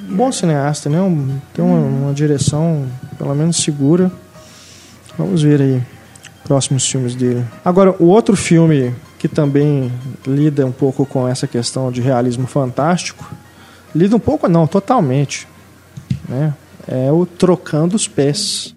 bom 0.08 0.30
cineasta, 0.30 0.88
né? 0.88 1.00
Um, 1.00 1.38
tem 1.52 1.64
uma, 1.64 1.78
uma, 1.78 2.14
direção, 2.14 2.86
pelo 3.16 3.34
menos, 3.34 3.56
segura. 3.56 4.10
Vamos 5.16 5.42
ver 5.42 5.60
aí 5.60 5.82
próximos 6.44 6.86
filmes 6.86 7.14
dele. 7.14 7.44
Agora, 7.64 7.94
o 7.98 8.06
outro 8.06 8.36
filme 8.36 8.94
que 9.18 9.28
também 9.28 9.90
lida 10.26 10.66
um 10.66 10.72
pouco 10.72 11.06
com 11.06 11.26
essa 11.26 11.46
questão 11.46 11.90
de 11.90 12.02
realismo 12.02 12.46
fantástico, 12.46 13.24
lida 13.94 14.14
um 14.14 14.20
pouco, 14.20 14.46
não, 14.48 14.66
totalmente, 14.66 15.48
né? 16.28 16.52
É 16.86 17.10
o 17.10 17.24
Trocando 17.24 17.96
os 17.96 18.06
Pés. 18.06 18.76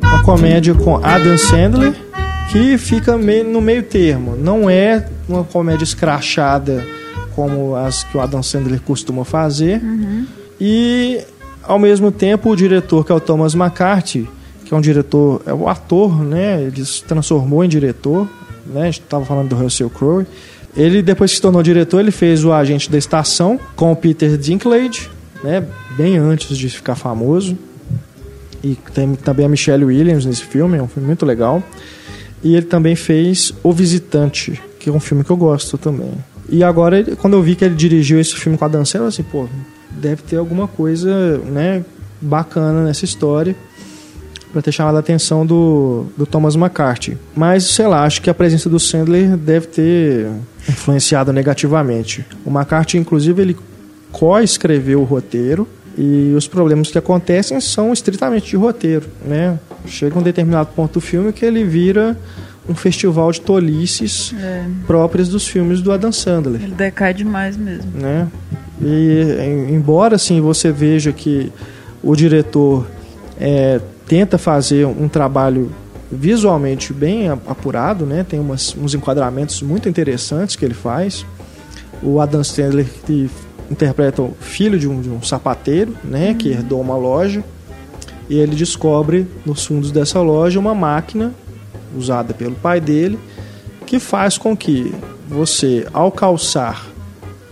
Uma 0.00 0.22
comédia 0.22 0.74
com 0.74 0.96
Adam 1.04 1.36
Sandler 1.36 2.05
que 2.50 2.78
fica 2.78 3.16
no 3.16 3.60
meio 3.60 3.82
termo. 3.82 4.36
Não 4.36 4.68
é 4.68 5.06
uma 5.28 5.44
comédia 5.44 5.84
escrachada 5.84 6.86
como 7.34 7.76
as 7.76 8.02
que 8.04 8.16
o 8.16 8.20
Adam 8.20 8.42
Sandler 8.42 8.80
costuma 8.80 9.24
fazer. 9.24 9.82
Uhum. 9.82 10.26
E, 10.60 11.20
ao 11.62 11.78
mesmo 11.78 12.10
tempo, 12.10 12.50
o 12.50 12.56
diretor, 12.56 13.04
que 13.04 13.12
é 13.12 13.14
o 13.14 13.20
Thomas 13.20 13.54
McCarthy, 13.54 14.28
que 14.64 14.72
é 14.72 14.76
um 14.76 14.80
diretor, 14.80 15.42
é 15.46 15.52
o 15.52 15.68
ator, 15.68 16.24
né? 16.24 16.62
Ele 16.62 16.84
se 16.84 17.04
transformou 17.04 17.62
em 17.64 17.68
diretor, 17.68 18.28
né? 18.66 18.82
A 18.82 18.86
gente 18.86 19.00
estava 19.00 19.24
falando 19.24 19.48
do 19.50 19.56
Russell 19.56 19.90
Crowe. 19.90 20.26
Ele, 20.76 21.02
depois 21.02 21.30
que 21.30 21.36
se 21.36 21.42
tornou 21.42 21.62
diretor, 21.62 22.00
ele 22.00 22.10
fez 22.10 22.44
o 22.44 22.52
Agente 22.52 22.90
da 22.90 22.98
Estação 22.98 23.60
com 23.74 23.92
o 23.92 23.96
Peter 23.96 24.36
Dinklage, 24.36 25.10
né? 25.42 25.64
Bem 25.96 26.16
antes 26.16 26.56
de 26.56 26.68
ficar 26.68 26.94
famoso. 26.94 27.56
E 28.62 28.74
tem 28.94 29.14
também 29.14 29.46
a 29.46 29.48
Michelle 29.48 29.84
Williams 29.84 30.24
nesse 30.24 30.42
filme, 30.42 30.78
é 30.78 30.82
um 30.82 30.88
filme 30.88 31.06
muito 31.06 31.24
legal. 31.24 31.62
E 32.42 32.54
ele 32.54 32.66
também 32.66 32.94
fez 32.94 33.52
O 33.62 33.72
Visitante, 33.72 34.60
que 34.78 34.88
é 34.88 34.92
um 34.92 35.00
filme 35.00 35.24
que 35.24 35.30
eu 35.30 35.36
gosto 35.36 35.76
também. 35.78 36.12
E 36.48 36.62
agora, 36.62 37.02
quando 37.16 37.34
eu 37.34 37.42
vi 37.42 37.56
que 37.56 37.64
ele 37.64 37.74
dirigiu 37.74 38.20
esse 38.20 38.36
filme 38.36 38.56
com 38.56 38.64
a 38.64 38.68
Dan 38.68 38.84
Sandler, 38.84 39.08
assim, 39.08 39.22
pô, 39.22 39.48
deve 39.90 40.22
ter 40.22 40.36
alguma 40.36 40.68
coisa, 40.68 41.38
né, 41.38 41.84
bacana 42.20 42.84
nessa 42.84 43.04
história 43.04 43.56
para 44.52 44.62
ter 44.62 44.72
chamado 44.72 44.96
a 44.96 45.00
atenção 45.00 45.44
do, 45.44 46.06
do 46.16 46.24
Thomas 46.24 46.54
McCarthy. 46.54 47.18
Mas, 47.34 47.64
sei 47.64 47.86
lá, 47.86 48.04
acho 48.04 48.22
que 48.22 48.30
a 48.30 48.34
presença 48.34 48.70
do 48.70 48.78
Sandler 48.78 49.36
deve 49.36 49.66
ter 49.66 50.30
influenciado 50.68 51.32
negativamente. 51.32 52.24
O 52.44 52.50
McCarthy, 52.50 52.96
inclusive, 52.96 53.42
ele 53.42 53.56
co-escreveu 54.10 55.02
o 55.02 55.04
roteiro 55.04 55.68
e 55.98 56.32
os 56.34 56.46
problemas 56.46 56.90
que 56.90 56.96
acontecem 56.96 57.60
são 57.60 57.92
estritamente 57.92 58.48
de 58.48 58.56
roteiro, 58.56 59.06
né? 59.26 59.58
Chega 59.86 60.18
um 60.18 60.22
determinado 60.22 60.70
ponto 60.74 60.94
do 60.94 61.00
filme 61.00 61.32
que 61.32 61.44
ele 61.44 61.64
vira 61.64 62.16
um 62.68 62.74
festival 62.74 63.30
de 63.30 63.40
tolices 63.40 64.34
é. 64.38 64.64
próprias 64.86 65.28
dos 65.28 65.46
filmes 65.46 65.80
do 65.80 65.92
Adam 65.92 66.10
Sandler. 66.10 66.62
Ele 66.62 66.74
decai 66.74 67.14
demais 67.14 67.56
mesmo. 67.56 67.90
Né? 67.94 68.28
E 68.82 69.68
embora 69.70 70.16
assim 70.16 70.40
você 70.40 70.72
veja 70.72 71.12
que 71.12 71.52
o 72.02 72.14
diretor 72.16 72.86
é, 73.38 73.80
tenta 74.06 74.36
fazer 74.36 74.86
um 74.86 75.08
trabalho 75.08 75.72
visualmente 76.10 76.92
bem 76.92 77.28
apurado, 77.28 78.06
né? 78.06 78.24
Tem 78.28 78.38
umas, 78.38 78.76
uns 78.76 78.94
enquadramentos 78.94 79.60
muito 79.62 79.88
interessantes 79.88 80.54
que 80.54 80.64
ele 80.64 80.74
faz. 80.74 81.26
O 82.02 82.20
Adam 82.20 82.44
Sandler 82.44 82.86
que 83.04 83.28
interpreta 83.70 84.22
o 84.22 84.36
filho 84.40 84.78
de 84.78 84.88
um, 84.88 85.00
de 85.00 85.08
um 85.08 85.22
sapateiro, 85.22 85.96
né, 86.04 86.34
que 86.34 86.50
herdou 86.50 86.80
uma 86.80 86.96
loja, 86.96 87.42
e 88.28 88.38
ele 88.38 88.56
descobre 88.56 89.26
nos 89.44 89.64
fundos 89.64 89.90
dessa 89.90 90.20
loja 90.20 90.58
uma 90.58 90.74
máquina 90.74 91.34
usada 91.96 92.34
pelo 92.34 92.54
pai 92.54 92.80
dele 92.80 93.18
que 93.86 94.00
faz 94.00 94.36
com 94.36 94.56
que 94.56 94.92
você, 95.28 95.86
ao 95.92 96.10
calçar 96.10 96.86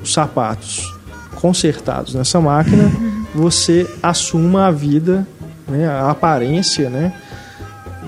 os 0.02 0.12
sapatos 0.12 0.92
consertados 1.36 2.14
nessa 2.14 2.40
máquina, 2.40 2.90
você 3.34 3.88
assuma 4.02 4.66
a 4.66 4.70
vida, 4.70 5.26
né, 5.68 5.86
a 5.86 6.10
aparência, 6.10 6.90
né, 6.90 7.12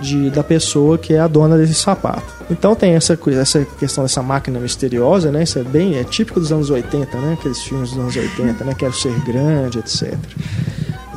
de, 0.01 0.31
da 0.31 0.43
pessoa 0.43 0.99
que 0.99 1.15
é 1.15 1.21
a 1.21 1.27
dona 1.27 1.57
desse 1.57 1.75
sapato. 1.75 2.37
Então 2.51 2.75
tem 2.75 2.95
essa, 2.95 3.19
essa 3.41 3.65
questão 3.79 4.05
dessa 4.05 4.23
máquina 4.23 4.61
misteriosa, 4.61 5.33
né? 5.33 5.43
Isso 5.43 5.59
é 5.59 5.65
bem 5.65 5.97
é 5.99 6.05
típico 6.05 6.39
dos 6.39 6.53
anos 6.53 6.71
80, 6.71 7.17
né? 7.19 7.33
Aqueles 7.39 7.61
filmes 7.63 7.91
dos 7.91 7.99
anos 7.99 8.17
80, 8.17 8.65
né? 8.65 8.75
Quero 8.75 8.93
ser 8.93 9.13
grande, 9.21 9.79
etc. 9.79 10.15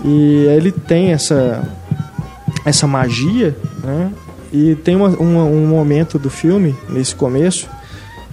E 0.04 0.46
ele 0.56 0.72
tem 0.72 1.12
essa 1.12 1.64
essa 2.66 2.88
magia, 2.88 3.56
né? 3.84 4.12
E 4.52 4.76
tem 4.76 4.96
uma, 4.96 5.10
uma, 5.10 5.44
um 5.44 5.68
momento 5.68 6.18
do 6.18 6.30
filme, 6.30 6.76
nesse 6.90 7.16
começo, 7.16 7.70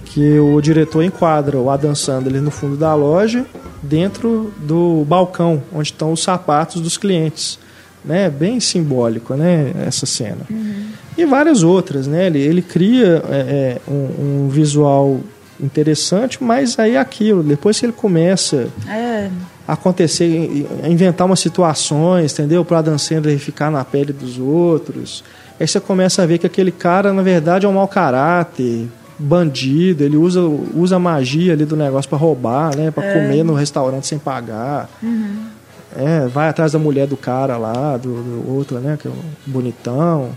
que 0.05 0.39
o 0.39 0.59
diretor 0.59 1.03
enquadra 1.03 1.57
o 1.57 1.69
Adam 1.69 1.93
Sandler 1.93 2.41
no 2.41 2.51
fundo 2.51 2.75
da 2.75 2.93
loja, 2.95 3.45
dentro 3.81 4.51
do 4.57 5.05
balcão, 5.07 5.61
onde 5.71 5.91
estão 5.91 6.11
os 6.11 6.23
sapatos 6.23 6.81
dos 6.81 6.97
clientes 6.97 7.59
né? 8.07 8.29
Bem 8.29 8.59
simbólico, 8.59 9.35
né? 9.35 9.73
Essa 9.85 10.05
cena. 10.05 10.45
Uhum. 10.49 10.87
E 11.17 11.25
várias 11.25 11.61
outras, 11.61 12.07
né? 12.07 12.27
Ele, 12.27 12.39
ele 12.39 12.61
cria 12.61 13.21
é, 13.29 13.35
é, 13.35 13.91
um, 13.91 14.45
um, 14.45 14.49
visual 14.49 15.19
interessante, 15.59 16.41
mas 16.41 16.79
aí 16.79 16.93
é 16.93 16.99
aquilo, 16.99 17.43
depois 17.43 17.79
que 17.79 17.85
ele 17.85 17.93
começa 17.93 18.67
é. 18.87 19.29
Acontecer, 19.67 20.65
inventar 20.87 21.27
umas 21.27 21.39
situações, 21.39 22.31
entendeu? 22.33 22.63
Para 22.63 22.79
Adam 22.79 22.97
Sandler 22.97 23.37
ficar 23.37 23.69
na 23.69 23.83
pele 23.83 24.13
dos 24.13 24.39
outros. 24.39 25.23
Aí 25.59 25.67
você 25.67 25.79
começa 25.79 26.23
a 26.23 26.25
ver 26.25 26.37
que 26.37 26.47
aquele 26.47 26.71
cara, 26.71 27.11
na 27.11 27.21
verdade, 27.21 27.65
é 27.65 27.69
um 27.69 27.73
mau 27.73 27.87
caráter, 27.87 28.87
bandido, 29.19 30.03
ele 30.03 30.15
usa, 30.15 30.41
usa 30.41 30.95
a 30.95 30.99
magia 30.99 31.53
ali 31.53 31.65
do 31.65 31.75
negócio 31.75 32.07
para 32.07 32.17
roubar, 32.17 32.75
né? 32.77 32.91
Para 32.91 33.05
é. 33.05 33.13
comer 33.13 33.43
no 33.43 33.53
restaurante 33.53 34.07
sem 34.07 34.19
pagar. 34.19 34.89
Uhum. 35.01 35.47
É, 35.95 36.27
vai 36.27 36.47
atrás 36.47 36.73
da 36.73 36.79
mulher 36.79 37.07
do 37.07 37.17
cara 37.17 37.57
lá, 37.57 37.97
do, 37.97 38.09
do 38.09 38.53
outro, 38.53 38.77
né? 38.77 38.97
Que 39.01 39.07
é 39.07 39.11
o 39.11 39.15
bonitão. 39.45 40.29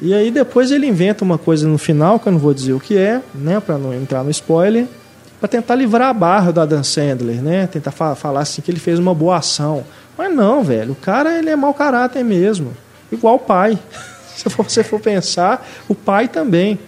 E 0.00 0.12
aí 0.12 0.30
depois 0.30 0.70
ele 0.70 0.86
inventa 0.86 1.24
uma 1.24 1.38
coisa 1.38 1.68
no 1.68 1.78
final, 1.78 2.18
que 2.18 2.26
eu 2.26 2.32
não 2.32 2.38
vou 2.38 2.52
dizer 2.52 2.72
o 2.72 2.80
que 2.80 2.96
é, 2.96 3.20
né? 3.34 3.60
Pra 3.60 3.78
não 3.78 3.94
entrar 3.94 4.24
no 4.24 4.30
spoiler. 4.30 4.86
Para 5.38 5.48
tentar 5.48 5.74
livrar 5.74 6.08
a 6.08 6.12
barra 6.12 6.52
do 6.52 6.60
Adam 6.60 6.82
Sandler, 6.82 7.42
né? 7.42 7.66
Tentar 7.66 7.90
fa 7.90 8.14
falar 8.14 8.40
assim 8.40 8.62
que 8.62 8.70
ele 8.70 8.80
fez 8.80 8.98
uma 8.98 9.14
boa 9.14 9.36
ação. 9.36 9.84
Mas 10.16 10.34
não, 10.34 10.62
velho. 10.62 10.92
O 10.92 10.96
cara, 10.96 11.38
ele 11.38 11.50
é 11.50 11.56
mau 11.56 11.74
caráter 11.74 12.24
mesmo. 12.24 12.72
Igual 13.12 13.36
o 13.36 13.38
pai. 13.38 13.78
Se 14.36 14.48
você 14.50 14.84
for 14.84 15.00
pensar, 15.00 15.66
o 15.88 15.94
pai 15.94 16.28
também, 16.28 16.78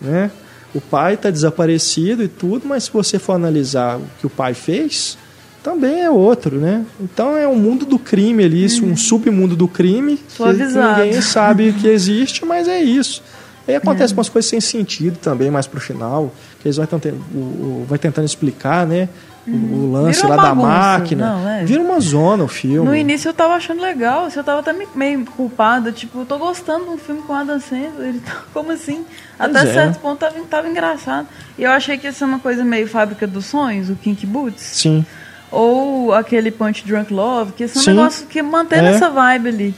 né? 0.00 0.30
O 0.74 0.80
pai 0.80 1.14
está 1.14 1.30
desaparecido 1.30 2.22
e 2.22 2.28
tudo, 2.28 2.66
mas 2.66 2.84
se 2.84 2.90
você 2.90 3.18
for 3.18 3.32
analisar 3.32 3.96
o 3.96 4.04
que 4.20 4.26
o 4.26 4.30
pai 4.30 4.52
fez, 4.52 5.16
também 5.62 6.02
é 6.02 6.10
outro, 6.10 6.58
né? 6.58 6.84
Então 7.00 7.36
é 7.36 7.48
um 7.48 7.56
mundo 7.56 7.86
do 7.86 7.98
crime 7.98 8.44
ali, 8.44 8.66
uhum. 8.80 8.90
um 8.90 8.96
submundo 8.96 9.56
do 9.56 9.66
crime 9.66 10.20
Suavizado. 10.28 10.94
que 10.96 11.06
ninguém 11.06 11.22
sabe 11.22 11.72
que 11.80 11.88
existe, 11.88 12.44
mas 12.44 12.68
é 12.68 12.82
isso. 12.82 13.22
Aí 13.66 13.76
acontece 13.76 14.12
umas 14.14 14.28
coisas 14.28 14.48
sem 14.48 14.60
sentido 14.60 15.18
também, 15.18 15.50
mais 15.50 15.66
pro 15.66 15.80
final, 15.80 16.32
que 16.60 16.66
eles 16.68 16.76
vão 16.76 16.86
tentando, 16.86 17.16
o, 17.34 17.38
o- 17.38 17.86
vai 17.88 17.98
tentando 17.98 18.24
explicar, 18.24 18.86
né? 18.86 19.08
O, 19.46 19.50
o 19.50 19.92
lance 19.92 20.26
lá 20.26 20.36
da 20.36 20.54
máquina. 20.54 21.30
Não, 21.30 21.48
é. 21.48 21.64
Vira 21.64 21.80
uma 21.80 21.98
zona 22.00 22.44
o 22.44 22.48
filme. 22.48 22.86
No 22.86 22.94
início 22.94 23.30
eu 23.30 23.32
tava 23.34 23.54
achando 23.54 23.80
legal, 23.80 24.26
assim, 24.26 24.38
eu 24.38 24.44
tava 24.44 24.60
até 24.60 24.74
me- 24.74 24.86
meio 24.94 25.24
culpada, 25.24 25.90
tipo, 25.90 26.20
eu 26.20 26.26
tô 26.26 26.36
gostando 26.36 26.84
de 26.84 26.90
um 26.90 26.98
filme 26.98 27.22
com 27.22 27.32
Adam 27.32 27.58
Sandler, 27.58 28.08
ele 28.08 28.20
tá, 28.20 28.42
como 28.52 28.72
assim? 28.72 29.06
Até 29.38 29.60
é. 29.60 29.66
certo 29.72 30.00
ponto 30.00 30.18
tava, 30.18 30.34
tava 30.50 30.68
engraçado. 30.68 31.26
E 31.56 31.62
eu 31.62 31.70
achei 31.70 31.96
que 31.96 32.06
ia 32.06 32.12
ser 32.12 32.24
uma 32.26 32.38
coisa 32.40 32.62
meio 32.62 32.86
Fábrica 32.86 33.26
dos 33.26 33.46
Sonhos, 33.46 33.88
o 33.88 33.94
Kinky 33.96 34.26
Boots, 34.26 34.60
Sim. 34.62 35.06
ou 35.50 36.12
aquele 36.12 36.50
Punch 36.50 36.84
Drunk 36.86 37.10
Love, 37.12 37.52
que 37.52 37.66
ser 37.68 37.90
um 37.90 37.94
negócio 37.94 38.26
que 38.26 38.42
mantém 38.42 38.80
É. 38.80 38.90
essa 38.90 39.08
vibe 39.08 39.48
ali. 39.48 39.74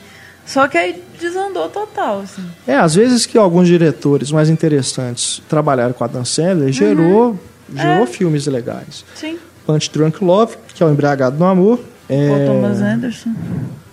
Só 0.53 0.67
que 0.67 0.77
aí 0.77 1.01
desandou 1.21 1.69
total, 1.69 2.23
assim. 2.23 2.43
É, 2.67 2.75
às 2.75 2.95
vezes 2.97 3.25
que 3.25 3.39
alguns 3.39 3.69
diretores 3.69 4.33
mais 4.33 4.49
interessantes 4.51 5.41
trabalharam 5.49 5.93
com 5.93 6.03
a 6.03 6.07
Dan 6.09 6.25
Sandler, 6.25 6.73
gerou, 6.73 7.39
gerou 7.73 8.03
É. 8.03 8.07
filmes 8.07 8.47
legais. 8.49 9.05
Sim. 9.15 9.39
Punch 9.65 9.91
Drunk 9.93 10.25
Love, 10.25 10.57
que 10.75 10.83
é 10.83 10.87
o 10.87 10.91
Embriagado 10.91 11.39
no 11.39 11.45
Amor. 11.45 11.79
É, 12.09 12.29
O 12.33 12.47
Thomas 12.47 12.81
Anderson. 12.81 13.31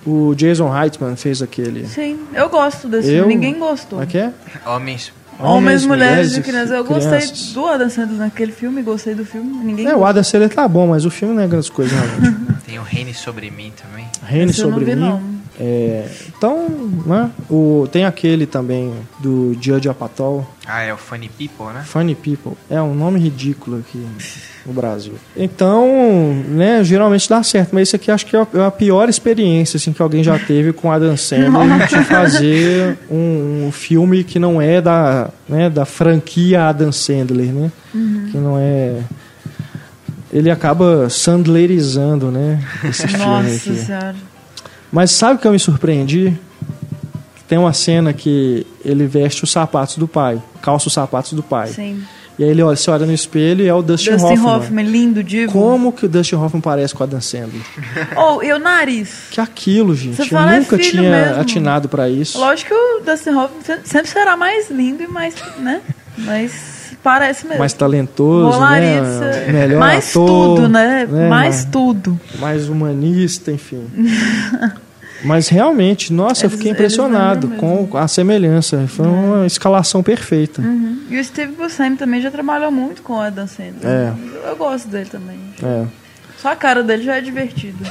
o 0.03 0.33
Jason 0.33 0.67
Reitman 0.69 1.15
fez 1.15 1.43
aquele. 1.43 1.85
Sim, 1.85 2.17
eu 2.33 2.49
gosto 2.49 2.87
desse 2.87 3.09
Eu- 3.11 3.19
filme, 3.25 3.35
ninguém 3.35 3.59
gostou. 3.59 3.99
Como 3.99 4.01
é 4.01 4.05
que 4.07 4.17
é? 4.17 4.33
Homens. 4.65 5.13
Homens, 5.39 5.85
mulheres 5.85 6.35
e 6.35 6.41
crianças. 6.41 6.71
Eu 6.71 6.83
crianças. 6.83 7.29
gostei 7.29 7.53
do 7.53 7.67
Adam 7.67 7.89
Sandler 7.91 8.17
naquele 8.17 8.51
filme, 8.51 8.81
gostei 8.81 9.13
do 9.13 9.23
filme, 9.23 9.63
ninguém 9.63 9.85
É, 9.85 9.95
o 9.95 10.03
Adam 10.03 10.23
Sandler 10.23 10.49
tá 10.49 10.67
bom, 10.67 10.87
mas 10.87 11.05
o 11.05 11.11
filme 11.11 11.35
não 11.35 11.43
é 11.43 11.47
grandes 11.47 11.69
coisas, 11.69 11.93
realmente. 11.95 12.37
Tem 12.65 12.79
o 12.79 12.81
Reine 12.81 13.13
sobre 13.13 13.51
mim 13.51 13.71
também. 13.79 14.07
Reine 14.23 14.49
Esse 14.49 14.61
eu 14.61 14.65
não 14.69 14.73
sobre 14.73 14.85
vi, 14.95 14.95
mim. 14.99 15.01
não. 15.07 15.36
É, 15.59 16.07
então, 16.37 16.67
né, 17.05 17.31
o, 17.49 17.87
tem 17.91 18.05
aquele 18.05 18.45
também 18.45 18.93
do 19.19 19.57
Judge 19.59 19.89
Apatow, 19.89 20.47
Ah, 20.67 20.83
é 20.83 20.93
o 20.93 20.97
Funny 20.97 21.29
People, 21.29 21.73
né? 21.73 21.81
Funny 21.83 22.13
People. 22.13 22.51
É 22.69 22.79
um 22.79 22.93
nome 22.93 23.19
ridículo 23.19 23.79
aqui 23.79 24.05
no 24.65 24.71
Brasil. 24.73 25.13
Então, 25.35 25.87
né, 26.47 26.83
geralmente 26.83 27.27
dá 27.27 27.41
certo, 27.41 27.69
mas 27.73 27.87
isso 27.87 27.95
aqui 27.95 28.11
acho 28.11 28.25
que 28.27 28.35
é 28.35 28.39
a- 28.41 28.47
é 28.53 28.65
a 28.65 28.69
pior 28.71 29.09
experiência 29.09 29.77
assim, 29.77 29.93
que 29.93 30.01
alguém 30.01 30.23
já 30.23 30.37
teve 30.37 30.73
com 30.73 30.91
Adam 30.91 31.17
Sandler 31.17 31.49
de 31.89 32.03
fazer 32.03 32.95
um, 33.09 33.65
um 33.67 33.71
filme 33.71 34.23
que 34.23 34.37
não 34.37 34.61
é 34.61 34.79
da, 34.79 35.29
né, 35.49 35.71
da 35.71 35.85
franquia 35.85 36.67
Adam 36.67 36.91
Sandler, 36.91 37.51
né? 37.51 37.71
Que 38.31 38.37
não 38.37 38.57
é... 38.59 38.99
Ele 40.31 40.51
acaba 40.51 41.09
sandlerizando, 41.09 42.29
né, 42.29 42.61
esse 42.83 43.07
filme 43.07 43.25
Nossa 43.25 43.47
aqui. 43.71 43.79
senhora. 43.79 44.15
Mas 44.91 45.11
sabe 45.11 45.35
o 45.35 45.37
que 45.37 45.47
eu 45.47 45.51
me 45.51 45.59
surpreendi? 45.59 46.37
Tem 47.47 47.57
uma 47.57 47.73
cena 47.73 48.11
que 48.13 48.65
ele 48.83 49.05
veste 49.07 49.43
os 49.43 49.51
sapatos 49.51 49.97
do 49.97 50.07
pai, 50.07 50.41
calça 50.61 50.87
os 50.87 50.93
sapatos 50.93 51.33
do 51.33 51.41
pai. 51.43 51.67
Sim. 51.69 52.03
E 52.37 52.43
aí 52.43 52.49
ele 52.51 52.61
olha, 52.61 52.75
você 52.75 52.91
olha 52.91 53.05
no 53.05 53.13
espelho 53.13 53.63
e 53.63 53.67
é 53.67 53.73
o 53.73 53.81
Dustin, 53.81 54.11
Dustin 54.11 54.33
Hoffman. 54.33 54.55
Hoffman, 54.57 54.85
lindo, 54.85 55.23
digo. 55.23 55.51
Como 55.53 55.91
que 55.91 56.05
o 56.05 56.09
Dustin 56.09 56.35
Hoffman 56.35 56.61
parece 56.61 56.93
com 56.93 57.01
a 57.03 57.07
Dan 57.07 57.19
Sandler? 57.21 57.61
Ou, 58.15 58.43
e 58.43 58.53
o 58.53 58.59
nariz? 58.59 59.09
Que 59.31 59.41
aquilo, 59.41 59.95
gente. 59.95 60.17
Você 60.17 60.35
Eu 60.35 60.39
é 60.39 60.59
nunca 60.59 60.77
filho 60.77 60.91
tinha 60.91 61.09
mesmo. 61.25 61.41
atinado 61.41 61.89
pra 61.89 62.07
isso. 62.09 62.37
Lógico 62.37 62.69
que 62.69 62.75
o 62.75 62.99
Dustin 63.03 63.31
Hoffman 63.31 63.61
se- 63.63 63.79
sempre 63.85 64.11
será 64.11 64.37
mais 64.37 64.69
lindo 64.69 65.01
e 65.01 65.07
mais, 65.07 65.33
né? 65.57 65.81
Mas 66.19 66.51
parece 67.03 67.45
mesmo. 67.45 67.59
Mais 67.59 67.73
talentoso, 67.73 68.59
né? 68.59 69.45
Melhor 69.51 69.79
mais 69.79 70.09
ator, 70.09 70.27
tudo, 70.27 70.69
né? 70.69 71.05
Mais 71.05 71.29
mais, 71.29 71.65
tudo. 71.65 72.19
mais 72.39 72.67
humanista, 72.69 73.51
enfim. 73.51 73.85
Mas 75.23 75.47
realmente, 75.49 76.13
nossa, 76.13 76.45
eu 76.45 76.47
Eles- 76.47 76.57
fiquei 76.57 76.69
eles 76.71 76.79
impressionado 76.79 77.47
com 77.57 77.89
a 77.97 78.07
semelhança. 78.07 78.85
Foi 78.87 79.07
uma 79.07 79.47
escalação 79.47 80.03
perfeita. 80.03 80.61
Uhum. 80.61 80.99
E 81.09 81.19
o 81.19 81.23
Steve 81.23 81.53
Buscemi 81.53 81.97
também 81.97 82.21
já 82.21 82.29
trabalhou 82.29 82.71
muito 82.71 83.01
com 83.01 83.13
o 83.13 83.19
Adam 83.19 83.47
Sandler. 83.47 83.83
É. 83.83 84.13
Eu 84.47 84.55
gosto 84.55 84.87
dele 84.87 85.09
também. 85.09 85.39
É. 85.63 85.85
Só 86.39 86.49
a 86.51 86.55
cara 86.55 86.83
dele 86.83 87.01
já 87.03 87.15
é 87.17 87.21
divertida. 87.21 87.83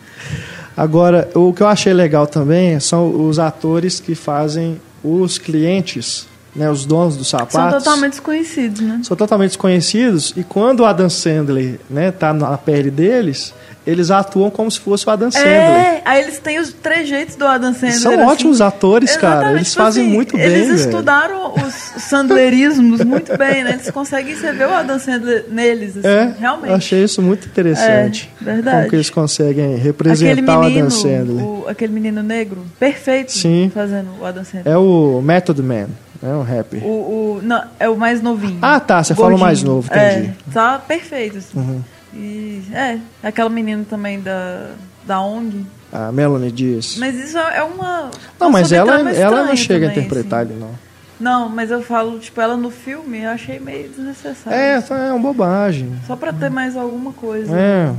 Agora, 0.76 1.28
o 1.34 1.52
que 1.52 1.62
eu 1.62 1.68
achei 1.68 1.92
legal 1.92 2.26
também 2.26 2.80
são 2.80 3.26
os 3.28 3.38
atores 3.38 4.00
que 4.00 4.14
fazem 4.14 4.80
os 5.04 5.36
clientes, 5.38 6.26
né, 6.54 6.70
os 6.70 6.84
donos 6.86 7.16
dos 7.16 7.28
São 7.28 7.40
sapatos. 7.40 7.82
totalmente 7.84 8.12
desconhecidos, 8.12 8.80
né? 8.80 9.00
são 9.02 9.16
totalmente 9.16 9.50
desconhecidos 9.50 10.32
e 10.36 10.42
quando 10.44 10.80
o 10.80 10.84
Adam 10.86 11.08
Sandler 11.10 11.80
né, 11.90 12.10
tá 12.12 12.32
na 12.32 12.56
pele 12.56 12.90
deles, 12.90 13.52
eles 13.86 14.10
atuam 14.10 14.48
como 14.50 14.70
se 14.70 14.80
fosse 14.80 15.06
o 15.06 15.10
Adam 15.10 15.30
Sandler. 15.30 15.50
É, 15.52 16.02
aí 16.06 16.22
eles 16.22 16.38
têm 16.38 16.58
os 16.58 16.72
trejeitos 16.72 17.36
do 17.36 17.44
Adam 17.46 17.74
Sandler. 17.74 17.98
São 17.98 18.12
assim. 18.14 18.22
ótimos 18.22 18.60
atores, 18.62 19.14
cara. 19.16 19.34
Exatamente, 19.34 19.56
Eles 19.58 19.70
tipo 19.72 19.82
fazem 19.82 20.04
assim, 20.06 20.14
muito 20.14 20.36
bem, 20.36 20.46
Eles 20.46 20.66
velho. 20.68 20.74
estudaram 20.80 21.52
os 21.54 22.02
sandlerismos 22.02 23.04
muito 23.04 23.36
bem, 23.36 23.62
né? 23.64 23.72
Eles 23.74 23.90
conseguem 23.90 24.34
ver 24.34 24.66
o 24.66 24.72
Adam 24.72 24.98
Sandler 24.98 25.44
neles, 25.50 25.96
assim, 25.98 26.06
É, 26.08 26.34
realmente. 26.38 26.70
eu 26.70 26.76
achei 26.76 27.04
isso 27.04 27.20
muito 27.20 27.46
interessante. 27.46 28.30
É, 28.40 28.44
verdade. 28.44 28.76
Como 28.78 28.88
que 28.90 28.96
eles 28.96 29.10
conseguem 29.10 29.76
representar 29.76 30.52
o 30.52 30.60
Adam 30.60 30.62
menino, 30.70 30.90
Sandler. 30.90 31.44
o- 31.44 31.64
aquele 31.68 31.92
menino 31.92 32.22
negro, 32.22 32.64
perfeito 32.78 33.32
Sim. 33.32 33.70
fazendo 33.74 34.08
o 34.20 34.24
Adam 34.24 34.44
Sandler. 34.44 34.72
É 34.72 34.78
o 34.78 35.20
Method 35.22 35.60
Man, 35.62 35.88
é 36.22 36.28
um 36.28 36.42
rapper. 36.42 36.84
O, 36.84 36.88
o, 36.88 37.40
não, 37.42 37.64
é 37.78 37.88
o 37.88 37.96
mais 37.96 38.22
novinho. 38.22 38.58
Ah, 38.62 38.80
tá, 38.80 39.02
você 39.02 39.14
falou 39.14 39.30
Gordinho. 39.30 39.46
mais 39.46 39.62
novo, 39.62 39.88
entendi. 39.90 40.28
É, 40.28 40.52
tá 40.52 40.78
perfeito. 40.78 41.38
Assim. 41.38 41.58
Uhum. 41.58 41.82
E, 42.14 42.62
é, 42.72 42.98
aquela 43.22 43.50
menina 43.50 43.84
também 43.88 44.20
da, 44.20 44.70
da 45.04 45.20
ONG. 45.20 45.66
A 45.92 46.10
Melanie 46.10 46.50
Diaz. 46.50 46.96
Mas 46.98 47.14
isso 47.16 47.38
é 47.38 47.62
uma. 47.62 48.10
Não, 48.38 48.50
mas 48.50 48.72
ela, 48.72 49.10
ela 49.12 49.44
não 49.44 49.56
chega 49.56 49.86
a 49.86 49.88
também, 49.90 50.04
interpretar 50.04 50.42
assim. 50.42 50.52
ele, 50.52 50.60
não. 50.60 50.70
Não, 51.20 51.48
mas 51.48 51.70
eu 51.70 51.80
falo, 51.82 52.18
tipo, 52.18 52.40
ela 52.40 52.56
no 52.56 52.70
filme 52.70 53.22
eu 53.22 53.30
achei 53.30 53.60
meio 53.60 53.88
desnecessário. 53.88 54.58
É, 54.58 54.74
é 54.76 55.12
uma 55.12 55.18
bobagem. 55.20 55.92
Só 56.06 56.16
pra 56.16 56.32
ter 56.32 56.50
mais 56.50 56.76
alguma 56.76 57.12
coisa. 57.12 57.56
É, 57.56 57.92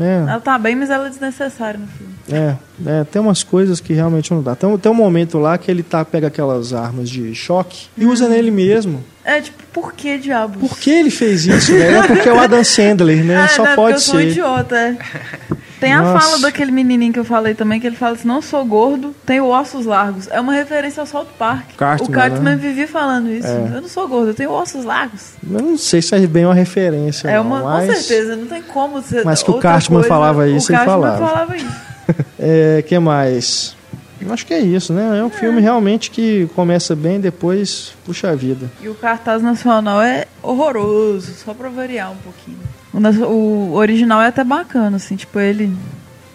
é, 0.00 0.18
Ela 0.30 0.40
tá 0.40 0.58
bem, 0.58 0.74
mas 0.76 0.90
ela 0.90 1.06
é 1.06 1.10
desnecessária 1.10 1.78
no 1.78 1.86
filme. 1.86 2.12
é, 2.30 2.54
é. 2.86 3.04
Tem 3.04 3.20
umas 3.20 3.42
coisas 3.42 3.80
que 3.80 3.92
realmente 3.92 4.32
não 4.32 4.42
dá. 4.42 4.54
Tem, 4.54 4.68
um- 4.68 4.78
tem 4.78 4.90
um 4.90 4.94
momento 4.94 5.38
lá 5.38 5.56
que 5.58 5.70
ele 5.70 5.82
tá, 5.82 6.04
pega 6.04 6.26
aquelas 6.28 6.72
armas 6.72 7.08
de 7.10 7.34
choque 7.34 7.86
e 7.96 8.04
usa 8.06 8.28
nele 8.28 8.50
mesmo. 8.50 9.02
É, 9.24 9.40
tipo, 9.40 9.62
por 9.72 9.92
que 9.92 10.18
diabos? 10.18 10.56
Por 10.68 10.78
que 10.78 10.90
ele 10.90 11.10
fez 11.10 11.46
isso, 11.46 11.72
velho? 11.72 11.96
É 11.98 12.06
porque 12.06 12.28
é 12.28 12.32
o 12.32 12.38
Adam 12.40 12.64
Sandler, 12.64 13.24
né? 13.24 13.44
É, 13.44 13.48
Só 13.48 13.62
né, 13.64 13.74
pode 13.76 13.94
porque 13.94 13.94
eu 13.94 14.00
sou 14.00 14.14
um 14.16 14.18
ser. 14.22 14.28
idiota, 14.30 14.96
é. 15.82 15.86
Tem 15.86 15.92
a 15.92 16.00
Nossa. 16.02 16.20
fala 16.20 16.38
daquele 16.40 16.70
menininho 16.70 17.12
que 17.12 17.18
eu 17.18 17.24
falei 17.24 17.54
também, 17.54 17.80
que 17.80 17.86
ele 17.86 17.96
fala 17.96 18.14
assim, 18.14 18.28
não 18.28 18.40
sou 18.40 18.64
gordo, 18.64 19.14
tenho 19.26 19.46
ossos 19.46 19.84
largos. 19.84 20.28
É 20.30 20.40
uma 20.40 20.52
referência 20.52 21.00
ao 21.00 21.06
South 21.06 21.26
Park. 21.38 21.74
Cartman, 21.76 22.08
o 22.08 22.12
Cartman 22.12 22.56
né? 22.56 22.56
vivia 22.56 22.86
falando 22.86 23.28
isso. 23.30 23.48
É. 23.48 23.72
Eu 23.74 23.82
não 23.82 23.88
sou 23.88 24.06
gordo, 24.06 24.28
eu 24.28 24.34
tenho 24.34 24.50
ossos 24.50 24.84
largos. 24.84 25.32
Eu 25.42 25.60
não 25.60 25.76
sei 25.76 26.00
se 26.00 26.14
é 26.14 26.26
bem 26.26 26.44
uma 26.44 26.54
referência, 26.54 27.28
é 27.28 27.36
não, 27.36 27.42
uma, 27.42 27.62
mas... 27.62 27.86
com 27.86 27.94
certeza, 27.94 28.36
não 28.36 28.46
tem 28.46 28.62
como 28.62 29.02
ser 29.02 29.24
Mas 29.24 29.42
que 29.42 29.50
o 29.50 29.58
Cartman 29.58 30.00
coisa. 30.00 30.08
falava 30.08 30.48
isso, 30.48 30.72
o 30.72 30.76
ele 30.76 30.84
falava. 30.84 31.26
falava 31.26 31.56
isso. 31.56 31.92
É, 32.44 32.82
que 32.82 32.98
mais? 32.98 33.76
Eu 34.20 34.32
acho 34.32 34.44
que 34.44 34.52
é 34.52 34.58
isso, 34.58 34.92
né? 34.92 35.18
É 35.18 35.24
um 35.24 35.30
filme 35.30 35.60
realmente 35.60 36.10
que 36.10 36.48
começa 36.56 36.94
bem, 36.96 37.20
depois 37.20 37.94
puxa 38.04 38.30
a 38.30 38.34
vida. 38.34 38.70
E 38.80 38.88
o 38.88 38.94
cartaz 38.94 39.40
nacional 39.42 40.02
é 40.02 40.26
horroroso, 40.42 41.32
só 41.34 41.54
pra 41.54 41.68
variar 41.68 42.10
um 42.10 42.16
pouquinho. 42.16 42.58
O, 42.92 43.72
original 43.74 44.20
é 44.20 44.26
até 44.28 44.44
bacana, 44.44 44.96
assim, 44.96 45.16
tipo, 45.16 45.38
ele 45.40 45.74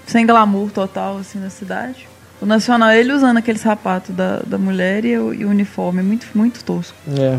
sem 0.07 0.25
glamour 0.25 0.71
total, 0.71 1.17
assim, 1.17 1.39
na 1.39 1.49
cidade. 1.49 2.07
O 2.41 2.45
nacional 2.45 2.89
é 2.89 2.99
ele 2.99 3.11
usando 3.13 3.37
aquele 3.37 3.59
sapato 3.59 4.11
da, 4.11 4.39
da 4.45 4.57
mulher 4.57 5.03
e 5.05 5.17
o, 5.17 5.33
e 5.33 5.45
o 5.45 5.49
uniforme, 5.49 6.01
muito, 6.03 6.27
muito 6.35 6.63
tosco. 6.63 6.95
É. 7.17 7.37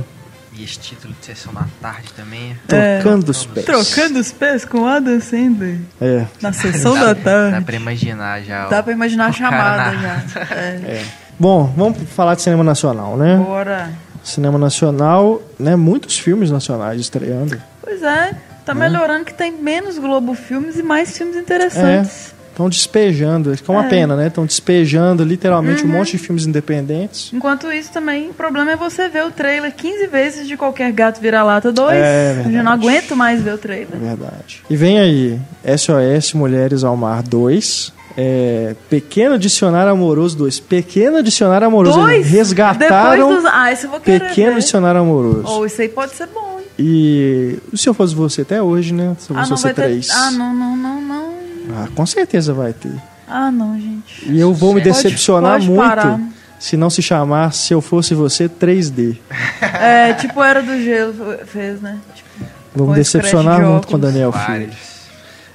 E 0.55 0.65
esse 0.65 0.79
título 0.79 1.15
de 1.21 1.25
sessão 1.27 1.53
da 1.55 1.65
tarde 1.81 2.13
também. 2.15 2.57
É. 2.69 2.99
Trocando 3.01 3.31
os 3.31 3.47
pés. 3.47 3.65
Trocando 3.67 4.19
os 4.19 4.33
pés 4.33 4.65
com 4.65 4.87
Adam 4.87 5.21
Sandler 5.21 5.79
É. 6.01 6.27
na 6.43 6.53
sessão 6.53 6.95
da 6.95 7.13
Dá 7.13 7.15
tarde. 7.15 7.65
pra 7.65 7.77
imaginar 7.77 8.43
já. 8.43 8.67
o- 8.67 8.71
Dá 8.71 8.83
pra 8.83 8.93
imaginar 8.93 9.27
a 9.27 9.33
chamada 9.33 9.93
na- 9.93 10.01
já. 10.03 10.23
É. 10.55 11.05
Bom, 11.39 11.73
vamos 11.77 11.99
falar 12.11 12.35
de 12.35 12.43
cinema 12.43 12.65
nacional, 12.65 13.17
né? 13.17 13.37
Bora. 13.37 13.91
Cinema 14.25 14.59
nacional, 14.59 15.41
né? 15.59 15.77
Muitos 15.77 16.19
filmes 16.19 16.51
nacionais 16.51 17.01
estreando. 17.01 17.57
Pois 17.81 18.03
é, 18.03 18.35
tá 18.69 18.75
melhorando 18.75 19.25
que 19.25 19.35
tem 19.35 19.51
menos 19.53 19.99
Globo 19.99 20.35
Filmes 20.35 20.79
e 20.79 20.83
mais 20.83 21.17
filmes 21.17 21.37
interessantes. 21.37 22.37
Estão 22.51 22.69
despejando, 22.69 23.53
isso 23.55 23.63
que 23.63 23.71
é 23.71 23.75
uma 23.75 23.87
É. 23.87 23.89
pena, 23.89 24.17
né? 24.17 24.27
Estão 24.27 24.45
despejando 24.45 25.23
literalmente 25.23 25.85
Uhum. 25.85 25.91
um 25.91 25.93
monte 25.93 26.13
de 26.13 26.19
filmes 26.19 26.45
independentes. 26.45 27.31
Enquanto 27.33 27.71
isso 27.73 27.93
também, 27.93 28.31
o 28.31 28.35
problema 28.35 28.73
é 28.73 28.77
você 28.77 29.09
ver 29.09 29.25
o 29.25 29.31
trailer 29.31 29.73
15 29.73 30.09
vezes 30.09 30.49
de 30.49 30.57
qualquer 30.57 30.91
Gato 30.91 31.21
Vira-Lata 31.21 31.71
2. 31.71 31.97
É 31.97 32.43
Eu 32.47 32.65
não 32.65 32.73
aguento 32.73 33.15
mais 33.15 33.41
ver 33.41 33.53
o 33.53 33.55
É 33.55 33.59
trailer. 33.59 33.97
verdade. 34.01 34.63
E 34.69 34.77
vem 34.77 34.99
aí, 34.99 35.39
SOS 35.65 36.33
Mulheres 36.35 36.83
ao 36.83 36.97
Mar 36.97 37.23
2. 37.23 37.93
É, 38.21 38.75
Pequeno 38.91 39.39
Dicionário 39.39 39.93
Amoroso 39.93 40.37
2. 40.39 40.59
Pequeno 40.59 41.23
Dicionário 41.23 41.69
Amoroso. 41.69 42.01
Dois? 42.01 42.27
Resgataram 42.27 43.37
dos... 43.37 43.45
Ah, 43.45 43.71
esse 43.73 43.85
eu 43.87 43.91
vou 43.91 44.01
querer 44.01 44.31
Pequeno 44.31 44.55
ver. 44.55 44.61
Dicionário 44.61 45.01
Amoroso. 45.01 45.45
Ou 45.47 45.65
isso 45.65 45.81
aí 45.81 45.89
pode 45.89 46.13
ser 46.17 46.27
bom? 46.27 46.58
E 46.79 47.59
se 47.75 47.89
eu 47.89 47.95
fosse 47.95 48.15
você 48.15 48.43
até 48.43 48.63
hoje, 48.63 48.95
né? 48.95 49.17
Se 49.19 49.31
eu 49.31 49.37
Ah, 49.37 49.41
fosse 49.41 49.51
não 49.51 49.57
você 49.57 49.65
vai 49.65 49.75
3. 49.75 50.07
ter... 50.07 50.13
Ah, 50.13 50.31
não, 50.31 50.55
não, 50.55 50.77
não, 50.77 51.01
não. 51.01 51.35
Ah, 51.77 51.89
com 51.95 52.07
certeza 52.07 52.53
vai 52.55 52.73
ter. 52.73 52.93
Ah, 53.27 53.51
não, 53.51 53.75
gente. 53.79 54.31
E 54.31 54.39
eu 54.39 54.55
vou 54.55 54.73
me 54.73 54.81
Pode- 54.81 54.93
decepcionar 54.95 55.55
pode 55.55 55.67
muito 55.69 55.83
parar. 55.83 56.21
se 56.59 56.77
não 56.77 56.89
se 56.89 57.03
chamar 57.03 57.53
Se 57.53 57.75
Eu 57.75 57.81
Fosse 57.81 58.15
Você 58.15 58.49
3D. 58.49 59.19
É, 59.61 60.15
tipo 60.15 60.43
Era 60.43 60.63
do 60.63 60.81
Gelo 60.83 61.15
fez, 61.47 61.81
né? 61.83 61.99
Tipo, 62.15 62.29
Vamos 62.75 62.95
com 62.95 63.01
esse 63.01 63.19
decepcionar 63.19 63.61
muito 63.61 63.89
com 63.89 63.95
o. 63.97 63.99
Daniel 63.99 64.33
Filho. 64.33 64.71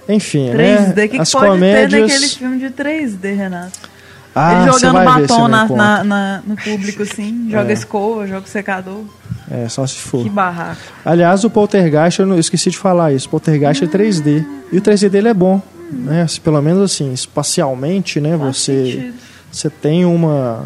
Enfim, 0.10 0.50
3D, 0.52 0.56
né? 0.58 0.92
o 0.92 0.94
que, 0.96 1.08
que 1.16 1.22
As 1.22 1.32
pode 1.32 1.48
comédias. 1.48 1.90
ter 1.92 2.02
naquele 2.02 2.28
filme 2.30 2.60
de 2.60 2.70
3D, 2.70 3.34
Renato? 3.36 3.80
Ah, 4.36 4.64
Ele 4.64 4.72
você 4.72 4.88
jogando 4.88 5.06
batom 5.06 5.48
na, 5.48 5.66
na- 5.68 6.04
na- 6.04 6.42
no 6.46 6.56
público, 6.58 7.04
assim, 7.04 7.48
joga 7.50 7.70
É. 7.70 7.74
escova, 7.74 8.28
joga 8.28 8.46
secador. 8.48 9.04
É, 9.52 9.68
só 9.70 9.86
se 9.86 9.96
for. 9.98 10.24
Que 10.24 10.30
barraco. 10.30 10.80
Aliás, 11.04 11.44
o 11.44 11.50
Poltergeist, 11.50 12.20
eu, 12.20 12.26
não- 12.26 12.36
eu 12.36 12.40
esqueci 12.40 12.70
de 12.72 12.78
falar 12.78 13.12
isso. 13.14 13.28
O 13.28 13.32
Poltergeist 13.32 13.84
é 13.84 13.88
3D. 13.88 14.46
E 14.72 14.78
o 14.78 14.82
3D 14.82 15.10
dele 15.10 15.28
é 15.28 15.34
bom. 15.34 15.62
Né? 15.92 16.26
Se, 16.28 16.40
Pelo 16.40 16.62
menos 16.62 16.82
assim, 16.82 17.12
espacialmente, 17.14 18.20
né? 18.20 18.38
Faz 18.38 18.58
Você, 18.58 18.86
sentido. 18.86 19.14
você 19.52 19.70
tem 19.70 20.06
uma, 20.06 20.66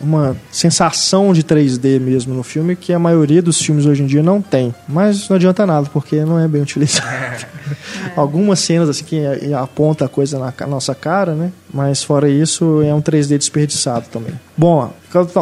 uma 0.00 0.36
sensação 0.50 1.32
de 1.32 1.42
3D 1.42 2.00
mesmo 2.00 2.34
no 2.34 2.42
filme 2.42 2.76
que 2.76 2.92
a 2.92 2.98
maioria 2.98 3.40
dos 3.40 3.60
filmes 3.60 3.86
hoje 3.86 4.02
em 4.02 4.06
dia 4.06 4.22
não 4.22 4.40
tem. 4.40 4.74
Mas 4.88 5.28
não 5.28 5.36
adianta 5.36 5.66
nada, 5.66 5.88
porque 5.92 6.24
não 6.24 6.38
é 6.38 6.46
bem 6.48 6.62
utilizado. 6.62 7.46
Algumas 8.16 8.60
cenas 8.60 8.88
assim 8.88 9.04
que 9.04 9.24
aponta 9.54 10.04
a 10.04 10.08
coisa 10.08 10.38
na 10.38 10.66
nossa 10.66 10.94
cara, 10.94 11.34
né? 11.34 11.52
Mas 11.72 12.02
fora 12.02 12.28
isso, 12.28 12.82
é 12.82 12.94
um 12.94 13.00
3D 13.00 13.38
desperdiçado 13.38 14.06
também. 14.10 14.34
Bom, 14.56 14.92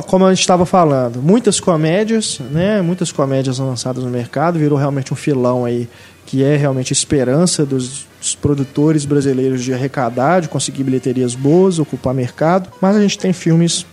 como 0.07 0.27
a 0.27 0.31
gente 0.31 0.41
estava 0.41 0.65
falando, 0.65 1.23
muitas 1.23 1.61
comédias, 1.61 2.41
né? 2.51 2.81
Muitas 2.81 3.13
comédias 3.13 3.59
lançadas 3.59 4.05
no 4.05 4.11
mercado, 4.11 4.59
virou 4.59 4.79
realmente 4.79 5.13
um 5.13 5.17
filão 5.17 5.65
aí 5.65 5.89
que 6.25 6.43
é 6.43 6.57
realmente 6.57 6.93
a 6.93 6.95
esperança 6.95 7.67
dos, 7.67 8.07
dos 8.21 8.35
produtores 8.35 9.05
brasileiros 9.05 9.63
de 9.63 9.75
arrecadar, 9.75 10.41
de 10.41 10.49
conseguir 10.49 10.85
bilheterias 10.85 11.35
boas, 11.35 11.79
ocupar 11.79 12.15
mercado. 12.15 12.71
Mas 12.81 12.97
a 12.97 13.01
gente 13.03 13.19
tem 13.19 13.33
filmes 13.33 13.85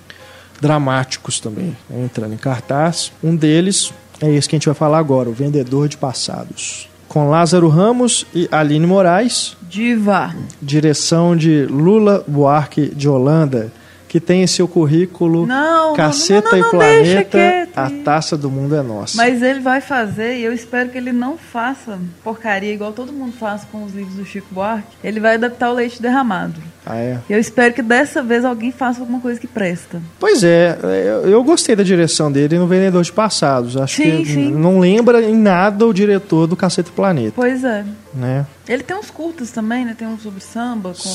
dramáticos 0.62 1.40
também 1.40 1.76
né, 1.90 2.04
entrando 2.04 2.34
em 2.34 2.38
cartaz. 2.38 3.12
Um 3.24 3.36
deles 3.36 3.94
é 4.22 4.30
esse 4.30 4.48
que 4.50 4.56
a 4.56 4.60
gente 4.60 4.66
vai 4.66 4.76
falar 4.76 4.98
agora, 5.00 5.30
O 5.30 5.34
Vendedor 5.34 5.88
de 5.88 5.98
Passados. 5.98 6.90
Com 7.08 7.30
Lázaro 7.30 7.68
Ramos 7.70 8.26
e 8.36 8.48
Aline 8.52 8.86
Moraes, 8.86 9.58
Diva. 9.68 10.36
direção 10.62 11.36
de 11.36 11.66
Lula 11.66 12.24
Buarque 12.28 12.94
de 12.94 13.10
Holanda, 13.10 13.72
que 14.08 14.20
tem 14.20 14.44
em 14.44 14.48
seu 14.48 14.68
currículo 14.68 15.46
Não, 15.46 15.94
Caceta 15.96 16.52
não, 16.52 16.60
não, 16.60 16.68
e 16.68 16.70
Planeta, 16.70 17.70
a 17.76 17.90
taça 18.04 18.36
do 18.36 18.50
mundo 18.50 18.76
é 18.76 18.82
nossa. 18.82 19.16
Mas 19.16 19.42
ele 19.42 19.60
vai 19.60 19.82
fazer, 19.82 20.38
e 20.38 20.44
eu 20.44 20.52
espero 20.52 20.90
que 20.90 20.98
ele 20.98 21.12
não 21.12 21.38
faça 21.38 21.98
porcaria 22.24 22.74
igual 22.74 22.92
todo 22.92 23.14
mundo 23.14 23.34
faz 23.34 23.64
com 23.72 23.84
os 23.84 23.94
livros 23.94 24.16
do 24.16 24.26
Chico 24.26 24.48
Buarque. 24.52 24.98
Ele 25.04 25.20
vai 25.20 25.36
adaptar 25.36 25.72
o 25.72 25.74
leite 25.74 26.02
derramado. 26.02 26.60
Ah, 26.86 26.96
é? 26.98 27.20
Eu 27.30 27.40
espero 27.40 27.74
que 27.74 27.82
dessa 27.82 28.24
vez 28.24 28.44
alguém 28.44 28.72
faça 28.72 29.00
alguma 29.02 29.20
coisa 29.20 29.40
que 29.40 29.46
presta. 29.48 30.02
Pois 30.20 30.44
é, 30.44 30.78
eu, 30.82 31.30
eu 31.30 31.44
gostei 31.44 31.76
da 31.76 31.84
direção 31.84 32.32
dele 32.32 32.58
no 32.58 32.68
Vendedor 32.68 33.04
de 33.04 33.12
Passados. 33.12 33.78
Acho 33.78 33.98
Sim, 33.98 34.24
que 34.24 34.26
sim. 34.26 34.52
não 34.52 34.80
lembra 34.80 35.22
em 35.22 35.36
nada 35.36 35.86
o 35.86 35.94
diretor 35.94 36.48
do 36.48 36.56
Caceta 36.56 36.90
e 36.90 36.94
Planeta, 36.94 37.34
Pois 37.36 37.64
é. 37.64 37.86
né? 38.14 38.46
Ele 38.68 38.82
tem 38.84 38.98
uns 38.98 39.12
curtas 39.12 39.52
também, 39.52 39.86
né? 39.86 39.96
Tem 39.98 40.08
um 40.08 40.18
sobre 40.18 40.42
samba, 40.42 40.90
com... 40.90 41.10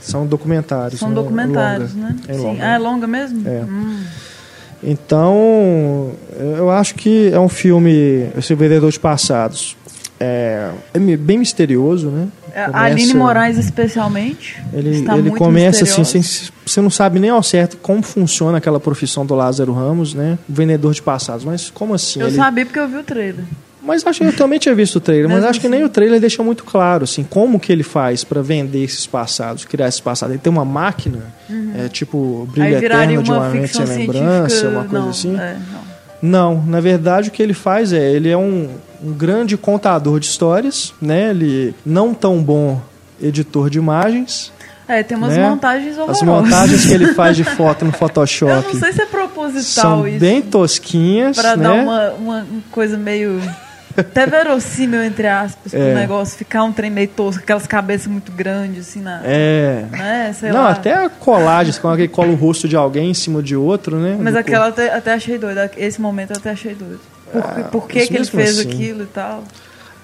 São 0.00 0.26
documentários. 0.26 1.00
São 1.00 1.08
né? 1.10 1.14
documentários, 1.14 1.94
Longa. 1.94 2.08
né? 2.08 2.16
É 2.28 2.36
longa. 2.36 2.64
Ah, 2.64 2.74
é 2.74 2.78
longa 2.78 3.06
mesmo? 3.06 3.48
É. 3.48 3.62
Hum. 3.62 4.02
Então, 4.82 6.12
eu 6.58 6.70
acho 6.70 6.94
que 6.94 7.30
é 7.32 7.40
um 7.40 7.48
filme, 7.48 8.28
esse 8.36 8.54
Vendedor 8.54 8.90
de 8.90 9.00
Passados, 9.00 9.76
é, 10.20 10.70
é 10.92 10.98
bem 11.16 11.38
misterioso, 11.38 12.08
né? 12.08 12.28
É, 12.54 12.62
A 12.62 12.66
Começa- 12.66 12.84
Aline 12.86 13.14
Moraes, 13.14 13.58
especialmente. 13.58 14.62
Ele, 14.72 15.04
ele 15.16 15.30
começa 15.32 15.84
assim, 15.84 16.00
misteriosa. 16.02 16.28
sem, 16.28 16.50
você 16.64 16.80
não 16.80 16.90
sabe 16.90 17.18
nem 17.18 17.30
ao 17.30 17.42
certo 17.42 17.76
como 17.78 18.00
funciona 18.02 18.58
aquela 18.58 18.78
profissão 18.78 19.26
do 19.26 19.34
Lázaro 19.34 19.72
Ramos, 19.72 20.14
né? 20.14 20.38
Vendedor 20.48 20.92
de 20.94 21.02
passados. 21.02 21.44
Mas 21.44 21.68
como 21.70 21.94
assim? 21.94 22.20
Eu 22.20 22.28
Ele- 22.28 22.36
sabia 22.36 22.64
porque 22.64 22.78
eu 22.78 22.88
vi 22.88 22.96
o 22.98 23.02
trailer. 23.02 23.44
Mas 23.86 24.06
acho 24.06 24.18
que 24.20 24.24
eu 24.26 24.32
também 24.32 24.58
tinha 24.58 24.74
visto 24.74 24.96
o 24.96 25.00
trailer, 25.00 25.26
mas 25.28 25.34
Mesmo 25.38 25.50
acho 25.50 25.60
que 25.60 25.66
assim. 25.66 25.76
nem 25.76 25.84
o 25.84 25.90
trailer 25.90 26.18
deixa 26.18 26.42
muito 26.42 26.64
claro, 26.64 27.04
assim, 27.04 27.22
como 27.22 27.60
que 27.60 27.70
ele 27.70 27.82
faz 27.82 28.24
para 28.24 28.40
vender 28.40 28.82
esses 28.82 29.06
passados, 29.06 29.66
criar 29.66 29.88
esses 29.88 30.00
passados. 30.00 30.32
Ele 30.32 30.40
tem 30.42 30.50
uma 30.50 30.64
máquina, 30.64 31.18
é 31.78 31.86
tipo 31.88 32.48
brilho 32.50 32.78
Uhum. 32.78 32.82
Eterno 32.82 33.22
de 33.22 33.30
uma 33.30 33.48
mente 33.50 33.76
sem 33.76 33.84
lembrança, 33.84 34.68
uma 34.70 34.84
coisa 34.84 35.04
não, 35.04 35.10
assim. 35.10 35.36
é, 35.38 35.56
não. 35.70 35.94
Não, 36.56 36.64
na 36.66 36.80
verdade 36.80 37.28
o 37.28 37.30
que 37.32 37.42
ele 37.42 37.52
faz 37.52 37.92
é, 37.92 38.10
ele 38.12 38.30
é 38.30 38.36
um, 38.38 38.70
um 39.04 39.12
grande 39.12 39.56
contador 39.56 40.18
de 40.18 40.26
histórias, 40.26 40.94
né? 41.00 41.30
Ele 41.30 41.74
não 41.84 42.14
tão 42.14 42.42
bom 42.42 42.80
editor 43.22 43.68
de 43.68 43.78
imagens. 43.78 44.52
É, 44.86 45.02
tem 45.02 45.16
umas 45.16 45.34
né? 45.36 45.48
montagens 45.48 45.96
horrorosas. 45.96 46.22
As 46.22 46.28
montagens 46.28 46.86
que 46.86 46.92
ele 46.92 47.08
faz 47.14 47.36
de 47.36 47.44
foto 47.44 47.84
no 47.84 47.90
Eu 47.90 47.96
Photoshop 47.98 48.72
não 48.74 48.80
sei 48.80 48.92
se 48.92 49.02
é 49.02 49.06
proposital 49.06 49.62
são 49.98 50.08
isso. 50.08 50.18
bem 50.18 50.42
tosquinhas, 50.42 51.36
Pra 51.38 51.56
né? 51.56 51.62
dar 51.68 51.74
uma, 51.74 52.10
uma 52.12 52.46
coisa 52.70 52.96
meio. 52.98 53.40
Até 53.96 54.26
verossímil, 54.26 55.04
entre 55.04 55.26
aspas, 55.28 55.70
pro 55.70 55.80
É. 55.80 55.94
negócio 55.94 56.36
ficar 56.36 56.64
um 56.64 56.72
trem 56.72 56.90
meio 56.90 57.06
tosco, 57.06 57.40
aquelas 57.42 57.64
cabeças 57.64 58.08
muito 58.08 58.32
grandes, 58.32 58.88
assim, 58.88 59.00
na. 59.00 59.20
É. 59.24 59.84
Né? 59.90 60.34
Sei 60.38 60.50
não, 60.50 60.62
lá. 60.64 60.70
até 60.70 61.08
colagens, 61.08 61.78
quando 61.78 61.92
alguém 61.92 62.08
cola 62.08 62.30
o 62.32 62.34
rosto 62.34 62.66
de 62.68 62.74
alguém 62.76 63.10
em 63.10 63.14
cima 63.14 63.40
de 63.40 63.54
outro, 63.54 63.96
né? 63.96 64.18
Mas 64.20 64.34
Do 64.34 64.38
aquela 64.40 64.66
eu 64.66 64.70
até, 64.70 64.92
até 64.94 65.12
achei 65.14 65.38
doida. 65.38 65.70
Esse 65.76 66.00
momento 66.00 66.32
eu 66.32 66.36
até 66.38 66.50
achei 66.50 66.74
doido. 66.74 67.00
Por, 67.42 67.42
Ah, 67.44 67.64
por 67.70 67.88
que, 67.88 68.06
que 68.06 68.14
ele 68.16 68.24
fez 68.24 68.58
assim. 68.58 68.68
aquilo 68.70 69.02
e 69.02 69.06
tal? 69.06 69.44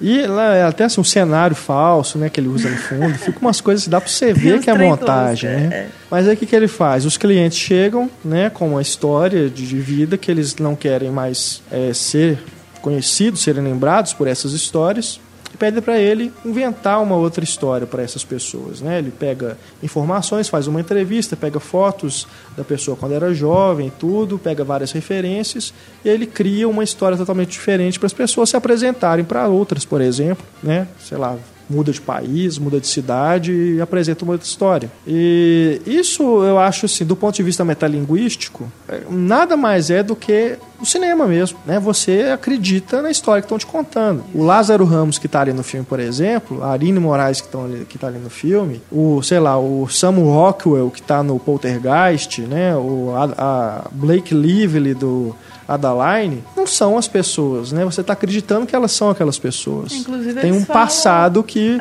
E 0.01 0.27
lá 0.27 0.55
é 0.55 0.63
até 0.65 0.85
assim, 0.85 1.01
um 1.01 1.05
cenário 1.05 1.55
falso, 1.55 2.17
né, 2.19 2.31
que 2.31 2.41
ele 2.41 2.49
usa 2.49 2.71
no 2.71 2.77
fundo. 2.79 3.15
Fica 3.19 3.39
umas 3.39 3.61
coisas 3.61 3.85
que 3.85 3.91
dá 3.91 4.01
pra 4.01 4.09
você 4.09 4.33
ver 4.33 4.59
que 4.61 4.71
é 4.71 4.75
montagem, 4.75 5.51
né? 5.51 5.69
é. 5.71 5.87
Mas 6.11 6.27
aí 6.27 6.35
o 6.35 6.37
que, 6.39 6.47
que 6.47 6.57
ele 6.57 6.69
faz? 6.69 7.05
Os 7.05 7.19
clientes 7.19 7.59
chegam, 7.59 8.11
né, 8.25 8.49
com 8.49 8.71
uma 8.71 8.81
história 8.83 9.51
de, 9.51 9.67
de 9.67 9.79
vida 9.79 10.17
que 10.17 10.31
eles 10.31 10.57
não 10.57 10.75
querem 10.75 11.11
mais 11.11 11.63
é, 11.71 11.93
ser 11.93 12.39
conhecidos, 12.81 13.43
serem 13.43 13.63
lembrados 13.63 14.15
por 14.15 14.27
essas 14.27 14.53
histórias. 14.53 15.21
Pede 15.61 15.83
para 15.83 15.99
ele 15.99 16.33
inventar 16.43 17.03
uma 17.03 17.15
outra 17.17 17.45
história 17.45 17.87
para 17.87 18.03
essas 18.03 18.25
pessoas, 18.25 18.81
né? 18.81 18.99
Ele 18.99 19.11
pega 19.11 19.59
informações, 19.83 20.49
faz 20.49 20.67
uma 20.67 20.81
entrevista, 20.81 21.37
pega 21.37 21.61
fotos 21.61 22.27
da 22.57 22.65
pessoa 22.65 22.97
quando 22.97 23.13
era 23.13 23.35
jovem, 23.35 23.93
tudo, 23.99 24.39
pega 24.39 24.65
várias 24.65 24.91
referências 24.91 25.75
e 26.03 26.09
ele 26.09 26.27
cria 26.27 26.67
uma 26.67 26.83
história 26.83 27.19
totalmente 27.19 27.51
diferente 27.51 27.99
para 27.99 28.07
as 28.07 28.15
pessoas 28.15 28.49
se 28.49 28.57
apresentarem 28.57 29.23
para 29.23 29.49
outras, 29.49 29.85
por 29.85 30.01
exemplo, 30.01 30.47
né? 30.63 30.89
Sei 30.99 31.19
lá, 31.19 31.37
muda 31.71 31.93
de 31.93 32.01
país, 32.01 32.59
muda 32.59 32.81
de 32.81 32.89
cidade 32.89 33.53
e 33.53 33.81
apresenta 33.81 34.25
uma 34.25 34.33
outra 34.33 34.47
história. 34.47 34.91
E 35.07 35.81
isso 35.87 36.23
eu 36.45 36.59
acho 36.59 36.87
assim, 36.87 37.05
do 37.05 37.15
ponto 37.15 37.37
de 37.37 37.43
vista 37.43 37.65
metalinguístico, 37.65 38.71
é, 38.89 39.03
nada 39.09 39.57
mais 39.57 39.91
é 39.91 40.03
do 40.03 40.17
que 40.17 40.59
o 40.81 40.87
cinema 40.87 41.27
mesmo, 41.27 41.59
né? 41.67 41.79
Você 41.79 42.31
acredita 42.33 43.03
na 43.03 43.11
história 43.11 43.43
que 43.43 43.47
estão 43.47 43.59
te 43.59 43.67
contando. 43.67 44.25
O 44.35 44.43
Lázaro 44.43 44.85
Ramos 44.85 45.19
que 45.19 45.27
está 45.27 45.43
ali 45.43 45.53
no 45.53 45.63
filme, 45.63 45.87
por 45.87 46.01
exemplo, 46.01 46.63
a 46.63 46.73
Aline 46.73 46.99
Moraes 46.99 47.41
que, 47.41 47.57
ali, 47.57 47.87
que 47.87 47.99
tá 47.99 48.07
ali 48.07 48.19
no 48.19 48.31
filme, 48.31 48.81
o, 48.91 49.23
sei 49.23 49.39
lá, 49.39 49.59
o 49.59 49.87
Samuel 49.89 50.33
Rockwell 50.33 50.91
que 50.91 51.01
está 51.01 51.23
no 51.23 51.39
Poltergeist, 51.39 52.41
né? 52.43 52.75
O, 52.75 53.13
a, 53.15 53.25
a 53.37 53.89
Blake 53.93 54.35
Lively 54.35 54.95
do 54.95 55.35
Adaline, 55.75 56.43
não 56.57 56.67
são 56.67 56.99
as 56.99 57.07
pessoas, 57.07 57.71
né? 57.73 57.85
Você 57.85 58.01
está 58.01 58.13
acreditando 58.13 58.67
que 58.67 58.75
elas 58.75 58.93
são 58.93 59.11
aquelas 59.11 59.39
pessoas. 59.39 59.93
Inclusive, 59.93 60.41
Tem 60.41 60.51
um 60.53 60.65
falam- 60.65 60.83
passado 60.83 61.43
que 61.43 61.79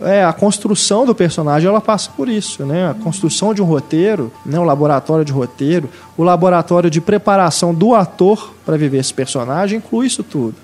É. 0.00 0.18
é 0.20 0.24
a 0.24 0.32
construção 0.32 1.04
do 1.04 1.14
personagem, 1.14 1.68
ela 1.68 1.80
passa 1.80 2.10
por 2.16 2.28
isso, 2.28 2.64
né? 2.64 2.90
A 2.90 2.94
construção 2.94 3.52
de 3.52 3.60
um 3.60 3.64
roteiro, 3.64 4.32
né? 4.46 4.58
O 4.58 4.64
laboratório 4.64 5.24
de 5.24 5.32
roteiro, 5.32 5.88
o 6.16 6.22
laboratório 6.22 6.88
de 6.88 7.00
preparação 7.00 7.74
do 7.74 7.94
ator 7.94 8.54
para 8.64 8.76
viver 8.76 8.98
esse 8.98 9.12
personagem 9.12 9.78
inclui 9.78 10.06
isso 10.06 10.22
tudo. 10.22 10.54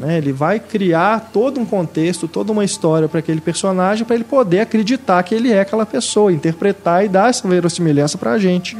Né? 0.00 0.16
Ele 0.16 0.32
vai 0.32 0.58
criar 0.60 1.28
todo 1.32 1.60
um 1.60 1.66
contexto, 1.66 2.26
toda 2.28 2.52
uma 2.52 2.64
história 2.64 3.08
para 3.08 3.18
aquele 3.18 3.40
personagem 3.40 4.04
para 4.04 4.14
ele 4.14 4.24
poder 4.24 4.60
acreditar 4.60 5.22
que 5.24 5.34
ele 5.34 5.52
é 5.52 5.60
aquela 5.60 5.84
pessoa, 5.84 6.32
interpretar 6.32 7.04
e 7.04 7.08
dar 7.08 7.28
essa 7.28 7.46
verossimilhança 7.46 8.16
para 8.16 8.30
a 8.32 8.38
gente. 8.38 8.76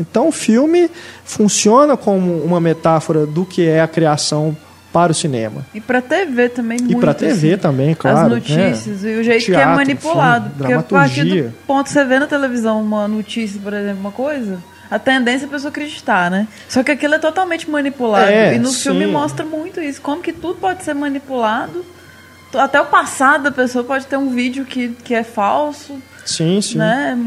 Então 0.00 0.28
o 0.28 0.32
filme 0.32 0.90
funciona 1.24 1.96
como 1.96 2.42
uma 2.42 2.58
metáfora 2.60 3.26
do 3.26 3.44
que 3.44 3.66
é 3.66 3.80
a 3.80 3.86
criação 3.86 4.56
para 4.92 5.12
o 5.12 5.14
cinema. 5.14 5.64
E 5.72 5.80
pra 5.80 6.00
TV 6.02 6.48
também, 6.48 6.78
E 6.78 6.82
muito. 6.82 6.98
para 6.98 7.14
TV 7.14 7.52
assim. 7.52 7.62
também, 7.62 7.94
claro. 7.94 8.18
As 8.18 8.28
notícias 8.28 9.04
e 9.04 9.18
o 9.18 9.22
jeito 9.22 9.44
que 9.44 9.52
é 9.52 9.56
Teatro, 9.56 9.76
manipulado. 9.76 10.44
filme, 10.44 10.56
porque 10.58 10.72
a 10.72 10.82
partir 10.82 11.24
do 11.24 11.52
ponto 11.66 11.84
que 11.84 11.90
você 11.90 12.04
vê 12.04 12.18
na 12.18 12.26
televisão 12.26 12.80
uma 12.82 13.06
notícia, 13.06 13.60
por 13.62 13.72
exemplo, 13.72 14.00
uma 14.00 14.10
coisa, 14.10 14.58
a 14.90 14.98
tendência 14.98 15.44
é 15.44 15.48
a 15.48 15.50
pessoa 15.50 15.70
acreditar, 15.70 16.28
né? 16.30 16.48
Só 16.68 16.82
que 16.82 16.90
aquilo 16.90 17.14
é 17.14 17.18
totalmente 17.20 17.70
manipulado. 17.70 18.30
É, 18.32 18.56
e 18.56 18.58
no 18.58 18.70
sim. 18.70 18.82
filme 18.82 19.06
mostra 19.06 19.46
muito 19.46 19.80
isso. 19.80 20.00
Como 20.00 20.20
que 20.20 20.32
tudo 20.32 20.56
pode 20.56 20.82
ser 20.82 20.94
manipulado. 20.94 21.84
Até 22.52 22.80
o 22.80 22.86
passado 22.86 23.44
da 23.44 23.52
pessoa 23.52 23.84
pode 23.84 24.06
ter 24.06 24.16
um 24.16 24.30
vídeo 24.30 24.64
que, 24.64 24.88
que 25.04 25.14
é 25.14 25.22
falso, 25.22 26.02
Sim, 26.30 26.60
sim. 26.60 26.78
né? 26.78 27.18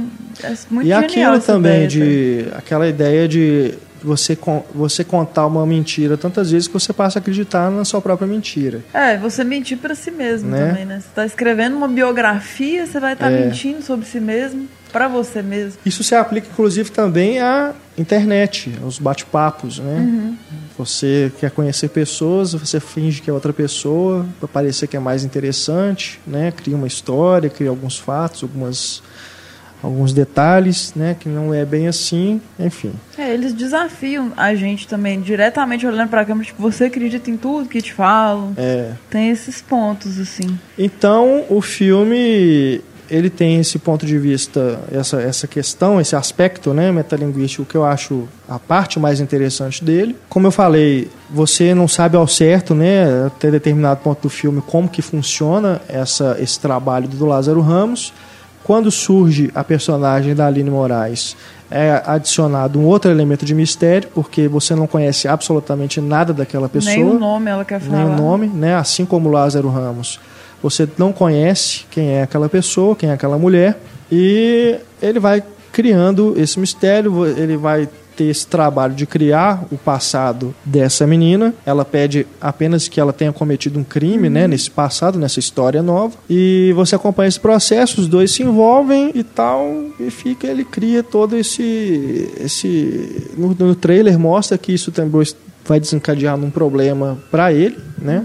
É 0.43 0.53
muito 0.69 0.87
e 0.87 0.93
aquilo 0.93 1.39
também 1.39 1.85
ideia, 1.85 1.87
de 1.87 2.45
aquela 2.55 2.87
ideia 2.87 3.27
de 3.27 3.73
você, 4.03 4.37
você 4.73 5.03
contar 5.03 5.47
uma 5.47 5.65
mentira 5.65 6.17
tantas 6.17 6.51
vezes 6.51 6.67
que 6.67 6.73
você 6.73 6.91
passa 6.91 7.19
a 7.19 7.21
acreditar 7.21 7.71
na 7.71 7.85
sua 7.85 8.01
própria 8.01 8.27
mentira. 8.27 8.81
É, 8.93 9.17
você 9.17 9.43
mentir 9.43 9.77
para 9.77 9.95
si 9.95 10.11
mesmo 10.11 10.49
né? 10.49 10.69
também, 10.69 10.85
né? 10.85 10.99
Você 10.99 11.07
está 11.07 11.25
escrevendo 11.25 11.75
uma 11.75 11.87
biografia, 11.87 12.85
você 12.85 12.99
vai 12.99 13.13
estar 13.13 13.27
tá 13.27 13.31
é. 13.31 13.45
mentindo 13.45 13.81
sobre 13.81 14.05
si 14.05 14.19
mesmo, 14.19 14.67
para 14.91 15.07
você 15.07 15.41
mesmo. 15.41 15.79
Isso 15.85 16.03
se 16.03 16.13
aplica, 16.13 16.47
inclusive, 16.51 16.91
também 16.91 17.39
à 17.39 17.73
internet, 17.97 18.71
aos 18.83 18.99
bate-papos, 18.99 19.79
né? 19.79 19.97
Uhum. 19.97 20.37
Você 20.77 21.31
quer 21.39 21.51
conhecer 21.51 21.89
pessoas, 21.89 22.53
você 22.53 22.79
finge 22.79 23.21
que 23.21 23.29
é 23.29 23.33
outra 23.33 23.51
pessoa 23.51 24.25
para 24.39 24.47
parecer 24.47 24.87
que 24.87 24.97
é 24.97 24.99
mais 24.99 25.23
interessante, 25.23 26.19
né? 26.25 26.51
Cria 26.51 26.75
uma 26.75 26.87
história, 26.87 27.49
cria 27.49 27.69
alguns 27.69 27.97
fatos, 27.97 28.43
algumas 28.43 29.01
alguns 29.83 30.13
detalhes, 30.13 30.93
né, 30.95 31.15
que 31.19 31.27
não 31.27 31.53
é 31.53 31.65
bem 31.65 31.87
assim, 31.87 32.41
enfim. 32.57 32.93
É, 33.17 33.33
eles 33.33 33.53
desafiam 33.53 34.31
a 34.37 34.55
gente 34.55 34.87
também 34.87 35.19
diretamente 35.21 35.85
olhando 35.85 36.09
para 36.09 36.21
a 36.21 36.25
câmera, 36.25 36.45
tipo, 36.45 36.61
você 36.61 36.85
acredita 36.85 37.29
em 37.29 37.35
tudo 37.35 37.67
que 37.67 37.81
te 37.81 37.93
falam? 37.93 38.53
É. 38.57 38.93
Tem 39.09 39.29
esses 39.29 39.61
pontos 39.61 40.17
assim. 40.19 40.57
Então, 40.77 41.43
o 41.49 41.61
filme 41.61 42.81
ele 43.09 43.29
tem 43.29 43.59
esse 43.59 43.77
ponto 43.77 44.05
de 44.05 44.17
vista, 44.17 44.79
essa, 44.91 45.21
essa 45.21 45.47
questão, 45.47 45.99
esse 45.99 46.15
aspecto 46.15 46.73
né, 46.73 46.91
metalinguístico 46.91 47.65
que 47.65 47.75
eu 47.75 47.85
acho 47.85 48.27
a 48.47 48.57
parte 48.57 48.99
mais 48.99 49.19
interessante 49.19 49.83
dele. 49.83 50.15
Como 50.29 50.47
eu 50.47 50.51
falei, 50.51 51.09
você 51.29 51.75
não 51.75 51.87
sabe 51.87 52.17
ao 52.17 52.27
certo, 52.27 52.73
né, 52.73 53.27
até 53.27 53.51
determinado 53.51 53.99
ponto 54.01 54.23
do 54.23 54.29
filme, 54.29 54.63
como 54.65 54.87
que 54.87 55.01
funciona 55.01 55.81
essa, 55.87 56.37
esse 56.39 56.59
trabalho 56.59 57.07
do 57.07 57.25
Lázaro 57.25 57.61
Ramos. 57.61 58.13
Quando 58.63 58.89
surge 58.89 59.51
a 59.53 59.63
personagem 59.63 60.33
da 60.33 60.47
Aline 60.47 60.69
Moraes, 60.69 61.35
é 61.69 62.01
adicionado 62.05 62.79
um 62.79 62.85
outro 62.85 63.09
elemento 63.09 63.45
de 63.45 63.53
mistério, 63.53 64.09
porque 64.13 64.47
você 64.47 64.75
não 64.75 64.87
conhece 64.87 65.27
absolutamente 65.27 65.99
nada 65.99 66.31
daquela 66.31 66.69
pessoa. 66.69 66.95
Nem 66.95 67.03
o 67.03 67.19
nome 67.19 67.49
ela 67.49 67.65
quer 67.65 67.79
falar. 67.79 68.05
Nem 68.05 68.13
o 68.13 68.15
nome, 68.15 68.47
né? 68.47 68.75
Assim 68.75 69.05
como 69.05 69.29
Lázaro 69.29 69.69
Ramos. 69.69 70.19
Você 70.61 70.87
não 70.97 71.11
conhece 71.11 71.85
quem 71.91 72.11
é 72.11 72.23
aquela 72.23 72.47
pessoa, 72.47 72.95
quem 72.95 73.09
é 73.09 73.13
aquela 73.13 73.37
mulher, 73.37 73.77
e 74.11 74.77
ele 75.01 75.19
vai 75.19 75.43
criando 75.71 76.35
esse 76.37 76.59
mistério, 76.59 77.25
ele 77.25 77.57
vai 77.57 77.89
ter 78.15 78.25
esse 78.25 78.45
trabalho 78.47 78.93
de 78.93 79.05
criar 79.05 79.65
o 79.71 79.77
passado 79.77 80.53
dessa 80.63 81.05
menina. 81.05 81.53
Ela 81.65 81.83
pede 81.83 82.25
apenas 82.39 82.87
que 82.87 82.99
ela 82.99 83.13
tenha 83.13 83.33
cometido 83.33 83.79
um 83.79 83.83
crime, 83.83 84.29
né, 84.29 84.47
nesse 84.47 84.69
passado, 84.69 85.19
nessa 85.19 85.39
história 85.39 85.81
nova. 85.81 86.15
E 86.29 86.71
você 86.75 86.95
acompanha 86.95 87.29
esse 87.29 87.39
processo, 87.39 88.01
os 88.01 88.07
dois 88.07 88.31
se 88.31 88.43
envolvem 88.43 89.11
e 89.13 89.23
tal, 89.23 89.65
e 89.99 90.09
fica 90.09 90.47
ele 90.47 90.63
cria 90.63 91.03
todo 91.03 91.35
esse 91.35 92.31
esse 92.39 93.31
no, 93.37 93.53
no 93.53 93.75
trailer 93.75 94.17
mostra 94.17 94.57
que 94.57 94.73
isso 94.73 94.91
também 94.91 95.23
vai 95.65 95.79
desencadear 95.79 96.37
num 96.37 96.49
problema 96.49 97.17
para 97.31 97.53
ele, 97.53 97.77
né? 97.97 98.23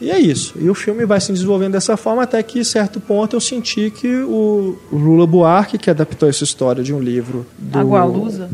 E 0.00 0.10
é 0.10 0.18
isso. 0.18 0.54
E 0.60 0.70
o 0.70 0.74
filme 0.74 1.04
vai 1.04 1.20
se 1.20 1.32
desenvolvendo 1.32 1.72
dessa 1.72 1.96
forma 1.96 2.22
até 2.22 2.40
que, 2.42 2.60
em 2.60 2.64
certo 2.64 3.00
ponto, 3.00 3.34
eu 3.34 3.40
senti 3.40 3.90
que 3.90 4.08
o 4.22 4.76
Lula 4.92 5.26
Buarque, 5.26 5.76
que 5.76 5.90
adaptou 5.90 6.28
essa 6.28 6.44
história 6.44 6.84
de 6.84 6.94
um 6.94 7.00
livro 7.00 7.44
do. 7.58 7.78
Agualusa? 7.78 8.48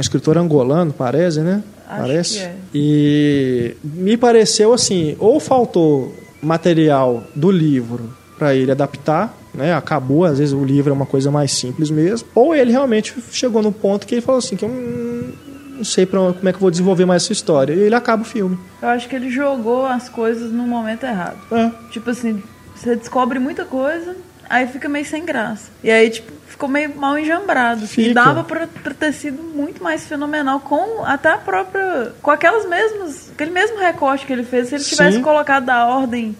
Um 0.00 0.02
escritor 0.02 0.38
angolano, 0.38 0.94
parece, 0.94 1.40
né? 1.40 1.62
Acho 1.86 2.00
parece. 2.00 2.38
É. 2.38 2.54
E 2.74 3.76
me 3.84 4.16
pareceu 4.16 4.72
assim: 4.72 5.14
ou 5.18 5.38
faltou 5.38 6.14
material 6.42 7.22
do 7.34 7.50
livro 7.50 8.10
para 8.38 8.54
ele 8.54 8.72
adaptar, 8.72 9.36
né? 9.52 9.74
Acabou, 9.74 10.24
às 10.24 10.38
vezes 10.38 10.54
o 10.54 10.64
livro 10.64 10.90
é 10.90 10.94
uma 10.94 11.04
coisa 11.04 11.30
mais 11.30 11.52
simples 11.52 11.90
mesmo, 11.90 12.26
ou 12.34 12.54
ele 12.54 12.70
realmente 12.70 13.14
chegou 13.30 13.60
no 13.60 13.70
ponto 13.70 14.06
que 14.06 14.14
ele 14.14 14.22
falou 14.22 14.38
assim 14.38 14.56
que 14.56 14.64
eu 14.64 14.70
não 14.70 15.84
sei 15.84 16.06
pra, 16.06 16.18
como 16.32 16.48
é 16.48 16.52
que 16.52 16.56
eu 16.56 16.60
vou 16.60 16.70
desenvolver 16.70 17.04
mais 17.04 17.24
essa 17.24 17.34
história. 17.34 17.74
E 17.74 17.80
ele 17.80 17.94
acaba 17.94 18.22
o 18.22 18.24
filme. 18.24 18.58
Eu 18.80 18.88
acho 18.88 19.06
que 19.06 19.14
ele 19.14 19.28
jogou 19.28 19.84
as 19.84 20.08
coisas 20.08 20.50
no 20.50 20.62
momento 20.62 21.04
errado. 21.04 21.36
É. 21.52 21.70
Tipo 21.90 22.08
assim, 22.08 22.42
você 22.74 22.96
descobre 22.96 23.38
muita 23.38 23.66
coisa, 23.66 24.16
aí 24.48 24.66
fica 24.66 24.88
meio 24.88 25.04
sem 25.04 25.26
graça. 25.26 25.70
E 25.84 25.90
aí, 25.90 26.08
tipo, 26.08 26.32
ficou 26.60 26.68
meio 26.68 26.94
mal 26.94 27.18
enjambrado. 27.18 27.84
Assim, 27.84 28.10
e 28.10 28.14
dava 28.14 28.44
pra, 28.44 28.66
pra, 28.66 28.92
ter 28.92 29.12
sido 29.12 29.42
muito 29.42 29.82
mais 29.82 30.06
fenomenal 30.06 30.60
com 30.60 31.02
até 31.04 31.30
a 31.30 31.38
própria. 31.38 32.12
com 32.20 32.30
aquelas 32.30 32.68
mesmas. 32.68 33.30
aquele 33.32 33.50
mesmo 33.50 33.78
recorte 33.78 34.26
que 34.26 34.32
ele 34.32 34.44
fez. 34.44 34.68
Se 34.68 34.74
ele 34.74 34.84
Sim. 34.84 34.90
tivesse 34.90 35.20
colocado 35.20 35.70
a 35.70 35.86
ordem 35.86 36.36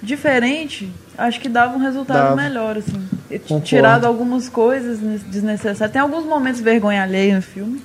diferente, 0.00 0.92
acho 1.18 1.40
que 1.40 1.48
dava 1.48 1.76
um 1.76 1.80
resultado 1.80 2.36
dava. 2.36 2.36
melhor, 2.36 2.78
assim. 2.78 3.08
Concordo. 3.40 3.64
Tirado 3.64 4.04
algumas 4.06 4.48
coisas 4.48 5.00
desnecessárias. 5.22 5.90
Tem 5.90 6.00
alguns 6.00 6.24
momentos 6.24 6.60
vergonha 6.60 7.02
alheia 7.02 7.34
no 7.34 7.42
filme. 7.42 7.82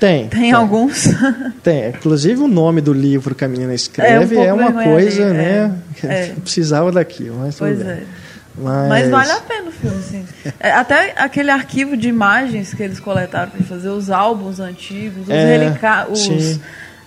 Tem. 0.00 0.28
Tem, 0.28 0.40
tem. 0.40 0.52
alguns. 0.52 1.08
tem. 1.62 1.88
Inclusive 1.88 2.40
o 2.40 2.48
nome 2.48 2.80
do 2.80 2.92
livro 2.92 3.34
que 3.34 3.44
a 3.44 3.48
menina 3.48 3.74
escreve 3.74 4.36
é, 4.36 4.38
um 4.54 4.60
é 4.62 4.68
uma 4.70 4.72
coisa, 4.72 5.26
ali, 5.26 5.36
né? 5.36 5.78
É, 6.04 6.06
é. 6.06 6.34
Precisava 6.40 6.90
daquilo, 6.90 7.40
mas 7.40 7.56
Pois 7.56 7.80
é. 7.80 8.02
Mas... 8.60 8.88
mas... 8.88 9.10
vale 9.10 9.30
a 9.32 9.40
pena 9.40 9.68
o 9.68 9.72
filme, 9.72 10.02
sim. 10.02 10.26
É, 10.58 10.72
até 10.72 11.14
aquele 11.16 11.50
arquivo 11.50 11.96
de 11.96 12.08
imagens 12.08 12.74
que 12.74 12.82
eles 12.82 13.00
coletaram 13.00 13.50
para 13.50 13.64
fazer 13.64 13.88
os 13.88 14.10
álbuns 14.10 14.60
antigos, 14.60 15.24
os, 15.24 15.30
é, 15.30 15.56
relica... 15.56 16.06
os 16.10 16.28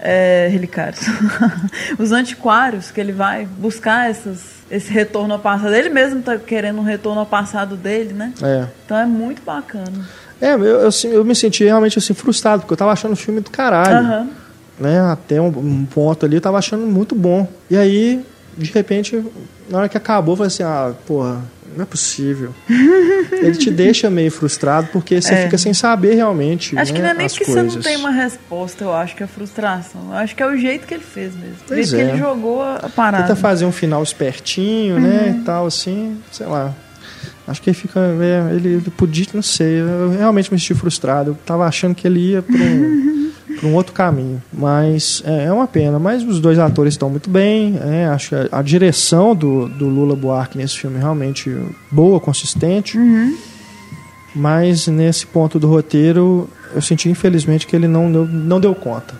é, 0.01 0.47
relicários, 0.51 1.01
os 1.97 2.11
antiquários 2.11 2.89
que 2.89 2.99
ele 2.99 3.11
vai 3.11 3.45
buscar 3.45 4.09
essas, 4.09 4.39
esse 4.69 4.91
retorno 4.91 5.33
ao 5.33 5.39
passado. 5.39 5.73
Ele 5.73 5.89
mesmo 5.89 6.19
está 6.19 6.37
querendo 6.37 6.79
um 6.79 6.83
retorno 6.83 7.19
ao 7.19 7.25
passado 7.25 7.75
dele, 7.75 8.13
né? 8.13 8.33
É. 8.41 8.65
Então 8.83 8.97
é 8.97 9.05
muito 9.05 9.43
bacana. 9.43 10.07
É, 10.41 10.53
eu, 10.53 10.59
eu, 10.59 10.89
eu, 11.03 11.23
me 11.23 11.35
senti 11.35 11.63
realmente 11.63 11.99
assim, 11.99 12.15
frustrado, 12.15 12.61
porque 12.61 12.73
eu 12.73 12.77
tava 12.77 12.91
achando 12.91 13.13
o 13.13 13.15
filme 13.15 13.41
do 13.41 13.51
caralho. 13.51 14.07
Uhum. 14.07 14.29
Né? 14.79 14.99
Até 14.99 15.39
um, 15.39 15.47
um, 15.47 15.85
ponto 15.85 16.25
ali 16.25 16.35
eu 16.35 16.41
tava 16.41 16.57
achando 16.57 16.87
muito 16.87 17.13
bom. 17.13 17.47
E 17.69 17.77
aí, 17.77 18.25
de 18.57 18.71
repente, 18.71 19.23
na 19.71 19.79
hora 19.79 19.89
que 19.89 19.97
acabou, 19.97 20.35
falei 20.35 20.47
assim, 20.47 20.63
ah, 20.63 20.93
porra, 21.07 21.41
não 21.75 21.83
é 21.83 21.85
possível. 21.85 22.53
Ele 23.31 23.55
te 23.55 23.71
deixa 23.71 24.09
meio 24.09 24.31
frustrado 24.31 24.89
porque 24.91 25.21
você 25.21 25.33
é. 25.33 25.43
fica 25.43 25.57
sem 25.57 25.73
saber 25.73 26.15
realmente. 26.15 26.77
Acho 26.77 26.91
né, 26.91 26.97
que 26.97 27.01
não 27.01 27.09
é 27.09 27.13
nem 27.13 27.27
porque 27.27 27.45
coisas. 27.45 27.65
você 27.65 27.77
não 27.77 27.83
tem 27.83 27.97
uma 27.97 28.11
resposta, 28.11 28.83
eu 28.83 28.93
acho 28.93 29.15
que 29.15 29.23
é 29.23 29.27
frustração. 29.27 30.09
Eu 30.09 30.17
acho 30.17 30.35
que 30.35 30.43
é 30.43 30.47
o 30.47 30.57
jeito 30.57 30.85
que 30.85 30.93
ele 30.93 31.03
fez 31.03 31.33
mesmo. 31.33 31.55
O 31.69 31.75
jeito 31.75 31.95
é. 31.95 31.97
que 31.97 32.11
ele 32.11 32.17
jogou 32.17 32.61
a 32.61 32.89
parada. 32.93 33.23
Tenta 33.23 33.35
fazer 33.35 33.65
um 33.65 33.71
final 33.71 34.03
espertinho, 34.03 34.99
né, 34.99 35.07
uhum. 35.07 35.31
né? 35.33 35.37
E 35.41 35.43
tal, 35.43 35.65
assim, 35.65 36.17
sei 36.31 36.45
lá. 36.45 36.73
Acho 37.47 37.61
que 37.61 37.69
ele 37.69 37.77
fica. 37.77 37.99
É, 37.99 38.55
ele, 38.55 38.69
ele, 38.75 38.91
podia, 38.91 39.25
não 39.33 39.41
sei, 39.41 39.81
eu 39.81 40.11
realmente 40.11 40.51
me 40.51 40.59
senti 40.59 40.73
frustrado. 40.73 41.31
Eu 41.31 41.37
tava 41.45 41.65
achando 41.65 41.95
que 41.95 42.07
ele 42.07 42.31
ia 42.31 42.41
para 42.41 42.55
um, 42.55 43.30
um 43.63 43.73
outro 43.73 43.93
caminho. 43.93 44.41
Mas 44.51 45.21
é, 45.25 45.45
é, 45.45 45.51
uma 45.51 45.67
pena. 45.67 45.99
Mas 45.99 46.23
os 46.23 46.39
dois 46.39 46.59
atores 46.59 46.93
estão 46.93 47.09
muito 47.09 47.29
bem. 47.29 47.79
É, 47.81 48.05
acho 48.05 48.29
que 48.29 48.35
a, 48.35 48.47
a, 48.51 48.61
direção 48.61 49.35
do, 49.35 49.67
do 49.67 49.87
Lula 49.87 50.15
Buarque 50.15 50.57
nesse 50.57 50.77
filme 50.77 50.97
é 50.97 50.99
realmente 50.99 51.55
boa, 51.91 52.19
consistente. 52.19 52.97
Uhum. 52.97 53.37
Mas 54.35 54.87
nesse 54.87 55.27
ponto 55.27 55.59
do 55.59 55.67
roteiro, 55.67 56.49
eu 56.73 56.81
senti 56.81 57.09
infelizmente 57.09 57.67
que 57.67 57.75
ele 57.75 57.87
não 57.87 58.11
deu, 58.11 58.25
não 58.25 58.59
deu 58.59 58.73
conta. 58.73 59.13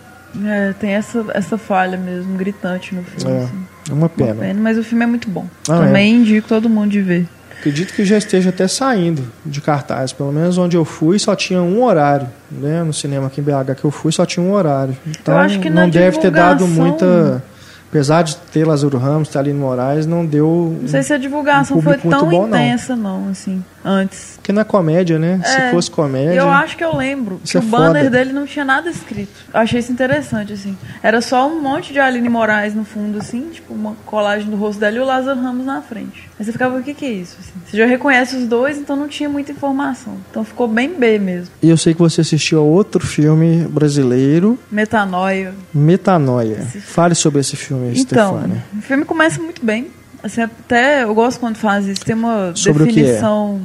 É, 0.46 0.74
tem 0.74 0.92
essa, 0.92 1.26
essa 1.34 1.58
falha 1.58 1.98
mesmo, 1.98 2.38
gritante 2.38 2.96
no 2.96 3.04
filme. 3.04 3.36
É, 3.36 3.44
assim. 3.44 3.66
é 3.90 3.94
uma 3.94 4.08
pena. 4.08 4.34
uma 4.34 4.42
pena. 4.42 4.62
Mas 4.62 4.78
o 4.78 4.84
filme 4.84 5.04
é 5.04 5.08
muito 5.08 5.30
bom. 5.30 5.46
Ah, 5.68 5.80
Também 5.80 6.14
é. 6.14 6.18
indico 6.18 6.48
todo 6.48 6.70
mundo 6.70 6.90
de 6.90 7.02
ver. 7.02 7.28
Acredito 7.62 7.94
que 7.94 8.04
já 8.04 8.18
esteja 8.18 8.50
até 8.50 8.68
saindo 8.68 9.32
de 9.46 9.62
cartaz. 9.62 10.12
Pelo 10.12 10.32
menos 10.32 10.58
onde 10.58 10.76
eu 10.76 10.84
fui 10.84 11.20
só 11.20 11.36
tinha 11.36 11.62
um 11.62 11.84
horário. 11.84 12.28
Né? 12.50 12.82
No 12.82 12.92
cinema 12.92 13.28
aqui 13.28 13.40
em 13.40 13.44
BH 13.44 13.76
que 13.80 13.86
eu 13.86 13.92
fui 13.92 14.12
só 14.12 14.26
tinha 14.26 14.44
um 14.44 14.52
horário. 14.52 14.98
Então 15.06 15.36
não 15.72 15.88
deve 15.88 16.18
ter 16.18 16.32
dado 16.32 16.68
muita 16.68 17.44
apesar 17.92 18.22
de 18.22 18.38
ter 18.38 18.66
Lázaro 18.66 18.98
Ramos, 18.98 19.28
ter 19.28 19.38
Aline 19.38 19.60
Moraes, 19.60 20.06
não 20.06 20.26
deu. 20.26 20.78
Não 20.82 20.88
sei 20.88 21.04
se 21.04 21.14
a 21.14 21.18
divulgação 21.18 21.78
um 21.78 21.82
foi 21.82 21.98
tão 21.98 22.30
bom, 22.30 22.48
intensa, 22.48 22.96
não. 22.96 23.24
não, 23.24 23.32
assim, 23.32 23.64
antes. 23.84 24.36
Porque 24.38 24.54
na 24.54 24.64
comédia, 24.64 25.20
né? 25.20 25.42
É, 25.44 25.48
se 25.48 25.72
fosse 25.72 25.92
comédia. 25.92 26.40
Eu 26.40 26.50
acho 26.50 26.78
que 26.78 26.84
eu 26.84 26.96
lembro 26.96 27.42
que 27.44 27.58
é 27.58 27.60
o 27.60 27.64
banner 27.64 28.06
foda. 28.06 28.10
dele 28.10 28.32
não 28.32 28.46
tinha 28.46 28.64
nada 28.64 28.90
escrito. 28.90 29.34
Eu 29.54 29.60
achei 29.60 29.82
isso 29.82 29.92
interessante, 29.92 30.54
assim. 30.54 30.78
Era 31.04 31.20
só 31.20 31.46
um 31.48 31.62
monte 31.62 31.92
de 31.92 32.00
Aline 32.00 32.30
Moraes 32.30 32.74
no 32.74 32.86
fundo, 32.86 33.20
assim, 33.20 33.50
tipo, 33.50 33.74
uma 33.74 33.94
colagem 34.06 34.50
do 34.50 34.56
rosto 34.56 34.80
dela 34.80 34.96
e 34.96 35.00
o 35.00 35.06
Lázaro 35.06 35.42
Ramos 35.42 35.66
na 35.66 35.82
frente. 35.82 36.31
Aí 36.42 36.46
você 36.46 36.54
ficava, 36.54 36.80
o 36.80 36.82
que, 36.82 36.96
que 36.96 37.06
é 37.06 37.12
isso? 37.12 37.38
Assim? 37.40 37.52
Você 37.68 37.78
já 37.78 37.86
reconhece 37.86 38.36
os 38.36 38.48
dois, 38.48 38.76
então 38.76 38.96
não 38.96 39.08
tinha 39.08 39.30
muita 39.30 39.52
informação. 39.52 40.18
Então 40.32 40.44
ficou 40.44 40.68
bem 40.68 40.92
B 40.92 41.20
mesmo. 41.20 41.54
E 41.62 41.70
eu 41.70 41.78
sei 41.78 41.94
que 41.94 42.00
você 42.00 42.22
assistiu 42.22 42.58
a 42.58 42.64
outro 42.64 43.06
filme 43.06 43.68
brasileiro. 43.68 44.58
Metanoia. 44.72 45.54
Metanoia. 45.72 46.58
Esse... 46.62 46.82
Fale 46.82 47.14
sobre 47.14 47.42
esse 47.42 47.56
filme, 47.56 47.92
então, 47.96 48.40
Stefania. 48.40 48.66
O 48.76 48.82
filme 48.82 49.06
começa 49.06 49.40
muito 49.40 49.64
bem. 49.64 49.90
Assim, 50.24 50.42
até 50.42 51.04
eu 51.04 51.14
gosto 51.14 51.40
quando 51.40 51.58
faz 51.58 51.86
isso. 51.86 52.04
Tem 52.04 52.16
uma 52.16 52.54
sobre 52.56 52.86
definição 52.86 53.62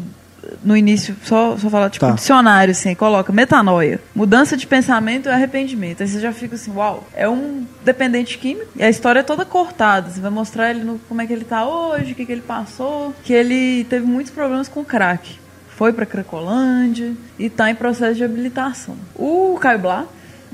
no 0.65 0.77
início, 0.77 1.17
só, 1.25 1.57
só 1.57 1.69
falar, 1.71 1.91
tipo, 1.91 2.05
Tá. 2.07 2.13
um 2.13 2.15
dicionário, 2.17 2.73
assim, 2.73 2.95
coloca 2.95 3.33
metanoia, 3.33 4.01
mudança 4.15 4.57
de 4.57 4.67
pensamento 4.67 5.29
e 5.29 5.33
arrependimento. 5.33 6.03
Aí 6.03 6.09
você 6.09 6.21
já 6.21 6.33
fica 6.33 6.55
assim, 6.55 6.73
uau, 6.75 7.07
é 7.15 7.29
um 7.29 7.65
dependente 7.85 8.39
químico 8.39 8.69
e 8.77 8.83
a 8.83 8.89
história 8.89 9.21
é 9.21 9.23
toda 9.23 9.45
cortada. 9.45 10.11
Você 10.11 10.21
vai 10.21 10.31
mostrar 10.31 10.71
ele 10.71 10.85
no, 10.85 10.99
como 11.09 11.21
é 11.23 11.27
que 11.27 11.33
ele 11.33 11.45
tá 11.45 11.67
hoje, 11.67 12.13
o 12.13 12.15
que, 12.15 12.25
que 12.27 12.33
ele 12.33 12.43
passou, 12.43 13.15
que 13.25 13.33
ele 13.33 13.85
teve 13.85 14.07
muitos 14.07 14.33
problemas 14.33 14.69
com 14.69 14.85
crack. 14.85 15.39
foi 15.77 15.93
pra 15.93 16.07
Cracolândia 16.07 17.13
e 17.39 17.51
tá 17.51 17.71
em 17.71 17.75
processo 17.75 18.15
de 18.15 18.25
habilitação. 18.25 18.97
O 19.15 19.59
Caio 19.61 19.79
Blá 19.79 20.05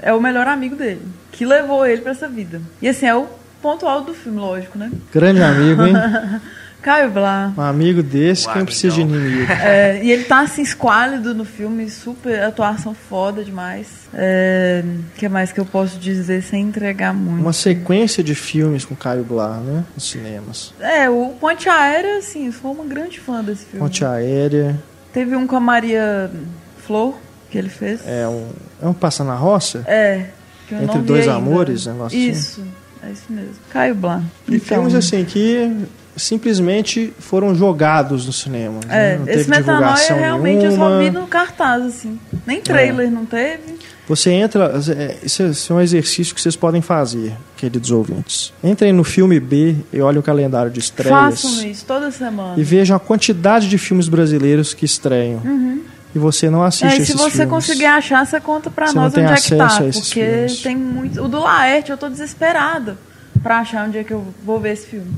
é 0.00 0.12
o 0.12 0.20
melhor 0.20 0.48
amigo 0.48 0.74
dele, 0.74 1.02
que 1.30 1.44
levou 1.44 1.86
ele 1.86 2.02
pra 2.02 2.10
essa 2.12 2.26
vida. 2.28 2.60
E 2.80 2.88
assim, 2.88 3.06
é 3.06 3.14
o 3.14 3.26
ponto 3.62 3.86
alto 3.86 4.06
do 4.06 4.14
filme, 4.14 4.38
lógico, 4.40 4.76
né? 4.76 4.90
Grande 5.12 5.40
amigo, 5.42 5.86
hein? 5.86 5.94
Caio 6.82 7.10
Blá. 7.10 7.52
Um 7.56 7.60
amigo 7.62 8.02
desse, 8.02 8.48
Um 8.48 8.52
quem 8.52 8.64
precisa 8.64 8.94
de 8.96 9.00
inimigo? 9.02 9.50
É, 9.52 10.02
e 10.02 10.10
ele 10.10 10.24
tá 10.24 10.40
assim, 10.40 10.62
esquálido 10.62 11.32
no 11.32 11.44
filme, 11.44 11.88
super 11.88 12.42
atuação 12.42 12.92
foda 12.94 13.44
demais. 13.44 13.86
É, 14.12 14.82
O 14.84 15.18
que 15.18 15.28
mais 15.28 15.52
que 15.52 15.60
eu 15.60 15.64
posso 15.64 15.98
dizer 15.98 16.42
sem 16.42 16.62
entregar 16.64 17.14
muito? 17.14 17.40
Uma 17.40 17.52
sequência 17.52 18.22
de 18.22 18.34
filmes 18.34 18.84
com 18.84 18.96
Caio 18.96 19.22
Blá, 19.24 19.58
né? 19.58 19.84
Nos 19.94 20.10
cinemas. 20.10 20.74
É, 20.80 21.08
o 21.08 21.34
Ponte 21.40 21.68
Aérea, 21.68 22.18
assim, 22.18 22.46
eu 22.46 22.52
sou 22.52 22.72
uma 22.72 22.84
grande 22.84 23.20
fã 23.20 23.42
desse 23.42 23.64
filme. 23.64 23.78
Ponte 23.86 24.04
Aérea. 24.04 24.78
Teve 25.12 25.36
um 25.36 25.46
com 25.46 25.56
a 25.56 25.60
Maria 25.60 26.30
Flor, 26.84 27.14
que 27.50 27.56
ele 27.58 27.68
fez. 27.68 28.00
É 28.06 28.26
um, 28.26 28.48
é 28.82 28.86
um 28.88 28.92
Passa 28.92 29.22
na 29.22 29.34
Roça? 29.34 29.84
É. 29.86 30.26
que 30.68 30.74
Entre 30.74 30.98
Dois 31.00 31.28
ainda. 31.28 31.34
Amores, 31.36 31.86
negócio 31.86 32.18
assim? 32.18 32.30
Isso, 32.30 32.64
é 33.06 33.10
isso 33.10 33.24
mesmo. 33.30 33.54
Caio 33.70 33.94
Blá. 33.94 34.20
E 34.48 34.56
Então, 34.56 34.66
filmes 34.78 34.94
assim 34.94 35.24
que 35.24 35.70
simplesmente 36.16 37.12
foram 37.18 37.54
jogados 37.54 38.26
no 38.26 38.32
cinema. 38.32 38.80
né? 38.86 39.14
É, 39.14 39.18
Não 39.18 39.28
esse 39.28 39.48
Metanoia 39.48 39.78
divulgação 39.80 40.16
realmente 40.18 40.64
eu 40.64 40.70
só 40.72 40.88
nenhuma. 40.88 40.98
vi 40.98 41.10
no 41.10 41.26
cartaz, 41.26 41.82
assim. 41.84 42.18
Nem 42.46 42.60
trailer 42.60 43.10
não 43.10 43.24
teve. 43.24 43.78
Você 44.08 44.30
entra, 44.30 44.72
é, 44.96 45.16
isso 45.24 45.42
é- 45.42 45.46
isso 45.50 45.72
é 45.72 45.76
um 45.76 45.80
exercício 45.80 46.34
que 46.34 46.40
vocês 46.40 46.56
podem 46.56 46.82
fazer, 46.82 47.32
queridos 47.56 47.90
ouvintes. 47.90 48.52
Entrem 48.62 48.92
no 48.92 49.04
filme 49.04 49.38
B 49.38 49.76
e 49.92 50.00
olhem 50.00 50.18
o 50.18 50.22
calendário 50.22 50.70
de 50.70 50.80
estreias 50.80 51.16
Façam 51.42 51.64
isso 51.66 51.84
toda 51.86 52.10
semana. 52.10 52.54
e 52.58 52.62
vejam 52.64 52.96
a 52.96 53.00
quantidade 53.00 53.68
de 53.68 53.78
filmes 53.78 54.08
brasileiros 54.08 54.74
que 54.74 54.84
estreiam. 54.84 55.40
E 56.14 56.18
você 56.18 56.50
não 56.50 56.62
assiste 56.62 56.84
É, 56.84 56.98
e 56.98 57.02
esses 57.02 57.06
se 57.08 57.12
você 57.16 57.30
filmes. 57.30 57.48
conseguir 57.50 57.86
achar, 57.86 58.26
você 58.26 58.38
conta 58.38 58.68
pra 58.70 58.88
Você 58.88 58.94
nós 58.96 59.14
onde 59.16 59.24
é 59.32 59.34
que 59.34 59.56
tá. 59.56 59.68
Porque 59.80 60.00
filmes. 60.24 60.60
tem 60.60 60.76
muito. 60.76 61.22
O 61.22 61.28
do 61.28 61.38
Laerte, 61.40 61.90
eu 61.90 61.96
tô 61.96 62.08
desesperada 62.10 62.98
pra 63.42 63.60
achar 63.60 63.86
onde 63.88 63.96
é 63.96 64.04
que 64.04 64.12
eu 64.12 64.26
vou 64.44 64.60
ver 64.60 64.72
esse 64.74 64.86
filme. 64.88 65.10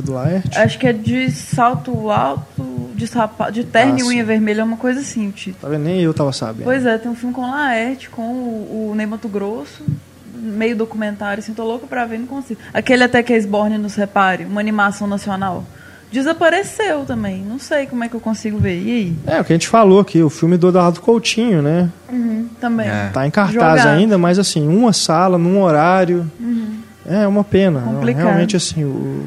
Do 0.00 0.12
Laerte? 0.12 0.56
Acho 0.58 0.78
que 0.78 0.86
é 0.86 0.92
de 0.92 1.30
salto 1.30 2.10
alto, 2.10 2.90
de 2.94 3.06
sapato, 3.06 3.52
de 3.52 3.64
terno 3.64 3.94
Ah, 3.94 3.96
e 3.96 4.00
sim. 4.00 4.06
unha 4.08 4.24
vermelha, 4.24 4.60
é 4.60 4.64
uma 4.64 4.76
coisa 4.76 5.00
assim 5.00 5.28
o 5.28 5.32
título. 5.32 5.58
Tá 5.62 5.68
vendo? 5.68 5.84
Nem 5.84 6.00
eu 6.00 6.14
tava 6.14 6.32
sabendo. 6.32 6.64
Pois 6.64 6.84
é, 6.86 6.96
tem 6.98 7.10
um 7.10 7.14
filme 7.14 7.34
com 7.34 7.42
o 7.42 7.50
Laerte, 7.50 8.08
com 8.10 8.22
o, 8.22 8.90
o 8.90 8.94
Ney 8.94 9.06
Mato 9.06 9.28
Grosso, 9.28 9.82
meio 10.34 10.76
documentário, 10.76 11.42
assim, 11.42 11.52
tô 11.52 11.64
louca 11.64 11.86
pra 11.86 12.04
ver, 12.06 12.18
não 12.18 12.26
consigo. 12.26 12.60
Aquele 12.72 13.04
até 13.04 13.22
que 13.22 13.32
é 13.32 13.36
Esborne 13.36 13.76
nos 13.78 13.94
repare, 13.94 14.44
uma 14.44 14.60
animação 14.60 15.06
nacional. 15.06 15.64
Desapareceu 16.12 17.04
também, 17.06 17.40
não 17.48 17.58
sei 17.60 17.86
como 17.86 18.02
é 18.02 18.08
que 18.08 18.14
eu 18.16 18.20
consigo 18.20 18.58
ver. 18.58 18.82
E 18.82 18.90
aí? 18.90 19.16
É, 19.26 19.40
o 19.40 19.44
que 19.44 19.52
a 19.52 19.54
gente 19.54 19.68
falou 19.68 20.00
aqui, 20.00 20.20
o 20.22 20.28
filme 20.28 20.56
do 20.56 20.68
Eduardo 20.68 21.00
Coutinho, 21.00 21.62
né? 21.62 21.88
Também. 22.60 22.88
É. 22.88 23.10
Tá 23.12 23.24
em 23.26 23.30
cartaz 23.30 23.54
Jogado. 23.54 23.86
ainda, 23.96 24.18
mas 24.18 24.36
assim, 24.36 24.66
uma 24.66 24.92
sala, 24.92 25.38
num 25.38 25.62
horário. 25.62 26.28
É 27.06 27.26
uma 27.28 27.44
pena. 27.44 27.80
Não, 27.80 27.94
Complicado. 27.94 28.24
Realmente, 28.24 28.56
assim, 28.56 28.84
o, 28.84 29.24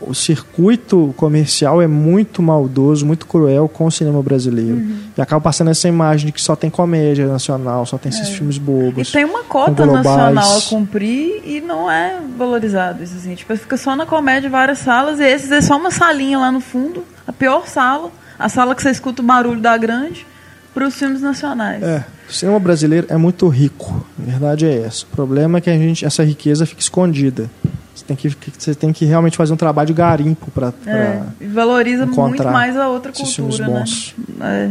o 0.00 0.14
circuito 0.14 1.14
comercial 1.16 1.80
é 1.80 1.86
muito 1.86 2.42
maldoso, 2.42 3.06
muito 3.06 3.26
cruel 3.26 3.68
com 3.68 3.86
o 3.86 3.90
cinema 3.90 4.22
brasileiro. 4.22 4.76
Uhum. 4.76 4.98
E 5.16 5.20
acaba 5.20 5.40
passando 5.40 5.70
essa 5.70 5.88
imagem 5.88 6.26
de 6.26 6.32
que 6.32 6.40
só 6.40 6.56
tem 6.56 6.70
comédia 6.70 7.26
nacional, 7.26 7.86
só 7.86 7.98
tem 7.98 8.10
esses 8.10 8.28
filmes 8.30 8.56
É. 8.56 8.58
E 8.58 8.62
bobos. 8.62 9.12
tem 9.12 9.24
uma 9.24 9.44
cota 9.44 9.86
nacional 9.86 10.58
a 10.58 10.62
cumprir 10.62 11.42
e 11.44 11.60
não 11.60 11.90
é 11.90 12.20
valorizado 12.36 13.02
isso, 13.02 13.14
assim. 13.16 13.34
Tipo, 13.34 13.56
fica 13.56 13.76
só 13.76 13.94
na 13.94 14.06
comédia 14.06 14.48
várias 14.50 14.78
salas 14.78 15.20
e 15.20 15.24
esses 15.24 15.50
é 15.50 15.60
só 15.60 15.76
uma 15.76 15.90
salinha 15.90 16.38
lá 16.38 16.50
no 16.50 16.60
fundo, 16.60 17.04
a 17.26 17.32
pior 17.32 17.66
sala, 17.66 18.10
a 18.38 18.48
sala 18.48 18.74
que 18.74 18.82
você 18.82 18.90
escuta 18.90 19.22
o 19.22 19.24
barulho 19.24 19.60
da 19.60 19.76
grande, 19.76 20.26
para 20.74 20.88
os 20.88 20.94
filmes 20.96 21.22
nacionais. 21.22 21.82
É, 21.82 22.04
o 22.28 22.32
cinema 22.32 22.58
brasileiro 22.58 23.06
é 23.08 23.16
muito 23.16 23.46
rico. 23.48 24.04
A 24.18 24.30
verdade 24.30 24.66
é 24.66 24.82
essa. 24.82 25.04
O 25.04 25.14
problema 25.14 25.58
é 25.58 25.60
que 25.60 25.70
a 25.70 25.78
gente, 25.78 26.04
essa 26.04 26.24
riqueza 26.24 26.66
fica 26.66 26.80
escondida. 26.80 27.48
Você 28.06 28.08
tem 28.08 28.16
que, 28.16 28.36
você 28.58 28.74
tem 28.74 28.92
que 28.92 29.04
realmente 29.06 29.36
fazer 29.36 29.52
um 29.52 29.56
trabalho 29.56 29.86
de 29.86 29.92
garimpo 29.94 30.50
para 30.50 30.72
É, 30.86 31.22
e 31.40 31.46
valoriza 31.46 32.04
muito 32.06 32.44
mais 32.44 32.76
a 32.76 32.88
outra 32.88 33.10
cultura, 33.12 33.66
né? 33.66 33.78
bons. 33.80 34.14
É. 34.40 34.70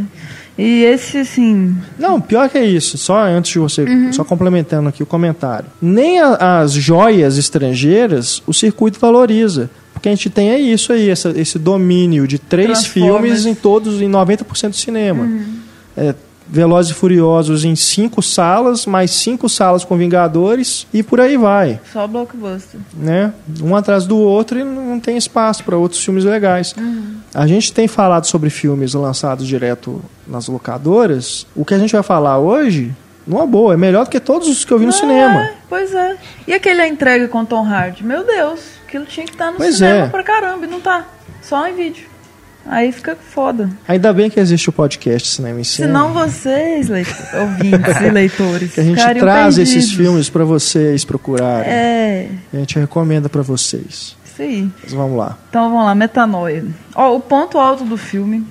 E 0.55 0.83
esse, 0.83 1.17
assim, 1.17 1.75
Não, 1.97 2.21
pior 2.21 2.47
que 2.47 2.59
é 2.59 2.65
isso. 2.65 2.95
Só 2.95 3.23
antes 3.25 3.51
de 3.51 3.57
você, 3.57 3.81
Uhum. 3.83 4.13
só 4.13 4.23
complementando 4.23 4.87
aqui 4.87 5.01
o 5.01 5.05
comentário. 5.05 5.65
Nem 5.81 6.19
a- 6.21 6.59
as 6.61 6.73
joias 6.73 7.39
estrangeiras 7.39 8.43
o 8.45 8.53
circuito 8.53 8.99
valoriza. 8.99 9.67
Porque 9.93 10.09
a 10.09 10.11
gente 10.11 10.29
tem 10.29 10.51
é 10.51 10.59
isso 10.59 10.93
aí, 10.93 11.09
essa- 11.09 11.31
esse 11.35 11.57
domínio 11.57 12.27
de 12.27 12.37
três 12.37 12.85
filmes 12.85 13.45
em 13.47 13.55
todos, 13.55 13.99
em 14.01 14.07
90% 14.07 14.71
do 14.71 14.75
cinema. 14.75 15.23
Uhum. 15.23 15.45
É, 15.97 16.13
Velozes 16.53 16.91
e 16.91 16.93
Furiosos 16.93 17.65
em 17.65 17.75
cinco 17.75 18.21
salas, 18.21 18.85
mais 18.85 19.09
cinco 19.09 19.49
salas 19.49 19.83
com 19.83 19.97
Vingadores 19.97 20.85
e 20.93 21.01
por 21.01 21.19
aí 21.19 21.35
vai, 21.35 21.79
só 21.91 22.05
blockbuster. 22.05 22.79
né? 22.93 23.33
Um 23.59 23.75
atrás 23.75 24.05
do 24.05 24.15
outro 24.19 24.59
e 24.59 24.63
não 24.63 24.99
tem 24.99 25.17
espaço 25.17 25.63
para 25.63 25.75
outros 25.75 26.05
filmes 26.05 26.23
legais. 26.23 26.75
Uhum. 26.77 27.15
A 27.33 27.47
gente 27.47 27.73
tem 27.73 27.87
falado 27.87 28.25
sobre 28.25 28.51
filmes 28.51 28.93
lançados 28.93 29.47
direto 29.47 29.99
nas 30.27 30.47
locadoras. 30.47 31.47
O 31.55 31.65
que 31.65 31.73
a 31.73 31.79
gente 31.79 31.91
vai 31.91 32.03
falar 32.03 32.37
hoje, 32.37 32.93
numa 33.25 33.47
boa, 33.47 33.73
é 33.73 33.77
melhor 33.77 34.03
do 34.05 34.11
que 34.11 34.19
todos 34.19 34.47
os 34.47 34.63
que 34.63 34.71
eu 34.71 34.77
vi 34.77 34.85
no 34.85 34.91
cinema. 34.91 35.39
é, 35.41 35.53
pois 35.67 35.91
é. 35.91 36.17
E 36.47 36.53
aquele 36.53 36.81
A 36.81 36.87
Entrega 36.87 37.27
com 37.27 37.43
Tom 37.43 37.65
Hardy? 37.65 38.03
Meu 38.05 38.23
Deus, 38.23 38.59
aquilo 38.87 39.05
tinha 39.05 39.25
que 39.25 39.31
estar 39.31 39.49
no 39.49 39.57
Pois 39.57 39.77
cinema 39.77 40.05
é. 40.05 40.09
pra 40.09 40.21
caramba 40.21 40.67
e 40.67 40.69
não 40.69 40.79
tá. 40.79 41.03
Só 41.41 41.67
em 41.67 41.73
vídeo. 41.73 42.12
Aí 42.65 42.91
fica 42.93 43.15
foda. 43.15 43.69
Ainda 43.87 44.13
bem 44.13 44.29
que 44.29 44.39
existe 44.39 44.69
o 44.69 44.71
podcast 44.71 45.27
Cinema 45.29 45.59
em 45.59 45.63
Cena. 45.65 45.87
Senão 45.87 46.13
vocês, 46.13 46.87
leit- 46.87 47.13
ouvintes 47.33 48.01
e 48.01 48.09
leitores, 48.11 48.73
que 48.73 48.79
a 48.79 48.83
gente 48.83 48.95
traz 49.19 49.55
perdidos. 49.55 49.57
esses 49.57 49.91
filmes 49.91 50.29
para 50.29 50.45
vocês 50.45 51.03
procurarem. 51.03 51.69
É, 51.69 52.29
A 52.53 52.57
gente 52.57 52.79
recomenda 52.79 53.27
para 53.27 53.41
vocês. 53.41 54.15
isso 54.25 54.41
aí. 54.41 54.69
Mas 54.81 54.93
vamos 54.93 55.17
lá. 55.17 55.37
Então 55.49 55.69
vamos 55.69 55.85
lá, 55.85 55.93
metanoia. 55.93 56.65
Ó, 56.95 57.15
o 57.15 57.19
ponto 57.19 57.57
alto 57.59 57.83
do 57.83 57.97
filme 57.97 58.45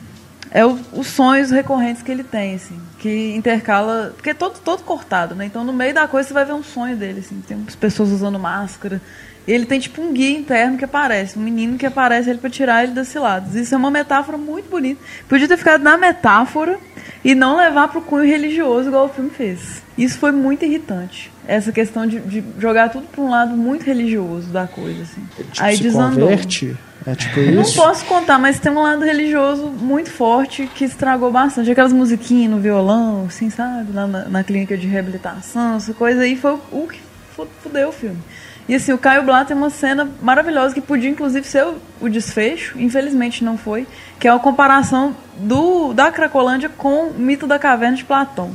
é 0.50 0.64
o- 0.66 0.78
os 0.92 1.06
sonhos 1.06 1.50
recorrentes 1.50 2.02
que 2.02 2.12
ele 2.12 2.22
tem, 2.22 2.54
assim, 2.56 2.78
que 2.98 3.34
intercala, 3.34 4.12
porque 4.14 4.30
é 4.30 4.34
todo, 4.34 4.58
todo 4.62 4.82
cortado, 4.82 5.34
né? 5.34 5.46
Então 5.46 5.64
no 5.64 5.72
meio 5.72 5.94
da 5.94 6.06
coisa 6.06 6.28
você 6.28 6.34
vai 6.34 6.44
ver 6.44 6.52
um 6.52 6.62
sonho 6.62 6.96
dele, 6.96 7.20
assim, 7.20 7.42
tem 7.48 7.56
umas 7.56 7.74
pessoas 7.74 8.10
usando 8.10 8.38
máscara. 8.38 9.00
Ele 9.47 9.66
tem 9.66 9.80
tipo 9.80 10.01
um 10.01 10.12
guia 10.12 10.38
interno 10.38 10.78
que 10.78 10.84
aparece, 10.84 11.38
um 11.38 11.43
menino 11.43 11.76
que 11.76 11.84
aparece 11.86 12.30
ele 12.30 12.38
para 12.38 12.49
tirar 12.51 12.84
ele 12.84 12.93
das 12.93 13.09
ciladas. 13.09 13.55
Isso 13.57 13.74
é 13.74 13.78
uma 13.78 13.90
metáfora 13.90 14.38
muito 14.38 14.70
bonita. 14.70 15.01
Podia 15.28 15.49
ter 15.49 15.57
ficado 15.57 15.82
na 15.82 15.99
metáfora 15.99 16.78
e 17.24 17.34
não 17.34 17.57
levar 17.57 17.88
pro 17.88 18.01
cunho 18.03 18.24
religioso 18.24 18.88
igual 18.88 19.07
o 19.07 19.09
filme 19.09 19.30
fez. 19.30 19.82
Isso 19.99 20.16
foi 20.18 20.30
muito 20.30 20.64
irritante. 20.64 21.30
Essa 21.47 21.72
questão 21.72 22.07
de, 22.07 22.20
de 22.20 22.43
jogar 22.59 22.88
tudo 22.90 23.07
para 23.09 23.20
um 23.20 23.28
lado 23.30 23.57
muito 23.57 23.82
religioso 23.84 24.47
da 24.49 24.66
coisa, 24.68 25.03
assim. 25.03 25.22
Tipo, 25.36 25.51
Aí 25.59 25.76
desandou. 25.76 26.28
converte. 26.28 26.76
É 27.05 27.16
tipo 27.16 27.40
Não 27.40 27.64
posso 27.64 28.05
contar, 28.05 28.38
mas 28.38 28.61
tem 28.61 28.70
um 28.70 28.80
lado 28.80 29.03
religioso 29.05 29.66
muito 29.66 30.09
forte 30.09 30.70
que 30.72 30.84
estragou 30.84 31.32
bastante. 31.32 31.68
Aquelas 31.68 31.93
musiquinhas 31.93 32.49
no 32.53 32.61
violão, 32.61 33.24
assim, 33.26 33.51
sabe? 33.51 33.93
Lá 33.93 34.07
na, 34.07 34.28
na 34.28 34.45
clínica 34.45 34.76
de 34.78 34.86
reabilitação, 34.86 35.74
essa 35.76 35.93
coisa 35.93 36.22
aí 36.22 36.36
foi 36.36 36.57
o, 36.70 36.86
que 36.86 37.01
fu- 37.34 37.49
fudeu 37.61 37.88
o 37.88 37.93
filme. 37.93 38.18
E 38.73 38.75
assim, 38.75 38.91
o 38.91 38.97
Caio 38.97 39.23
Blá 39.23 39.45
tem 39.45 39.55
uma 39.55 39.68
cena 39.68 40.09
maravilhosa 40.23 40.73
que 40.73 40.81
podia 40.81 41.11
inclusive 41.11 41.47
ser 41.47 41.62
o, 41.62 41.75
o 42.01 42.09
desfecho, 42.09 42.79
infelizmente 42.79 43.45
não 43.45 43.59
foi, 43.59 43.87
que 44.18 44.27
é 44.27 44.31
a 44.31 44.39
comparação 44.39 45.14
do 45.37 45.93
da 45.93 46.11
Cracolândia 46.11 46.70
com 46.70 47.09
o 47.09 47.12
mito 47.12 47.47
da 47.47 47.59
caverna 47.59 47.99
de 47.99 48.05
Platão. 48.05 48.51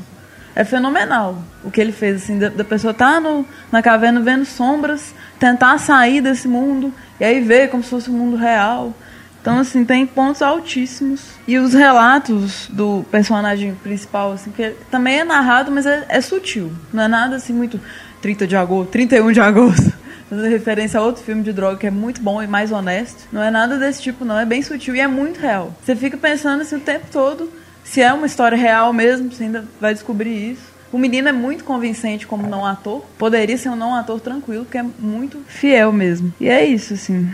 É 0.56 0.64
fenomenal 0.64 1.38
o 1.64 1.70
que 1.70 1.80
ele 1.80 1.92
fez, 1.92 2.24
assim, 2.24 2.40
da, 2.40 2.50
da 2.50 2.64
pessoa 2.64 2.94
estar 2.94 3.22
no, 3.22 3.46
na 3.72 3.84
caverna 3.84 4.20
vendo 4.20 4.44
sombras, 4.44 5.14
tentar 5.38 5.78
sair 5.78 6.20
desse 6.20 6.48
mundo, 6.48 6.92
e 7.20 7.24
aí 7.24 7.40
ver 7.40 7.70
como 7.70 7.84
se 7.84 7.92
fosse 7.92 8.10
um 8.10 8.14
mundo 8.14 8.36
real. 8.38 8.96
Então, 9.40 9.60
assim, 9.60 9.86
tem 9.86 10.08
pontos 10.08 10.42
altíssimos. 10.42 11.22
E 11.48 11.60
os 11.60 11.76
relatos 11.76 12.68
do 12.70 13.06
personagem 13.12 13.76
principal, 13.76 14.32
assim, 14.32 14.50
que 14.50 14.74
também 14.90 15.20
é 15.20 15.24
narrado, 15.24 15.72
mas 15.72 15.86
é, 15.86 16.06
é 16.10 16.22
sutil. 16.22 16.72
Não 16.92 17.04
é 17.04 17.08
nada 17.08 17.36
assim 17.36 17.54
muito 17.54 17.80
30 18.20 18.48
de 18.48 18.56
agosto, 18.56 18.90
31 18.90 19.32
de 19.32 19.40
agosto. 19.40 19.97
Fazendo 20.30 20.50
referência 20.50 21.00
a 21.00 21.04
outro 21.04 21.24
filme 21.24 21.44
de 21.44 21.54
droga 21.54 21.78
que 21.78 21.88
é 21.88 21.92
muito 21.92 22.22
bom 22.22 22.42
e 22.42 22.48
mais 22.48 22.72
honesto. 22.72 23.28
Não 23.32 23.42
é 23.42 23.50
nada 23.50 23.78
desse 23.78 24.02
tipo, 24.02 24.26
não. 24.26 24.38
É 24.38 24.46
bem 24.46 24.62
sutil 24.62 24.96
e 24.96 25.00
é 25.00 25.08
muito 25.08 25.40
real. 25.40 25.74
Você 25.84 25.96
fica 25.96 26.18
pensando 26.18 26.62
assim 26.62 26.76
o 26.76 26.80
tempo 26.80 27.08
todo 27.12 27.52
se 27.88 28.02
é 28.02 28.12
uma 28.12 28.28
história 28.28 28.58
real 28.58 28.92
mesmo, 28.92 29.32
você 29.32 29.46
ainda 29.46 29.64
vai 29.80 29.94
descobrir 29.94 30.52
isso. 30.52 30.78
O 30.92 30.98
menino 30.98 31.30
é 31.30 31.32
muito 31.32 31.64
convincente 31.64 32.28
como 32.28 32.48
não 32.48 32.66
ator. 32.66 33.04
Poderia 33.18 33.58
ser 33.58 33.70
um 33.70 33.76
não 33.76 33.96
ator 33.96 34.20
tranquilo, 34.20 34.66
porque 34.66 34.78
é 34.78 34.86
muito 35.00 35.40
fiel 35.48 35.92
mesmo. 35.92 36.34
E 36.40 36.50
é 36.50 36.66
isso, 36.66 36.94
assim. 36.94 37.30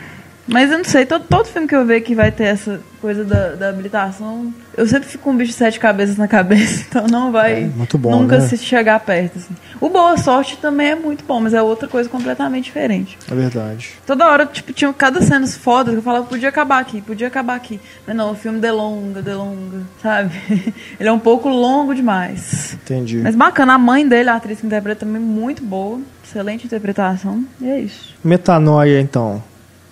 Mas 0.47 0.71
eu 0.71 0.77
não 0.77 0.85
sei, 0.85 1.05
todo, 1.05 1.23
todo 1.23 1.45
filme 1.45 1.67
que 1.67 1.75
eu 1.75 1.85
ver 1.85 2.01
que 2.01 2.13
vai 2.13 2.31
ter 2.31 2.43
essa 2.45 2.81
coisa 2.99 3.23
da, 3.23 3.55
da 3.55 3.69
habilitação, 3.69 4.53
eu 4.77 4.85
sempre 4.87 5.07
fico 5.07 5.23
com 5.23 5.31
um 5.31 5.37
bicho 5.37 5.51
de 5.51 5.57
sete 5.57 5.79
cabeças 5.79 6.17
na 6.17 6.27
cabeça, 6.27 6.85
então 6.87 7.07
não 7.07 7.31
vai 7.31 7.63
É, 7.63 7.97
bom, 7.97 8.21
nunca 8.21 8.39
né? 8.39 8.47
se 8.47 8.57
chegar 8.57 8.99
perto. 8.99 9.37
Assim. 9.37 9.53
O 9.79 9.89
Boa 9.89 10.17
Sorte 10.17 10.57
também 10.57 10.91
é 10.91 10.95
muito 10.95 11.23
bom, 11.25 11.39
mas 11.39 11.53
é 11.53 11.61
outra 11.61 11.87
coisa 11.87 12.09
completamente 12.09 12.65
diferente. 12.65 13.17
É 13.29 13.35
verdade. 13.35 13.91
Toda 14.05 14.27
hora, 14.27 14.45
tipo, 14.45 14.73
tinha 14.73 14.91
cada 14.93 15.21
cena 15.21 15.47
foda 15.47 15.91
que 15.91 15.97
eu 15.97 16.01
falava, 16.01 16.25
podia 16.25 16.49
acabar 16.49 16.79
aqui, 16.79 17.01
podia 17.01 17.27
acabar 17.27 17.55
aqui. 17.55 17.79
Mas 18.05 18.15
não, 18.15 18.31
o 18.31 18.35
filme 18.35 18.59
delonga, 18.59 19.21
delonga, 19.21 19.81
sabe? 20.01 20.31
Ele 20.99 21.09
é 21.09 21.11
um 21.11 21.19
pouco 21.19 21.49
longo 21.49 21.93
demais. 21.93 22.73
Entendi. 22.73 23.17
Mas 23.17 23.35
bacana, 23.35 23.73
a 23.75 23.77
mãe 23.77 24.07
dele, 24.07 24.29
a 24.29 24.35
atriz 24.35 24.59
que 24.59 24.65
interpreta 24.65 25.05
também, 25.05 25.21
muito 25.21 25.63
boa. 25.63 25.99
Excelente 26.23 26.65
interpretação. 26.65 27.45
E 27.61 27.69
é 27.69 27.79
isso. 27.79 28.15
Metanoia, 28.23 28.99
então. 28.99 29.43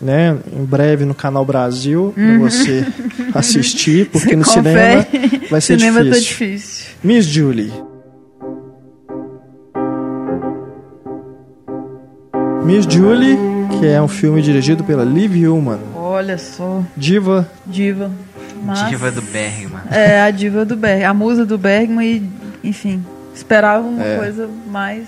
Né? 0.01 0.35
Em 0.51 0.63
breve 0.65 1.05
no 1.05 1.13
Canal 1.13 1.45
Brasil, 1.45 2.11
pra 2.15 2.37
você 2.39 2.85
assistir, 3.35 4.09
porque 4.09 4.35
no 4.35 4.43
cinema 4.43 5.03
Confere. 5.05 5.47
vai 5.49 5.61
ser 5.61 5.77
cinema 5.79 6.03
difícil. 6.03 6.21
tá 6.23 6.27
difícil. 6.27 6.85
Miss 7.03 7.25
Julie. 7.25 7.71
Miss 12.65 12.85
Julie, 12.85 13.37
que 13.79 13.87
é 13.87 14.01
um 14.01 14.07
filme 14.07 14.41
dirigido 14.41 14.83
pela 14.83 15.03
Liv 15.03 15.47
Ullmann, 15.47 15.79
Olha 15.95 16.37
só, 16.37 16.83
diva 16.95 17.49
diva. 17.65 18.11
Mas, 18.63 18.89
Diva 18.89 19.09
do 19.09 19.21
Bergman. 19.23 19.81
É, 19.89 20.21
a 20.21 20.29
diva 20.29 20.63
do 20.63 20.75
Bergman, 20.75 21.05
a 21.05 21.13
musa 21.15 21.45
do 21.45 21.57
Bergman 21.57 22.05
e, 22.63 22.67
enfim, 22.67 23.03
esperava 23.33 23.87
uma 23.87 24.03
É. 24.03 24.17
coisa 24.17 24.47
mais 24.69 25.07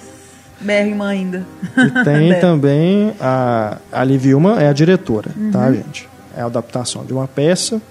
Bergman 0.63 1.07
ainda. 1.07 1.45
E 1.77 2.03
tem 2.03 2.37
também 2.41 3.13
a, 3.19 3.77
a 3.91 4.03
Liv 4.03 4.25
Ullmann 4.33 4.59
é 4.59 4.67
a 4.69 4.73
diretora, 4.73 5.31
tá, 5.51 5.67
Uhum. 5.67 5.73
gente? 5.73 6.09
É 6.35 6.41
a 6.41 6.45
adaptação 6.45 7.05
de 7.05 7.13
uma 7.13 7.27
peça. 7.27 7.81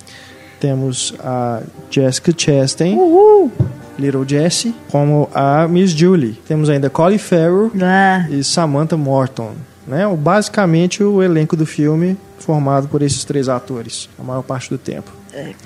Temos 0.61 1.15
a 1.21 1.61
Jessica 1.91 2.33
Chastain, 2.37 2.97
Uhul! 2.97 3.51
Little 3.99 4.25
Jessie, 4.27 4.75
como 4.91 5.29
a 5.35 5.67
Miss 5.69 5.91
Julie. 5.91 6.35
Temos 6.47 6.71
ainda 6.71 6.89
Colin 6.89 7.19
Farrell 7.19 7.71
Ah, 7.83 8.27
e 8.31 8.43
Samantha 8.43 8.97
Morton. 8.97 9.53
Né? 9.87 10.07
Basicamente 10.17 11.03
o 11.03 11.23
elenco 11.23 11.57
do 11.57 11.67
filme 11.67 12.17
formado 12.39 12.89
por 12.89 13.03
esses 13.03 13.25
três 13.25 13.49
atores, 13.49 14.09
a 14.19 14.23
maior 14.23 14.43
parte 14.43 14.71
do 14.71 14.79
tempo. 14.79 15.11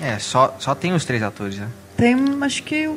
É, 0.01 0.17
só, 0.19 0.55
só 0.59 0.73
tem 0.73 0.93
os 0.93 1.05
três 1.05 1.21
atores, 1.23 1.57
né? 1.57 1.67
tem, 1.95 2.15
acho 2.41 2.63
que 2.63 2.89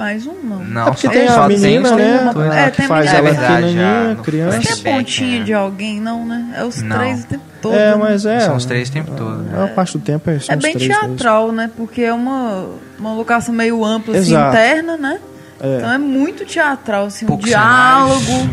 mais 0.00 0.26
um, 0.26 0.32
não. 0.42 0.64
Não, 0.64 0.82
É 0.88 0.90
porque 0.90 1.06
só 1.06 1.12
tem 1.12 1.28
a 1.28 1.46
menina, 1.46 1.94
né? 1.94 2.32
a 2.34 2.56
É, 2.56 2.70
que 2.70 2.76
tem 2.78 2.86
a 2.86 2.88
faz 2.88 3.04
menina. 3.04 3.18
ela 3.18 3.28
É 3.28 3.32
verdade, 3.32 3.54
pequenininha, 3.62 4.14
no 4.14 4.22
criança. 4.22 4.50
Tem 4.50 4.58
a 4.58 4.62
flashback, 4.62 4.96
pontinha 4.96 5.38
né? 5.38 5.44
de 5.44 5.52
alguém, 5.52 6.00
não, 6.00 6.24
né? 6.26 6.54
É 6.56 6.64
os 6.64 6.82
Não. 6.82 6.96
três 6.96 7.22
o 7.22 7.26
tempo 7.26 7.44
todo. 7.60 7.74
É, 7.74 7.90
né? 7.90 7.96
mas 7.96 8.24
é. 8.24 8.40
São 8.40 8.56
os 8.56 8.64
três 8.64 8.88
o 8.88 8.92
tempo 8.92 9.10
todo. 9.14 9.40
A 9.40 9.52
maior 9.52 9.74
parte 9.74 9.98
do 9.98 10.02
tempo 10.02 10.30
é, 10.30 10.38
É 10.48 10.56
bem 10.56 10.72
três 10.72 10.88
teatral, 10.88 11.52
né? 11.52 11.70
Porque 11.76 12.00
é 12.00 12.14
uma, 12.14 12.66
uma 12.98 13.12
locação 13.12 13.54
meio 13.54 13.84
ampla, 13.84 14.16
assim, 14.16 14.34
interna, 14.34 14.96
né? 14.96 15.20
É. 15.60 15.76
Então 15.76 15.92
é 15.92 15.98
muito 15.98 16.46
teatral, 16.46 17.04
assim, 17.04 17.26
um 17.26 17.28
Poucos 17.28 17.44
diálogo, 17.44 18.50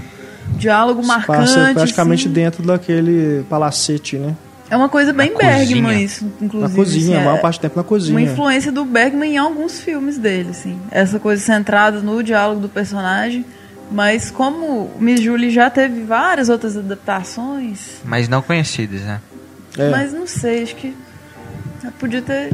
diálogo 0.58 1.02
Se 1.02 1.08
marcante. 1.08 1.54
Passa 1.54 1.74
praticamente 1.74 2.26
assim. 2.26 2.34
dentro 2.34 2.62
daquele 2.64 3.46
palacete, 3.50 4.18
né? 4.18 4.36
É 4.70 4.76
uma 4.76 4.90
coisa 4.90 5.14
bem 5.14 5.32
Na 5.32 5.38
Bergman 5.40 5.84
cozinha. 5.84 6.04
isso, 6.04 6.26
inclusive. 6.42 6.70
Na 6.72 6.76
cozinha, 6.76 7.04
assim, 7.06 7.16
a 7.22 7.26
maior 7.26 7.38
é 7.38 7.42
parte 7.42 7.58
do 7.60 7.62
tempo 7.62 7.76
na 7.76 7.82
Uma 7.82 7.88
cozinha. 7.88 8.20
influência 8.22 8.72
do 8.72 8.84
Bergman 8.86 9.34
em 9.34 9.38
alguns 9.38 9.80
filmes 9.80 10.18
dele, 10.18 10.50
assim. 10.52 10.78
Essa 10.92 11.20
coisa 11.20 11.42
centrada 11.42 12.00
no 12.02 12.22
diálogo 12.22 12.62
do 12.62 12.70
personagem. 12.70 13.46
Mas 13.90 14.30
como 14.30 14.92
Miss 15.00 15.22
Julie 15.22 15.50
já 15.50 15.70
teve 15.70 16.02
várias 16.04 16.50
outras 16.50 16.76
adaptações, 16.76 18.02
Mas 18.04 18.28
não 18.28 18.42
conhecidos, 18.42 19.00
né? 19.02 19.22
É. 19.78 19.90
mas 19.90 20.12
não 20.12 20.26
sei, 20.28 20.64
acho 20.64 20.76
que 20.76 20.94
podia 22.00 22.22
ter... 22.22 22.52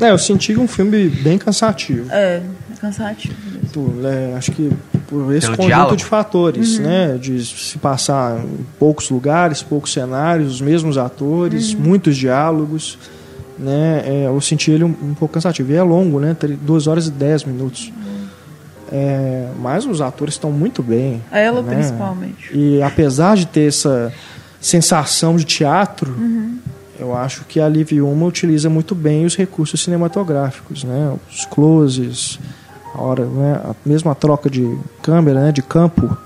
É, 0.00 0.10
eu 0.10 0.18
senti 0.18 0.56
um 0.58 0.68
filme 0.68 1.08
bem 1.08 1.38
cansativo. 1.38 2.08
É, 2.12 2.42
é 2.70 2.76
cansativo 2.80 3.34
mesmo. 3.50 3.68
Por, 3.72 3.94
né, 3.94 4.34
acho 4.36 4.52
que 4.52 4.70
por 5.08 5.34
esse 5.34 5.46
Pelo 5.46 5.56
conjunto 5.56 5.74
diálogo? 5.74 5.96
de 5.96 6.04
fatores, 6.04 6.78
né? 6.78 7.18
De 7.18 7.44
se 7.44 7.78
passar 7.78 8.38
em 8.38 8.64
poucos 8.78 9.10
lugares, 9.10 9.62
poucos 9.62 9.92
cenários, 9.92 10.54
os 10.54 10.60
mesmos 10.60 10.98
atores, 10.98 11.74
muitos 11.74 12.16
diálogos, 12.16 12.98
né? 13.58 14.02
É, 14.04 14.26
eu 14.26 14.40
senti 14.40 14.70
ele 14.70 14.84
um, 14.84 14.94
um 15.02 15.14
pouco 15.14 15.34
cansativo. 15.34 15.72
E 15.72 15.74
é 15.74 15.82
longo, 15.82 16.20
né? 16.20 16.36
Tem 16.38 16.50
duas 16.60 16.86
horas 16.86 17.06
e 17.06 17.10
dez 17.10 17.42
minutos. 17.42 17.90
É, 18.92 19.48
mas 19.60 19.84
os 19.84 20.00
atores 20.00 20.34
estão 20.34 20.52
muito 20.52 20.82
bem. 20.82 21.22
Ela 21.30 21.62
né? 21.62 21.74
principalmente. 21.74 22.50
E 22.54 22.82
apesar 22.82 23.36
de 23.36 23.46
ter 23.46 23.68
essa 23.68 24.12
sensação 24.60 25.36
de 25.36 25.44
teatro, 25.44 26.14
eu 26.98 27.14
acho 27.14 27.44
que 27.44 27.60
a 27.60 27.68
Liv 27.68 27.92
Uma 28.02 28.26
utiliza 28.26 28.68
muito 28.68 28.94
bem 28.94 29.24
os 29.24 29.36
recursos 29.36 29.80
cinematográficos, 29.82 30.84
né? 30.84 31.14
Os 31.30 31.44
closes, 31.46 32.38
a 32.94 33.00
hora, 33.02 33.24
né? 33.26 33.60
a 33.64 33.74
mesma 33.86 34.14
troca 34.14 34.48
de 34.50 34.76
câmera, 35.02 35.40
né? 35.40 35.52
De 35.52 35.62
campo, 35.62 36.16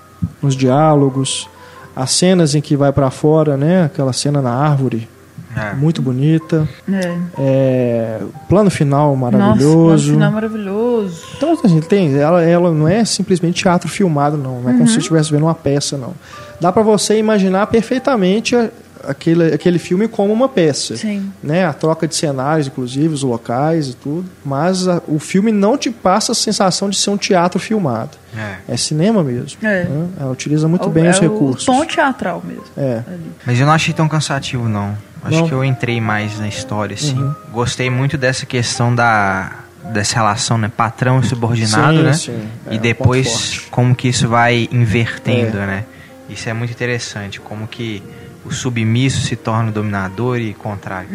nos 0.43 0.55
diálogos, 0.57 1.49
as 1.95 2.11
cenas 2.13 2.55
em 2.55 2.61
que 2.61 2.77
vai 2.77 2.93
para 2.93 3.11
fora, 3.11 3.57
né? 3.57 3.85
Aquela 3.85 4.13
cena 4.13 4.41
na 4.41 4.53
árvore, 4.55 5.09
É. 5.57 5.75
muito 5.75 6.01
bonita. 6.01 6.67
É. 6.91 7.19
É, 7.39 8.21
plano 8.49 8.71
final 8.71 9.15
Nossa, 9.17 9.37
maravilhoso. 9.39 10.11
o 10.11 10.15
final 10.15 10.33
maravilhoso. 10.33 11.23
Então, 11.37 11.53
assim, 11.65 11.81
tem, 11.81 12.17
ela, 12.17 12.43
ela 12.43 12.71
não 12.71 12.89
é 12.89 13.05
simplesmente 13.05 13.63
teatro 13.63 13.89
filmado, 13.89 14.37
não. 14.39 14.61
Não 14.63 14.71
é 14.71 14.73
como 14.73 14.87
se 14.87 14.95
você 14.95 14.99
estivesse 15.01 15.31
vendo 15.31 15.45
uma 15.45 15.55
peça, 15.55 15.99
não. 15.99 16.15
Dá 16.61 16.73
para 16.73 16.83
você 16.83 17.19
imaginar 17.19 17.67
perfeitamente 17.67 18.55
a- 18.57 18.71
aquele, 19.07 19.53
aquele 19.55 19.79
filme 19.79 20.07
como 20.09 20.33
uma 20.33 20.49
peça. 20.49 20.97
Sim. 20.97 21.33
Né? 21.43 21.65
A 21.67 21.73
troca 21.73 22.07
de 22.09 22.15
cenários, 22.15 22.67
inclusive, 22.67 23.13
os 23.15 23.23
locais 23.23 23.89
e 23.89 23.95
tudo. 23.95 24.29
Mas 24.45 24.87
a- 24.89 25.03
o 25.09 25.19
filme 25.19 25.51
não 25.53 25.77
te 25.77 25.91
passa 25.91 26.33
a 26.33 26.35
sensação 26.35 26.89
de 26.91 26.97
ser 26.97 27.11
um 27.11 27.17
teatro 27.17 27.59
filmado. 27.61 28.11
É. 28.37 28.75
É 28.75 28.77
cinema 28.77 29.23
mesmo. 29.23 29.59
É. 29.63 29.85
né? 29.85 30.09
Ela 30.21 30.31
utiliza 30.31 30.67
muito 30.69 30.85
É 30.85 30.87
o- 30.87 30.91
bem 30.91 31.07
é 31.07 31.11
os 31.11 31.19
o 31.19 31.23
recursos. 31.23 31.65
tom 31.65 31.85
teatral 31.85 32.43
mesmo. 32.47 32.65
É. 32.77 33.03
Ali. 33.07 33.33
Mas 33.47 33.61
eu 33.61 33.67
não 33.67 33.73
achei 33.73 33.93
tão 33.93 34.09
cansativo, 34.09 34.69
não. 34.69 34.97
Acho 35.25 35.39
Não? 35.39 35.47
que 35.49 35.53
eu 35.55 35.65
entrei 35.65 36.01
mais 36.01 36.39
na 36.41 36.49
história, 36.49 36.95
assim. 36.95 37.17
Uhum. 37.17 37.33
Gostei 37.53 37.89
muito 37.89 38.19
dessa 38.19 38.45
questão 38.47 38.95
da 38.95 39.53
dessa 39.93 40.15
relação, 40.15 40.57
né? 40.57 40.71
Patrão 40.77 41.19
e 41.21 41.25
subordinado, 41.25 41.97
Sim, 41.99 42.03
né? 42.05 42.13
sim. 42.13 42.49
É, 42.67 42.71
um 42.71 42.75
e 42.75 42.79
depois 42.79 43.27
forte. 43.27 43.69
como 43.71 43.95
que 43.97 44.07
isso 44.09 44.29
vai 44.29 44.69
invertendo, 44.71 45.59
É. 45.59 45.67
né? 45.67 45.85
Isso 46.31 46.49
é 46.49 46.53
muito 46.53 46.71
interessante, 46.71 47.41
como 47.41 47.67
que 47.67 48.01
o 48.45 48.51
submisso 48.51 49.23
se 49.23 49.37
torna 49.37 49.71
o 49.71 49.73
dominador 49.73 50.39
e 50.39 50.55
contrário. 50.55 51.09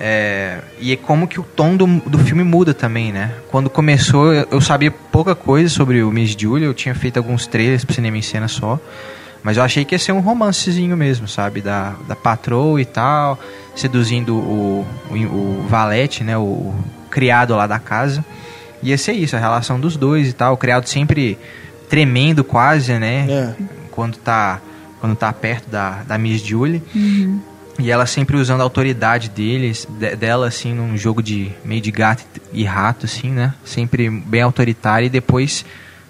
É, 0.00 0.60
e 0.78 0.92
é 0.92 0.96
como 0.96 1.26
que 1.26 1.40
o 1.40 1.42
tom 1.42 1.76
do, 1.76 1.86
do 1.86 2.18
filme 2.18 2.44
muda 2.44 2.72
também, 2.72 3.12
né? 3.12 3.34
Quando 3.50 3.68
começou, 3.68 4.32
eu, 4.32 4.46
eu 4.52 4.60
sabia 4.60 4.90
pouca 4.90 5.34
coisa 5.34 5.68
sobre 5.68 6.02
o 6.02 6.10
Miss 6.10 6.36
Julia, 6.38 6.66
eu 6.66 6.74
tinha 6.74 6.94
feito 6.94 7.16
alguns 7.16 7.46
trailers 7.46 7.84
pro 7.84 7.94
cinema 7.94 8.16
em 8.16 8.22
cena 8.22 8.46
só. 8.46 8.78
Mas 9.42 9.56
eu 9.56 9.62
achei 9.62 9.84
que 9.84 9.94
ia 9.94 9.98
ser 9.98 10.12
um 10.12 10.20
romancezinho 10.20 10.96
mesmo, 10.96 11.26
sabe? 11.26 11.60
Da, 11.60 11.94
da 12.06 12.14
patroa 12.14 12.80
e 12.80 12.84
tal, 12.84 13.38
seduzindo 13.74 14.36
o, 14.36 14.86
o, 15.10 15.14
o 15.14 15.66
valete, 15.68 16.22
né? 16.22 16.36
O, 16.36 16.42
o 16.42 16.84
criado 17.10 17.56
lá 17.56 17.66
da 17.66 17.78
casa. 17.78 18.24
Ia 18.82 18.96
ser 18.96 19.12
isso, 19.12 19.34
a 19.36 19.38
relação 19.38 19.80
dos 19.80 19.96
dois 19.96 20.28
e 20.28 20.32
tal. 20.32 20.54
O 20.54 20.56
criado 20.56 20.86
sempre 20.86 21.38
tremendo 21.88 22.44
quase, 22.44 22.98
né? 22.98 23.26
É. 23.28 23.54
Quando 23.90 24.16
tá, 24.18 24.60
quando 25.00 25.14
tá 25.16 25.32
perto 25.32 25.68
da, 25.70 26.02
da 26.06 26.18
Miss 26.18 26.42
Julie. 26.42 26.82
E 27.80 27.90
ela 27.92 28.06
sempre 28.06 28.36
usando 28.36 28.60
a 28.60 28.64
autoridade 28.64 29.28
deles, 29.28 29.86
de- 29.88 30.16
dela, 30.16 30.48
assim, 30.48 30.74
num 30.74 30.96
jogo 30.96 31.22
de 31.22 31.52
meio 31.64 31.80
de 31.80 31.92
gato 31.92 32.24
e 32.52 32.64
rato, 32.64 33.06
assim, 33.06 33.30
né? 33.30 33.54
Sempre 33.64 34.10
bem 34.10 34.42
autoritária 34.42 35.06
e 35.06 35.08
depois, 35.10 35.64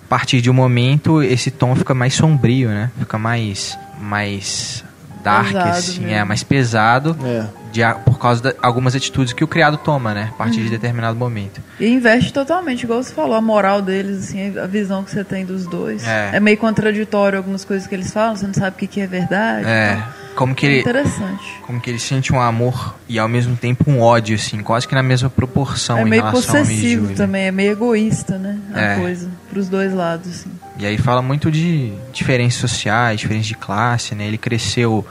a 0.06 0.08
partir 0.08 0.40
de 0.40 0.48
um 0.50 0.54
momento, 0.54 1.22
esse 1.22 1.50
tom 1.50 1.76
fica 1.76 1.92
mais 1.92 2.14
sombrio, 2.14 2.70
né? 2.70 2.90
Fica 2.98 3.18
mais, 3.18 3.78
mais 4.00 4.82
dark, 5.22 5.46
Pesado 5.48 5.68
assim, 5.70 6.00
mesmo. 6.00 6.14
é, 6.16 6.24
mais 6.24 6.42
pesado 6.42 7.16
É. 7.24 7.46
de, 7.72 7.80
por 8.04 8.18
causa 8.18 8.42
de 8.42 8.56
algumas 8.62 8.94
atitudes 8.94 9.32
que 9.32 9.44
o 9.44 9.48
criado 9.48 9.76
toma, 9.76 10.14
né? 10.14 10.30
A 10.32 10.36
partir 10.36 10.62
de 10.62 10.70
determinado 10.70 11.16
momento. 11.18 11.60
E 11.78 11.86
investe 11.88 12.32
totalmente, 12.32 12.82
igual 12.84 13.02
você 13.02 13.12
falou, 13.12 13.34
a 13.34 13.40
moral 13.40 13.82
deles, 13.82 14.24
assim, 14.24 14.58
a 14.58 14.66
visão 14.66 15.04
que 15.04 15.10
você 15.10 15.22
tem 15.24 15.44
dos 15.44 15.66
dois. 15.66 16.02
É. 16.06 16.38
meio 16.40 16.56
contraditório 16.58 17.36
algumas 17.38 17.64
coisas 17.64 17.86
que 17.86 17.94
eles 17.94 18.10
falam, 18.12 18.36
você 18.36 18.46
não 18.46 18.54
sabe 18.54 18.76
o 18.76 18.78
que, 18.78 18.86
que 18.86 19.00
é 19.00 19.06
verdade. 19.06 19.66
É, 19.66 19.92
então. 19.92 20.04
como 20.36 20.54
que 20.54 20.66
É 20.66 20.70
ele... 20.70 20.80
interessante. 20.80 21.44
Como 21.66 21.80
que 21.80 21.90
ele 21.90 21.98
sente 21.98 22.32
um 22.32 22.40
amor 22.40 22.94
e 23.08 23.18
ao 23.18 23.28
mesmo 23.28 23.54
tempo 23.56 23.90
um 23.90 24.00
ódio, 24.00 24.34
assim, 24.36 24.58
quase 24.62 24.88
que 24.88 24.94
na 24.94 25.02
mesma 25.02 25.28
proporção 25.28 25.98
é 25.98 26.02
em 26.02 26.04
meio 26.06 26.30
possessivo 26.30 27.02
Julie. 27.02 27.16
também, 27.16 27.46
é 27.46 27.50
meio 27.50 27.72
egoísta, 27.72 28.38
né? 28.38 28.58
A 28.74 28.80
É. 28.80 28.96
coisa, 28.96 29.28
pros 29.50 29.68
dois 29.68 29.92
lados, 29.92 30.28
assim. 30.28 30.50
E 30.78 30.86
aí 30.86 30.96
fala 30.96 31.20
muito 31.20 31.50
de 31.50 31.92
diferenças 32.12 32.60
sociais, 32.60 33.20
diferenças 33.20 33.46
de 33.46 33.54
classe, 33.54 34.14
né? 34.14 34.26
Ele 34.26 34.38
cresceu 34.38 35.04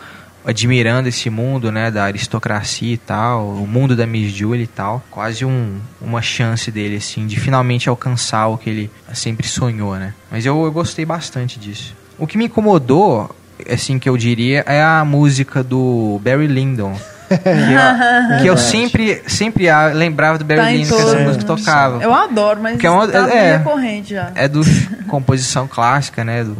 admirando 0.45 1.09
esse 1.09 1.30
mundo, 1.30 1.74
né, 1.74 1.91
da 1.91 2.05
aristocracia 2.05 2.93
e 2.93 2.97
tal, 2.97 3.49
o 3.49 3.68
mundo 3.68 3.97
da 3.97 4.07
Miss 4.07 4.32
Julie 4.32 4.63
e 4.63 4.68
tal. 4.68 5.03
Quase 5.11 5.43
um, 5.43 5.78
uma 5.99 6.22
chance 6.22 6.72
dele, 6.72 6.95
assim, 6.95 7.28
de 7.28 7.38
finalmente 7.38 7.89
alcançar 7.89 8.47
o 8.47 8.57
que 8.57 8.70
ele 8.70 8.91
sempre 9.13 9.45
sonhou, 9.45 9.97
né? 9.97 10.13
Mas 10.32 10.45
eu, 10.45 10.63
eu 10.63 10.72
gostei 10.72 11.03
bastante 11.03 11.59
disso. 11.59 11.93
O 12.18 12.26
que 12.26 12.38
me 12.38 12.45
incomodou 12.45 13.30
assim, 13.70 13.97
que 13.97 14.07
eu 14.07 14.18
diria, 14.18 14.63
é 14.68 14.82
a 14.82 15.03
música 15.03 15.63
do 15.63 16.20
Barry 16.24 16.47
Lyndon. 16.47 16.97
Que 17.28 18.34
eu, 18.34 18.38
que 18.41 18.47
eu 18.47 18.57
sempre, 18.57 19.21
sempre 19.28 19.65
lembrava 19.93 20.38
do 20.38 20.45
Barry 20.45 20.86
Tá 20.86 20.95
que 20.95 21.01
essa 21.01 21.19
música 21.19 21.43
tocava. 21.43 22.01
Eu 22.03 22.13
adoro, 22.13 22.61
mas 22.61 22.82
é 22.84 22.89
uma- 22.89 23.07
tá 23.07 23.30
é. 23.30 23.57
recorrente 23.57 24.13
já. 24.13 24.32
É 24.36 24.47
do 24.47 24.61
composição 25.07 25.67
clássica, 25.67 26.23
né? 26.23 26.43
Do, 26.43 26.57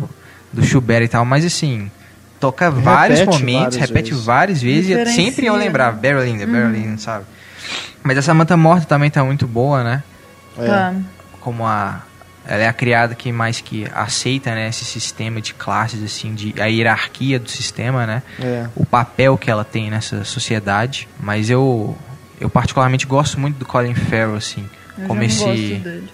do 0.54 0.66
Schubert 0.66 1.04
e 1.04 1.08
tal, 1.08 1.26
mas 1.26 1.46
assim, 1.46 1.92
toca 2.40 2.70
vários 2.72 3.20
Repete 3.20 3.40
momentos, 3.40 3.76
várias 3.76 3.90
repete 3.90 4.10
vezes. 4.12 4.26
várias 4.26 4.62
vezes, 4.62 4.90
e 4.90 5.06
sempre 5.14 5.46
eu 5.46 5.56
lembrava, 5.56 5.98
né? 5.98 6.14
Barry 6.14 6.32
Lyndon, 6.32 6.52
Barry 6.52 6.80
Lyndon, 6.80 6.98
sabe? 6.98 7.26
Mas 8.04 8.18
a 8.18 8.22
Samantha 8.22 8.56
Morta 8.56 8.86
também 8.86 9.10
tá 9.10 9.24
muito 9.24 9.46
boa, 9.48 9.84
né? 9.84 10.04
É. 10.58 10.94
Como 11.42 11.66
a 11.66 12.02
ela 12.48 12.64
é 12.64 12.68
a 12.68 12.74
criada 12.74 13.14
que 13.14 13.32
mais 13.32 13.60
que 13.62 13.86
aceita 13.94 14.56
né, 14.56 14.70
esse 14.70 14.86
sistema 14.86 15.42
de 15.42 15.54
classes 15.54 16.02
assim 16.04 16.34
de 16.34 16.54
a 16.62 16.66
hierarquia 16.66 17.38
do 17.40 17.50
sistema 17.50 18.06
né 18.08 18.24
É. 18.40 18.68
o 18.76 18.86
papel 18.86 19.38
que 19.38 19.52
ela 19.52 19.64
tem 19.66 19.90
nessa 19.92 20.24
sociedade 20.24 21.08
mas 21.20 21.50
eu 21.50 21.98
eu 22.40 22.50
particularmente 22.50 23.06
gosto 23.06 23.40
muito 23.40 23.58
do 23.58 23.66
Colin 23.66 23.96
Farrell 23.96 24.36
assim 24.36 24.66
Eu 24.98 25.08
como 25.08 25.22
esse 25.24 25.40
gosto 25.44 25.56
dele. 25.84 26.10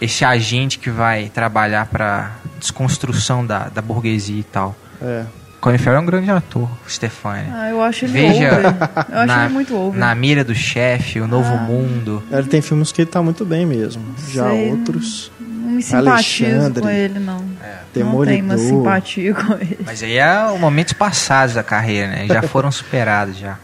esse 0.00 0.24
agente 0.24 0.78
que 0.78 0.88
vai 0.90 1.28
trabalhar 1.28 1.86
para 1.86 2.32
desconstrução 2.58 3.44
da, 3.44 3.68
da 3.68 3.82
burguesia 3.82 4.40
e 4.40 4.44
tal 4.44 4.74
É. 5.02 5.24
Colin 5.60 5.76
Farrell 5.78 5.98
é 5.98 6.02
um 6.02 6.06
grande 6.06 6.30
ator 6.30 6.68
Stefani 6.88 7.48
Ah, 7.52 7.68
eu 7.70 7.82
acho 7.82 8.04
ele 8.04 8.12
Veja 8.12 8.46
over. 8.52 8.64
Eu 9.10 9.18
acho 9.18 9.26
na, 9.26 9.44
ele 9.44 9.52
muito 9.54 9.74
over. 9.76 9.98
na 9.98 10.14
mira 10.14 10.44
do 10.44 10.54
chefe 10.54 11.20
o 11.20 11.26
novo 11.26 11.52
Ah. 11.52 11.56
mundo 11.56 12.22
Ele 12.30 12.46
tem 12.46 12.60
filmes 12.62 12.92
que 12.92 13.02
ele 13.02 13.10
tá 13.10 13.20
muito 13.20 13.44
bem 13.44 13.66
mesmo. 13.66 14.02
Já 14.32 14.48
Sei, 14.50 14.70
outros. 14.70 15.32
Não 15.68 15.76
me 15.76 15.82
simpatizo 15.82 16.44
Alexandre. 16.44 16.82
com 16.82 16.88
ele, 16.88 17.18
não. 17.18 17.36
É. 17.36 17.38
Não 17.38 17.44
tenho 17.92 18.06
uma 18.06 18.24
Demolidor. 18.24 18.58
simpatia 18.58 19.34
com 19.34 19.52
ele. 19.54 19.78
mas 19.84 20.02
aí 20.02 20.16
é 20.16 20.44
o 20.46 20.58
momentos 20.58 20.92
passados 20.94 21.54
da 21.54 21.62
carreira 21.62 22.08
né 22.08 22.26
já 22.26 22.42
foram 22.42 22.70
superados 22.70 23.36
já 23.36 23.58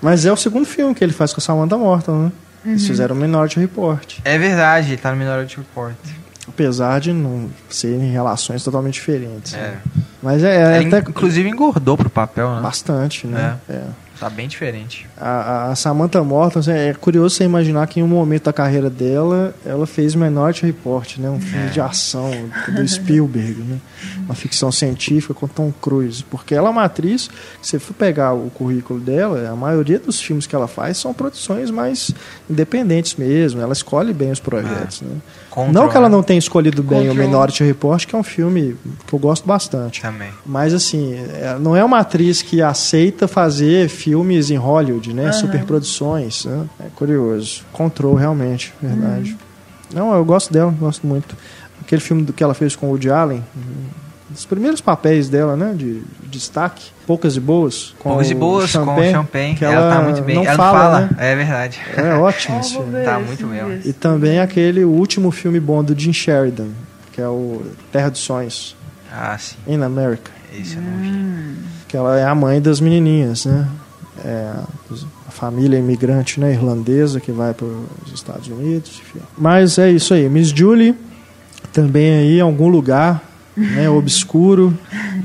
Mas 0.00 0.24
é 0.26 0.32
o 0.32 0.36
segundo 0.36 0.66
filme 0.66 0.94
que 0.94 1.04
ele 1.04 1.12
faz 1.12 1.32
com 1.32 1.38
a 1.38 1.42
Samantha 1.42 1.76
Morton, 1.78 2.12
né? 2.24 2.32
Uhum. 2.64 2.72
Eles 2.72 2.86
fizeram 2.86 3.14
Minority 3.14 3.60
Report. 3.60 4.18
É 4.24 4.36
verdade, 4.36 4.88
ele 4.88 4.96
tá 4.96 5.10
no 5.12 5.16
Minority 5.16 5.56
Report. 5.58 5.94
Apesar 6.48 7.00
de 7.00 7.12
não 7.12 7.48
serem 7.70 8.10
relações 8.10 8.64
totalmente 8.64 8.94
diferentes. 8.94 9.54
É. 9.54 9.58
né? 9.58 9.76
Mas 10.20 10.42
é, 10.42 10.56
é 10.56 10.86
até 10.86 10.98
inclusive, 10.98 11.48
engordou 11.48 11.96
pro 11.96 12.10
papel, 12.10 12.56
né? 12.56 12.60
bastante, 12.60 13.26
né? 13.26 13.58
É. 13.68 13.82
Tá 14.22 14.30
bem 14.30 14.46
diferente. 14.46 15.04
A, 15.16 15.72
a 15.72 15.74
Samantha 15.74 16.22
Morton, 16.22 16.60
assim, 16.60 16.70
é 16.70 16.94
curioso 16.94 17.34
você 17.34 17.42
imaginar 17.42 17.88
que 17.88 17.98
em 17.98 18.04
um 18.04 18.06
momento 18.06 18.44
da 18.44 18.52
carreira 18.52 18.88
dela, 18.88 19.52
ela 19.66 19.84
fez 19.84 20.14
Minority 20.14 20.64
Report, 20.64 21.16
né? 21.18 21.28
Um 21.28 21.40
filme 21.40 21.66
É. 21.66 21.70
de 21.70 21.80
ação 21.80 22.30
do 22.72 22.86
Spielberg, 22.86 23.60
né? 23.62 23.78
Uma 24.24 24.36
ficção 24.36 24.70
científica 24.70 25.34
com 25.34 25.48
Tom 25.48 25.72
Cruise. 25.82 26.22
Porque 26.30 26.54
ela 26.54 26.68
é 26.68 26.70
uma 26.70 26.84
atriz, 26.84 27.22
se 27.60 27.70
você 27.70 27.78
for 27.80 27.94
pegar 27.94 28.32
o 28.32 28.48
currículo 28.50 29.00
dela, 29.00 29.50
a 29.50 29.56
maioria 29.56 29.98
dos 29.98 30.20
filmes 30.20 30.46
que 30.46 30.54
ela 30.54 30.68
faz 30.68 30.98
são 30.98 31.12
produções 31.12 31.68
mais 31.72 32.12
independentes 32.48 33.16
mesmo. 33.16 33.60
Ela 33.60 33.72
escolhe 33.72 34.12
bem 34.12 34.30
os 34.30 34.38
projetos, 34.38 35.00
né? 35.02 35.16
Control, 35.54 35.72
Não 35.72 35.88
que 35.88 35.96
ela 35.96 36.08
não 36.08 36.22
tenha 36.22 36.38
escolhido 36.38 36.82
bem 36.82 37.02
o 37.02 37.08
Control. 37.08 37.26
Minority 37.26 37.62
Report, 37.64 38.06
que 38.06 38.14
é 38.14 38.18
um 38.18 38.22
filme 38.22 38.74
que 39.06 39.12
eu 39.12 39.18
gosto 39.18 39.46
bastante. 39.46 40.00
Também. 40.00 40.30
Mas 40.46 40.72
assim, 40.72 41.14
é- 41.14 41.56
não 41.60 41.76
é 41.76 41.84
uma 41.84 41.98
atriz 41.98 42.40
que 42.40 42.62
aceita 42.62 43.28
fazer 43.28 43.88
filmes 43.88 44.50
em 44.50 44.56
Hollywood, 44.56 45.12
né? 45.12 45.30
Superproduções. 45.32 46.44
Né? 46.46 46.64
É 46.80 46.86
curioso. 46.96 47.64
Control, 47.72 48.14
realmente, 48.14 48.72
verdade. 48.80 49.36
Não, 49.94 50.14
eu 50.14 50.24
gosto 50.24 50.50
dela, 50.52 50.74
gosto 50.80 51.06
muito. 51.06 51.36
Aquele 51.82 52.00
filme 52.00 52.22
do 52.22 52.32
que 52.32 52.42
ela 52.42 52.54
fez 52.54 52.74
com 52.74 52.86
o 52.86 52.90
Woody 52.90 53.10
Allen, 53.10 53.44
dos 54.32 54.44
primeiros 54.46 54.80
papéis 54.80 55.28
dela, 55.28 55.56
né? 55.56 55.72
De, 55.76 56.00
de 56.00 56.28
destaque. 56.28 56.90
Poucas 57.06 57.36
e 57.36 57.40
Boas. 57.40 57.94
Com 57.98 58.10
Poucas 58.10 58.30
e 58.30 58.34
o 58.34 58.38
boas 58.38 58.72
com 58.72 58.82
o 58.82 59.02
Champagne. 59.10 59.54
que 59.56 59.64
ela, 59.64 59.94
tá 59.96 60.02
muito 60.02 60.22
bem. 60.22 60.36
Não 60.36 60.44
ela 60.44 60.56
fala, 60.56 60.78
fala. 60.78 61.00
né? 61.00 61.10
É 61.18 61.34
verdade. 61.36 61.80
É 61.96 62.14
ótimo 62.14 62.58
esse 62.60 62.72
filme. 62.72 63.02
Tá 63.04 63.18
muito 63.18 63.46
bem. 63.46 63.80
E 63.84 63.92
também 63.92 64.40
aquele 64.40 64.84
último 64.84 65.30
filme 65.30 65.58
bom 65.60 65.82
do 65.84 65.98
Jim 65.98 66.12
Sheridan, 66.12 66.68
que 67.12 67.20
é 67.20 67.28
o 67.28 67.62
Terra 67.90 68.08
dos 68.10 68.20
Sonhos, 68.20 68.76
Ah, 69.12 69.36
sim. 69.38 69.56
In 69.66 69.82
America. 69.82 70.30
Esse 70.58 70.76
eu 70.76 70.82
não 70.82 70.98
vi. 70.98 71.54
que 71.88 71.96
ela 71.96 72.18
é 72.18 72.24
a 72.24 72.34
mãe 72.34 72.60
das 72.60 72.80
menininhas, 72.80 73.46
né? 73.46 73.66
É 74.24 74.52
a 75.26 75.30
família 75.30 75.78
imigrante 75.78 76.38
né, 76.38 76.52
irlandesa 76.52 77.18
que 77.18 77.32
vai 77.32 77.52
para 77.54 77.66
os 77.66 78.12
Estados 78.14 78.46
Unidos. 78.48 79.00
Enfim. 79.02 79.20
Mas 79.36 79.76
é 79.78 79.90
isso 79.90 80.14
aí. 80.14 80.28
Miss 80.28 80.48
Julie 80.50 80.94
também 81.72 82.12
aí 82.18 82.38
em 82.38 82.40
algum 82.40 82.68
lugar 82.68 83.20
né, 83.56 83.88
obscuro 83.88 84.76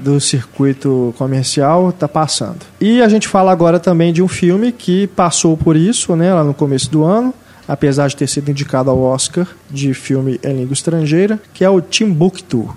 do 0.03 0.19
circuito 0.19 1.13
comercial 1.17 1.91
tá 1.91 2.07
passando. 2.07 2.59
E 2.79 3.01
a 3.01 3.07
gente 3.07 3.27
fala 3.27 3.51
agora 3.51 3.79
também 3.79 4.11
de 4.11 4.21
um 4.21 4.27
filme 4.27 4.71
que 4.71 5.07
passou 5.07 5.55
por 5.55 5.75
isso, 5.75 6.15
né, 6.15 6.33
lá 6.33 6.43
no 6.43 6.53
começo 6.53 6.89
do 6.91 7.03
ano, 7.03 7.33
apesar 7.67 8.07
de 8.07 8.15
ter 8.15 8.27
sido 8.27 8.49
indicado 8.49 8.89
ao 8.89 9.01
Oscar 9.01 9.47
de 9.69 9.93
filme 9.93 10.39
em 10.43 10.53
língua 10.53 10.73
estrangeira, 10.73 11.39
que 11.53 11.63
é 11.63 11.69
o 11.69 11.81
Timbuktu. 11.81 12.69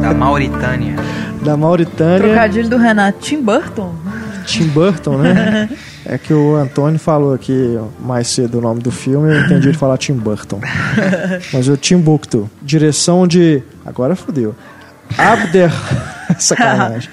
Da 0.00 0.14
Mauritânia. 0.14 0.96
Da 1.42 1.56
Mauritânia. 1.56 2.18
Trocadilho 2.18 2.68
do 2.68 2.76
Renato 2.76 3.18
Tim 3.20 3.42
Burton. 3.42 3.94
Tim 4.46 4.68
Burton, 4.68 5.18
né? 5.18 5.68
É 6.08 6.16
que 6.16 6.32
o 6.32 6.54
Antônio 6.54 7.00
falou 7.00 7.34
aqui 7.34 7.76
mais 7.98 8.28
cedo 8.28 8.58
o 8.58 8.60
nome 8.60 8.80
do 8.80 8.92
filme, 8.92 9.34
eu 9.34 9.40
entendi 9.40 9.68
ele 9.68 9.76
falar 9.76 9.98
Tim 9.98 10.12
Burton. 10.12 10.60
Mas 11.52 11.66
o 11.66 11.76
Timbuktu, 11.76 12.48
direção 12.62 13.26
de. 13.26 13.60
Agora 13.84 14.14
fodeu. 14.14 14.54
Abder. 15.18 15.72
Sacanagem. 16.38 17.10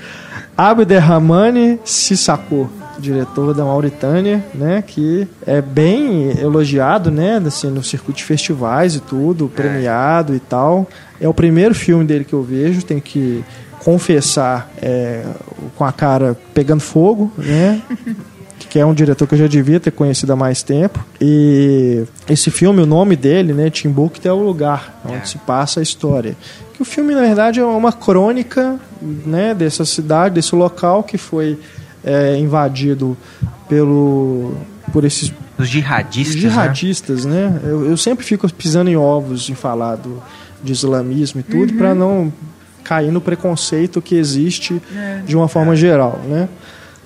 Abderrahmane 0.55 1.79
Sissako, 1.83 2.69
diretor 2.99 3.55
da 3.55 3.65
Mauritânia, 3.65 4.45
né? 4.53 4.83
Que 4.85 5.27
é 5.45 5.59
bem 5.59 6.39
elogiado, 6.39 7.09
né? 7.09 7.41
Assim, 7.45 7.71
no 7.71 7.83
circuito 7.83 8.19
de 8.19 8.23
festivais 8.23 8.95
e 8.95 8.99
tudo, 8.99 9.49
premiado 9.49 10.35
e 10.35 10.39
tal. 10.39 10.87
É 11.19 11.27
o 11.27 11.33
primeiro 11.33 11.73
filme 11.73 12.05
dele 12.05 12.23
que 12.23 12.33
eu 12.33 12.43
vejo, 12.43 12.85
tenho 12.85 13.01
que 13.01 13.43
confessar 13.79 14.71
é, 14.79 15.23
com 15.75 15.83
a 15.83 15.91
cara 15.91 16.37
pegando 16.53 16.81
fogo, 16.81 17.31
né? 17.37 17.81
que 18.73 18.79
é 18.79 18.83
um 18.83 18.91
diretor 18.91 19.27
que 19.27 19.35
eu 19.35 19.37
já 19.37 19.45
devia 19.45 19.79
ter 19.79 19.91
conhecido 19.91 20.33
há 20.33 20.35
mais 20.35 20.63
tempo. 20.63 21.05
E 21.21 22.05
esse 22.27 22.49
filme, 22.49 22.81
o 22.81 22.87
nome 22.87 23.15
dele, 23.15 23.53
né, 23.53 23.69
Timbuktu, 23.69 24.27
é 24.27 24.33
o 24.33 24.41
lugar 24.41 24.99
onde 25.05 25.17
É. 25.17 25.25
se 25.25 25.37
passa 25.37 25.79
a 25.79 25.83
história. 25.83 26.35
Que 26.73 26.81
o 26.81 26.85
filme, 26.85 27.13
na 27.13 27.21
verdade, 27.21 27.59
é 27.59 27.63
uma 27.63 27.91
crônica 27.93 28.79
né, 28.99 29.53
dessa 29.53 29.85
cidade, 29.85 30.33
desse 30.33 30.55
local 30.55 31.03
que 31.03 31.19
foi 31.19 31.59
é, 32.03 32.35
invadido 32.39 33.15
pelo 33.69 34.55
por 34.91 35.05
esses 35.05 35.31
Os 35.55 35.67
jihadistas, 35.69 36.33
né? 36.41 36.49
jihadistas, 36.49 37.25
né? 37.25 37.59
Eu, 37.63 37.91
eu 37.91 37.95
sempre 37.95 38.25
fico 38.25 38.51
pisando 38.51 38.89
em 38.89 38.97
ovos 38.97 39.51
em 39.51 39.53
falar 39.55 39.97
do, 39.97 40.19
de 40.63 40.71
islamismo 40.71 41.41
e 41.41 41.43
tudo 41.43 41.73
para 41.75 41.93
não 41.93 42.33
cair 42.83 43.11
no 43.11 43.21
preconceito 43.21 44.01
que 44.01 44.15
existe 44.15 44.81
de 45.27 45.35
uma 45.37 45.47
forma 45.47 45.75
geral, 45.75 46.19
né? 46.27 46.49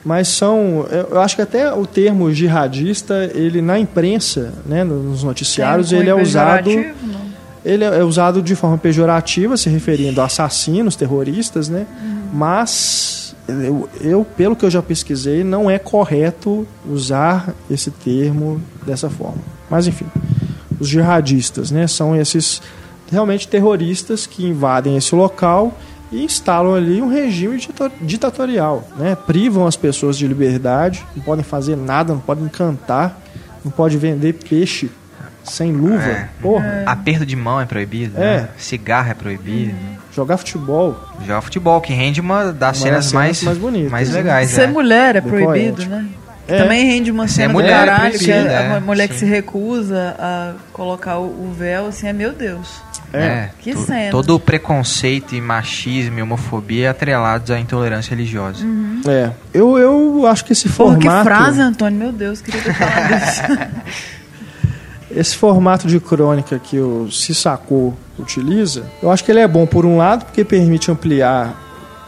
Mas 0.05 0.29
são, 0.29 0.85
eu 1.11 1.19
acho 1.19 1.35
que 1.35 1.41
até 1.41 1.73
o 1.73 1.85
termo 1.85 2.31
jihadista, 2.31 3.29
ele 3.33 3.61
na 3.61 3.77
imprensa, 3.77 4.53
né, 4.65 4.83
nos 4.83 5.23
noticiários, 5.23 5.91
um 5.91 5.97
ele 5.97 6.09
é 6.09 6.15
usado 6.15 6.69
não? 6.69 7.27
ele 7.65 7.83
é 7.83 8.03
usado 8.03 8.41
de 8.41 8.55
forma 8.55 8.77
pejorativa, 8.77 9.57
se 9.57 9.69
referindo 9.69 10.21
a 10.21 10.25
assassinos, 10.25 10.95
terroristas, 10.95 11.67
né? 11.67 11.85
Mas 12.31 13.35
eu, 13.47 13.89
eu, 13.99 14.25
pelo 14.37 14.55
que 14.55 14.65
eu 14.65 14.69
já 14.69 14.81
pesquisei, 14.81 15.43
não 15.43 15.69
é 15.69 15.77
correto 15.77 16.65
usar 16.89 17.53
esse 17.69 17.91
termo 17.91 18.61
dessa 18.85 19.09
forma. 19.09 19.41
Mas 19.69 19.87
enfim, 19.87 20.05
os 20.79 20.87
jihadistas, 20.87 21.69
né? 21.69 21.87
São 21.87 22.15
esses 22.15 22.61
realmente 23.11 23.47
terroristas 23.47 24.25
que 24.25 24.45
invadem 24.45 24.95
esse 24.95 25.13
local 25.13 25.77
e 26.11 26.23
instalam 26.23 26.73
ali 26.75 27.01
um 27.01 27.09
regime 27.09 27.57
dita- 27.57 27.91
ditatorial, 28.01 28.87
né? 28.97 29.15
Privam 29.27 29.65
as 29.67 29.75
pessoas 29.75 30.17
de 30.17 30.27
liberdade, 30.27 31.03
não 31.15 31.23
podem 31.23 31.43
fazer 31.43 31.75
nada, 31.75 32.13
não 32.13 32.19
podem 32.21 32.47
cantar, 32.47 33.19
não 33.63 33.71
pode 33.71 33.97
vender 33.97 34.33
peixe 34.33 34.89
sem 35.43 35.71
luva. 35.71 36.03
É. 36.03 36.29
Porra. 36.41 36.83
Aperto 36.85 37.25
de 37.25 37.35
mão 37.35 37.59
é 37.61 37.65
proibido, 37.65 38.17
É. 38.17 38.41
né? 38.41 38.49
Cigarro 38.57 39.11
é 39.11 39.13
proibido. 39.13 39.75
Jogar 40.13 40.37
futebol. 40.37 40.97
Jogar 41.21 41.41
futebol, 41.41 41.79
que 41.81 41.93
rende 41.93 42.19
uma 42.19 42.51
das 42.51 42.77
Uma 42.79 42.83
cenas 42.85 43.05
cenas 43.05 43.13
mais, 43.13 43.43
mais 43.43 43.57
bonitas, 43.57 43.91
mais 43.91 44.09
né? 44.09 44.15
legais. 44.17 44.49
Ser 44.49 44.61
é. 44.61 44.67
mulher 44.67 45.15
é 45.15 45.21
proibido, 45.21 45.85
né? 45.85 46.05
É. 46.49 46.57
Também 46.63 46.85
rende 46.85 47.11
uma 47.11 47.27
Ser 47.27 47.33
cena 47.41 47.47
do 47.49 47.53
mulher 47.53 47.83
é 47.83 47.85
caralho 47.85 48.11
que 48.17 48.25
proibido, 48.25 48.49
a, 48.49 48.51
é, 48.53 48.75
a 48.77 48.79
mulher 48.79 49.07
que 49.09 49.13
sim. 49.15 49.19
se 49.19 49.25
recusa 49.25 50.15
a 50.17 50.53
colocar 50.71 51.17
o, 51.19 51.25
o 51.25 51.53
véu, 51.57 51.87
assim, 51.87 52.07
é 52.07 52.13
meu 52.13 52.31
Deus. 52.31 52.81
É, 53.13 53.49
Que 53.61 53.73
to- 53.73 53.79
cena. 53.85 54.11
Todo 54.11 54.35
o 54.35 54.39
preconceito 54.39 55.33
e 55.33 55.39
machismo 55.41 56.19
e 56.19 56.21
homofobia 56.21 56.91
atrelados 56.91 57.49
à 57.51 57.59
intolerância 57.59 58.09
religiosa. 58.09 58.65
É. 59.07 59.31
Eu, 59.53 59.77
eu 59.77 60.27
acho 60.27 60.43
que 60.43 60.51
esse 60.53 60.67
Porra, 60.69 60.95
formato. 60.95 61.17
que 61.29 61.35
frase, 61.35 61.61
Antônio, 61.61 61.97
meu 61.97 62.11
Deus, 62.11 62.41
queria 62.41 62.61
ter 62.61 62.73
falado 62.73 63.11
isso. 63.23 64.01
esse 65.09 65.35
formato 65.37 65.87
de 65.87 65.99
crônica 65.99 66.59
que 66.59 66.79
o 66.79 67.09
Sissako 67.11 67.97
utiliza, 68.19 68.83
eu 69.01 69.09
acho 69.11 69.23
que 69.23 69.31
ele 69.31 69.39
é 69.39 69.47
bom 69.47 69.65
por 69.65 69.85
um 69.85 69.97
lado 69.97 70.25
porque 70.25 70.43
permite 70.43 70.91
ampliar 70.91 71.63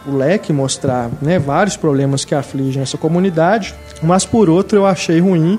o 0.06 0.16
leque, 0.16 0.52
mostrar 0.52 1.08
né, 1.22 1.38
vários 1.38 1.76
problemas 1.76 2.24
que 2.24 2.34
afligem 2.34 2.82
essa 2.82 2.98
comunidade, 2.98 3.74
mas 4.02 4.24
por 4.26 4.48
outro 4.50 4.78
eu 4.78 4.86
achei 4.86 5.18
ruim 5.20 5.58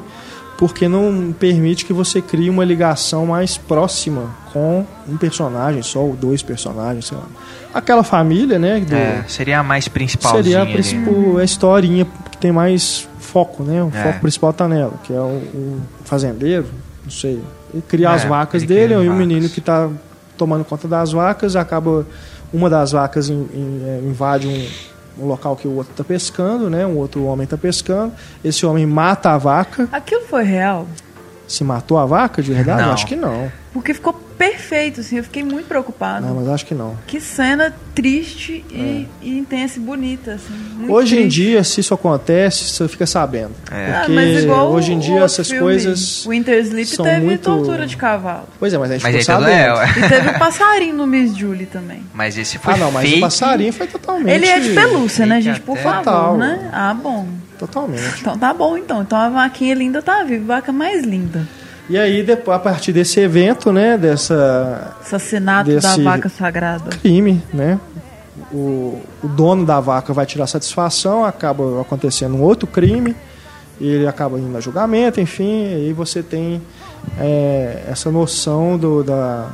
porque 0.62 0.88
não 0.88 1.34
permite 1.34 1.84
que 1.84 1.92
você 1.92 2.22
crie 2.22 2.48
uma 2.48 2.64
ligação 2.64 3.26
mais 3.26 3.58
próxima 3.58 4.30
com 4.54 4.86
um 5.10 5.18
personagem 5.18 5.82
só 5.82 6.02
ou 6.02 6.16
dois 6.16 6.44
personagens, 6.44 7.08
sei 7.08 7.18
lá. 7.18 7.24
Aquela 7.74 8.04
família, 8.04 8.60
né? 8.60 8.80
Do, 8.80 8.94
é, 8.94 9.26
seria 9.28 9.62
a 9.62 9.64
mais 9.64 9.88
principal. 9.88 10.34
Seria 10.34 10.62
a, 10.62 10.66
principal, 10.68 11.38
a 11.40 11.44
historinha 11.44 12.06
que 12.30 12.38
tem 12.38 12.52
mais 12.52 13.10
foco, 13.18 13.64
né? 13.64 13.82
O 13.82 13.88
é. 13.88 14.04
foco 14.04 14.20
principal 14.20 14.54
tá 14.54 14.68
nela, 14.68 14.94
que 15.04 15.12
é 15.12 15.20
o, 15.20 15.42
o 15.56 15.82
fazendeiro, 16.06 16.68
não 17.04 17.12
sei. 17.12 17.42
Ele 17.74 17.84
cria 17.88 18.10
é, 18.10 18.14
as 18.14 18.24
vacas 18.24 18.62
dele, 18.62 18.94
e 18.94 19.10
o 19.10 19.14
menino 19.16 19.50
que 19.50 19.58
está 19.58 19.90
tomando 20.38 20.64
conta 20.64 20.88
das 20.88 21.12
vacas 21.12 21.56
acaba 21.56 22.06
uma 22.54 22.70
das 22.70 22.92
vacas 22.92 23.32
é, 23.32 23.34
invade 24.04 24.48
um, 24.48 24.68
um, 25.18 25.26
local 25.26 25.56
que 25.56 25.68
o 25.68 25.76
outro 25.76 25.92
está 25.92 26.04
pescando, 26.04 26.70
né? 26.70 26.86
Um 26.86 26.98
outro 26.98 27.24
homem 27.26 27.44
está 27.44 27.58
pescando. 27.58 28.14
Esse 28.44 28.66
homem 28.66 28.86
mata 28.86 29.32
a 29.32 29.38
vaca. 29.38 29.88
Aquilo 29.92 30.22
foi 30.24 30.44
real? 30.44 30.88
Se 31.52 31.64
matou 31.64 31.98
a 31.98 32.06
vaca 32.06 32.42
de 32.42 32.54
verdade? 32.54 32.82
Não. 32.82 32.94
Acho 32.94 33.06
que 33.06 33.16
não. 33.16 33.52
Porque 33.74 33.94
ficou 33.94 34.14
perfeito, 34.14 35.00
assim, 35.00 35.18
eu 35.18 35.24
fiquei 35.24 35.44
muito 35.44 35.68
preocupada. 35.68 36.26
Não, 36.26 36.36
mas 36.36 36.50
acho 36.50 36.66
que 36.66 36.74
não. 36.74 36.98
Que 37.08 37.22
cena 37.22 37.74
triste 37.96 38.66
e, 38.70 39.08
é. 39.22 39.26
e 39.26 39.38
intensa 39.38 39.78
e 39.78 39.82
bonita, 39.82 40.34
assim. 40.34 40.90
Hoje 40.90 41.16
triste. 41.16 41.26
em 41.26 41.28
dia, 41.28 41.64
se 41.64 41.80
isso 41.80 41.94
acontece, 41.94 42.66
você 42.66 42.88
fica 42.88 43.06
sabendo. 43.06 43.52
É. 43.72 43.94
Porque 43.94 44.12
ah, 44.12 44.16
mas 44.16 44.44
igual 44.44 44.72
hoje 44.72 44.92
em 44.94 45.00
dia 45.00 45.22
essas 45.22 45.48
filme, 45.48 45.62
coisas. 45.62 46.26
Winter 46.28 46.60
Sleep 46.60 46.88
são 46.88 47.06
teve 47.06 47.26
muito... 47.26 47.44
tortura 47.44 47.88
de 47.88 47.96
cavalo. 47.96 48.48
Pois 48.60 48.74
é, 48.74 48.78
mas 48.78 48.92
a 48.92 48.94
gente 48.96 49.04
mas 49.04 49.16
ficou 49.16 49.36
sabendo. 49.36 49.80
É, 49.80 49.90
e 49.90 50.10
teve 50.10 50.30
o 50.30 50.40
passarinho 50.40 50.96
no 50.96 51.08
Miss 51.08 51.38
Julie 51.38 51.66
também. 51.66 52.04
Mas 52.14 52.38
esse 52.38 52.58
foi 52.58 52.74
Ah, 52.74 52.78
não, 52.78 52.92
mas 52.92 53.06
fake. 53.06 53.20
o 53.20 53.22
passarinho 53.22 53.72
foi 53.72 53.88
totalmente. 53.88 54.34
Ele 54.34 54.48
é 54.48 54.60
de 54.60 54.70
pelúcia, 54.72 55.26
né, 55.26 55.40
gente? 55.40 55.62
Por 55.62 55.78
favor, 55.78 56.04
Total. 56.04 56.38
né? 56.38 56.70
Ah, 56.74 56.94
bom. 56.94 57.28
Totalmente. 57.66 58.20
Então 58.22 58.38
tá 58.38 58.54
bom, 58.54 58.76
então. 58.76 59.02
Então 59.04 59.18
a 59.18 59.30
vaquinha 59.30 59.76
linda 59.76 60.02
tá 60.02 60.24
viva, 60.24 60.56
vaca 60.56 60.72
mais 60.72 61.04
linda. 61.06 61.48
E 61.90 61.98
aí, 61.98 62.26
a 62.48 62.60
partir 62.60 62.92
desse 62.92 63.20
evento, 63.20 63.72
né, 63.72 63.98
dessa 63.98 64.96
Assassinato 65.02 65.70
Desse- 65.70 65.98
da 65.98 66.04
vaca 66.12 66.30
sagrada. 66.30 66.90
crime, 67.02 67.42
né, 67.54 67.80
o, 68.52 69.00
o 69.24 69.28
dono 69.28 69.66
da 69.66 69.80
vaca 69.80 70.12
vai 70.14 70.26
tirar 70.26 70.48
satisfação, 70.48 71.24
acaba 71.26 71.82
acontecendo 71.82 72.36
um 72.36 72.42
outro 72.42 72.66
crime, 72.66 73.16
ele 73.80 74.08
acaba 74.08 74.40
indo 74.40 74.56
a 74.58 74.62
julgamento, 74.62 75.20
enfim, 75.20 75.64
e 75.66 75.74
aí 75.76 75.94
você 75.94 76.24
tem 76.24 76.62
é, 77.20 77.84
essa 77.90 78.10
noção 78.12 78.78
do, 78.78 79.04
da, 79.04 79.50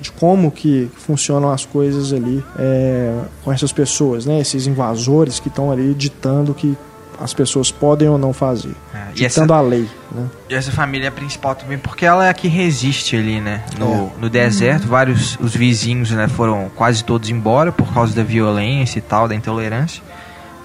de 0.00 0.12
como 0.12 0.50
que 0.52 0.88
funcionam 0.94 1.50
as 1.50 1.64
coisas 1.64 2.12
ali 2.12 2.44
é, 2.58 3.12
com 3.42 3.52
essas 3.52 3.72
pessoas, 3.72 4.24
né, 4.24 4.40
esses 4.40 4.66
invasores 4.66 5.40
que 5.40 5.48
estão 5.48 5.72
ali 5.72 5.94
ditando 5.94 6.54
que 6.54 6.76
as 7.20 7.32
pessoas 7.34 7.70
podem 7.70 8.08
ou 8.08 8.18
não 8.18 8.32
fazer, 8.32 8.74
É, 8.94 9.24
essa, 9.24 9.44
a 9.54 9.60
lei, 9.60 9.88
né. 10.10 10.26
e 10.50 10.54
essa 10.54 10.70
família 10.72 11.08
é 11.08 11.10
principal 11.10 11.54
também 11.54 11.78
porque 11.78 12.04
ela 12.04 12.26
é 12.26 12.28
a 12.30 12.34
que 12.34 12.48
resiste 12.48 13.16
ali, 13.16 13.40
né? 13.40 13.62
No, 13.78 14.12
no 14.18 14.28
deserto, 14.30 14.86
vários 14.88 15.38
os 15.40 15.54
vizinhos 15.54 16.10
né, 16.10 16.28
foram 16.28 16.70
quase 16.74 17.04
todos 17.04 17.30
embora 17.30 17.70
por 17.72 17.92
causa 17.92 18.14
da 18.14 18.22
violência 18.22 18.98
e 18.98 19.02
tal, 19.02 19.28
da 19.28 19.34
intolerância. 19.34 20.02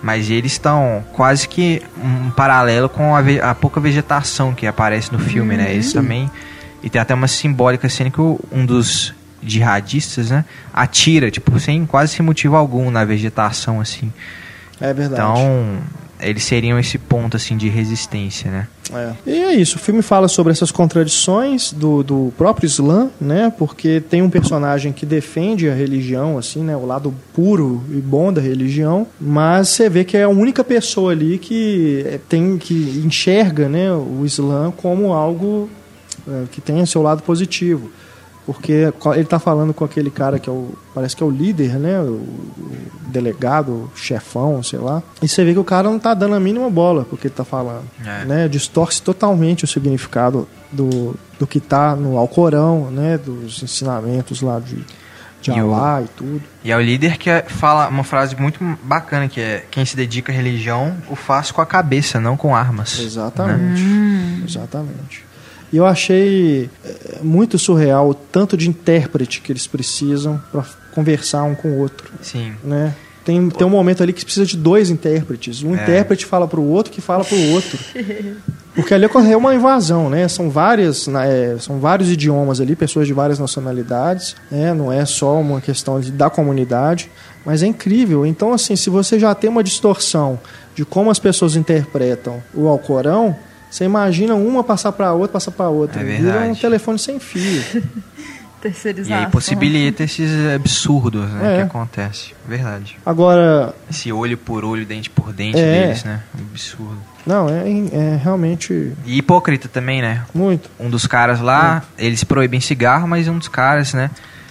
Mas 0.02 0.30
eles 0.30 0.52
estão 0.52 1.04
quase 1.14 1.48
que 1.48 1.82
um 2.02 2.30
paralelo 2.30 2.88
com 2.88 3.16
a, 3.16 3.20
a 3.50 3.56
pouca 3.56 3.80
vegetação 3.80 4.54
que 4.54 4.68
aparece 4.68 5.12
no 5.12 5.18
filme, 5.18 5.58
né? 5.58 5.74
Eles 5.74 5.92
também. 5.92 6.30
E 6.84 6.90
tem 6.90 7.02
até 7.02 7.16
uma 7.16 7.28
simbólica 7.28 7.90
cena 7.90 8.12
que 8.12 8.22
um 8.22 8.64
dos 8.66 9.14
jihadistas, 9.42 10.30
né? 10.30 10.46
Atira, 10.74 11.32
tipo, 11.32 11.60
sem 11.60 11.86
quase 11.86 12.14
sem 12.16 12.24
motivo 12.26 12.56
algum 12.56 12.92
na 12.92 13.04
vegetação, 13.06 13.82
assim. 13.82 14.14
É 14.80 14.94
verdade. 14.94 15.22
Então, 15.22 15.78
eles 16.20 16.44
seriam 16.44 16.80
esse 16.80 16.98
ponto, 16.98 17.38
assim, 17.38 17.56
de 17.56 17.70
resistência, 17.70 18.50
né? 18.50 18.68
É. 18.94 19.14
E 19.26 19.44
é 19.44 19.54
isso, 19.54 19.76
o 19.76 19.80
filme 19.80 20.02
fala 20.02 20.28
sobre 20.28 20.52
essas 20.52 20.72
contradições 20.72 21.72
do, 21.72 22.04
do 22.04 22.34
próprio 22.38 22.66
Islã, 22.66 23.10
né? 23.20 23.52
Porque 23.58 24.02
tem 24.02 24.22
um 24.22 24.30
personagem 24.30 24.92
que 24.92 25.06
defende 25.06 25.70
a 25.70 25.74
religião, 25.74 26.38
assim, 26.38 26.64
né? 26.64 26.76
O 26.76 26.86
lado 26.86 27.14
puro 27.34 27.84
e 27.90 27.98
bom 27.98 28.32
da 28.32 28.42
religião, 28.42 29.06
mas 29.20 29.70
você 29.70 29.90
vê 29.90 30.04
que 30.04 30.18
é 30.18 30.24
a 30.24 30.30
única 30.30 30.64
pessoa 30.64 31.12
ali 31.12 31.38
que 31.38 32.04
é, 32.08 32.20
tem 32.30 32.58
que 32.58 33.02
enxerga, 33.06 33.68
né, 33.68 33.92
o 33.92 34.26
Islã 34.26 34.72
como 34.76 35.14
algo 35.14 35.70
é, 36.28 36.44
que 36.52 36.62
tem 36.62 36.86
seu 36.86 37.02
lado 37.02 37.22
positivo. 37.24 37.92
Porque 38.48 38.72
ele 39.14 39.22
está 39.22 39.38
falando 39.40 39.74
com 39.74 39.84
aquele 39.86 40.10
cara 40.10 40.40
que 40.40 40.50
é 40.50 40.54
o. 40.54 40.72
Parece 40.96 41.16
que 41.16 41.22
é 41.22 41.26
o 41.26 41.30
líder, 41.30 41.78
né? 41.78 42.00
O, 42.00 42.14
o 42.14 42.78
delegado, 43.10 43.72
o 43.72 43.92
chefão, 43.94 44.64
sei 44.64 44.80
lá. 44.80 45.04
E 45.22 45.28
você 45.28 45.44
vê 45.44 45.52
que 45.54 45.60
o 45.60 45.64
cara 45.66 45.90
não 45.90 45.98
está 45.98 46.14
dando 46.14 46.34
a 46.34 46.40
mínima 46.40 46.70
bola 46.70 47.06
porque 47.10 47.28
ele 47.28 47.34
está 47.34 47.44
falando. 47.44 47.84
É. 48.06 48.24
Né? 48.26 48.48
Distorce 48.48 49.02
totalmente 49.02 49.66
o 49.66 49.68
significado 49.68 50.48
do, 50.72 51.14
do 51.38 51.46
que 51.46 51.58
está 51.58 51.94
no 51.94 52.18
Alcorão, 52.18 52.90
né? 52.90 53.18
Dos 53.18 53.62
ensinamentos 53.62 54.42
lá 54.42 54.60
de, 54.62 54.78
de 55.42 55.52
E 55.52 55.62
o- 55.62 55.74
Alá 55.74 56.02
e 56.02 56.08
tudo. 56.16 56.42
E 56.64 56.72
é 56.72 56.78
o 56.78 56.82
líder 56.82 57.18
que 57.18 57.30
é- 57.30 57.42
fala 57.44 57.90
uma 57.90 58.06
frase 58.06 58.34
muito 58.38 58.60
bacana, 58.82 59.28
que 59.28 59.42
é 59.42 59.66
quem 59.70 59.84
se 59.84 59.98
dedica 59.98 60.32
à 60.32 60.36
religião 60.36 60.96
o 61.10 61.16
faz 61.18 61.52
com 61.52 61.60
a 61.62 61.66
cabeça, 61.66 62.18
não 62.18 62.38
com 62.38 62.56
armas. 62.56 62.98
Exatamente. 62.98 63.84
Exatamente. 64.48 65.27
E 65.72 65.78
eu 65.78 65.86
achei 65.86 66.70
eh, 66.86 67.18
muito 67.22 67.58
surreal 67.60 68.10
o 68.10 68.14
tanto 68.14 68.56
de 68.56 68.70
intérprete 68.70 69.42
que 69.42 69.52
eles 69.52 69.68
precisam 69.68 70.42
para 70.52 70.64
conversar 70.94 71.44
um 71.44 71.56
com 71.56 71.70
o 71.70 71.78
outro, 71.80 72.12
Sim. 72.22 72.54
né? 72.64 72.96
Tem, 73.26 73.50
tem 73.50 73.68
um 73.68 73.70
momento 73.70 74.02
ali 74.02 74.14
que 74.14 74.24
precisa 74.24 74.46
de 74.46 74.56
dois 74.56 74.90
intérpretes. 74.90 75.62
Um 75.62 75.76
É. 75.76 75.84
intérprete 75.84 76.26
fala 76.26 76.48
para 76.48 76.62
o 76.62 76.70
outro 76.70 76.94
que 76.94 77.02
fala 77.02 77.26
para 77.26 77.36
o 77.36 77.52
outro. 77.52 77.78
Porque 78.74 78.94
ali 78.94 79.06
ocorreu 79.06 79.38
uma 79.38 79.54
invasão, 79.54 80.10
né? 80.10 80.28
São 80.30 80.50
várias, 80.50 81.08
né, 81.08 81.58
são 81.60 81.78
vários 81.80 82.10
idiomas 82.10 82.62
ali, 82.62 82.74
pessoas 82.74 83.06
de 83.06 83.12
várias 83.12 83.38
nacionalidades, 83.38 84.36
né? 84.50 84.74
Não 84.74 84.94
é 84.94 85.04
só 85.06 85.40
uma 85.42 85.60
questão 85.60 86.00
de, 86.00 86.10
da 86.12 86.30
comunidade, 86.30 87.12
mas 87.46 87.62
é 87.62 87.68
incrível. 87.68 88.26
Então, 88.26 88.54
assim, 88.54 88.78
se 88.78 88.90
você 88.90 89.20
já 89.20 89.36
tem 89.36 89.50
uma 89.50 89.64
distorção 89.64 90.40
de 90.74 90.86
como 90.86 91.12
as 91.12 91.20
pessoas 91.20 91.58
interpretam 91.58 92.42
o 92.54 92.68
Alcorão, 92.68 93.36
você 93.70 93.86
imagina 93.86 94.36
uma 94.36 94.64
passar 94.64 94.92
para 94.92 95.12
outra, 95.14 95.34
passar 95.34 95.52
para 95.52 95.70
outra. 95.70 96.02
É 96.02 96.04
Vira 96.04 96.20
um 96.20 96.24
verdade. 96.40 96.62
telefone 96.62 97.00
sem 97.00 97.20
fio. 97.20 97.64
E 98.58 98.60
Terceirização. 98.60 99.24
aí 99.26 99.28
possibilita 99.32 100.04
esses 100.04 100.32
absurdos 100.54 101.30
né, 101.30 101.54
É. 101.54 101.58
que 101.58 101.62
acontece. 101.64 102.34
Verdade. 102.48 102.98
Agora, 103.06 103.74
Esse 103.90 104.12
olho 104.12 104.36
por 104.36 104.66
olho, 104.66 104.84
dente 104.84 105.12
por 105.12 105.32
dente 105.32 105.60
É. 105.60 105.84
deles, 105.84 106.04
né? 106.04 106.24
Absurdo. 106.52 106.98
não, 107.24 107.48
é, 107.48 107.62
é 107.94 108.20
realmente 108.22 108.94
E 109.06 109.20
hipócrita 109.20 109.68
também, 109.70 110.02
né? 110.02 110.24
muito. 110.34 110.72
Um 110.80 110.90
dos 110.90 111.06
caras 111.06 111.40
lá, 111.40 111.84
eles 112.00 112.24
proíbem 112.24 112.60
cigarro, 112.60 113.08
mas 113.08 113.28
um 113.28 113.38
dos 113.38 113.48
caras, 113.48 113.94
né? 113.94 114.10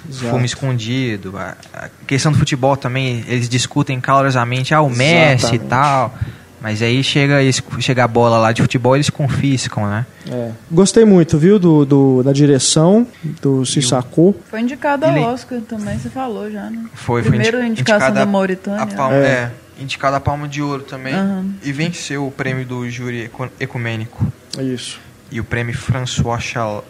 Exato. 0.08 0.30
Fumo 0.30 0.44
escondido. 0.46 1.36
A 1.36 1.56
a 1.74 1.88
questão 2.06 2.30
do 2.30 2.38
futebol 2.38 2.76
também, 2.76 3.24
eles 3.26 3.48
discutem 3.48 4.00
calorosamente, 4.00 4.72
ah, 4.72 4.82
o 4.82 4.88
Messi 4.88 5.56
e 5.56 5.58
tal. 5.58 6.14
Mas 6.60 6.80
aí 6.82 7.02
chega, 7.04 7.42
eles- 7.42 7.62
chega 7.80 8.04
a 8.04 8.08
bola 8.08 8.38
lá 8.38 8.50
de 8.52 8.62
futebol, 8.62 8.96
eles 8.96 9.10
confiscam, 9.10 9.86
né? 9.88 10.06
É. 10.30 10.50
Gostei 10.70 11.04
muito, 11.04 11.38
viu, 11.38 11.58
do, 11.58 11.84
do- 11.84 12.22
da 12.22 12.32
direção 12.32 13.06
do 13.42 13.64
Sissako. 13.66 14.34
Foi 14.50 14.60
indicado 14.60 15.04
ao 15.04 15.14
Oscar 15.32 15.60
também, 15.60 15.98
você 15.98 16.08
falou 16.08 16.50
já, 16.50 16.70
né? 16.70 16.84
Foi, 16.94 17.22
foi 17.22 17.30
Primeiro 17.30 17.58
indi- 17.58 17.68
indicação 17.72 18.12
da 18.12 18.22
a- 18.22 18.26
Mauritânia. 18.26 18.82
A 18.82 18.86
palma, 18.86 19.16
É. 19.16 19.20
é. 19.26 19.50
indicado 19.78 20.16
a 20.16 20.20
Palma 20.20 20.48
de 20.48 20.62
Ouro 20.62 20.82
também. 20.82 21.12
Aham. 21.14 21.46
E 21.62 21.70
venceu 21.70 22.26
o 22.26 22.30
prêmio 22.30 22.64
do 22.64 22.88
júri 22.90 23.30
ecumênico. 23.60 24.26
Isso. 24.58 24.98
E 25.30 25.38
o 25.38 25.44
prêmio 25.44 25.76
François 25.76 26.40
Chal 26.42 26.82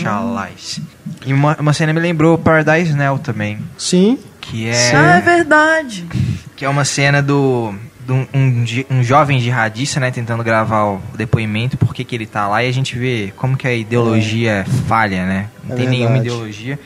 Chalais. 0.00 0.80
E 1.26 1.32
uma, 1.32 1.56
uma 1.58 1.72
cena 1.72 1.92
me 1.92 2.00
lembrou 2.00 2.38
Paradise 2.38 2.94
Now 2.94 3.18
também. 3.18 3.58
Sim, 3.76 4.18
Que 4.40 4.70
Ah, 4.70 5.16
é 5.16 5.18
é, 5.18 5.20
verdade. 5.20 6.06
que 6.56 6.64
é 6.64 6.68
uma 6.68 6.84
cena 6.84 7.20
do. 7.22 7.74
Um, 8.08 8.26
um, 8.34 8.64
um 8.90 9.02
jovem 9.02 9.38
jihadista, 9.40 10.00
né, 10.00 10.10
tentando 10.10 10.42
gravar 10.42 10.84
o 10.84 11.00
depoimento, 11.16 11.76
por 11.76 11.94
que 11.94 12.04
que 12.04 12.14
ele 12.14 12.26
tá 12.26 12.46
lá, 12.48 12.62
e 12.62 12.68
a 12.68 12.72
gente 12.72 12.98
vê 12.98 13.32
como 13.36 13.56
que 13.56 13.66
a 13.66 13.74
ideologia 13.74 14.64
falha, 14.86 15.24
né? 15.26 15.46
Não 15.64 15.74
É 15.74 15.78
tem 15.78 15.88
nenhuma 15.88 16.12
verdade. 16.14 16.28
ideologia. 16.28 16.78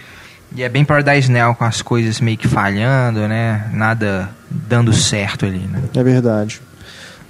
E 0.55 0.63
é 0.63 0.69
bem 0.69 0.85
Paradise 0.85 1.31
Now, 1.33 1.55
com 1.55 1.65
as 1.65 1.81
coisas 1.81 2.21
meio 2.21 2.37
que 2.37 2.47
falhando, 2.47 3.27
né? 3.27 3.71
Nada 3.73 4.29
dando 4.51 4.93
certo 4.93 5.47
ali, 5.47 5.61
né? 5.61 5.83
é 5.95 6.03
verdade. 6.03 6.61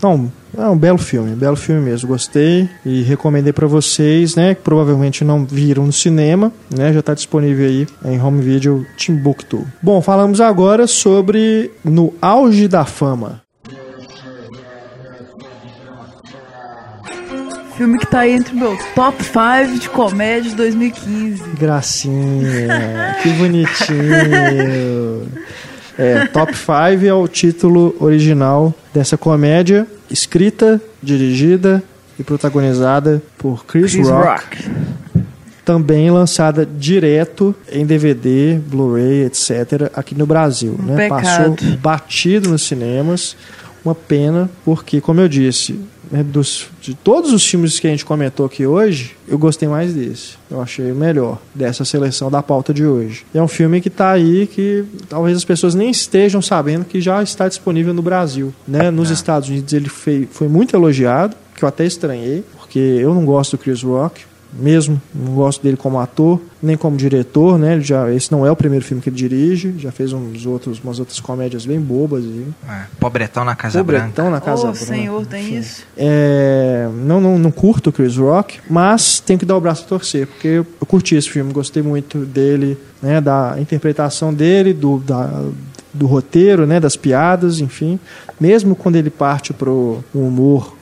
Não, 0.03 0.33
é 0.59 0.67
um 0.67 0.77
belo 0.77 0.99
filme, 0.99 1.37
belo 1.37 1.55
filme 1.55 1.81
mesmo. 1.81 2.09
Gostei 2.09 2.69
e 2.85 3.03
recomendei 3.03 3.53
pra 3.53 3.69
vocês, 3.69 4.35
né? 4.35 4.57
Que 4.57 4.61
provavelmente 4.61 5.23
não 5.23 5.45
viram 5.45 5.87
no 5.87 5.93
cinema, 5.93 6.51
né? 6.77 6.93
Já 6.93 7.01
tá 7.01 7.15
disponível 7.15 7.65
aí 7.65 7.87
em 8.05 8.21
home 8.21 8.43
video 8.43 8.85
Timbuktu. 8.97 9.65
Bom, 9.81 10.03
falamos 10.03 10.41
agora 10.41 10.89
sobre 10.89 11.71
No 11.85 12.13
Auge 12.21 12.67
da 12.67 12.85
Fama. 12.85 13.41
Filme 17.83 17.99
que 17.99 18.07
tá 18.07 18.21
aí 18.21 18.33
entre 18.33 18.55
meu 18.55 18.79
top 18.95 19.25
5 19.25 19.81
de 19.81 19.91
comédia 19.91 20.51
de 20.51 20.57
2015. 20.57 21.43
Gracinha, 21.59 23.17
que 23.21 23.29
bonitinho. 23.31 25.27
É, 25.99 26.27
Top 26.27 26.57
5 26.57 27.05
é 27.05 27.13
o 27.13 27.27
título 27.27 27.95
original 27.99 28.73
dessa 28.95 29.19
comédia, 29.19 29.87
escrita, 30.09 30.81
dirigida 31.03 31.83
e 32.19 32.23
protagonizada 32.23 33.21
por 33.37 33.67
Chris, 33.67 33.93
Chris 33.93 34.09
Rock, 34.09 34.27
Rock. 34.27 34.71
também 35.65 36.11
lançada 36.11 36.65
direto 36.65 37.55
em 37.71 37.85
DVD, 37.85 38.59
Blu-ray, 38.65 39.25
etc., 39.25 39.91
aqui 39.93 40.15
no 40.15 40.25
Brasil. 40.25 40.79
Um 40.79 40.85
né? 40.85 41.09
Passou 41.09 41.57
batido 41.81 42.49
nos 42.49 42.63
cinemas. 42.63 43.37
Uma 43.85 43.95
pena, 43.95 44.51
porque, 44.65 45.01
como 45.01 45.21
eu 45.21 45.29
disse, 45.29 45.79
né, 46.11 46.23
dos, 46.23 46.69
de 46.81 46.95
todos 46.95 47.33
os 47.33 47.45
filmes 47.45 47.81
que 47.81 47.87
a 47.87 47.91
gente 47.91 48.05
comentou 48.05 48.45
aqui 48.45 48.67
hoje, 48.67 49.17
eu 49.27 49.39
gostei 49.39 49.67
mais 49.67 49.95
desse. 49.95 50.35
Eu 50.51 50.61
achei 50.61 50.93
o 50.93 50.95
melhor 50.95 51.39
dessa 51.55 51.85
seleção 51.85 52.31
da 52.31 52.43
pauta 52.43 52.73
de 52.75 52.85
hoje. 52.85 53.25
E 53.35 53.39
é 53.39 53.43
um 53.43 53.49
filme 53.49 53.81
que 53.81 53.89
está 53.89 54.11
aí 54.11 54.47
que 54.47 54.85
talvez 55.09 55.37
as 55.37 55.45
pessoas 55.45 55.75
nem 55.75 55.91
estejam 55.91 56.43
sabendo 56.43 56.85
que 56.85 57.01
já 57.01 57.23
está 57.23 57.49
disponível 57.49 57.95
no 57.95 58.03
Brasil. 58.03 58.53
Né? 58.69 58.91
Nos 58.91 59.11
Estados 59.11 59.49
Unidos 59.49 59.73
ele 59.73 59.89
foi, 59.89 60.29
foi 60.31 60.49
muito 60.49 60.77
elogiado, 60.77 61.35
que 61.57 61.65
eu 61.65 61.69
até 61.69 61.85
estranhei, 61.85 62.45
porque 62.59 62.79
eu 62.79 63.15
não 63.15 63.25
gosto 63.25 63.57
do 63.57 63.63
Chris 63.63 63.83
Rock, 63.83 64.25
mesmo, 64.53 65.01
não 65.15 65.35
gosto 65.35 65.63
dele 65.63 65.77
como 65.77 65.99
ator, 65.99 66.41
nem 66.63 66.77
como 66.77 66.97
diretor, 66.97 67.59
né? 67.59 67.73
Ele 67.75 67.83
já, 67.83 68.13
esse 68.13 68.31
não 68.31 68.47
é 68.47 68.51
o 68.51 68.57
primeiro 68.57 68.85
filme 68.85 69.03
que 69.03 69.09
ele 69.09 69.17
dirige, 69.17 69.75
já 69.79 69.91
fez 69.91 70.13
uns 70.13 70.45
outros, 70.47 70.79
umas 70.83 70.99
outras 70.99 71.19
comédias 71.19 71.65
bem 71.65 71.81
bobas. 71.81 72.25
E, 72.25 72.47
É, 72.69 72.83
Pobretão 73.01 73.45
na 73.45 73.57
Casa 73.57 73.83
Branca. 73.83 74.05
Pobretão 74.07 74.31
na 74.31 74.41
Casa 74.41 74.63
Ô, 74.63 74.73
Branca. 74.73 74.79
senhor, 74.87 75.27
tem 75.27 75.43
enfim. 75.45 75.59
isso? 75.59 75.83
É, 75.97 76.89
não, 77.05 77.21
não, 77.21 77.39
não 77.39 77.51
curto 77.51 77.91
o 77.91 77.93
Chris 77.93 78.17
Rock, 78.17 78.61
mas 78.69 79.21
tenho 79.21 79.39
que 79.39 79.47
dar 79.47 79.57
o 79.57 79.61
braço 79.61 79.85
a 79.85 79.89
torcer, 79.89 80.27
porque 80.27 80.49
eu 80.49 80.67
curti 80.87 81.15
esse 81.15 81.31
filme, 81.31 81.53
gostei 81.53 81.83
muito 81.83 82.19
dele, 82.19 82.77
né, 83.03 83.21
da 83.21 83.57
interpretação 83.59 84.33
dele, 84.33 84.73
do, 84.73 84.99
da, 84.99 85.45
do 85.93 86.07
roteiro, 86.07 86.67
né, 86.67 86.79
das 86.79 86.97
piadas, 86.97 87.61
enfim. 87.61 87.99
Mesmo 88.41 88.75
quando 88.77 88.97
ele 88.97 89.11
parte 89.11 89.53
pro 89.53 90.05
um 90.15 90.27
humor 90.29 90.77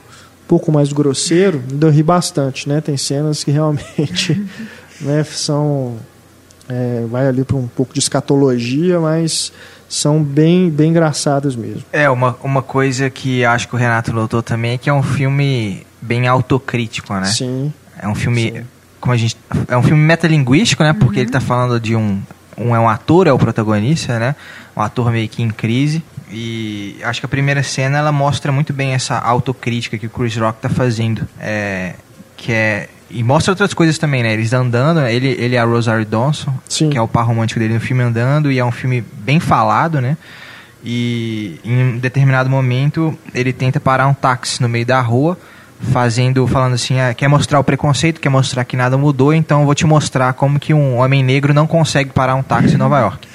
pouco 0.51 0.69
mais 0.69 0.91
grosseiro, 0.91 1.63
eu 1.79 1.89
ri 1.89 2.03
bastante, 2.03 2.67
né? 2.67 2.81
Tem 2.81 2.97
cenas 2.97 3.41
que 3.41 3.51
realmente 3.51 4.45
né, 4.99 5.23
são 5.23 5.95
é, 6.67 7.05
vai 7.09 7.25
ali 7.25 7.45
para 7.45 7.55
um 7.55 7.69
pouco 7.69 7.93
de 7.93 7.99
escatologia, 7.99 8.99
mas 8.99 9.53
são 9.87 10.21
bem 10.21 10.69
bem 10.69 10.89
engraçadas 10.89 11.55
mesmo. 11.55 11.83
É, 11.93 12.09
uma, 12.09 12.35
uma 12.43 12.61
coisa 12.61 13.09
que 13.09 13.45
acho 13.45 13.69
que 13.69 13.75
o 13.75 13.77
Renato 13.77 14.11
notou 14.11 14.43
também 14.43 14.73
é 14.73 14.77
que 14.77 14.89
é 14.89 14.93
um 14.93 15.01
filme 15.01 15.87
bem 16.01 16.27
autocrítico, 16.27 17.13
né? 17.13 17.27
Sim. 17.27 17.71
É 17.97 18.05
um 18.05 18.15
filme, 18.15 18.51
Sim. 18.51 18.63
como 18.99 19.13
a 19.13 19.17
gente, 19.17 19.37
é 19.69 19.77
um 19.77 19.83
filme 19.83 20.03
metalinguístico, 20.03 20.83
né? 20.83 20.91
Porque 20.91 21.21
ele 21.21 21.31
tá 21.31 21.39
falando 21.39 21.79
de 21.79 21.95
um, 21.95 22.21
um 22.57 22.75
é 22.75 22.79
um 22.79 22.89
ator, 22.89 23.25
é 23.25 23.31
o 23.31 23.39
protagonista, 23.39 24.19
né? 24.19 24.35
Um 24.75 24.81
ator 24.81 25.13
meio 25.13 25.29
que 25.29 25.41
em 25.41 25.49
crise. 25.49 26.03
E 26.31 26.97
acho 27.03 27.19
que 27.19 27.25
a 27.25 27.29
primeira 27.29 27.61
cena 27.61 27.97
ela 27.97 28.11
mostra 28.11 28.51
muito 28.51 28.71
bem 28.71 28.93
essa 28.93 29.17
autocrítica 29.17 29.97
que 29.97 30.07
o 30.07 30.09
Chris 30.09 30.35
Rock 30.37 30.61
tá 30.61 30.69
fazendo, 30.69 31.27
é, 31.39 31.95
que 32.37 32.51
é 32.51 32.87
e 33.13 33.23
mostra 33.23 33.51
outras 33.51 33.73
coisas 33.73 33.97
também, 33.97 34.23
né? 34.23 34.31
Eles 34.31 34.53
andando, 34.53 35.01
ele 35.01 35.27
ele 35.27 35.55
é 35.55 35.59
a 35.59 35.65
Rosario 35.65 36.05
Dawson, 36.05 36.53
Sim. 36.67 36.89
que 36.89 36.97
é 36.97 37.01
o 37.01 37.07
par 37.07 37.25
romântico 37.25 37.59
dele 37.59 37.73
no 37.73 37.81
filme 37.81 38.01
andando 38.01 38.51
e 38.51 38.57
é 38.57 38.63
um 38.63 38.71
filme 38.71 39.03
bem 39.13 39.39
falado, 39.39 39.99
né? 39.99 40.17
E 40.83 41.59
em 41.63 41.83
um 41.83 41.97
determinado 41.97 42.49
momento 42.49 43.17
ele 43.33 43.51
tenta 43.51 43.79
parar 43.79 44.07
um 44.07 44.13
táxi 44.13 44.61
no 44.61 44.69
meio 44.69 44.85
da 44.85 44.99
rua, 45.01 45.37
fazendo, 45.91 46.47
falando 46.47 46.73
assim, 46.73 46.99
ah, 46.99 47.13
quer 47.13 47.27
mostrar 47.27 47.59
o 47.59 47.63
preconceito, 47.63 48.19
quer 48.21 48.29
mostrar 48.29 48.63
que 48.63 48.77
nada 48.77 48.97
mudou, 48.97 49.33
então 49.33 49.59
eu 49.59 49.65
vou 49.65 49.75
te 49.75 49.85
mostrar 49.85 50.33
como 50.33 50.59
que 50.59 50.73
um 50.73 50.97
homem 50.97 51.23
negro 51.23 51.53
não 51.53 51.67
consegue 51.67 52.11
parar 52.11 52.35
um 52.35 52.43
táxi 52.43 52.75
em 52.75 52.77
Nova 52.77 52.99
York. 52.99 53.27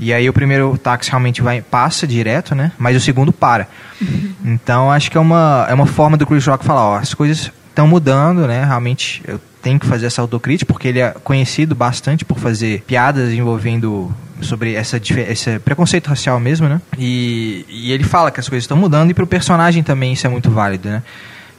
E 0.00 0.14
aí 0.14 0.28
o 0.28 0.32
primeiro 0.32 0.76
táxi 0.78 1.10
realmente 1.10 1.42
vai 1.42 1.60
passa 1.60 2.06
direto, 2.06 2.54
né? 2.54 2.72
Mas 2.78 2.96
o 2.96 3.00
segundo 3.00 3.32
para. 3.32 3.68
Então 4.42 4.90
acho 4.90 5.10
que 5.10 5.18
é 5.18 5.20
uma, 5.20 5.66
é 5.68 5.74
uma 5.74 5.84
forma 5.84 6.16
do 6.16 6.26
Chris 6.26 6.46
Rock 6.46 6.64
falar, 6.64 6.88
ó, 6.88 6.96
as 6.96 7.12
coisas 7.12 7.52
estão 7.68 7.86
mudando, 7.86 8.46
né? 8.46 8.64
Realmente 8.64 9.22
eu 9.28 9.38
tenho 9.62 9.78
que 9.78 9.86
fazer 9.86 10.06
essa 10.06 10.22
autocrítica, 10.22 10.72
porque 10.72 10.88
ele 10.88 10.98
é 10.98 11.10
conhecido 11.22 11.74
bastante 11.74 12.24
por 12.24 12.38
fazer 12.38 12.82
piadas 12.86 13.32
envolvendo 13.34 14.10
sobre 14.40 14.74
essa, 14.74 14.96
esse 15.28 15.58
preconceito 15.58 16.08
racial 16.08 16.40
mesmo, 16.40 16.68
né? 16.68 16.80
E, 16.98 17.66
e 17.68 17.92
ele 17.92 18.02
fala 18.02 18.30
que 18.30 18.40
as 18.40 18.48
coisas 18.48 18.64
estão 18.64 18.78
mudando 18.78 19.10
e 19.10 19.14
pro 19.14 19.26
personagem 19.26 19.82
também 19.82 20.14
isso 20.14 20.26
é 20.26 20.30
muito 20.30 20.50
válido, 20.50 20.88
né? 20.88 21.02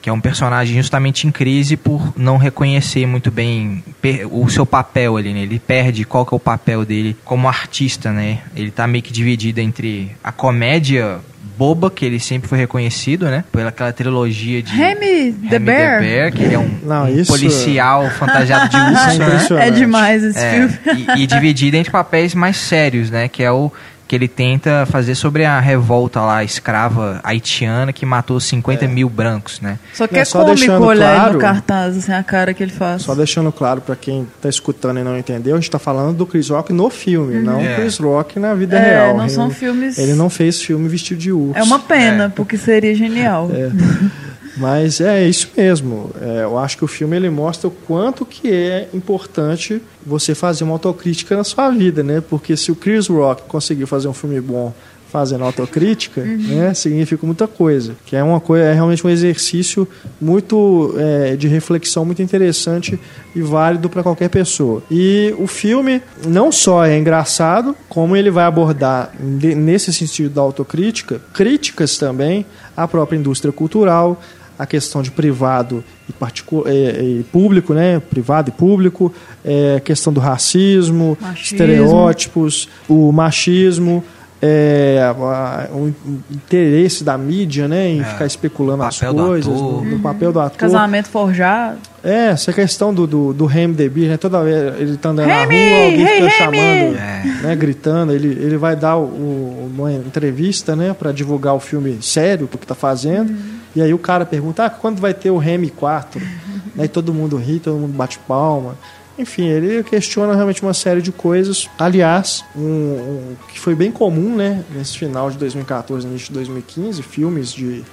Que 0.01 0.09
é 0.09 0.13
um 0.13 0.19
personagem 0.19 0.75
justamente 0.75 1.27
em 1.27 1.31
crise 1.31 1.77
por 1.77 2.13
não 2.17 2.37
reconhecer 2.37 3.05
muito 3.05 3.29
bem 3.29 3.83
o 4.31 4.49
seu 4.49 4.65
papel 4.65 5.15
ali, 5.17 5.31
né? 5.33 5.41
Ele 5.41 5.59
perde 5.59 6.03
qual 6.05 6.25
que 6.25 6.33
é 6.33 6.37
o 6.37 6.39
papel 6.39 6.83
dele 6.83 7.15
como 7.23 7.47
artista, 7.47 8.11
né? 8.11 8.39
Ele 8.55 8.71
tá 8.71 8.87
meio 8.87 9.03
que 9.03 9.13
dividido 9.13 9.59
entre 9.61 10.11
a 10.23 10.31
comédia 10.31 11.19
boba, 11.57 11.91
que 11.91 12.03
ele 12.03 12.19
sempre 12.19 12.49
foi 12.49 12.57
reconhecido, 12.57 13.25
né? 13.25 13.43
Pela 13.51 13.69
aquela 13.69 13.93
trilogia 13.93 14.63
de 14.63 14.75
Remy 14.75 15.33
the 15.47 15.57
Remy 15.57 15.65
Bear. 15.65 16.31
que 16.31 16.41
ele 16.43 16.55
é 16.55 16.59
um, 16.59 16.71
Não, 16.83 17.03
um 17.05 17.19
isso- 17.19 17.31
policial 17.31 18.09
fantasiado 18.09 18.69
de 18.69 18.77
é 18.81 18.89
urso, 18.89 19.05
né? 19.07 19.15
impressionante. 19.15 19.67
É 19.67 19.71
demais 19.71 20.23
esse 20.23 20.39
É, 20.39 20.51
filme. 20.67 21.07
e, 21.17 21.21
e 21.23 21.27
dividido 21.27 21.77
entre 21.77 21.91
papéis 21.91 22.33
mais 22.33 22.57
sérios, 22.57 23.11
né? 23.11 23.27
Que 23.27 23.43
é 23.43 23.51
o 23.51 23.71
que 24.11 24.15
ele 24.17 24.27
tenta 24.27 24.85
fazer 24.87 25.15
sobre 25.15 25.45
a 25.45 25.57
revolta 25.61 26.19
lá 26.19 26.43
escrava 26.43 27.21
haitiana 27.23 27.93
que 27.93 28.05
matou 28.05 28.41
50 28.41 28.85
mil 28.85 29.07
brancos, 29.07 29.61
né? 29.61 29.79
Só 29.93 30.05
que 30.05 30.15
Não, 30.15 30.21
é 30.21 30.25
só 30.25 30.43
cômico 30.43 30.73
olhar 30.83 31.15
claro- 31.15 31.33
no 31.35 31.39
cartaz, 31.39 31.95
assim, 31.95 32.11
a 32.11 32.21
cara 32.21 32.53
que 32.53 32.61
ele 32.61 32.73
faz. 32.73 33.03
Só 33.03 33.15
deixando 33.15 33.49
claro 33.53 33.79
para 33.79 33.95
quem 33.95 34.27
está 34.35 34.49
escutando 34.49 34.99
e 34.99 35.03
não 35.05 35.17
entendeu, 35.17 35.53
a 35.53 35.57
gente 35.57 35.69
está 35.69 35.79
falando 35.79 36.13
do 36.17 36.25
Chris 36.25 36.49
Rock 36.49 36.73
no 36.73 36.89
filme, 36.89 37.39
não 37.41 37.61
É. 37.61 37.71
o 37.71 37.75
Chris 37.77 37.97
Rock 37.99 38.37
na 38.37 38.53
vida 38.53 38.77
É, 38.77 38.83
real. 39.05 39.15
não 39.15 39.23
ele, 39.23 39.29
são 39.33 39.49
filmes- 39.49 39.97
Ele 39.97 40.13
não 40.13 40.29
fez 40.29 40.61
filme 40.61 40.89
vestido 40.89 41.17
de 41.21 41.31
urso. 41.31 41.57
É 41.57 41.63
uma 41.63 41.79
pena, 41.79 42.25
É. 42.25 42.27
porque 42.27 42.57
seria 42.57 42.93
genial. 42.93 43.49
Mas 44.57 44.99
é 44.99 45.27
isso 45.27 45.49
mesmo. 45.55 46.11
É, 46.21 46.43
eu 46.43 46.57
acho 46.57 46.77
que 46.77 46.83
o 46.83 46.87
filme 46.87 47.15
ele 47.15 47.29
mostra 47.29 47.67
o 47.67 47.71
quanto 47.71 48.25
que 48.25 48.51
é 48.51 48.89
importante 48.93 49.81
você 50.05 50.35
fazer 50.35 50.63
uma 50.63 50.73
autocrítica 50.73 51.35
na 51.35 51.43
sua 51.43 51.69
vida, 51.69 52.03
né? 52.03 52.21
Porque 52.21 52.57
se 52.57 52.71
o 52.71 52.75
Chris 52.75 53.07
Rock 53.07 53.43
conseguiu 53.43 53.87
fazer 53.87 54.07
um 54.07 54.13
filme 54.13 54.41
bom 54.41 54.73
fazendo 55.11 55.43
autocrítica, 55.43 56.23
né, 56.23 56.73
significa 56.73 57.25
muita 57.25 57.45
coisa. 57.45 57.95
Que 58.05 58.15
é 58.15 58.23
uma 58.23 58.39
coisa, 58.39 58.63
é 58.63 58.73
realmente 58.73 59.05
um 59.05 59.09
exercício 59.09 59.85
muito 60.21 60.95
é, 60.97 61.35
de 61.35 61.49
reflexão 61.49 62.05
muito 62.05 62.21
interessante 62.21 62.97
e 63.35 63.41
válido 63.41 63.89
para 63.89 64.01
qualquer 64.01 64.29
pessoa. 64.29 64.81
E 64.89 65.35
o 65.37 65.47
filme 65.47 66.01
não 66.25 66.49
só 66.49 66.85
é 66.85 66.97
engraçado, 66.97 67.75
como 67.89 68.15
ele 68.15 68.31
vai 68.31 68.45
abordar 68.45 69.13
nesse 69.19 69.91
sentido 69.91 70.33
da 70.33 70.41
autocrítica, 70.41 71.21
críticas 71.33 71.97
também 71.97 72.45
à 72.75 72.87
própria 72.87 73.17
indústria 73.17 73.51
cultural, 73.51 74.21
a 74.61 74.65
questão 74.65 75.01
de 75.01 75.09
privado 75.11 75.83
e, 76.07 76.13
particu- 76.13 76.63
é, 76.67 76.71
e 77.01 77.25
público, 77.31 77.73
né? 77.73 77.99
Privado 77.99 78.49
e 78.49 78.51
público, 78.51 79.11
é, 79.43 79.75
a 79.77 79.79
questão 79.79 80.11
do 80.13 80.19
racismo, 80.19 81.17
Machismo. 81.19 81.41
estereótipos, 81.43 82.69
o 82.87 83.11
machismo, 83.11 84.03
é, 84.43 84.99
a- 85.03 85.69
o 85.71 85.93
interesse 86.31 87.03
da 87.03 87.17
mídia, 87.17 87.67
né? 87.67 87.89
Em 87.89 88.03
ficar 88.03 88.25
especulando 88.25 88.83
as 88.83 88.99
do 88.99 89.13
coisas, 89.13 89.53
ator. 89.53 89.83
no, 89.85 89.91
no 89.91 89.99
papel 89.99 90.31
do 90.31 90.39
ator. 90.39 90.57
Casamento 90.57 91.09
forjado. 91.09 91.77
É, 92.03 92.29
essa 92.29 92.51
questão 92.51 92.91
do, 92.91 93.05
do, 93.05 93.33
do 93.33 93.45
Remy 93.45 93.75
né? 94.07 94.17
Toda 94.17 94.43
vez 94.43 94.79
ele 94.79 94.97
tá 94.97 95.09
andando 95.09 95.27
Remy! 95.27 95.69
na 95.69 95.75
rua, 95.75 95.85
alguém 95.85 96.01
Hey, 96.07 96.07
fica 96.07 96.17
Remy! 96.17 96.31
chamando, 96.37 96.97
É. 96.97 97.23
né? 97.43 97.55
Gritando. 97.55 98.11
Ele, 98.13 98.27
ele 98.29 98.57
vai 98.57 98.75
dar 98.75 98.97
o, 98.97 99.03
o- 99.03 99.71
uma 99.77 99.93
entrevista, 99.93 100.75
né? 100.75 100.95
Pra 100.97 101.11
divulgar 101.11 101.53
o 101.53 101.59
filme 101.59 101.99
sério, 102.01 102.49
o 102.51 102.57
que 102.57 102.65
tá 102.65 102.73
fazendo. 102.75 103.29
Uhum. 103.29 103.50
E 103.75 103.81
aí 103.81 103.93
o 103.93 103.97
cara 103.97 104.25
pergunta, 104.25 104.65
ah, 104.65 104.69
quando 104.69 104.99
vai 104.99 105.13
ter 105.13 105.31
o 105.31 105.37
Remy 105.37 105.69
4? 105.71 106.21
Aí 106.77 106.87
todo 106.87 107.13
mundo 107.13 107.35
ri, 107.37 107.59
todo 107.59 107.77
mundo 107.77 107.93
bate 107.93 108.17
palma. 108.19 108.77
Enfim, 109.19 109.47
ele 109.47 109.83
questiona 109.83 110.33
realmente 110.33 110.61
uma 110.63 110.73
série 110.73 111.01
de 111.01 111.11
coisas. 111.11 111.69
Aliás, 111.77 112.43
um, 112.55 112.61
um 112.61 113.35
que 113.51 113.59
foi 113.59 113.75
bem 113.75 113.91
comum, 113.91 114.35
né? 114.35 114.63
Nesse 114.73 114.97
final 114.97 115.29
de 115.29 115.37
2014, 115.37 116.07
início 116.07 116.27
de 116.29 116.33
2015, 116.33 117.03
filmes 117.03 117.51
de 117.51 117.83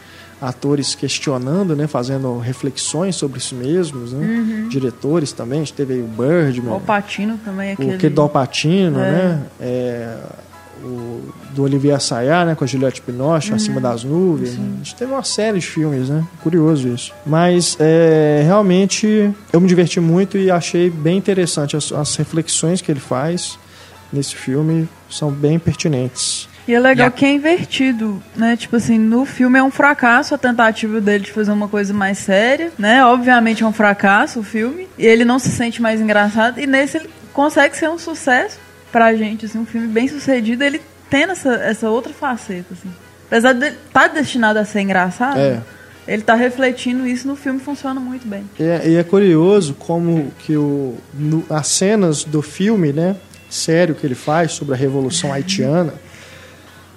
atores 0.40 0.94
questionando, 0.94 1.74
né, 1.74 1.88
fazendo 1.88 2.38
reflexões 2.38 3.16
sobre 3.16 3.40
si 3.40 3.56
mesmos, 3.56 4.12
né? 4.12 4.66
Diretores 4.70 5.32
também, 5.32 5.58
a 5.60 5.64
gente 5.64 5.72
teve 5.72 5.94
aí 5.94 6.00
o 6.00 6.06
Birdman, 6.06 6.74
O 6.76 6.80
Patino 6.80 7.36
também, 7.44 7.72
aquele... 7.72 7.90
o 7.90 7.94
aquele 7.96 8.14
do 8.14 8.22
Alpatino, 8.22 9.00
É. 9.00 9.10
né? 9.10 9.42
É, 9.60 10.16
o 10.82 11.32
do 11.54 11.62
Olivier 11.64 11.96
Assayas, 11.96 12.46
né, 12.46 12.54
com 12.54 12.64
a 12.64 12.66
Juliette 12.66 13.02
Binoche, 13.06 13.52
Acima 13.52 13.80
das 13.80 14.04
Nuvens. 14.04 14.56
né? 14.56 14.68
A 14.74 14.76
gente 14.78 14.94
teve 14.94 15.12
uma 15.12 15.22
série 15.24 15.58
de 15.58 15.66
filmes, 15.66 16.08
né? 16.08 16.24
Curioso 16.42 16.88
isso. 16.88 17.12
Mas 17.26 17.76
é, 17.80 18.42
realmente 18.44 19.30
eu 19.52 19.60
me 19.60 19.66
diverti 19.66 19.98
muito 20.00 20.36
e 20.38 20.50
achei 20.50 20.88
bem 20.90 21.16
interessante 21.18 21.76
as, 21.76 21.90
as 21.92 22.14
reflexões 22.16 22.80
que 22.80 22.90
ele 22.92 23.00
faz 23.00 23.58
nesse 24.12 24.34
filme 24.36 24.88
são 25.10 25.30
bem 25.30 25.58
pertinentes. 25.58 26.48
E 26.66 26.74
é 26.74 26.78
legal 26.80 27.08
a- 27.08 27.10
que 27.10 27.24
é 27.24 27.32
invertido, 27.32 28.22
né? 28.36 28.54
Tipo 28.56 28.76
assim, 28.76 28.98
no 28.98 29.24
filme 29.24 29.58
é 29.58 29.62
um 29.62 29.70
fracasso 29.70 30.34
a 30.34 30.38
tentativa 30.38 31.00
dele 31.00 31.24
de 31.24 31.32
fazer 31.32 31.50
uma 31.50 31.66
coisa 31.66 31.94
mais 31.94 32.18
séria, 32.18 32.70
né? 32.78 33.02
Obviamente 33.04 33.62
é 33.62 33.66
um 33.66 33.72
fracasso 33.72 34.40
o 34.40 34.42
filme. 34.42 34.86
E 34.98 35.06
ele 35.06 35.24
não 35.24 35.38
se 35.38 35.48
sente 35.50 35.80
mais 35.80 35.98
engraçado. 36.00 36.60
E 36.60 36.66
nesse 36.66 36.98
ele 36.98 37.08
consegue 37.32 37.74
ser 37.76 37.88
um 37.88 37.98
sucesso 37.98 38.58
pra 38.92 39.14
gente, 39.14 39.46
assim, 39.46 39.58
um 39.58 39.66
filme 39.66 39.86
bem 39.88 40.08
sucedido. 40.08 40.62
Ele 40.64 40.80
tendo 41.10 41.32
essa, 41.32 41.54
essa 41.54 41.88
outra 41.90 42.12
faceta, 42.12 42.66
assim. 42.72 42.90
Apesar 43.26 43.52
de 43.52 43.66
estar 43.68 44.08
destinado 44.08 44.58
a 44.58 44.64
ser 44.64 44.80
engraçado, 44.80 45.38
É. 45.38 45.60
ele 46.06 46.22
tá 46.22 46.34
refletindo 46.34 47.06
isso 47.06 47.26
no 47.28 47.36
filme 47.36 47.58
e 47.60 47.62
funciona 47.62 48.00
muito 48.00 48.26
bem. 48.26 48.44
E 48.58 48.62
é, 48.62 48.88
e 48.88 48.96
é 48.96 49.02
curioso 49.04 49.74
como 49.74 50.32
que 50.38 50.56
o, 50.56 50.96
no- 51.14 51.44
as 51.50 51.66
cenas 51.68 52.24
do 52.24 52.40
filme, 52.42 52.92
né, 52.92 53.16
sério 53.50 53.94
que 53.94 54.06
ele 54.06 54.14
faz 54.14 54.52
sobre 54.52 54.74
a 54.74 54.76
Revolução 54.76 55.32
Haitiana, 55.32 55.92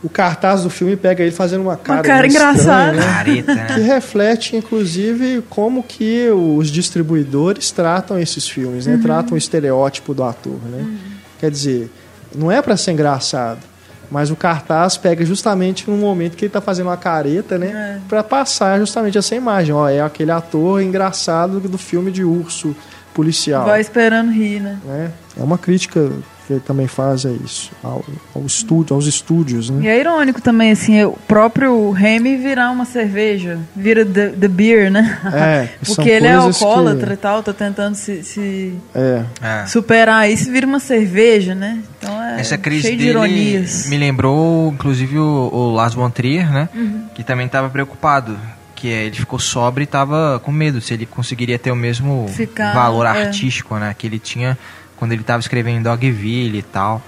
o 0.03 0.09
cartaz 0.09 0.63
do 0.63 0.69
filme 0.69 0.95
pega 0.95 1.21
ele 1.21 1.31
fazendo 1.31 1.61
uma 1.61 1.77
cara, 1.77 2.01
cara 2.01 2.19
meio 2.21 2.31
estranha, 2.31 2.51
engraçada. 2.53 2.91
né? 2.93 3.03
Careta, 3.05 3.55
que 3.75 3.79
né? 3.79 3.85
reflete, 3.93 4.55
inclusive, 4.55 5.43
como 5.49 5.83
que 5.83 6.27
os 6.31 6.71
distribuidores 6.71 7.69
tratam 7.71 8.17
esses 8.19 8.47
filmes, 8.47 8.87
né? 8.87 8.97
Tratam 9.01 9.35
o 9.35 9.37
estereótipo 9.37 10.13
do 10.13 10.23
ator, 10.23 10.59
né? 10.71 10.97
Quer 11.41 11.49
dizer, 11.49 11.89
não 12.35 12.51
é 12.51 12.61
para 12.61 12.77
ser 12.77 12.91
engraçado, 12.91 13.57
mas 14.11 14.29
o 14.29 14.35
cartaz 14.35 14.95
pega 14.95 15.25
justamente 15.25 15.89
no 15.89 15.97
momento 15.97 16.37
que 16.37 16.45
ele 16.45 16.51
tá 16.51 16.61
fazendo 16.61 16.85
uma 16.85 16.97
careta, 16.97 17.57
né? 17.57 17.97
É. 17.97 18.07
Para 18.07 18.23
passar 18.23 18.77
justamente 18.77 19.17
essa 19.17 19.33
imagem, 19.35 19.73
ó, 19.73 19.89
é 19.89 20.01
aquele 20.01 20.29
ator 20.29 20.83
engraçado 20.83 21.59
do 21.59 21.79
filme 21.79 22.11
de 22.11 22.23
urso 22.23 22.75
policial, 23.11 23.65
Vai 23.65 23.81
esperando 23.81 24.31
rir, 24.31 24.59
né? 24.59 24.79
né? 24.85 25.11
É 25.35 25.41
uma 25.41 25.57
crítica 25.57 26.11
que 26.47 26.59
também 26.59 26.87
faz 26.87 27.23
é 27.25 27.31
isso, 27.31 27.71
ao, 27.83 28.03
ao 28.35 28.45
estúdio, 28.45 28.95
aos 28.95 29.05
estúdios, 29.05 29.69
né? 29.69 29.83
E 29.83 29.87
é 29.87 29.99
irônico 29.99 30.41
também, 30.41 30.71
assim, 30.71 31.03
o 31.03 31.11
próprio 31.27 31.91
Remy 31.91 32.37
virar 32.37 32.71
uma 32.71 32.83
cerveja, 32.85 33.59
vira 33.75 34.05
the, 34.05 34.29
the 34.29 34.47
beer, 34.47 34.91
né? 34.91 35.19
É, 35.33 35.69
Porque 35.85 36.09
ele 36.09 36.27
é 36.27 36.35
coisas 36.37 36.57
que- 36.57 36.63
alcoólatra 36.63 37.13
e 37.13 37.17
tal, 37.17 37.43
tá 37.43 37.53
tentando 37.53 37.95
se, 37.95 38.23
se 38.23 38.73
É, 38.93 39.23
É. 39.41 39.65
superar 39.67 40.29
isso, 40.29 40.51
vira 40.51 40.65
uma 40.67 40.79
cerveja, 40.79 41.55
né? 41.55 41.79
Então 41.97 42.21
é 42.21 42.39
Essa 42.41 42.57
crise 42.57 42.83
cheio 42.83 42.97
de 42.97 43.03
dele 43.05 43.09
ironias. 43.17 43.87
me 43.87 43.97
lembrou, 43.97 44.71
inclusive, 44.73 45.17
o, 45.19 45.49
o 45.51 45.71
Lars 45.73 45.93
von 45.93 46.09
Trier, 46.09 46.51
né? 46.51 46.67
Uhum. 46.73 47.05
Que 47.15 47.23
também 47.23 47.45
estava 47.45 47.69
preocupado. 47.69 48.37
Que 48.75 48.91
é, 48.91 49.03
ele 49.05 49.15
ficou 49.15 49.37
sóbrio 49.37 49.83
e 49.83 49.85
estava 49.85 50.41
com 50.43 50.51
medo 50.51 50.81
se 50.81 50.91
ele 50.95 51.05
conseguiria 51.05 51.59
ter 51.59 51.69
o 51.71 51.75
mesmo 51.75 52.27
Ficar, 52.29 52.73
valor 52.73 53.05
é. 53.05 53.09
artístico, 53.09 53.75
né? 53.75 53.95
Que 53.95 54.07
ele 54.07 54.17
tinha 54.17 54.57
quando 55.01 55.13
ele 55.13 55.21
estava 55.21 55.39
escrevendo 55.39 55.85
Dogville 55.85 56.59
e 56.59 56.61
tal. 56.61 57.01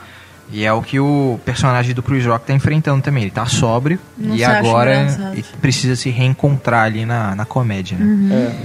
E 0.51 0.65
é 0.65 0.73
o 0.73 0.81
que 0.81 0.99
o 0.99 1.39
personagem 1.45 1.93
do 1.93 2.01
Chris 2.01 2.25
Rock 2.25 2.47
tá 2.47 2.51
enfrentando 2.51 3.03
também. 3.03 3.21
Ele 3.21 3.31
tá 3.31 3.45
sóbrio 3.45 3.99
Não 4.17 4.35
e 4.35 4.43
agora 4.43 5.05
precisa 5.61 5.95
se 5.95 6.09
reencontrar 6.09 6.85
ali 6.85 7.05
na, 7.05 7.35
na 7.35 7.45
comédia, 7.45 7.95
né? 7.95 8.03
Uhum. 8.03 8.29
É. 8.33 8.55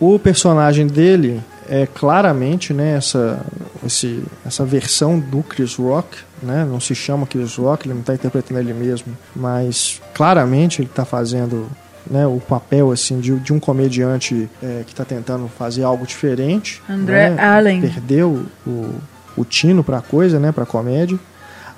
O 0.00 0.18
personagem 0.18 0.88
dele 0.88 1.40
é 1.68 1.86
claramente 1.86 2.74
né, 2.74 2.96
essa, 2.96 3.40
esse, 3.86 4.24
essa 4.44 4.64
versão 4.64 5.16
do 5.16 5.44
Chris 5.44 5.76
Rock. 5.76 6.18
Né? 6.42 6.66
Não 6.68 6.80
se 6.80 6.92
chama 6.92 7.24
Chris 7.24 7.54
Rock, 7.54 7.86
ele 7.86 7.94
não 7.94 8.00
está 8.00 8.14
interpretando 8.14 8.58
ele 8.58 8.74
mesmo, 8.74 9.16
mas 9.34 10.02
claramente 10.12 10.82
ele 10.82 10.88
está 10.88 11.04
fazendo 11.04 11.68
né, 12.10 12.26
o 12.26 12.40
papel 12.40 12.90
assim 12.90 13.20
de, 13.20 13.38
de 13.40 13.52
um 13.52 13.60
comediante 13.60 14.48
é, 14.62 14.82
que 14.86 14.92
está 14.92 15.04
tentando 15.04 15.48
fazer 15.48 15.82
algo 15.82 16.06
diferente. 16.06 16.82
André 16.88 17.30
né? 17.30 17.42
Allen. 17.42 17.80
Perdeu 17.80 18.46
o, 18.66 18.94
o 19.36 19.44
tino 19.44 19.82
para 19.82 19.98
a 19.98 20.02
coisa, 20.02 20.38
né, 20.38 20.52
para 20.52 20.64
a 20.64 20.66
comédia. 20.66 21.18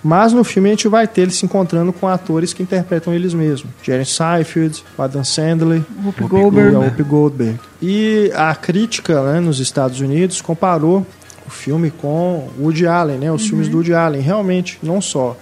Mas 0.03 0.33
no 0.33 0.45
filme 0.45 0.69
a 0.69 0.73
gente 0.73 0.87
vai 0.87 1.09
ter 1.09 1.23
ele 1.23 1.33
se 1.33 1.45
encontrando 1.45 1.93
com 1.93 2.07
atores 2.07 2.53
que 2.53 2.63
interpretam 2.63 3.13
eles 3.13 3.35
mesmos. 3.35 3.71
Jerry 3.83 4.05
Seinfeld, 4.05 4.85
Adam 4.97 5.25
Sandler, 5.25 5.83
Whoopi 6.05 6.25
Goldberg. 6.25 6.77
a 6.77 6.79
Whoopi 6.79 7.03
Goldberg. 7.03 7.61
E 7.83 8.31
a 8.35 8.55
crítica 8.55 9.21
né, 9.33 9.41
nos 9.41 9.59
Estados 9.59 10.01
Unidos 10.01 10.41
comparou 10.41 11.05
o 11.47 11.51
filme 11.51 11.91
com 11.91 12.49
Woody 12.59 12.87
Allen, 12.87 13.19
né, 13.19 13.33
os 13.33 13.49
filmes 13.49 13.69
do 13.69 13.79
Woody 13.79 13.93
Allen. 13.93 14.21
Realmente, 14.21 14.79
não 14.83 15.01
só 15.01 15.37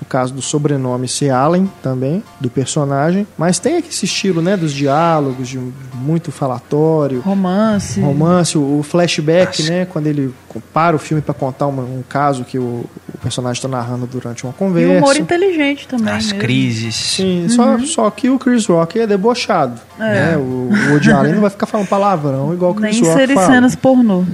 o 0.00 0.04
caso 0.04 0.32
do 0.32 0.40
sobrenome 0.40 1.06
ser 1.06 1.30
Allen 1.30 1.70
também, 1.82 2.22
do 2.40 2.48
personagem, 2.48 3.26
mas 3.36 3.58
tem 3.58 3.76
aqui 3.76 3.88
esse 3.90 4.06
estilo 4.06 4.40
né, 4.40 4.56
dos 4.56 4.72
diálogos, 4.72 5.48
de 5.48 5.60
muito 5.94 6.32
falatório, 6.32 7.20
Romance. 7.20 8.00
romance, 8.00 8.56
o 8.56 8.82
flashback, 8.82 9.60
Nossa. 9.60 9.72
né? 9.72 9.84
Quando 9.84 10.06
ele 10.06 10.34
para 10.72 10.96
o 10.96 10.98
filme 10.98 11.20
para 11.22 11.34
contar 11.34 11.66
uma- 11.66 11.82
um 11.82 12.02
caso 12.08 12.44
que 12.44 12.58
o, 12.58 12.84
o 13.14 13.18
personagem 13.22 13.58
está 13.58 13.68
narrando 13.68 14.06
durante 14.06 14.42
uma 14.44 14.52
E 14.52 14.56
conversa. 14.56 14.96
humor 15.04 15.16
inteligente 15.16 15.86
também. 15.86 16.12
As 16.14 16.24
mesmo. 16.26 16.38
crises. 16.40 16.94
Sim, 16.96 17.46
só, 17.50 17.78
só 17.80 18.10
que 18.10 18.28
o 18.30 18.38
Chris 18.38 18.66
Rock 18.66 18.98
é 18.98 19.06
debochado. 19.06 19.80
Uhum. 19.98 20.04
É. 20.04 20.14
Né? 20.14 20.36
O, 20.38 20.40
o 20.40 20.92
Woody 20.92 21.12
Allen 21.12 21.34
não 21.34 21.40
vai 21.42 21.50
ficar 21.50 21.66
falando 21.66 21.86
palavrão 21.88 22.52
igual 22.54 22.72
o 22.72 22.74
Chris 22.74 22.92
Nem 22.96 23.00
Rock 23.02 23.12
inserir 23.14 23.34
fala. 23.34 23.46
cenas 23.46 23.76
pornô. 23.76 24.24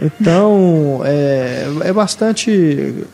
Então, 0.00 1.00
é, 1.04 1.66
é 1.84 1.92
bastante 1.92 3.04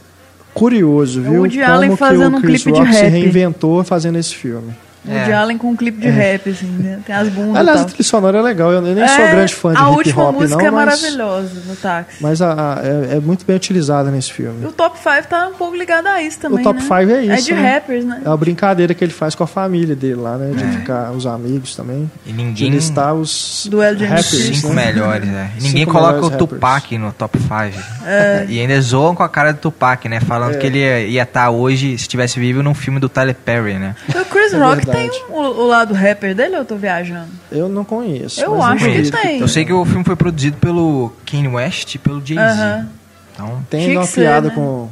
curioso, 0.59 1.20
É 1.24 1.28
o 1.28 1.30
viu? 1.30 1.40
Woody 1.40 1.59
Como 1.60 1.70
Allen 1.72 1.90
que 1.90 1.97
fazendo 1.97 2.35
o 2.35 2.39
um 2.39 2.43
Chris 2.43 2.62
clipe 2.62 2.72
de 2.76 2.80
Rock 2.85 2.94
se 2.94 3.02
rap. 3.02 3.10
reinventou 3.10 3.85
fazendo 3.85 4.18
esse 4.18 4.35
filme. 4.35 4.72
Woody 5.07 5.31
É. 5.31 5.35
Allen 5.35 5.57
com 5.59 5.70
um 5.70 5.77
clipe 5.77 6.01
de 6.01 6.09
rap, 6.09 6.51
assim, 6.51 6.66
né? 6.66 6.99
Tem 7.07 7.15
as 7.15 7.29
bundas 7.29 7.55
e 7.55 7.59
Aliás, 7.59 7.81
a 7.81 7.85
trilha 7.85 8.03
sonora 8.05 8.39
é 8.39 8.43
legal. 8.43 8.73
Eu 8.73 8.81
nem 8.83 8.95
sou 9.09 9.25
É, 9.25 9.31
grande 9.31 9.55
fã 9.55 9.73
de 9.73 9.79
A 9.79 9.83
hip 9.89 9.97
última 9.97 10.25
hop, 10.29 10.35
música 10.35 10.59
não, 10.59 10.66
é 10.66 10.70
maravilhosa 10.70 11.51
no 11.66 11.77
táxi. 11.77 12.16
mas 12.20 12.43
a- 12.43 12.53
a- 12.53 12.81
é, 13.12 13.16
é 13.16 13.20
muito 13.20 13.45
bem 13.47 13.57
utilizada 13.57 14.11
nesse 14.11 14.33
filme. 14.33 14.66
o 14.66 14.73
Top 14.73 14.99
5 14.99 15.29
tá 15.29 15.49
um 15.49 15.55
pouco 15.55 15.77
ligado 15.77 16.07
a 16.09 16.20
isso 16.23 16.39
também. 16.41 16.61
o 16.61 16.62
top 16.62 16.79
né? 16.81 16.85
5 16.85 17.11
é 17.12 17.23
isso. 17.25 17.33
É 17.33 17.37
de 17.37 17.55
né? 17.55 17.75
rappers, 17.75 18.05
né? 18.05 18.23
É 18.25 18.29
a 18.29 18.37
brincadeira 18.37 18.93
que 18.95 19.05
ele 19.05 19.12
faz 19.12 19.35
com 19.35 19.45
a 19.45 19.47
família 19.47 19.95
dele 19.97 20.16
lá, 20.16 20.37
né? 20.37 20.53
De 20.57 20.65
É. 20.65 20.69
ficar 20.79 21.12
os 21.12 21.27
amigos 21.27 21.75
também. 21.77 22.11
E 22.27 22.31
De 22.33 22.37
ninguém. 22.37 22.70
listar 22.70 23.15
os 23.15 23.66
Duelo 23.70 23.97
de 23.97 24.05
rappers. 24.05 24.27
Cinco 24.29 24.73
né? 24.73 24.87
melhores, 24.87 25.29
né? 25.29 25.51
E 25.59 25.62
Ninguém 25.62 25.81
Cinco 25.85 25.93
coloca 25.93 26.27
o 26.27 26.31
Tupac 26.31 26.99
no 26.99 27.12
top 27.12 27.39
5. 27.39 27.79
É. 28.07 28.47
E 28.49 28.61
ainda 28.61 28.81
zoam 28.81 29.15
com 29.15 29.23
a 29.23 29.29
cara 29.29 29.53
do 29.53 29.59
Tupac, 29.59 30.09
né? 30.09 30.20
Falando 30.20 30.55
É. 30.55 30.59
que 30.59 30.66
ele 30.66 31.09
ia 31.09 31.23
estar 31.23 31.51
hoje, 31.51 31.91
se 31.97 32.03
estivesse 32.03 32.39
vivo, 32.41 32.62
num 32.62 32.75
filme 32.75 32.99
do 33.01 33.09
Tyler 33.09 33.35
Perry, 33.35 33.75
né? 33.75 33.95
O 34.09 34.25
Chris 34.25 34.53
É 34.53 34.59
Rock 34.59 34.87
verdade. 34.93 35.10
tem 35.10 35.23
o, 35.31 35.40
o 35.40 35.66
lado 35.66 35.94
rapper 35.94 36.35
dele 36.35 36.55
ou 36.55 36.62
eu 36.62 36.65
tô 36.65 36.77
viajando? 36.77 37.28
Eu 37.51 37.69
não 37.69 37.85
conheço. 37.85 38.40
Eu 38.40 38.56
mas 38.56 38.82
acho 38.82 38.93
que 38.93 39.10
tem. 39.10 39.40
Eu 39.40 39.48
sei 39.48 39.65
que 39.65 39.73
o 39.73 39.85
filme 39.85 40.05
foi 40.05 40.16
produzido 40.16 40.56
pelo 40.59 41.12
Kanye 41.24 41.48
West 41.48 41.94
e 41.94 41.98
pelo 41.98 42.24
Jay-Z. 42.24 42.43
Aham. 42.43 42.89
Então, 43.35 43.66
Tem 43.70 43.97
uma 43.97 44.06
piada 44.06 44.48
né? 44.48 44.55
com, 44.55 44.89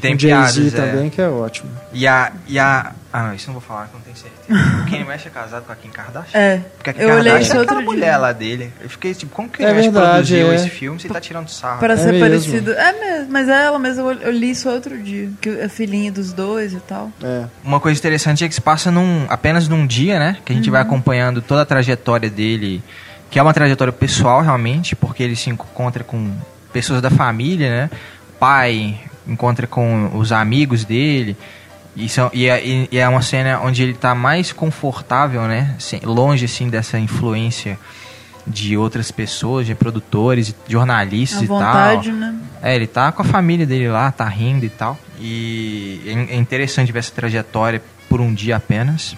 tem 0.00 0.12
com 0.12 0.18
Jay-Z 0.18 0.68
é. 0.68 0.70
também 0.70 1.08
que 1.08 1.20
é 1.20 1.28
ótimo. 1.28 1.70
E 1.92 2.06
a, 2.06 2.30
e 2.46 2.58
a... 2.58 2.92
Ah, 3.18 3.22
não, 3.28 3.34
isso 3.34 3.44
eu 3.48 3.54
não 3.54 3.60
vou 3.60 3.66
falar, 3.66 3.86
que 3.86 3.94
eu 3.94 3.98
não 3.98 4.04
tenho 4.04 4.16
certeza. 4.16 4.82
O 4.82 4.90
Kanye 4.90 5.04
West 5.04 5.26
é 5.26 5.30
casado 5.30 5.64
com 5.64 5.72
a 5.72 5.76
Kim 5.76 5.88
Kardashian? 5.88 6.38
É. 6.38 6.58
Porque 6.76 6.90
a 6.90 6.92
Kim 6.92 7.00
Eu 7.00 7.08
Kardashian 7.08 7.34
é 7.54 7.58
outro 7.60 7.60
aquela 7.62 7.80
dia. 7.80 7.86
mulher 7.90 8.16
lá 8.18 8.32
dele. 8.32 8.72
Eu 8.78 8.90
fiquei 8.90 9.14
tipo, 9.14 9.32
como 9.34 9.48
que 9.48 9.62
o 9.62 9.66
É 9.66 9.68
Kanye 9.72 9.88
West 9.88 9.92
produziu 9.92 10.52
é. 10.52 10.54
esse 10.54 10.68
filme? 10.68 11.00
Você 11.00 11.08
tá 11.08 11.18
tirando 11.20 11.48
sarro. 11.48 11.78
Pra 11.78 11.94
É 11.94 11.96
ser 11.96 12.12
mesmo. 12.12 12.20
parecido. 12.20 12.72
É 12.72 12.92
mesmo, 12.92 13.32
mas 13.32 13.48
é 13.48 13.64
ela 13.64 13.78
mesma, 13.78 14.02
eu, 14.02 14.20
eu 14.20 14.30
li 14.32 14.50
isso 14.50 14.68
outro 14.68 14.98
dia. 15.02 15.30
Que 15.40 15.48
é 15.48 15.68
filhinha 15.68 16.12
dos 16.12 16.32
dois 16.34 16.74
e 16.74 16.80
tal. 16.80 17.10
É. 17.22 17.44
Uma 17.64 17.80
coisa 17.80 17.98
interessante 17.98 18.44
é 18.44 18.48
que 18.48 18.54
se 18.54 18.60
passa 18.60 18.90
num, 18.90 19.24
apenas 19.30 19.66
num 19.66 19.86
dia, 19.86 20.18
né? 20.18 20.36
Que 20.44 20.52
a 20.52 20.56
gente 20.56 20.68
vai 20.68 20.82
Uhum. 20.82 20.86
acompanhando 20.86 21.40
toda 21.40 21.62
a 21.62 21.64
trajetória 21.64 22.28
dele, 22.28 22.82
que 23.30 23.38
é 23.38 23.42
uma 23.42 23.54
trajetória 23.54 23.94
pessoal 23.94 24.42
realmente, 24.42 24.94
porque 24.94 25.22
ele 25.22 25.36
se 25.36 25.48
encontra 25.48 26.04
com 26.04 26.30
pessoas 26.70 27.00
da 27.00 27.10
família, 27.10 27.70
né? 27.70 27.90
Pai, 28.38 29.00
encontra 29.26 29.66
com 29.66 30.10
os 30.18 30.32
amigos 30.32 30.84
dele. 30.84 31.34
E, 31.96 32.08
são, 32.08 32.30
e, 32.34 32.46
é, 32.46 32.62
e- 32.64 32.88
é 32.98 33.08
uma 33.08 33.22
cena 33.22 33.58
onde 33.60 33.82
ele 33.82 33.94
tá 33.94 34.14
mais 34.14 34.52
confortável, 34.52 35.42
né? 35.42 35.74
Sem- 35.78 36.00
longe, 36.04 36.44
assim, 36.44 36.68
dessa 36.68 36.98
influência 36.98 37.78
de 38.46 38.76
outras 38.76 39.10
pessoas, 39.10 39.66
de 39.66 39.74
produtores, 39.74 40.48
de 40.48 40.54
jornalistas 40.68 41.40
À 41.40 41.44
e 41.44 41.48
tal. 41.48 41.56
vontade, 41.58 42.12
né? 42.12 42.34
É, 42.62 42.76
ele 42.76 42.86
tá 42.86 43.10
com 43.10 43.22
a 43.22 43.24
família 43.24 43.66
dele 43.66 43.88
lá, 43.88 44.12
tá 44.12 44.28
rindo 44.28 44.64
e 44.64 44.68
tal. 44.68 44.96
E 45.18 46.02
é 46.06 46.34
é 46.34 46.36
interessante 46.36 46.92
ver 46.92 46.98
essa 47.00 47.12
trajetória 47.12 47.82
por 48.08 48.20
um 48.20 48.32
dia 48.32 48.56
apenas. 48.56 49.16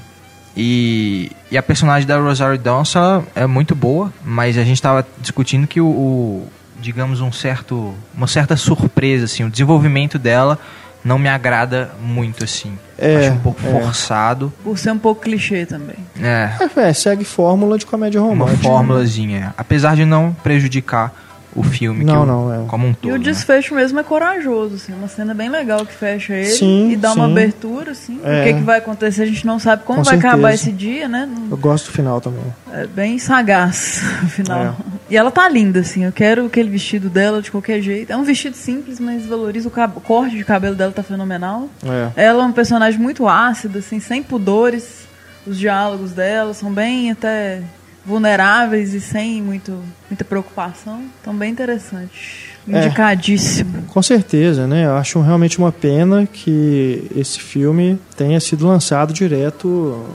E, 0.56 1.30
e 1.50 1.58
a 1.58 1.62
personagem 1.62 2.06
da 2.06 2.18
Rosario 2.18 2.58
Dawson 2.58 3.24
é 3.34 3.46
muito 3.46 3.74
boa, 3.74 4.12
mas 4.24 4.56
a 4.58 4.64
gente 4.64 4.80
tava 4.80 5.06
discutindo 5.20 5.66
que 5.66 5.80
o, 5.80 5.86
o- 5.86 6.48
digamos 6.80 7.20
um 7.20 7.30
certo 7.32 7.94
uma 8.14 8.26
certa 8.28 8.56
surpresa 8.56 9.24
assim, 9.26 9.44
o 9.44 9.50
desenvolvimento 9.50 10.18
dela 10.18 10.58
não 11.04 11.18
me 11.18 11.28
agrada 11.28 11.90
muito 12.00 12.44
assim. 12.44 12.78
É, 12.98 13.16
Acho 13.28 13.32
um 13.32 13.38
pouco 13.38 13.60
é. 13.64 13.70
forçado. 13.70 14.52
Por 14.64 14.76
ser 14.78 14.90
um 14.90 14.98
pouco 14.98 15.22
clichê 15.22 15.64
também. 15.64 15.96
É, 16.20 16.50
É, 16.76 16.88
é, 16.88 16.92
segue 16.92 17.24
fórmula 17.24 17.78
de 17.78 17.86
comédia 17.86 18.20
uma 18.20 18.30
romântica. 18.30 18.62
fórmulazinha, 18.62 19.54
apesar 19.56 19.94
de 19.94 20.04
não 20.04 20.32
prejudicar 20.42 21.12
o 21.56 21.62
filme 21.62 22.00
que 22.04 22.12
Não, 22.12 22.22
o- 22.22 22.26
não, 22.26 22.54
é. 22.64 22.66
como 22.68 22.86
um 22.86 22.92
todo. 22.94 23.10
E 23.10 23.12
o 23.14 23.18
né? 23.18 23.24
desfecho 23.24 23.74
mesmo 23.74 23.98
é 23.98 24.02
corajoso, 24.02 24.74
assim. 24.76 24.92
Uma 24.92 25.08
cena 25.08 25.34
bem 25.34 25.48
legal 25.48 25.84
que 25.86 25.92
fecha 25.92 26.34
ele 26.34 26.46
Sim, 26.50 26.90
e 26.92 26.96
dá 26.96 27.12
uma 27.12 27.26
sim. 27.26 27.32
abertura, 27.32 27.90
assim. 27.92 28.20
É. 28.22 28.40
O 28.40 28.44
que, 28.44 28.54
que 28.54 28.60
vai 28.62 28.78
acontecer, 28.78 29.22
a 29.22 29.26
gente 29.26 29.46
não 29.46 29.58
sabe 29.58 29.82
como 29.84 29.98
Com 29.98 30.04
vai 30.04 30.16
acabar 30.18 30.48
certeza. 30.52 30.54
esse 30.54 30.72
dia, 30.72 31.08
né? 31.08 31.26
Não- 31.30 31.48
Eu 31.50 31.56
gosto 31.56 31.86
do 31.86 31.92
final 31.92 32.20
também. 32.20 32.44
É 32.72 32.86
bem 32.86 33.18
sagaz, 33.18 34.02
afinal. 34.22 34.58
É. 34.60 34.72
E 35.10 35.16
ela 35.16 35.30
tá 35.30 35.48
linda, 35.48 35.80
assim. 35.80 36.04
Eu 36.04 36.12
quero 36.12 36.46
aquele 36.46 36.68
vestido 36.68 37.08
dela 37.08 37.40
de 37.42 37.50
qualquer 37.50 37.80
jeito. 37.80 38.12
É 38.12 38.16
um 38.16 38.24
vestido 38.24 38.54
simples, 38.56 39.00
mas 39.00 39.24
valoriza 39.26 39.68
o, 39.68 39.70
cab- 39.70 39.96
o 39.96 40.00
corte 40.00 40.36
de 40.36 40.44
cabelo 40.44 40.74
dela 40.76 40.92
tá 40.92 41.02
fenomenal. 41.02 41.68
É. 42.14 42.24
Ela 42.26 42.44
é 42.44 42.46
um 42.46 42.52
personagem 42.52 43.00
muito 43.00 43.26
ácido, 43.26 43.78
assim, 43.78 43.98
sem 44.00 44.22
pudores. 44.22 45.08
Os 45.46 45.58
diálogos 45.58 46.12
dela 46.12 46.52
são 46.52 46.70
bem 46.70 47.10
até 47.10 47.62
vulneráveis 48.08 48.94
e 48.94 49.00
sem 49.00 49.42
muito, 49.42 49.78
muita 50.10 50.24
preocupação. 50.24 51.02
Então, 51.20 51.36
bem 51.36 51.52
interessante. 51.52 52.48
É. 52.66 52.86
Indicadíssimo. 52.86 53.82
Com 53.88 54.02
certeza, 54.02 54.66
né? 54.66 54.86
Eu 54.86 54.96
acho 54.96 55.20
realmente 55.20 55.58
uma 55.58 55.70
pena 55.70 56.26
que 56.26 57.06
esse 57.14 57.38
filme 57.38 57.98
tenha 58.16 58.40
sido 58.40 58.66
lançado 58.66 59.12
direto 59.12 60.06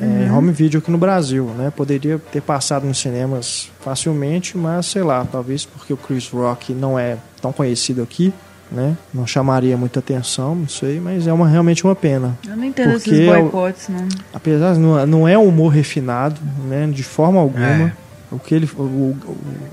é, 0.00 0.26
em 0.26 0.30
home 0.30 0.52
video 0.52 0.80
aqui 0.80 0.90
no 0.90 0.98
Brasil, 0.98 1.44
né? 1.56 1.70
Poderia 1.74 2.18
ter 2.18 2.40
passado 2.40 2.86
nos 2.86 2.98
cinemas 2.98 3.70
facilmente, 3.80 4.56
mas 4.56 4.86
sei 4.86 5.02
lá, 5.02 5.26
talvez 5.30 5.66
porque 5.66 5.92
o 5.92 5.96
Chris 5.96 6.28
Rock 6.28 6.72
não 6.72 6.98
é 6.98 7.16
tão 7.40 7.52
conhecido 7.52 8.02
aqui, 8.02 8.32
né? 8.70 8.96
Não 9.14 9.26
chamaria 9.26 9.76
muita 9.76 9.98
atenção, 10.00 10.54
não 10.54 10.68
sei, 10.68 11.00
mas 11.00 11.26
é 11.26 11.32
uma, 11.32 11.48
realmente 11.48 11.84
uma 11.84 11.94
pena. 11.96 12.38
Eu 12.48 12.56
não 12.56 12.64
entendo 12.64 12.92
Porque 12.92 13.10
esses 13.10 13.28
é 13.28 13.40
boicotes, 13.40 13.88
não. 13.88 14.06
Apesar 14.32 14.74
de 14.74 14.78
não, 14.80 15.06
não 15.06 15.28
é 15.28 15.36
um 15.38 15.46
humor 15.48 15.68
refinado, 15.72 16.40
né? 16.68 16.86
De 16.92 17.02
forma 17.02 17.40
alguma. 17.40 17.66
É. 17.66 17.92
O 18.30 18.38
que 18.38 18.54
ele, 18.54 18.68
o- 18.76 18.82
o- 18.82 19.16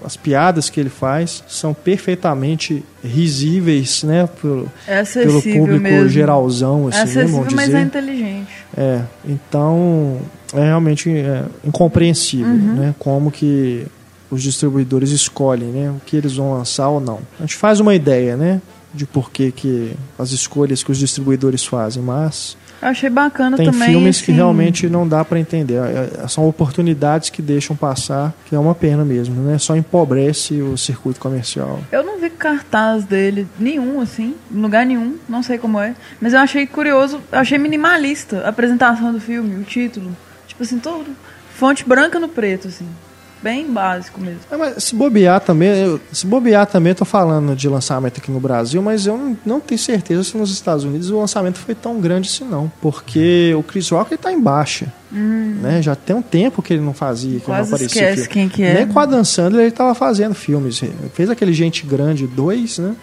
as 0.05 0.15
piadas 0.15 0.69
que 0.69 0.79
ele 0.79 0.87
faz 0.89 1.43
são 1.45 1.73
perfeitamente 1.73 2.85
risíveis, 3.03 4.03
né? 4.03 4.29
Por, 4.39 4.67
É 4.87 5.03
pelo 5.03 5.41
público 5.41 5.81
mesmo. 5.81 6.07
geralzão, 6.07 6.85
é 6.89 6.95
assim, 6.95 6.97
né, 6.97 7.03
acessível, 7.23 7.27
vamos 7.39 7.53
mas 7.53 7.65
dizer. 7.65 7.77
é 7.77 7.81
inteligente. 7.81 8.47
É, 8.77 9.01
então 9.27 10.19
é 10.53 10.63
realmente 10.63 11.09
é, 11.09 11.43
incompreensível, 11.65 12.47
Uhum. 12.47 12.75
né? 12.75 12.95
Como 12.97 13.29
que 13.29 13.85
os 14.31 14.41
distribuidores 14.41 15.11
escolhem, 15.11 15.67
né? 15.67 15.89
O 15.91 15.99
que 16.05 16.15
eles 16.15 16.35
vão 16.37 16.53
lançar 16.53 16.87
ou 16.87 17.01
não. 17.01 17.19
A 17.37 17.41
gente 17.43 17.55
faz 17.57 17.81
uma 17.81 17.93
ideia, 17.93 18.37
né? 18.37 18.61
De 18.95 19.05
por 19.05 19.29
que, 19.29 19.51
que 19.51 19.93
as 20.17 20.31
escolhas 20.31 20.81
que 20.81 20.91
os 20.91 20.97
distribuidores 20.97 21.65
fazem, 21.65 22.01
mas 22.01 22.55
Eu 22.81 22.87
achei 22.87 23.09
bacana 23.09 23.57
tem 23.57 23.69
também. 23.69 23.89
filmes 23.89 24.17
que 24.21 24.31
assim, 24.31 24.35
realmente 24.37 24.87
não 24.87 25.05
dá 25.07 25.25
para 25.25 25.39
entender. 25.39 25.75
É, 25.75 26.23
é, 26.23 26.27
São 26.27 26.47
oportunidades 26.47 27.29
que 27.29 27.41
deixam 27.41 27.75
passar, 27.75 28.33
que 28.45 28.55
é 28.55 28.59
uma 28.59 28.73
pena 28.73 29.03
mesmo, 29.03 29.35
né? 29.41 29.57
Só 29.57 29.75
empobrece 29.75 30.61
o 30.61 30.77
circuito 30.77 31.19
comercial. 31.19 31.81
Eu 31.91 32.03
não 32.03 32.19
vi 32.19 32.29
cartaz 32.29 33.03
dele 33.03 33.47
nenhum, 33.59 33.99
assim, 33.99 34.35
em 34.51 34.61
lugar 34.61 34.85
nenhum, 34.85 35.17
não 35.27 35.43
sei 35.43 35.57
como 35.57 35.79
é. 35.79 35.93
Mas 36.21 36.33
eu 36.33 36.39
achei 36.39 36.65
curioso, 36.65 37.19
eu 37.31 37.39
achei 37.39 37.57
minimalista 37.57 38.41
a 38.45 38.49
apresentação 38.49 39.11
do 39.11 39.19
filme, 39.19 39.59
o 39.59 39.63
título. 39.63 40.15
Tipo 40.47 40.63
assim, 40.63 40.79
todo. 40.79 41.07
Fonte 41.53 41.85
branca 41.87 42.19
no 42.19 42.29
preto, 42.29 42.67
assim. 42.67 42.87
Bem 43.43 43.71
básico 43.71 44.19
mesmo. 44.19 44.39
É, 44.49 44.57
mas 44.57 44.83
se 44.83 44.95
bobear 44.95 45.39
também, 45.39 45.69
eu- 45.69 45.99
se 46.11 46.25
bobear 46.25 46.65
também, 46.65 46.91
eu 46.91 46.95
tô 46.95 47.05
falando 47.05 47.55
de 47.55 47.69
lançamento 47.69 48.17
aqui 48.17 48.31
no 48.31 48.39
Brasil, 48.39 48.81
mas 48.81 49.05
eu 49.05 49.17
não, 49.17 49.37
não 49.45 49.59
tenho 49.59 49.77
certeza 49.79 50.23
se 50.23 50.35
nos 50.37 50.51
Estados 50.51 50.83
Unidos 50.83 51.09
o 51.11 51.19
lançamento 51.19 51.59
foi 51.59 51.75
tão 51.75 51.99
grande 52.01 52.29
assim 52.29 52.43
não, 52.43 52.71
porque 52.81 53.53
o 53.57 53.61
Chris 53.61 53.89
Rock 53.89 54.13
ele 54.13 54.17
tá 54.21 54.31
em 54.31 54.39
baixa, 54.41 54.91
né? 55.11 55.81
Já 55.81 55.95
tem 55.95 56.15
um 56.15 56.21
tempo 56.21 56.61
que 56.61 56.73
ele 56.73 56.81
não 56.83 56.93
fazia, 56.93 57.39
que 57.39 57.45
Hum. 57.45 57.53
Quase 57.53 57.69
não 57.69 57.75
aparecia 57.75 58.01
esquece 58.01 58.15
filme. 58.27 58.27
quem 58.29 58.49
que 58.49 58.63
é. 58.63 58.73
Nem 58.73 58.87
com 58.87 58.99
a 58.99 59.03
Adam 59.03 59.23
Sandler 59.23 59.61
ele 59.61 59.71
tava 59.71 59.93
fazendo 59.93 60.33
filmes, 60.33 60.81
Ele 60.81 60.93
fez 61.13 61.29
aquele 61.29 61.53
Gente 61.53 61.85
Grande 61.85 62.25
2, 62.27 62.79
né? 62.79 62.93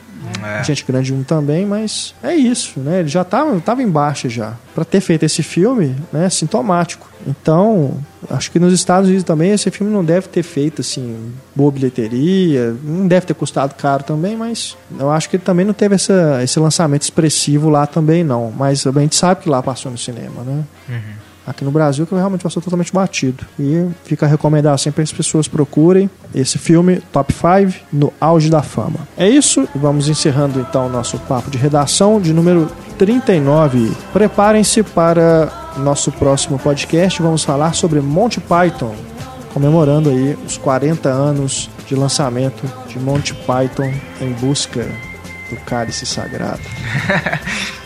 É. 0.42 0.64
Gente 0.64 0.84
Grande 0.84 1.12
1 1.12 1.24
também, 1.24 1.66
mas 1.66 2.14
é 2.22 2.34
isso, 2.34 2.80
né? 2.80 3.00
Ele 3.00 3.08
já 3.08 3.24
tava, 3.24 3.58
tava 3.60 3.82
em 3.82 3.88
baixa 3.88 4.28
já. 4.28 4.54
Pra 4.74 4.84
ter 4.84 5.00
feito 5.00 5.24
esse 5.24 5.42
filme, 5.42 5.96
né, 6.12 6.26
é 6.26 6.30
sintomático. 6.30 7.10
Então, 7.26 7.98
acho 8.30 8.50
que 8.50 8.58
nos 8.58 8.72
Estados 8.72 9.08
Unidos 9.08 9.24
também 9.24 9.52
esse 9.52 9.70
filme 9.70 9.92
não 9.92 10.04
deve 10.04 10.28
ter 10.28 10.42
feito 10.42 10.80
assim 10.80 11.32
boa 11.54 11.70
bilheteria, 11.70 12.74
não 12.82 13.06
deve 13.06 13.26
ter 13.26 13.34
custado 13.34 13.74
caro 13.74 14.02
também, 14.02 14.36
mas 14.36 14.76
eu 14.98 15.10
acho 15.10 15.28
que 15.30 15.36
ele 15.36 15.44
também 15.44 15.64
não 15.64 15.74
teve 15.74 15.94
essa, 15.94 16.40
esse 16.42 16.58
lançamento 16.58 17.02
expressivo 17.02 17.68
lá 17.68 17.86
também 17.86 18.24
não. 18.24 18.50
Mas 18.50 18.86
a 18.86 18.90
gente 19.00 19.14
sabe 19.14 19.42
que 19.42 19.48
lá 19.48 19.62
passou 19.62 19.92
no 19.92 19.98
cinema, 19.98 20.42
né? 20.42 20.64
Aqui 21.46 21.64
no 21.64 21.70
Brasil 21.70 22.06
que 22.06 22.14
realmente 22.14 22.42
passou 22.42 22.62
totalmente 22.62 22.92
batido. 22.92 23.44
E 23.58 23.88
fica 24.04 24.26
a 24.26 24.28
recomendação 24.28 24.92
para 24.92 25.02
as 25.02 25.12
pessoas 25.12 25.48
procurem 25.48 26.08
esse 26.34 26.58
filme 26.58 27.02
Top 27.12 27.32
5 27.32 27.84
no 27.92 28.12
auge 28.20 28.48
da 28.48 28.62
fama. 28.62 29.00
É 29.16 29.28
isso, 29.28 29.68
vamos 29.74 30.08
encerrando 30.08 30.60
então 30.60 30.86
o 30.86 30.90
nosso 30.90 31.18
papo 31.20 31.50
de 31.50 31.58
redação 31.58 32.20
de 32.20 32.32
número 32.32 32.70
39. 32.96 33.92
Preparem-se 34.12 34.82
para 34.82 35.72
nosso 35.78 36.12
próximo 36.12 36.58
podcast, 36.58 37.20
vamos 37.20 37.42
falar 37.42 37.74
sobre 37.74 38.00
Monty 38.00 38.40
Python, 38.40 38.94
comemorando 39.52 40.10
aí 40.10 40.36
os 40.46 40.56
40 40.58 41.08
anos 41.08 41.68
de 41.86 41.94
lançamento 41.94 42.62
de 42.88 42.98
Monty 42.98 43.34
Python 43.34 43.92
em 44.20 44.32
busca 44.34 44.86
do 45.50 45.56
cálice 45.64 46.06
sagrado. 46.06 46.62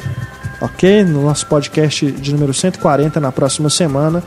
ok? 0.61 1.05
No 1.05 1.23
nosso 1.23 1.47
podcast 1.47 2.11
de 2.11 2.33
número 2.33 2.53
140, 2.53 3.21
na 3.21 3.33
próxima 3.33 3.71
semana, 3.71 4.23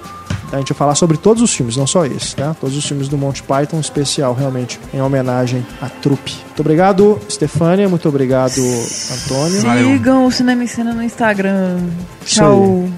a 0.51 0.57
gente 0.57 0.69
vai 0.69 0.77
falar 0.77 0.95
sobre 0.95 1.17
todos 1.17 1.43
os 1.43 1.53
filmes, 1.53 1.77
não 1.77 1.85
só 1.85 2.05
esse, 2.05 2.35
tá? 2.35 2.55
Todos 2.59 2.75
os 2.75 2.85
filmes 2.85 3.07
do 3.07 3.17
Monty 3.17 3.43
Python, 3.43 3.77
um 3.77 3.81
especial 3.81 4.33
realmente 4.33 4.79
em 4.93 5.01
homenagem 5.01 5.65
à 5.81 5.87
trupe. 5.87 6.35
Muito 6.45 6.59
obrigado, 6.59 7.19
Stefânia. 7.29 7.87
Muito 7.87 8.09
obrigado, 8.09 8.59
Antônio. 8.59 9.61
Sigam 9.61 10.25
o 10.25 10.31
Cinema 10.31 10.63
em 10.63 10.67
Cena 10.67 10.93
no 10.93 11.03
Instagram. 11.03 11.77
Tchau. 12.25 12.89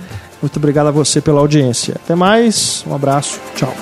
Muito 0.41 0.57
obrigado 0.57 0.87
a 0.87 0.91
você 0.91 1.21
pela 1.21 1.39
audiência. 1.39 1.95
Até 2.03 2.15
mais, 2.15 2.83
um 2.87 2.95
abraço, 2.95 3.39
tchau. 3.55 3.73